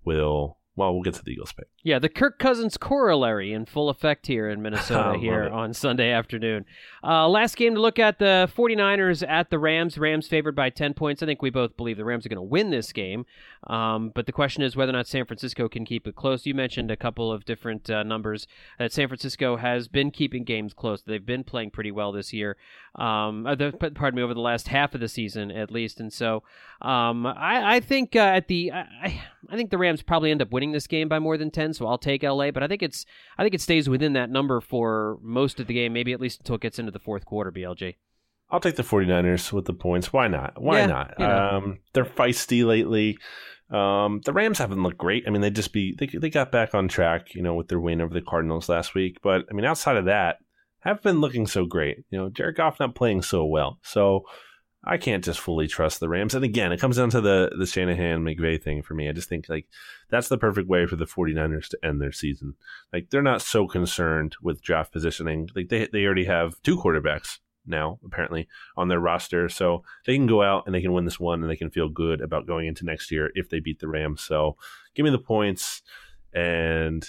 will. 0.04 0.58
Well, 0.78 0.94
we'll 0.94 1.04
get 1.04 1.14
to 1.14 1.24
the 1.24 1.32
Eagles 1.32 1.54
pick. 1.54 1.68
Yeah, 1.84 2.00
the 2.00 2.10
Kirk 2.10 2.38
Cousins 2.38 2.76
corollary 2.76 3.54
in 3.54 3.66
full 3.66 3.88
effect 3.90 4.28
here 4.28 4.50
in 4.50 4.62
Minnesota 4.64 5.18
here 5.18 5.44
it. 5.44 5.52
on 5.54 5.74
Sunday 5.74 6.12
afternoon. 6.12 6.66
Uh, 7.02 7.30
last 7.30 7.56
game 7.56 7.76
to 7.76 7.80
look 7.82 7.98
at 7.98 8.20
the 8.20 8.50
49ers 8.58 9.26
at 9.28 9.50
the 9.50 9.58
Rams. 9.60 9.98
Rams 9.98 10.28
favored 10.28 10.56
by 10.56 10.70
10 10.70 10.94
points. 10.94 11.24
I 11.24 11.28
think 11.28 11.42
we 11.42 11.50
both 11.50 11.78
believe 11.78 11.96
the 11.96 12.04
Rams 12.04 12.26
are 12.26 12.30
going 12.30 12.38
to 12.38 12.42
win 12.42 12.72
this 12.72 12.92
game. 12.92 13.26
Um, 13.68 14.12
but 14.14 14.26
the 14.26 14.32
question 14.34 14.64
is 14.64 14.76
whether 14.76 14.90
or 14.92 14.94
not 14.98 15.08
San 15.08 15.26
Francisco 15.26 15.70
can 15.70 15.86
keep 15.86 16.08
it 16.08 16.16
close. 16.16 16.46
You 16.46 16.54
mentioned 16.54 16.92
a 16.92 16.98
couple 16.98 17.32
of 17.32 17.46
different 17.46 17.90
uh, 17.90 18.04
numbers 18.04 18.46
that 18.78 18.92
San 18.92 19.08
Francisco 19.08 19.56
has 19.56 19.88
been 19.88 20.12
keeping 20.12 20.44
games 20.44 20.74
close. 20.74 21.02
They've 21.04 21.26
been 21.26 21.44
playing 21.46 21.72
pretty 21.72 21.92
well 21.92 22.12
this 22.12 22.34
year. 22.34 22.58
Um, 22.96 23.46
uh, 23.48 23.56
the, 23.56 23.72
pardon 23.72 24.18
me, 24.18 24.24
over 24.24 24.34
the 24.34 24.40
last 24.42 24.68
half 24.68 24.94
of 24.94 25.00
the 25.02 25.08
season 25.10 25.52
at 25.52 25.72
least. 25.72 26.00
And 26.00 26.12
so 26.12 26.44
um, 26.82 27.26
I, 27.26 27.76
I 27.78 27.80
think 27.80 28.16
uh, 28.16 28.20
at 28.20 28.48
the 28.50 28.72
I- 28.74 29.22
I 29.48 29.56
think 29.56 29.70
the 29.70 29.78
Rams 29.78 30.02
probably 30.02 30.32
end 30.32 30.42
up 30.42 30.52
winning 30.52 30.65
this 30.72 30.88
game 30.88 31.08
by 31.08 31.20
more 31.20 31.38
than 31.38 31.52
ten, 31.52 31.74
so 31.74 31.88
I'll 31.88 31.98
take 31.98 32.24
LA. 32.24 32.52
But 32.52 32.64
I 32.64 32.68
think 32.68 32.84
it's 32.84 33.06
I 33.38 33.44
think 33.44 33.54
it 33.56 33.62
stays 33.62 33.90
within 33.90 34.14
that 34.14 34.30
number 34.30 34.62
for 34.62 35.18
most 35.22 35.60
of 35.60 35.68
the 35.68 35.74
game, 35.74 35.94
maybe 35.94 36.14
at 36.14 36.20
least 36.22 36.40
until 36.42 36.56
it 36.56 36.62
gets 36.62 36.80
into 36.80 36.92
the 36.92 37.00
fourth 37.00 37.26
quarter. 37.26 37.52
BLG. 37.52 37.96
I'll 38.50 38.60
take 38.60 38.76
the 38.76 38.84
49ers 38.84 39.52
with 39.52 39.66
the 39.66 39.74
points. 39.74 40.14
Why 40.14 40.28
not? 40.28 40.62
Why 40.62 40.80
Yeah, 40.80 40.86
not? 40.86 41.14
you 41.18 41.26
know. 41.26 41.38
Um, 41.38 41.80
they're 41.94 42.06
feisty 42.06 42.64
lately. 42.66 43.18
Um, 43.72 44.22
the 44.24 44.34
Rams 44.34 44.60
haven't 44.60 44.84
looked 44.84 45.00
great. 45.00 45.24
I 45.26 45.32
mean, 45.32 45.42
they 45.42 45.50
just 45.50 45.74
be 45.74 45.96
they, 45.98 46.06
they 46.06 46.30
got 46.30 46.52
back 46.52 46.76
on 46.76 46.88
track, 46.88 47.34
you 47.34 47.42
know, 47.42 47.56
with 47.56 47.68
their 47.70 47.80
win 47.80 48.02
over 48.02 48.14
the 48.14 48.22
Cardinals 48.22 48.70
last 48.70 48.94
week. 48.94 49.18
But 49.24 49.46
I 49.50 49.54
mean, 49.54 49.66
outside 49.66 49.98
of 49.98 50.06
that, 50.06 50.38
haven't 50.82 51.02
been 51.04 51.22
looking 51.22 51.48
so 51.48 51.66
great. 51.66 51.98
You 52.12 52.20
know, 52.20 52.30
Jared 52.30 52.56
Goff 52.58 52.80
not 52.80 52.94
playing 52.94 53.24
so 53.24 53.44
well. 53.46 53.80
So 53.82 54.26
I 54.86 54.98
can't 54.98 55.24
just 55.24 55.40
fully 55.40 55.68
trust 55.68 56.00
the 56.00 56.08
Rams. 56.08 56.36
And 56.36 56.46
again, 56.46 56.72
it 56.72 56.80
comes 56.80 56.98
down 56.98 57.10
to 57.12 57.22
the 57.22 57.52
the 57.58 57.66
Shanahan 57.66 58.24
McVay 58.24 58.62
thing 58.62 58.84
for 58.84 58.94
me. 58.94 59.10
I 59.10 59.14
just 59.14 59.28
think 59.28 59.50
like 59.50 59.68
that's 60.10 60.28
the 60.28 60.38
perfect 60.38 60.70
way 60.70 60.86
for 60.86 60.96
the 60.96 61.06
49ers 61.06 61.70
to 61.70 61.80
end 61.84 62.00
their 62.00 62.12
season. 62.12 62.54
Like 62.94 63.10
they're 63.10 63.24
not 63.24 63.42
so 63.42 63.68
concerned 63.68 64.36
with 64.42 64.62
draft 64.62 64.92
positioning. 64.92 65.50
Like 65.56 65.70
they 65.70 65.88
they 65.92 66.06
already 66.06 66.26
have 66.26 66.62
two 66.62 66.78
quarterbacks 66.78 67.40
now 67.66 68.00
apparently 68.06 68.48
on 68.78 68.88
their 68.88 69.00
roster, 69.00 69.50
so 69.50 69.84
they 70.06 70.16
can 70.16 70.28
go 70.28 70.44
out 70.44 70.64
and 70.68 70.76
they 70.76 70.82
can 70.82 70.94
win 70.94 71.06
this 71.06 71.20
one 71.20 71.42
and 71.42 71.50
they 71.50 71.56
can 71.56 71.72
feel 71.72 71.90
good 71.90 72.22
about 72.22 72.46
going 72.46 72.68
into 72.68 72.86
next 72.86 73.12
year 73.12 73.32
if 73.34 73.50
they 73.50 73.60
beat 73.60 73.80
the 73.80 73.88
Rams. 73.88 74.22
So 74.22 74.56
give 74.94 75.04
me 75.04 75.10
the 75.10 75.18
points 75.18 75.82
and 76.32 77.08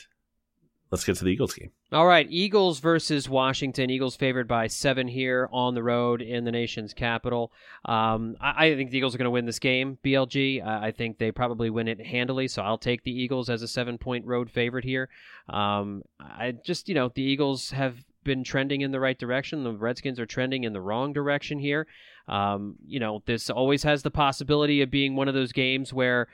let's 0.91 1.05
get 1.05 1.17
to 1.17 1.25
the 1.25 1.31
Eagles 1.31 1.53
game. 1.53 1.73
All 1.93 2.07
right, 2.07 2.27
Eagles 2.29 2.81
versus 2.81 3.29
Washington. 3.29 3.91
Eagles 3.91 4.17
favored 4.17 4.49
by 4.49 4.67
seven 4.67 5.07
here 5.07 5.49
on 5.53 5.75
the 5.75 5.85
road 5.85 6.21
in 6.21 6.45
the 6.45 6.51
nation's 6.51 6.93
capital. 6.93 7.53
Um, 7.85 8.37
I, 8.41 8.67
I 8.67 8.75
think 8.75 8.91
the 8.91 8.99
Eagles 8.99 9.15
are 9.15 9.19
going 9.19 9.27
to 9.27 9.31
win 9.31 9.47
this 9.47 9.61
game. 9.61 9.97
BLG. 10.05 10.67
I, 10.67 10.89
I 10.89 10.91
think 10.91 11.19
they 11.19 11.31
probably 11.31 11.71
win 11.71 11.87
it 11.87 12.05
handily. 12.05 12.49
So 12.49 12.61
I'll 12.61 12.77
take 12.77 13.05
the 13.05 13.13
Eagles 13.13 13.49
as 13.49 13.63
a 13.63 13.69
seven-point 13.69 14.27
road 14.27 14.51
favorite 14.51 14.85
here. 14.85 15.09
Um, 15.49 16.03
I 16.19 16.55
just 16.65 16.89
you 16.89 16.95
know 16.97 17.13
the 17.15 17.23
Eagles 17.23 17.71
have 17.71 18.05
been 18.25 18.43
trending 18.43 18.81
in 18.81 18.91
the 18.91 18.99
right 18.99 19.17
direction. 19.17 19.63
The 19.63 19.73
Redskins 19.73 20.19
are 20.19 20.27
trending 20.27 20.65
in 20.65 20.73
the 20.73 20.81
wrong 20.81 21.13
direction 21.13 21.61
here. 21.61 21.87
Um, 22.27 22.75
you 22.85 22.99
know 22.99 23.23
this 23.27 23.49
always 23.49 23.85
has 23.85 24.03
the 24.03 24.11
possibility 24.11 24.83
of 24.83 24.91
being 24.91 25.15
one 25.15 25.29
of 25.29 25.35
those 25.35 25.53
games 25.53 25.93
where 25.93 26.27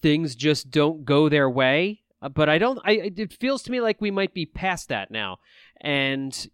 things 0.00 0.34
just 0.34 0.70
don't 0.70 1.04
go 1.04 1.28
their 1.28 1.50
way. 1.50 2.03
Uh, 2.24 2.28
But 2.30 2.48
I 2.48 2.58
don't. 2.58 2.80
I 2.84 3.12
it 3.16 3.34
feels 3.34 3.62
to 3.64 3.70
me 3.70 3.80
like 3.80 4.00
we 4.00 4.10
might 4.10 4.34
be 4.34 4.46
past 4.46 4.88
that 4.88 5.10
now, 5.10 5.38
and 5.80 6.48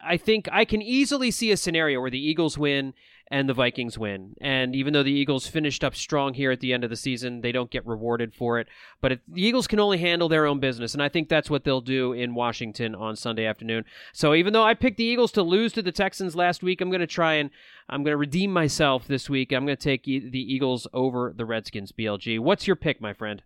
I 0.00 0.16
think 0.16 0.48
I 0.52 0.64
can 0.64 0.80
easily 0.80 1.30
see 1.30 1.50
a 1.50 1.56
scenario 1.56 2.00
where 2.00 2.10
the 2.10 2.24
Eagles 2.24 2.56
win 2.56 2.94
and 3.32 3.48
the 3.48 3.54
Vikings 3.54 3.96
win. 3.96 4.34
And 4.40 4.74
even 4.74 4.92
though 4.92 5.04
the 5.04 5.12
Eagles 5.12 5.46
finished 5.46 5.84
up 5.84 5.94
strong 5.94 6.34
here 6.34 6.50
at 6.50 6.58
the 6.58 6.72
end 6.72 6.82
of 6.82 6.90
the 6.90 6.96
season, 6.96 7.42
they 7.42 7.52
don't 7.52 7.70
get 7.70 7.86
rewarded 7.86 8.34
for 8.34 8.58
it. 8.58 8.66
But 9.00 9.12
it, 9.12 9.20
the 9.28 9.42
Eagles 9.42 9.68
can 9.68 9.78
only 9.78 9.98
handle 9.98 10.28
their 10.28 10.46
own 10.46 10.58
business, 10.58 10.94
and 10.94 11.02
I 11.02 11.08
think 11.08 11.28
that's 11.28 11.50
what 11.50 11.62
they'll 11.64 11.80
do 11.80 12.12
in 12.12 12.34
Washington 12.34 12.94
on 12.94 13.14
Sunday 13.14 13.46
afternoon. 13.46 13.84
So 14.12 14.34
even 14.34 14.52
though 14.52 14.64
I 14.64 14.74
picked 14.74 14.96
the 14.96 15.04
Eagles 15.04 15.32
to 15.32 15.42
lose 15.42 15.72
to 15.74 15.82
the 15.82 15.92
Texans 15.92 16.34
last 16.34 16.62
week, 16.62 16.80
I'm 16.80 16.90
going 16.90 17.00
to 17.00 17.06
try 17.06 17.34
and 17.34 17.50
I'm 17.88 18.02
going 18.02 18.12
to 18.12 18.16
redeem 18.16 18.52
myself 18.52 19.06
this 19.06 19.30
week. 19.30 19.52
I'm 19.52 19.64
going 19.66 19.76
to 19.76 19.82
take 19.82 20.04
the 20.04 20.54
Eagles 20.54 20.86
over 20.92 21.32
the 21.36 21.46
Redskins. 21.46 21.92
BLG, 21.92 22.38
what's 22.40 22.66
your 22.66 22.76
pick, 22.76 23.00
my 23.00 23.12
friend? 23.12 23.42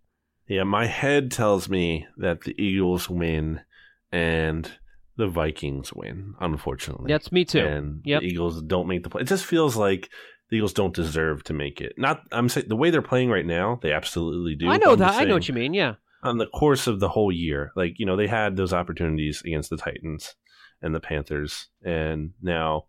Yeah, 0.49 0.65
my 0.65 0.87
head 0.87 1.31
tells 1.31 1.69
me 1.69 2.07
that 2.19 2.43
the 2.43 2.55
Eagles 2.63 3.09
win 3.09 3.61
and 4.13 4.71
the 5.17 5.27
Vikings 5.27 5.93
win, 5.93 6.35
unfortunately. 6.41 7.11
That's 7.11 7.33
me 7.33 7.45
too. 7.45 7.61
And 7.61 8.03
Yep. 8.05 8.21
the 8.21 8.27
Eagles 8.27 8.63
don't 8.63 8.89
make 8.89 9.03
the 9.03 9.11
play. 9.11 9.23
It 9.23 9.29
just 9.29 9.45
feels 9.47 9.77
like 9.77 10.11
the 10.51 10.57
Eagles 10.57 10.73
don't 10.73 10.95
deserve 10.95 11.45
to 11.45 11.53
make 11.53 11.81
it. 11.81 11.95
Not 11.97 12.23
I'm 12.33 12.49
saying 12.49 12.69
the 12.69 12.77
way 12.77 12.91
they're 12.91 13.03
playing 13.03 13.31
right 13.31 13.47
now, 13.47 13.79
they 13.83 13.93
absolutely 13.93 14.55
do. 14.55 14.69
I 14.69 14.77
know 14.77 14.93
I'm 14.93 14.99
that. 14.99 15.15
I 15.15 15.25
know 15.25 15.35
what 15.35 15.49
you 15.49 15.55
mean. 15.55 15.73
Yeah. 15.73 15.95
On 16.23 16.39
the 16.39 16.47
course 16.47 16.87
of 16.87 17.01
the 17.01 17.09
whole 17.09 17.31
year, 17.33 17.71
like, 17.77 17.99
you 17.99 18.07
know, 18.07 18.17
they 18.17 18.27
had 18.27 18.57
those 18.57 18.73
opportunities 18.73 19.43
against 19.45 19.71
the 19.71 19.77
Titans 19.77 20.35
and 20.83 20.95
the 20.95 21.01
Panthers 21.01 21.69
and 21.83 22.33
now 22.43 22.87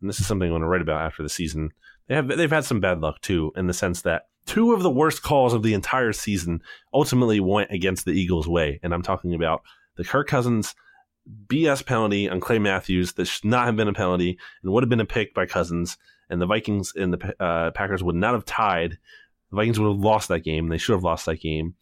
and 0.00 0.08
this 0.10 0.20
is 0.20 0.26
something 0.26 0.48
I 0.48 0.52
want 0.52 0.62
to 0.62 0.68
write 0.68 0.82
about 0.82 1.00
after 1.00 1.22
the 1.22 1.30
season. 1.30 1.70
They 2.08 2.14
have 2.14 2.28
they've 2.28 2.50
had 2.50 2.66
some 2.66 2.80
bad 2.80 3.00
luck 3.00 3.22
too, 3.22 3.52
in 3.56 3.66
the 3.66 3.72
sense 3.72 4.02
that 4.02 4.26
two 4.46 4.72
of 4.72 4.82
the 4.82 4.90
worst 4.90 5.22
calls 5.22 5.54
of 5.54 5.62
the 5.62 5.74
entire 5.74 6.12
season 6.12 6.62
ultimately 6.92 7.40
went 7.40 7.70
against 7.70 8.04
the 8.04 8.12
Eagles' 8.12 8.48
way. 8.48 8.80
And 8.82 8.92
I'm 8.92 9.02
talking 9.02 9.34
about 9.34 9.62
the 9.96 10.04
Kirk 10.04 10.28
Cousins 10.28 10.74
BS 11.46 11.84
penalty 11.86 12.28
on 12.28 12.40
Clay 12.40 12.58
Matthews 12.58 13.14
that 13.14 13.24
should 13.26 13.44
not 13.46 13.66
have 13.66 13.76
been 13.76 13.88
a 13.88 13.92
penalty 13.94 14.38
and 14.62 14.72
would 14.72 14.82
have 14.82 14.90
been 14.90 15.00
a 15.00 15.06
pick 15.06 15.34
by 15.34 15.46
Cousins. 15.46 15.96
And 16.28 16.40
the 16.40 16.46
Vikings 16.46 16.92
and 16.94 17.14
the 17.14 17.42
uh, 17.42 17.70
Packers 17.70 18.02
would 18.02 18.14
not 18.16 18.34
have 18.34 18.44
tied. 18.44 18.98
The 19.50 19.56
Vikings 19.56 19.78
would 19.80 19.88
have 19.88 20.00
lost 20.00 20.28
that 20.28 20.40
game. 20.40 20.68
They 20.68 20.78
should 20.78 20.94
have 20.94 21.04
lost 21.04 21.26
that 21.26 21.40
game. 21.40 21.74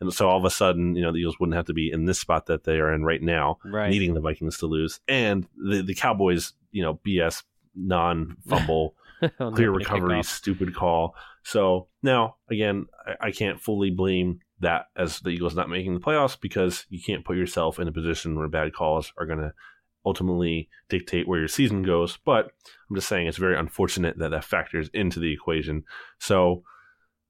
And 0.00 0.12
so 0.12 0.28
all 0.28 0.38
of 0.38 0.44
a 0.44 0.50
sudden, 0.50 0.94
you 0.94 1.02
know, 1.02 1.10
the 1.12 1.18
Eagles 1.18 1.40
wouldn't 1.40 1.56
have 1.56 1.66
to 1.66 1.72
be 1.74 1.90
in 1.90 2.04
this 2.04 2.20
spot 2.20 2.46
that 2.46 2.62
they 2.64 2.78
are 2.78 2.92
in 2.92 3.04
right 3.04 3.20
now, 3.22 3.58
Right. 3.64 3.90
needing 3.90 4.14
the 4.14 4.20
Vikings 4.20 4.58
to 4.58 4.66
lose. 4.66 5.00
And 5.08 5.46
the, 5.56 5.82
the 5.82 5.94
Cowboys, 5.94 6.52
you 6.70 6.82
know, 6.82 7.00
BS 7.04 7.42
non 7.74 8.36
fumble 8.48 8.94
clear 9.54 9.70
recovery, 9.70 10.22
stupid 10.22 10.74
call. 10.74 11.14
So 11.42 11.88
now, 12.02 12.36
again, 12.50 12.86
I, 13.06 13.28
I 13.28 13.30
can't 13.30 13.60
fully 13.60 13.90
blame 13.90 14.40
that 14.60 14.86
as 14.96 15.20
the 15.20 15.30
Eagles 15.30 15.54
not 15.54 15.70
making 15.70 15.94
the 15.94 16.00
playoffs 16.00 16.38
because 16.40 16.84
you 16.88 17.00
can't 17.04 17.24
put 17.24 17.36
yourself 17.36 17.78
in 17.78 17.88
a 17.88 17.92
position 17.92 18.36
where 18.36 18.48
bad 18.48 18.74
calls 18.74 19.12
are 19.16 19.26
going 19.26 19.38
to 19.38 19.52
ultimately 20.04 20.68
dictate 20.88 21.28
where 21.28 21.38
your 21.38 21.48
season 21.48 21.82
goes. 21.82 22.18
But 22.24 22.52
I'm 22.88 22.96
just 22.96 23.08
saying 23.08 23.26
it's 23.26 23.38
very 23.38 23.56
unfortunate 23.56 24.18
that 24.18 24.30
that 24.30 24.44
factors 24.44 24.90
into 24.92 25.20
the 25.20 25.32
equation. 25.32 25.84
So 26.18 26.62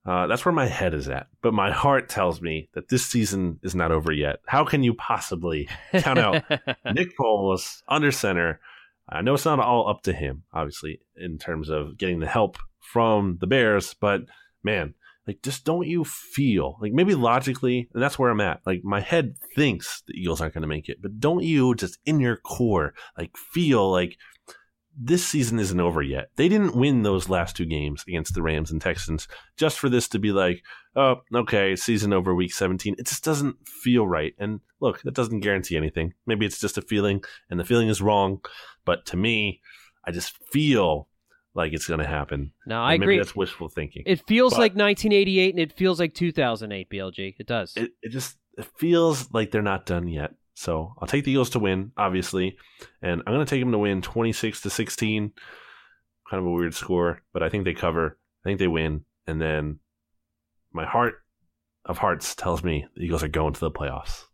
uh, 0.06 0.26
that's 0.26 0.44
where 0.44 0.52
my 0.52 0.66
head 0.66 0.94
is 0.94 1.08
at. 1.08 1.26
But 1.42 1.52
my 1.52 1.70
heart 1.70 2.08
tells 2.08 2.40
me 2.40 2.70
that 2.74 2.88
this 2.88 3.04
season 3.04 3.58
is 3.62 3.74
not 3.74 3.92
over 3.92 4.12
yet. 4.12 4.36
How 4.46 4.64
can 4.64 4.82
you 4.82 4.94
possibly 4.94 5.68
count 5.92 6.18
out 6.18 6.44
Nick 6.94 7.16
Foles 7.18 7.82
under 7.88 8.10
center. 8.10 8.60
I 9.08 9.22
know 9.22 9.34
it's 9.34 9.44
not 9.44 9.60
all 9.60 9.88
up 9.88 10.02
to 10.02 10.12
him, 10.12 10.44
obviously, 10.52 11.00
in 11.16 11.38
terms 11.38 11.68
of 11.68 11.96
getting 11.96 12.20
the 12.20 12.26
help 12.26 12.58
from 12.80 13.38
the 13.40 13.46
Bears, 13.46 13.94
but 13.94 14.22
man, 14.62 14.94
like 15.26 15.42
just 15.42 15.64
don't 15.64 15.86
you 15.86 16.04
feel 16.04 16.78
like 16.80 16.92
maybe 16.92 17.14
logically, 17.14 17.88
and 17.92 18.02
that's 18.02 18.18
where 18.18 18.30
I'm 18.30 18.40
at. 18.40 18.60
Like 18.66 18.82
my 18.82 19.00
head 19.00 19.36
thinks 19.54 20.02
the 20.06 20.14
Eagles 20.14 20.40
aren't 20.40 20.54
going 20.54 20.62
to 20.62 20.68
make 20.68 20.88
it, 20.88 21.02
but 21.02 21.20
don't 21.20 21.42
you 21.42 21.74
just 21.74 21.98
in 22.06 22.18
your 22.18 22.36
core 22.36 22.94
like 23.16 23.36
feel 23.36 23.90
like 23.90 24.16
this 25.00 25.24
season 25.24 25.58
isn't 25.60 25.78
over 25.80 26.02
yet. 26.02 26.30
They 26.36 26.48
didn't 26.48 26.74
win 26.74 27.02
those 27.02 27.28
last 27.28 27.56
two 27.56 27.66
games 27.66 28.04
against 28.08 28.34
the 28.34 28.42
Rams 28.42 28.70
and 28.72 28.80
Texans 28.80 29.28
just 29.56 29.78
for 29.78 29.88
this 29.88 30.08
to 30.08 30.18
be 30.18 30.32
like, 30.32 30.62
oh, 30.96 31.16
okay, 31.34 31.76
season 31.76 32.12
over 32.12 32.34
week 32.34 32.52
17. 32.52 32.96
It 32.98 33.06
just 33.06 33.22
doesn't 33.24 33.56
feel 33.68 34.08
right. 34.08 34.34
And 34.38 34.60
look, 34.80 35.00
that 35.02 35.14
doesn't 35.14 35.40
guarantee 35.40 35.76
anything. 35.76 36.14
Maybe 36.26 36.46
it's 36.46 36.60
just 36.60 36.78
a 36.78 36.82
feeling 36.82 37.22
and 37.48 37.60
the 37.60 37.64
feeling 37.64 37.88
is 37.88 38.02
wrong. 38.02 38.40
But 38.84 39.06
to 39.06 39.16
me, 39.16 39.60
I 40.04 40.10
just 40.10 40.36
feel 40.50 41.06
like 41.54 41.72
it's 41.72 41.86
going 41.86 42.00
to 42.00 42.06
happen. 42.06 42.52
no, 42.66 42.80
I 42.80 42.94
agree. 42.94 43.18
That's 43.18 43.36
wishful 43.36 43.68
thinking. 43.68 44.02
It 44.06 44.26
feels 44.26 44.54
But- 44.54 44.58
like 44.60 44.72
1988 44.72 45.54
and 45.54 45.60
it 45.60 45.72
feels 45.72 46.00
like 46.00 46.14
2008, 46.14 46.90
BLG. 46.90 47.34
It 47.38 47.46
does. 47.46 47.72
it, 47.76 47.92
it 48.02 48.08
just 48.10 48.36
it 48.56 48.66
feels 48.78 49.32
like 49.32 49.50
they're 49.52 49.62
not 49.62 49.86
done 49.86 50.08
yet. 50.08 50.34
So 50.58 50.92
I'll 50.98 51.06
take 51.06 51.22
the 51.22 51.30
Eagles 51.30 51.50
to 51.50 51.60
win, 51.60 51.92
obviously, 51.96 52.58
and 53.00 53.22
I'm 53.24 53.32
going 53.32 53.46
to 53.46 53.48
take 53.48 53.62
them 53.62 53.70
to 53.70 53.78
win 53.78 54.02
26 54.02 54.62
to 54.62 54.70
16. 54.70 55.32
Kind 56.28 56.40
of 56.40 56.46
a 56.46 56.50
weird 56.50 56.74
score, 56.74 57.22
but 57.32 57.44
I 57.44 57.48
think 57.48 57.64
they 57.64 57.74
cover. 57.74 58.18
I 58.44 58.48
think 58.48 58.58
they 58.58 58.66
win, 58.66 59.04
and 59.28 59.40
then 59.40 59.78
my 60.72 60.84
heart 60.84 61.22
of 61.84 61.98
hearts 61.98 62.34
tells 62.34 62.64
me 62.64 62.86
the 62.96 63.04
Eagles 63.04 63.22
are 63.22 63.28
going 63.28 63.54
to 63.54 63.60
the 63.60 63.70
playoffs. 63.70 64.24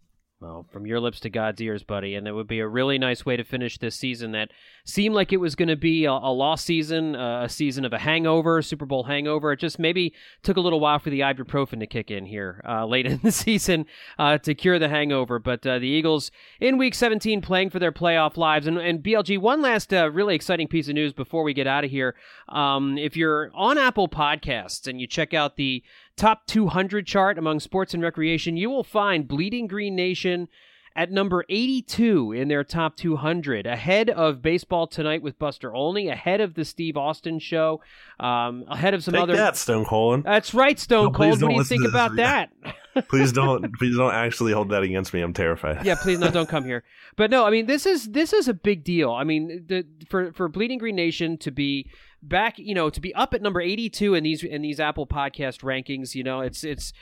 Well, 0.44 0.66
from 0.70 0.84
your 0.84 1.00
lips 1.00 1.20
to 1.20 1.30
God's 1.30 1.62
ears, 1.62 1.84
buddy. 1.84 2.14
And 2.14 2.28
it 2.28 2.32
would 2.32 2.46
be 2.46 2.60
a 2.60 2.68
really 2.68 2.98
nice 2.98 3.24
way 3.24 3.34
to 3.34 3.44
finish 3.44 3.78
this 3.78 3.96
season 3.96 4.32
that 4.32 4.50
seemed 4.84 5.14
like 5.14 5.32
it 5.32 5.38
was 5.38 5.54
going 5.54 5.70
to 5.70 5.76
be 5.76 6.04
a, 6.04 6.10
a 6.10 6.32
lost 6.34 6.66
season, 6.66 7.14
a 7.14 7.48
season 7.48 7.86
of 7.86 7.94
a 7.94 7.98
hangover, 7.98 8.60
Super 8.60 8.84
Bowl 8.84 9.04
hangover. 9.04 9.52
It 9.52 9.60
just 9.60 9.78
maybe 9.78 10.12
took 10.42 10.58
a 10.58 10.60
little 10.60 10.80
while 10.80 10.98
for 10.98 11.08
the 11.08 11.20
ibuprofen 11.20 11.80
to 11.80 11.86
kick 11.86 12.10
in 12.10 12.26
here 12.26 12.60
uh, 12.68 12.84
late 12.94 13.06
in 13.06 13.20
the 13.22 13.32
season 13.32 13.86
uh, 14.18 14.36
to 14.36 14.54
cure 14.54 14.78
the 14.78 14.90
hangover. 14.90 15.38
But 15.38 15.66
uh, 15.66 15.78
the 15.78 15.88
Eagles 15.88 16.30
in 16.60 16.76
Week 16.76 16.94
17 16.94 17.40
playing 17.40 17.70
for 17.70 17.78
their 17.78 17.92
playoff 17.92 18.36
lives. 18.36 18.66
And, 18.66 18.76
and 18.76 19.02
BLG, 19.02 19.38
one 19.38 19.62
last 19.62 19.94
uh, 19.94 20.10
really 20.10 20.34
exciting 20.34 20.68
piece 20.68 20.88
of 20.88 20.94
news 20.94 21.14
before 21.14 21.42
we 21.42 21.54
get 21.54 21.66
out 21.66 21.84
of 21.84 21.90
here. 21.90 22.16
Um, 22.50 22.98
if 22.98 23.16
you're 23.16 23.50
on 23.54 23.78
Apple 23.78 24.08
Podcasts 24.08 24.86
and 24.86 25.00
you 25.00 25.06
check 25.06 25.32
out 25.32 25.56
the 25.56 25.82
top 26.16 26.46
200 26.46 27.06
chart 27.06 27.38
among 27.38 27.60
sports 27.60 27.94
and 27.94 28.02
recreation, 28.02 28.56
you 28.56 28.70
will 28.70 28.84
find 28.84 29.26
Bleeding 29.28 29.66
Green 29.66 29.94
Nation 29.96 30.48
at 30.96 31.10
number 31.10 31.44
82 31.48 32.30
in 32.30 32.46
their 32.46 32.62
top 32.62 32.96
200, 32.96 33.66
ahead 33.66 34.10
of 34.10 34.40
Baseball 34.40 34.86
Tonight 34.86 35.22
with 35.22 35.36
Buster 35.40 35.74
Olney, 35.74 36.08
ahead 36.08 36.40
of 36.40 36.54
the 36.54 36.64
Steve 36.64 36.96
Austin 36.96 37.40
Show, 37.40 37.80
um, 38.20 38.64
ahead 38.68 38.94
of 38.94 39.02
some 39.02 39.14
Take 39.14 39.22
other. 39.24 39.36
that, 39.36 39.56
Stone 39.56 39.86
Cold. 39.86 40.22
That's 40.22 40.54
right, 40.54 40.78
Stone 40.78 41.06
No, 41.06 41.10
Cold. 41.10 41.30
What 41.32 41.40
don't 41.40 41.50
you 41.50 41.64
think 41.64 41.82
to 41.82 41.88
this. 41.88 41.92
about 41.92 42.14
that? 42.16 42.50
please 43.08 43.32
don't, 43.32 43.74
please 43.78 43.96
don't 43.96 44.14
actually 44.14 44.52
hold 44.52 44.68
that 44.70 44.84
against 44.84 45.12
me. 45.12 45.20
I'm 45.20 45.32
terrified. 45.32 45.84
yeah, 45.84 45.96
please 46.00 46.20
no, 46.20 46.30
don't 46.30 46.48
come 46.48 46.64
here. 46.64 46.84
But 47.16 47.28
no, 47.28 47.44
I 47.44 47.50
mean 47.50 47.66
this 47.66 47.86
is 47.86 48.12
this 48.12 48.32
is 48.32 48.46
a 48.46 48.54
big 48.54 48.84
deal. 48.84 49.10
I 49.10 49.24
mean, 49.24 49.64
the 49.66 49.84
for 50.08 50.32
for 50.32 50.48
Bleeding 50.48 50.78
Green 50.78 50.94
Nation 50.94 51.38
to 51.38 51.50
be 51.50 51.90
back, 52.28 52.58
you 52.58 52.74
know, 52.74 52.90
to 52.90 53.00
be 53.00 53.14
up 53.14 53.34
at 53.34 53.42
number 53.42 53.60
eighty 53.60 53.88
two 53.88 54.14
in 54.14 54.24
these 54.24 54.42
in 54.42 54.62
these 54.62 54.80
Apple 54.80 55.06
Podcast 55.06 55.62
rankings, 55.62 56.14
you 56.14 56.24
know, 56.24 56.40
it's 56.40 56.64
it's 56.64 56.92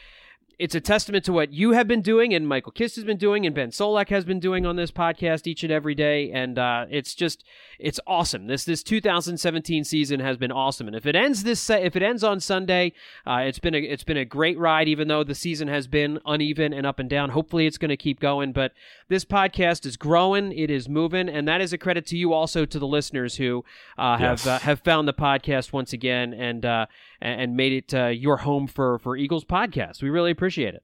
it's 0.58 0.74
a 0.74 0.80
testament 0.80 1.24
to 1.24 1.32
what 1.32 1.52
you 1.52 1.72
have 1.72 1.88
been 1.88 2.02
doing 2.02 2.34
and 2.34 2.46
Michael 2.46 2.72
Kist 2.72 2.96
has 2.96 3.04
been 3.04 3.16
doing 3.16 3.46
and 3.46 3.54
Ben 3.54 3.70
Solak 3.70 4.08
has 4.10 4.24
been 4.24 4.40
doing 4.40 4.64
on 4.66 4.76
this 4.76 4.90
podcast 4.90 5.46
each 5.46 5.62
and 5.62 5.72
every 5.72 5.94
day. 5.94 6.30
And 6.30 6.58
uh, 6.58 6.86
it's 6.90 7.14
just, 7.14 7.44
it's 7.78 7.98
awesome. 8.06 8.46
This 8.46 8.64
this 8.64 8.82
2017 8.82 9.84
season 9.84 10.20
has 10.20 10.36
been 10.36 10.52
awesome. 10.52 10.86
And 10.86 10.94
if 10.96 11.06
it 11.06 11.16
ends 11.16 11.42
this, 11.42 11.68
if 11.70 11.96
it 11.96 12.02
ends 12.02 12.22
on 12.22 12.38
Sunday, 12.40 12.92
uh, 13.26 13.38
it's 13.44 13.58
been 13.58 13.74
a 13.74 13.78
it's 13.78 14.04
been 14.04 14.16
a 14.16 14.24
great 14.24 14.58
ride. 14.58 14.88
Even 14.88 15.08
though 15.08 15.24
the 15.24 15.34
season 15.34 15.68
has 15.68 15.86
been 15.86 16.18
uneven 16.24 16.72
and 16.72 16.86
up 16.86 16.98
and 16.98 17.10
down, 17.10 17.30
hopefully 17.30 17.66
it's 17.66 17.78
going 17.78 17.88
to 17.88 17.96
keep 17.96 18.20
going. 18.20 18.52
But 18.52 18.72
this 19.08 19.24
podcast 19.24 19.84
is 19.86 19.96
growing, 19.96 20.52
it 20.52 20.70
is 20.70 20.88
moving, 20.88 21.28
and 21.28 21.46
that 21.48 21.60
is 21.60 21.72
a 21.72 21.78
credit 21.78 22.06
to 22.06 22.16
you 22.16 22.32
also 22.32 22.64
to 22.64 22.78
the 22.78 22.86
listeners 22.86 23.36
who 23.36 23.64
uh, 23.98 24.16
have 24.18 24.32
Yes. 24.32 24.46
uh, 24.46 24.58
have 24.60 24.80
found 24.80 25.06
the 25.08 25.12
podcast 25.12 25.72
once 25.72 25.92
again 25.92 26.32
and 26.32 26.64
uh, 26.64 26.86
and 27.20 27.40
and 27.40 27.56
made 27.56 27.72
it 27.72 27.94
uh, 27.94 28.06
your 28.06 28.38
home 28.38 28.66
for 28.68 28.98
for 29.00 29.16
Eagles 29.16 29.44
podcast. 29.44 30.02
We 30.02 30.10
really 30.10 30.30
appreciate 30.42 30.74
it. 30.74 30.82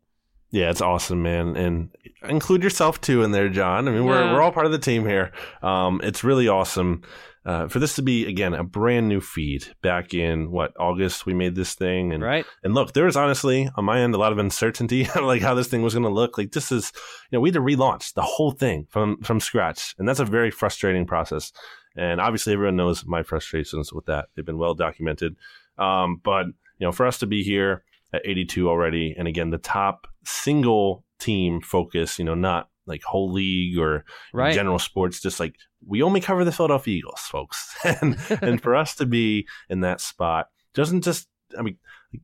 Yeah, 0.50 0.70
it's 0.70 0.80
awesome, 0.80 1.22
man, 1.22 1.56
and 1.56 1.90
include 2.26 2.62
yourself 2.62 3.00
too 3.00 3.22
in 3.22 3.32
there, 3.32 3.48
John. 3.50 3.86
I 3.86 3.90
mean, 3.90 4.04
we're 4.06 4.22
Yeah. 4.24 4.32
we're 4.32 4.40
all 4.40 4.52
part 4.52 4.64
of 4.66 4.72
the 4.72 4.78
team 4.78 5.04
here. 5.04 5.32
Um, 5.62 6.00
it's 6.02 6.22
really 6.24 6.46
awesome 6.48 7.02
uh, 7.44 7.66
for 7.68 7.80
this 7.80 7.96
to 7.96 8.02
be 8.02 8.24
again 8.26 8.54
a 8.54 8.62
brand 8.64 9.08
new 9.08 9.20
feed. 9.20 9.66
Back 9.82 10.14
in 10.14 10.50
what 10.50 10.72
August, 10.78 11.26
we 11.26 11.34
made 11.34 11.54
this 11.54 11.74
thing, 11.74 12.12
and 12.14 12.22
Right? 12.22 12.46
and 12.62 12.72
look, 12.72 12.92
there 12.94 13.04
was 13.04 13.16
honestly 13.16 13.68
on 13.76 13.84
my 13.84 14.00
end 14.00 14.14
a 14.14 14.18
lot 14.18 14.32
of 14.32 14.38
uncertainty, 14.38 15.06
like 15.20 15.42
how 15.42 15.54
this 15.54 15.66
thing 15.68 15.82
was 15.82 15.92
going 15.94 16.04
to 16.04 16.08
look. 16.08 16.38
Like 16.38 16.52
this 16.52 16.70
is, 16.72 16.92
you 17.30 17.36
know, 17.36 17.40
we 17.40 17.48
had 17.50 17.54
to 17.54 17.60
relaunch 17.60 18.14
the 18.14 18.22
whole 18.22 18.52
thing 18.52 18.86
from 18.88 19.20
from 19.22 19.40
scratch, 19.40 19.94
and 19.98 20.08
that's 20.08 20.20
a 20.20 20.24
very 20.24 20.50
frustrating 20.52 21.04
process. 21.04 21.52
And 21.96 22.20
obviously, 22.22 22.52
everyone 22.54 22.76
knows 22.76 23.04
my 23.04 23.22
frustrations 23.22 23.92
with 23.92 24.06
that. 24.06 24.28
They've 24.34 24.46
been 24.46 24.56
well 24.58 24.74
documented. 24.74 25.36
Um, 25.76 26.20
but 26.24 26.46
you 26.46 26.86
know, 26.86 26.92
for 26.92 27.06
us 27.06 27.18
to 27.18 27.26
be 27.26 27.42
here 27.42 27.82
at 28.12 28.22
82 28.24 28.68
already, 28.68 29.14
and 29.18 29.28
again, 29.28 29.50
the 29.50 29.58
top 29.58 30.06
single 30.24 31.04
team 31.18 31.60
focus, 31.60 32.18
you 32.18 32.24
know, 32.24 32.34
not 32.34 32.68
like 32.86 33.02
whole 33.02 33.32
league 33.32 33.78
or 33.78 34.04
Right. 34.32 34.54
general 34.54 34.78
sports, 34.78 35.20
just 35.20 35.40
like 35.40 35.56
we 35.86 36.02
only 36.02 36.20
cover 36.20 36.44
the 36.44 36.52
Philadelphia 36.52 36.96
Eagles, 36.96 37.20
folks. 37.20 37.74
and 37.84 38.18
and 38.42 38.62
for 38.62 38.74
us 38.74 38.94
to 38.96 39.06
be 39.06 39.46
in 39.68 39.80
that 39.80 40.00
spot 40.00 40.46
doesn't 40.74 41.02
just, 41.02 41.28
I 41.58 41.62
mean, 41.62 41.76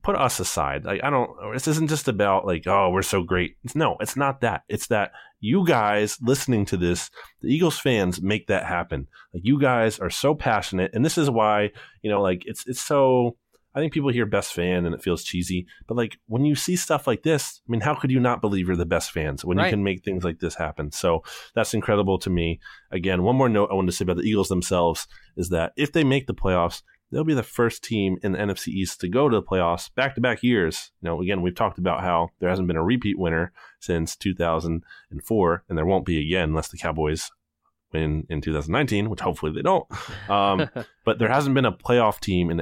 put 0.03 0.17
us 0.17 0.41
aside. 0.41 0.85
Like 0.85 1.05
I 1.05 1.11
don't. 1.11 1.31
This 1.53 1.69
isn't 1.69 1.89
just 1.91 2.09
about 2.09 2.47
like, 2.47 2.67
oh, 2.67 2.91
we're 2.91 3.03
so 3.03 3.23
great. 3.23 3.57
It's, 3.65 3.75
no, 3.77 3.97
it's 4.01 4.17
not 4.17 4.41
that. 4.41 4.63
It's 4.69 4.87
that 4.89 5.13
you 5.41 5.67
guys 5.67 6.17
listening 6.23 6.65
to 6.67 6.77
this, 6.79 7.11
the 7.43 7.49
Eagles 7.55 7.79
fans, 7.79 8.23
make 8.23 8.47
that 8.47 8.65
happen. 8.65 9.07
Like 9.35 9.43
you 9.45 9.61
guys 9.61 9.99
are 9.99 10.11
so 10.11 10.35
passionate, 10.35 10.93
and 10.95 11.05
this 11.05 11.19
is 11.19 11.29
why 11.29 11.71
you 12.03 12.11
know, 12.11 12.23
like 12.23 12.45
it's 12.47 12.67
it's 12.67 12.81
so. 12.81 13.37
I 13.75 13.81
think 13.81 13.93
people 13.93 14.11
hear 14.11 14.27
best 14.27 14.53
fan 14.53 14.87
and 14.87 14.95
it 14.95 15.03
feels 15.03 15.25
cheesy, 15.25 15.67
but 15.87 15.97
like 15.97 16.19
when 16.27 16.45
you 16.45 16.55
see 16.55 16.77
stuff 16.77 17.07
like 17.07 17.23
this, 17.25 17.61
I 17.67 17.71
mean, 17.71 17.81
how 17.81 17.95
could 17.95 18.11
you 18.11 18.21
not 18.21 18.41
believe 18.41 18.69
you're 18.69 18.77
the 18.77 18.87
best 18.87 19.11
fans 19.11 19.45
when 19.45 19.59
Right. 19.59 19.67
you 19.67 19.71
can 19.71 19.83
make 19.83 20.05
things 20.05 20.23
like 20.25 20.39
this 20.39 20.55
happen? 20.55 20.93
So 20.93 21.23
that's 21.55 21.75
incredible 21.75 22.19
to 22.21 22.31
me. 22.31 22.61
Again, 22.91 23.23
one 23.23 23.37
more 23.37 23.49
note 23.49 23.71
I 23.71 23.75
wanted 23.75 23.91
to 23.91 23.97
say 23.97 24.05
about 24.05 24.19
the 24.19 24.23
Eagles 24.29 24.49
themselves 24.49 25.09
is 25.37 25.49
that 25.49 25.73
if 25.77 25.93
they 25.93 26.05
make 26.05 26.27
the 26.27 26.35
playoffs, 26.35 26.83
they'll 27.11 27.25
be 27.25 27.35
the 27.35 27.43
first 27.43 27.83
team 27.85 28.17
in 28.23 28.33
the 28.33 28.39
NFC 28.39 28.69
East 28.69 29.01
to 29.01 29.09
go 29.09 29.29
to 29.29 29.37
the 29.37 29.43
playoffs 29.43 29.93
back 29.95 30.15
to 30.15 30.21
back 30.21 30.43
years. 30.43 30.91
You 31.01 31.09
know, 31.09 31.21
again, 31.21 31.43
we've 31.43 31.55
talked 31.55 31.79
about 31.79 32.01
how 32.01 32.31
there 32.41 32.49
hasn't 32.49 32.67
been 32.69 32.77
a 32.77 32.83
repeat 32.83 33.19
winner 33.19 33.53
since 33.81 34.17
2004, 34.17 35.65
and 35.69 35.79
there 35.79 35.87
won't 35.87 36.07
be 36.07 36.19
again 36.19 36.51
unless 36.51 36.69
the 36.69 36.79
Cowboys 36.79 37.31
win 37.95 38.27
in 38.29 38.41
2019, 38.41 39.09
which 39.09 39.21
hopefully 39.21 39.53
they 39.55 39.63
don't. 39.63 39.87
Um, 40.29 40.71
but 41.05 41.19
there 41.19 41.29
hasn't 41.29 41.55
been 41.55 41.67
a 41.67 41.73
playoff 41.73 42.19
team 42.19 42.51
in 42.51 42.59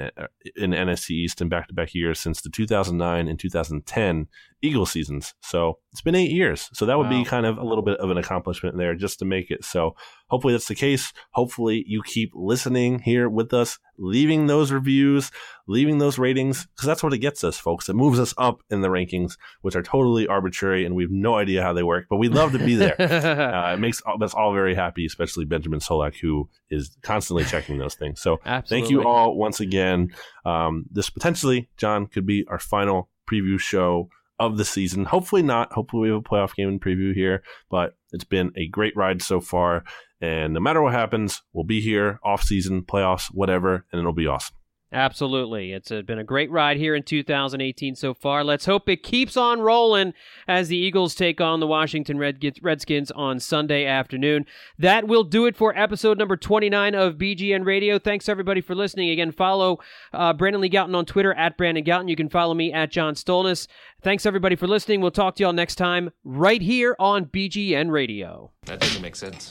in 0.57 0.73
NFC 0.73 1.11
East 1.11 1.41
in 1.41 1.49
back 1.49 1.69
to 1.69 1.75
back 1.75 1.95
years 1.95 2.19
since 2.19 2.43
the 2.43 2.51
2009 2.51 3.29
and 3.29 3.39
2010 3.39 4.27
Eagle 4.63 4.85
seasons. 4.85 5.35
So 5.43 5.79
it's 5.93 6.01
been 6.01 6.15
eight 6.17 6.33
years. 6.33 6.69
So 6.73 6.87
that 6.87 6.99
would 6.99 7.05
Wow. 7.09 7.23
be 7.23 7.25
kind 7.25 7.47
of 7.47 7.57
a 7.59 7.65
little 7.65 7.85
bit 7.85 7.99
of 7.99 8.11
an 8.11 8.19
accomplishment 8.19 8.77
there 8.79 8.95
just 8.97 9.21
to 9.21 9.25
make 9.25 9.51
it. 9.53 9.65
So 9.65 9.95
hopefully 10.33 10.55
that's 10.55 10.67
the 10.67 10.75
case. 10.75 11.13
Hopefully 11.33 11.85
you 11.87 12.03
keep 12.03 12.33
listening 12.35 13.01
here 13.01 13.29
with 13.29 13.53
us, 13.53 13.79
leaving 13.99 14.47
those 14.47 14.73
reviews, 14.73 15.31
leaving 15.69 15.99
those 15.99 16.19
ratings, 16.19 16.67
because 16.75 16.87
that's 16.87 17.03
what 17.03 17.13
it 17.13 17.19
gets 17.19 17.45
us, 17.45 17.59
folks. 17.59 17.91
It 17.91 17.97
moves 17.97 18.19
us 18.19 18.33
up 18.39 18.63
in 18.71 18.81
the 18.81 18.89
rankings, 18.89 19.37
which 19.61 19.77
are 19.77 19.83
totally 19.83 20.27
arbitrary 20.27 20.87
and 20.87 20.97
we 20.97 21.03
have 21.03 21.11
no 21.11 21.35
idea 21.35 21.63
how 21.63 21.75
they 21.75 21.83
work, 21.83 22.07
but 22.09 22.17
we 22.17 22.31
love 22.31 22.53
to 22.53 22.59
be 22.59 22.75
there. 22.77 22.97
uh, 22.99 23.75
it 23.75 23.79
makes 23.79 24.01
us 24.23 24.33
all 24.33 24.55
very 24.55 24.75
happy, 24.75 25.05
especially 25.05 25.45
Benjamin 25.45 25.81
Solak, 25.81 26.17
who 26.19 26.49
is 26.71 26.97
constantly 27.03 27.45
checking 27.45 27.77
those 27.77 27.95
things. 27.95 28.19
So 28.19 28.41
Absolutely. 28.47 28.81
thank 28.81 28.91
you 28.91 29.07
all 29.07 29.37
once 29.37 29.61
again. 29.61 30.15
Um, 30.47 30.87
this 30.91 31.11
potentially, 31.11 31.69
John, 31.77 32.07
could 32.07 32.25
be 32.25 32.47
our 32.49 32.59
final 32.59 33.11
preview 33.31 33.61
show 33.61 34.09
of 34.39 34.57
the 34.57 34.65
season. 34.65 35.05
Hopefully 35.05 35.43
not. 35.43 35.73
Hopefully 35.73 36.03
we 36.03 36.09
have 36.09 36.19
a 36.19 36.23
playoff 36.23 36.55
game 36.55 36.69
in 36.69 36.81
preview 36.81 37.15
here, 37.15 37.43
but 37.71 37.97
it's 38.13 38.25
been 38.25 38.53
a 38.57 38.67
great 38.69 38.97
ride 38.97 39.23
so 39.23 39.41
far. 39.41 39.85
And 40.23 40.55
no 40.55 40.61
matter 40.61 40.81
what 40.81 40.95
happens, 40.95 41.43
we'll 41.53 41.65
be 41.65 41.81
here 41.81 42.21
off 42.23 42.45
season, 42.45 42.83
playoffs, 42.83 43.27
whatever, 43.27 43.85
and 43.91 43.99
it'll 43.99 44.13
be 44.13 44.29
awesome. 44.29 44.55
Absolutely. 44.93 45.73
it's 45.73 45.89
been 45.89 46.19
a 46.19 46.25
great 46.25 46.51
ride 46.51 46.77
here 46.77 46.95
in 46.95 47.03
2018 47.03 47.95
so 47.97 48.13
far. 48.13 48.45
Let's 48.45 48.67
hope 48.67 48.89
it 48.89 49.03
keeps 49.03 49.39
on 49.39 49.61
rolling 49.61 50.13
as 50.47 50.69
the 50.69 50.77
Eagles 50.77 51.15
take 51.15 51.41
on 51.41 51.61
the 51.61 51.67
Washington 51.67 52.19
Redskins 52.19 53.11
on 53.11 53.41
Sunday 53.41 53.87
afternoon. 53.87 54.45
That 54.79 55.09
will 55.09 55.25
do 55.25 55.47
it 55.47 55.57
for 55.57 55.77
episode 55.77 56.19
number 56.19 56.37
29 56.37 56.95
of 56.95 57.15
BGN 57.15 57.65
Radio. 57.65 57.99
Thanks 57.99 58.29
everybody 58.29 58.61
for 58.61 58.75
listening. 58.75 59.09
Again, 59.09 59.33
follow 59.33 59.79
uh, 60.13 60.35
Brandon 60.35 60.61
Lee 60.61 60.69
Gowton 60.69 60.95
on 60.95 61.07
Twitter 61.07 61.33
at 61.33 61.57
Brandon 61.57 61.85
Gowton. 61.85 62.11
You 62.11 62.17
can 62.17 62.29
follow 62.29 62.53
me 62.53 62.71
at 62.71 62.91
John 62.91 63.15
Stolnis. 63.15 63.69
Thanks 64.03 64.27
everybody 64.27 64.57
for 64.57 64.67
listening. 64.67 65.01
We'll 65.01 65.11
talk 65.11 65.37
to 65.37 65.43
y'all 65.43 65.55
next 65.55 65.77
time 65.77 66.11
right 66.23 66.61
here 66.61 66.97
on 66.99 67.25
BGN 67.25 67.91
Radio. 67.91 68.51
That 68.67 68.81
doesn't 68.81 69.01
make 69.01 69.17
sense. 69.17 69.51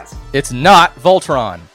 It's 0.33 0.51
not 0.51 0.95
Voltron. 0.95 1.70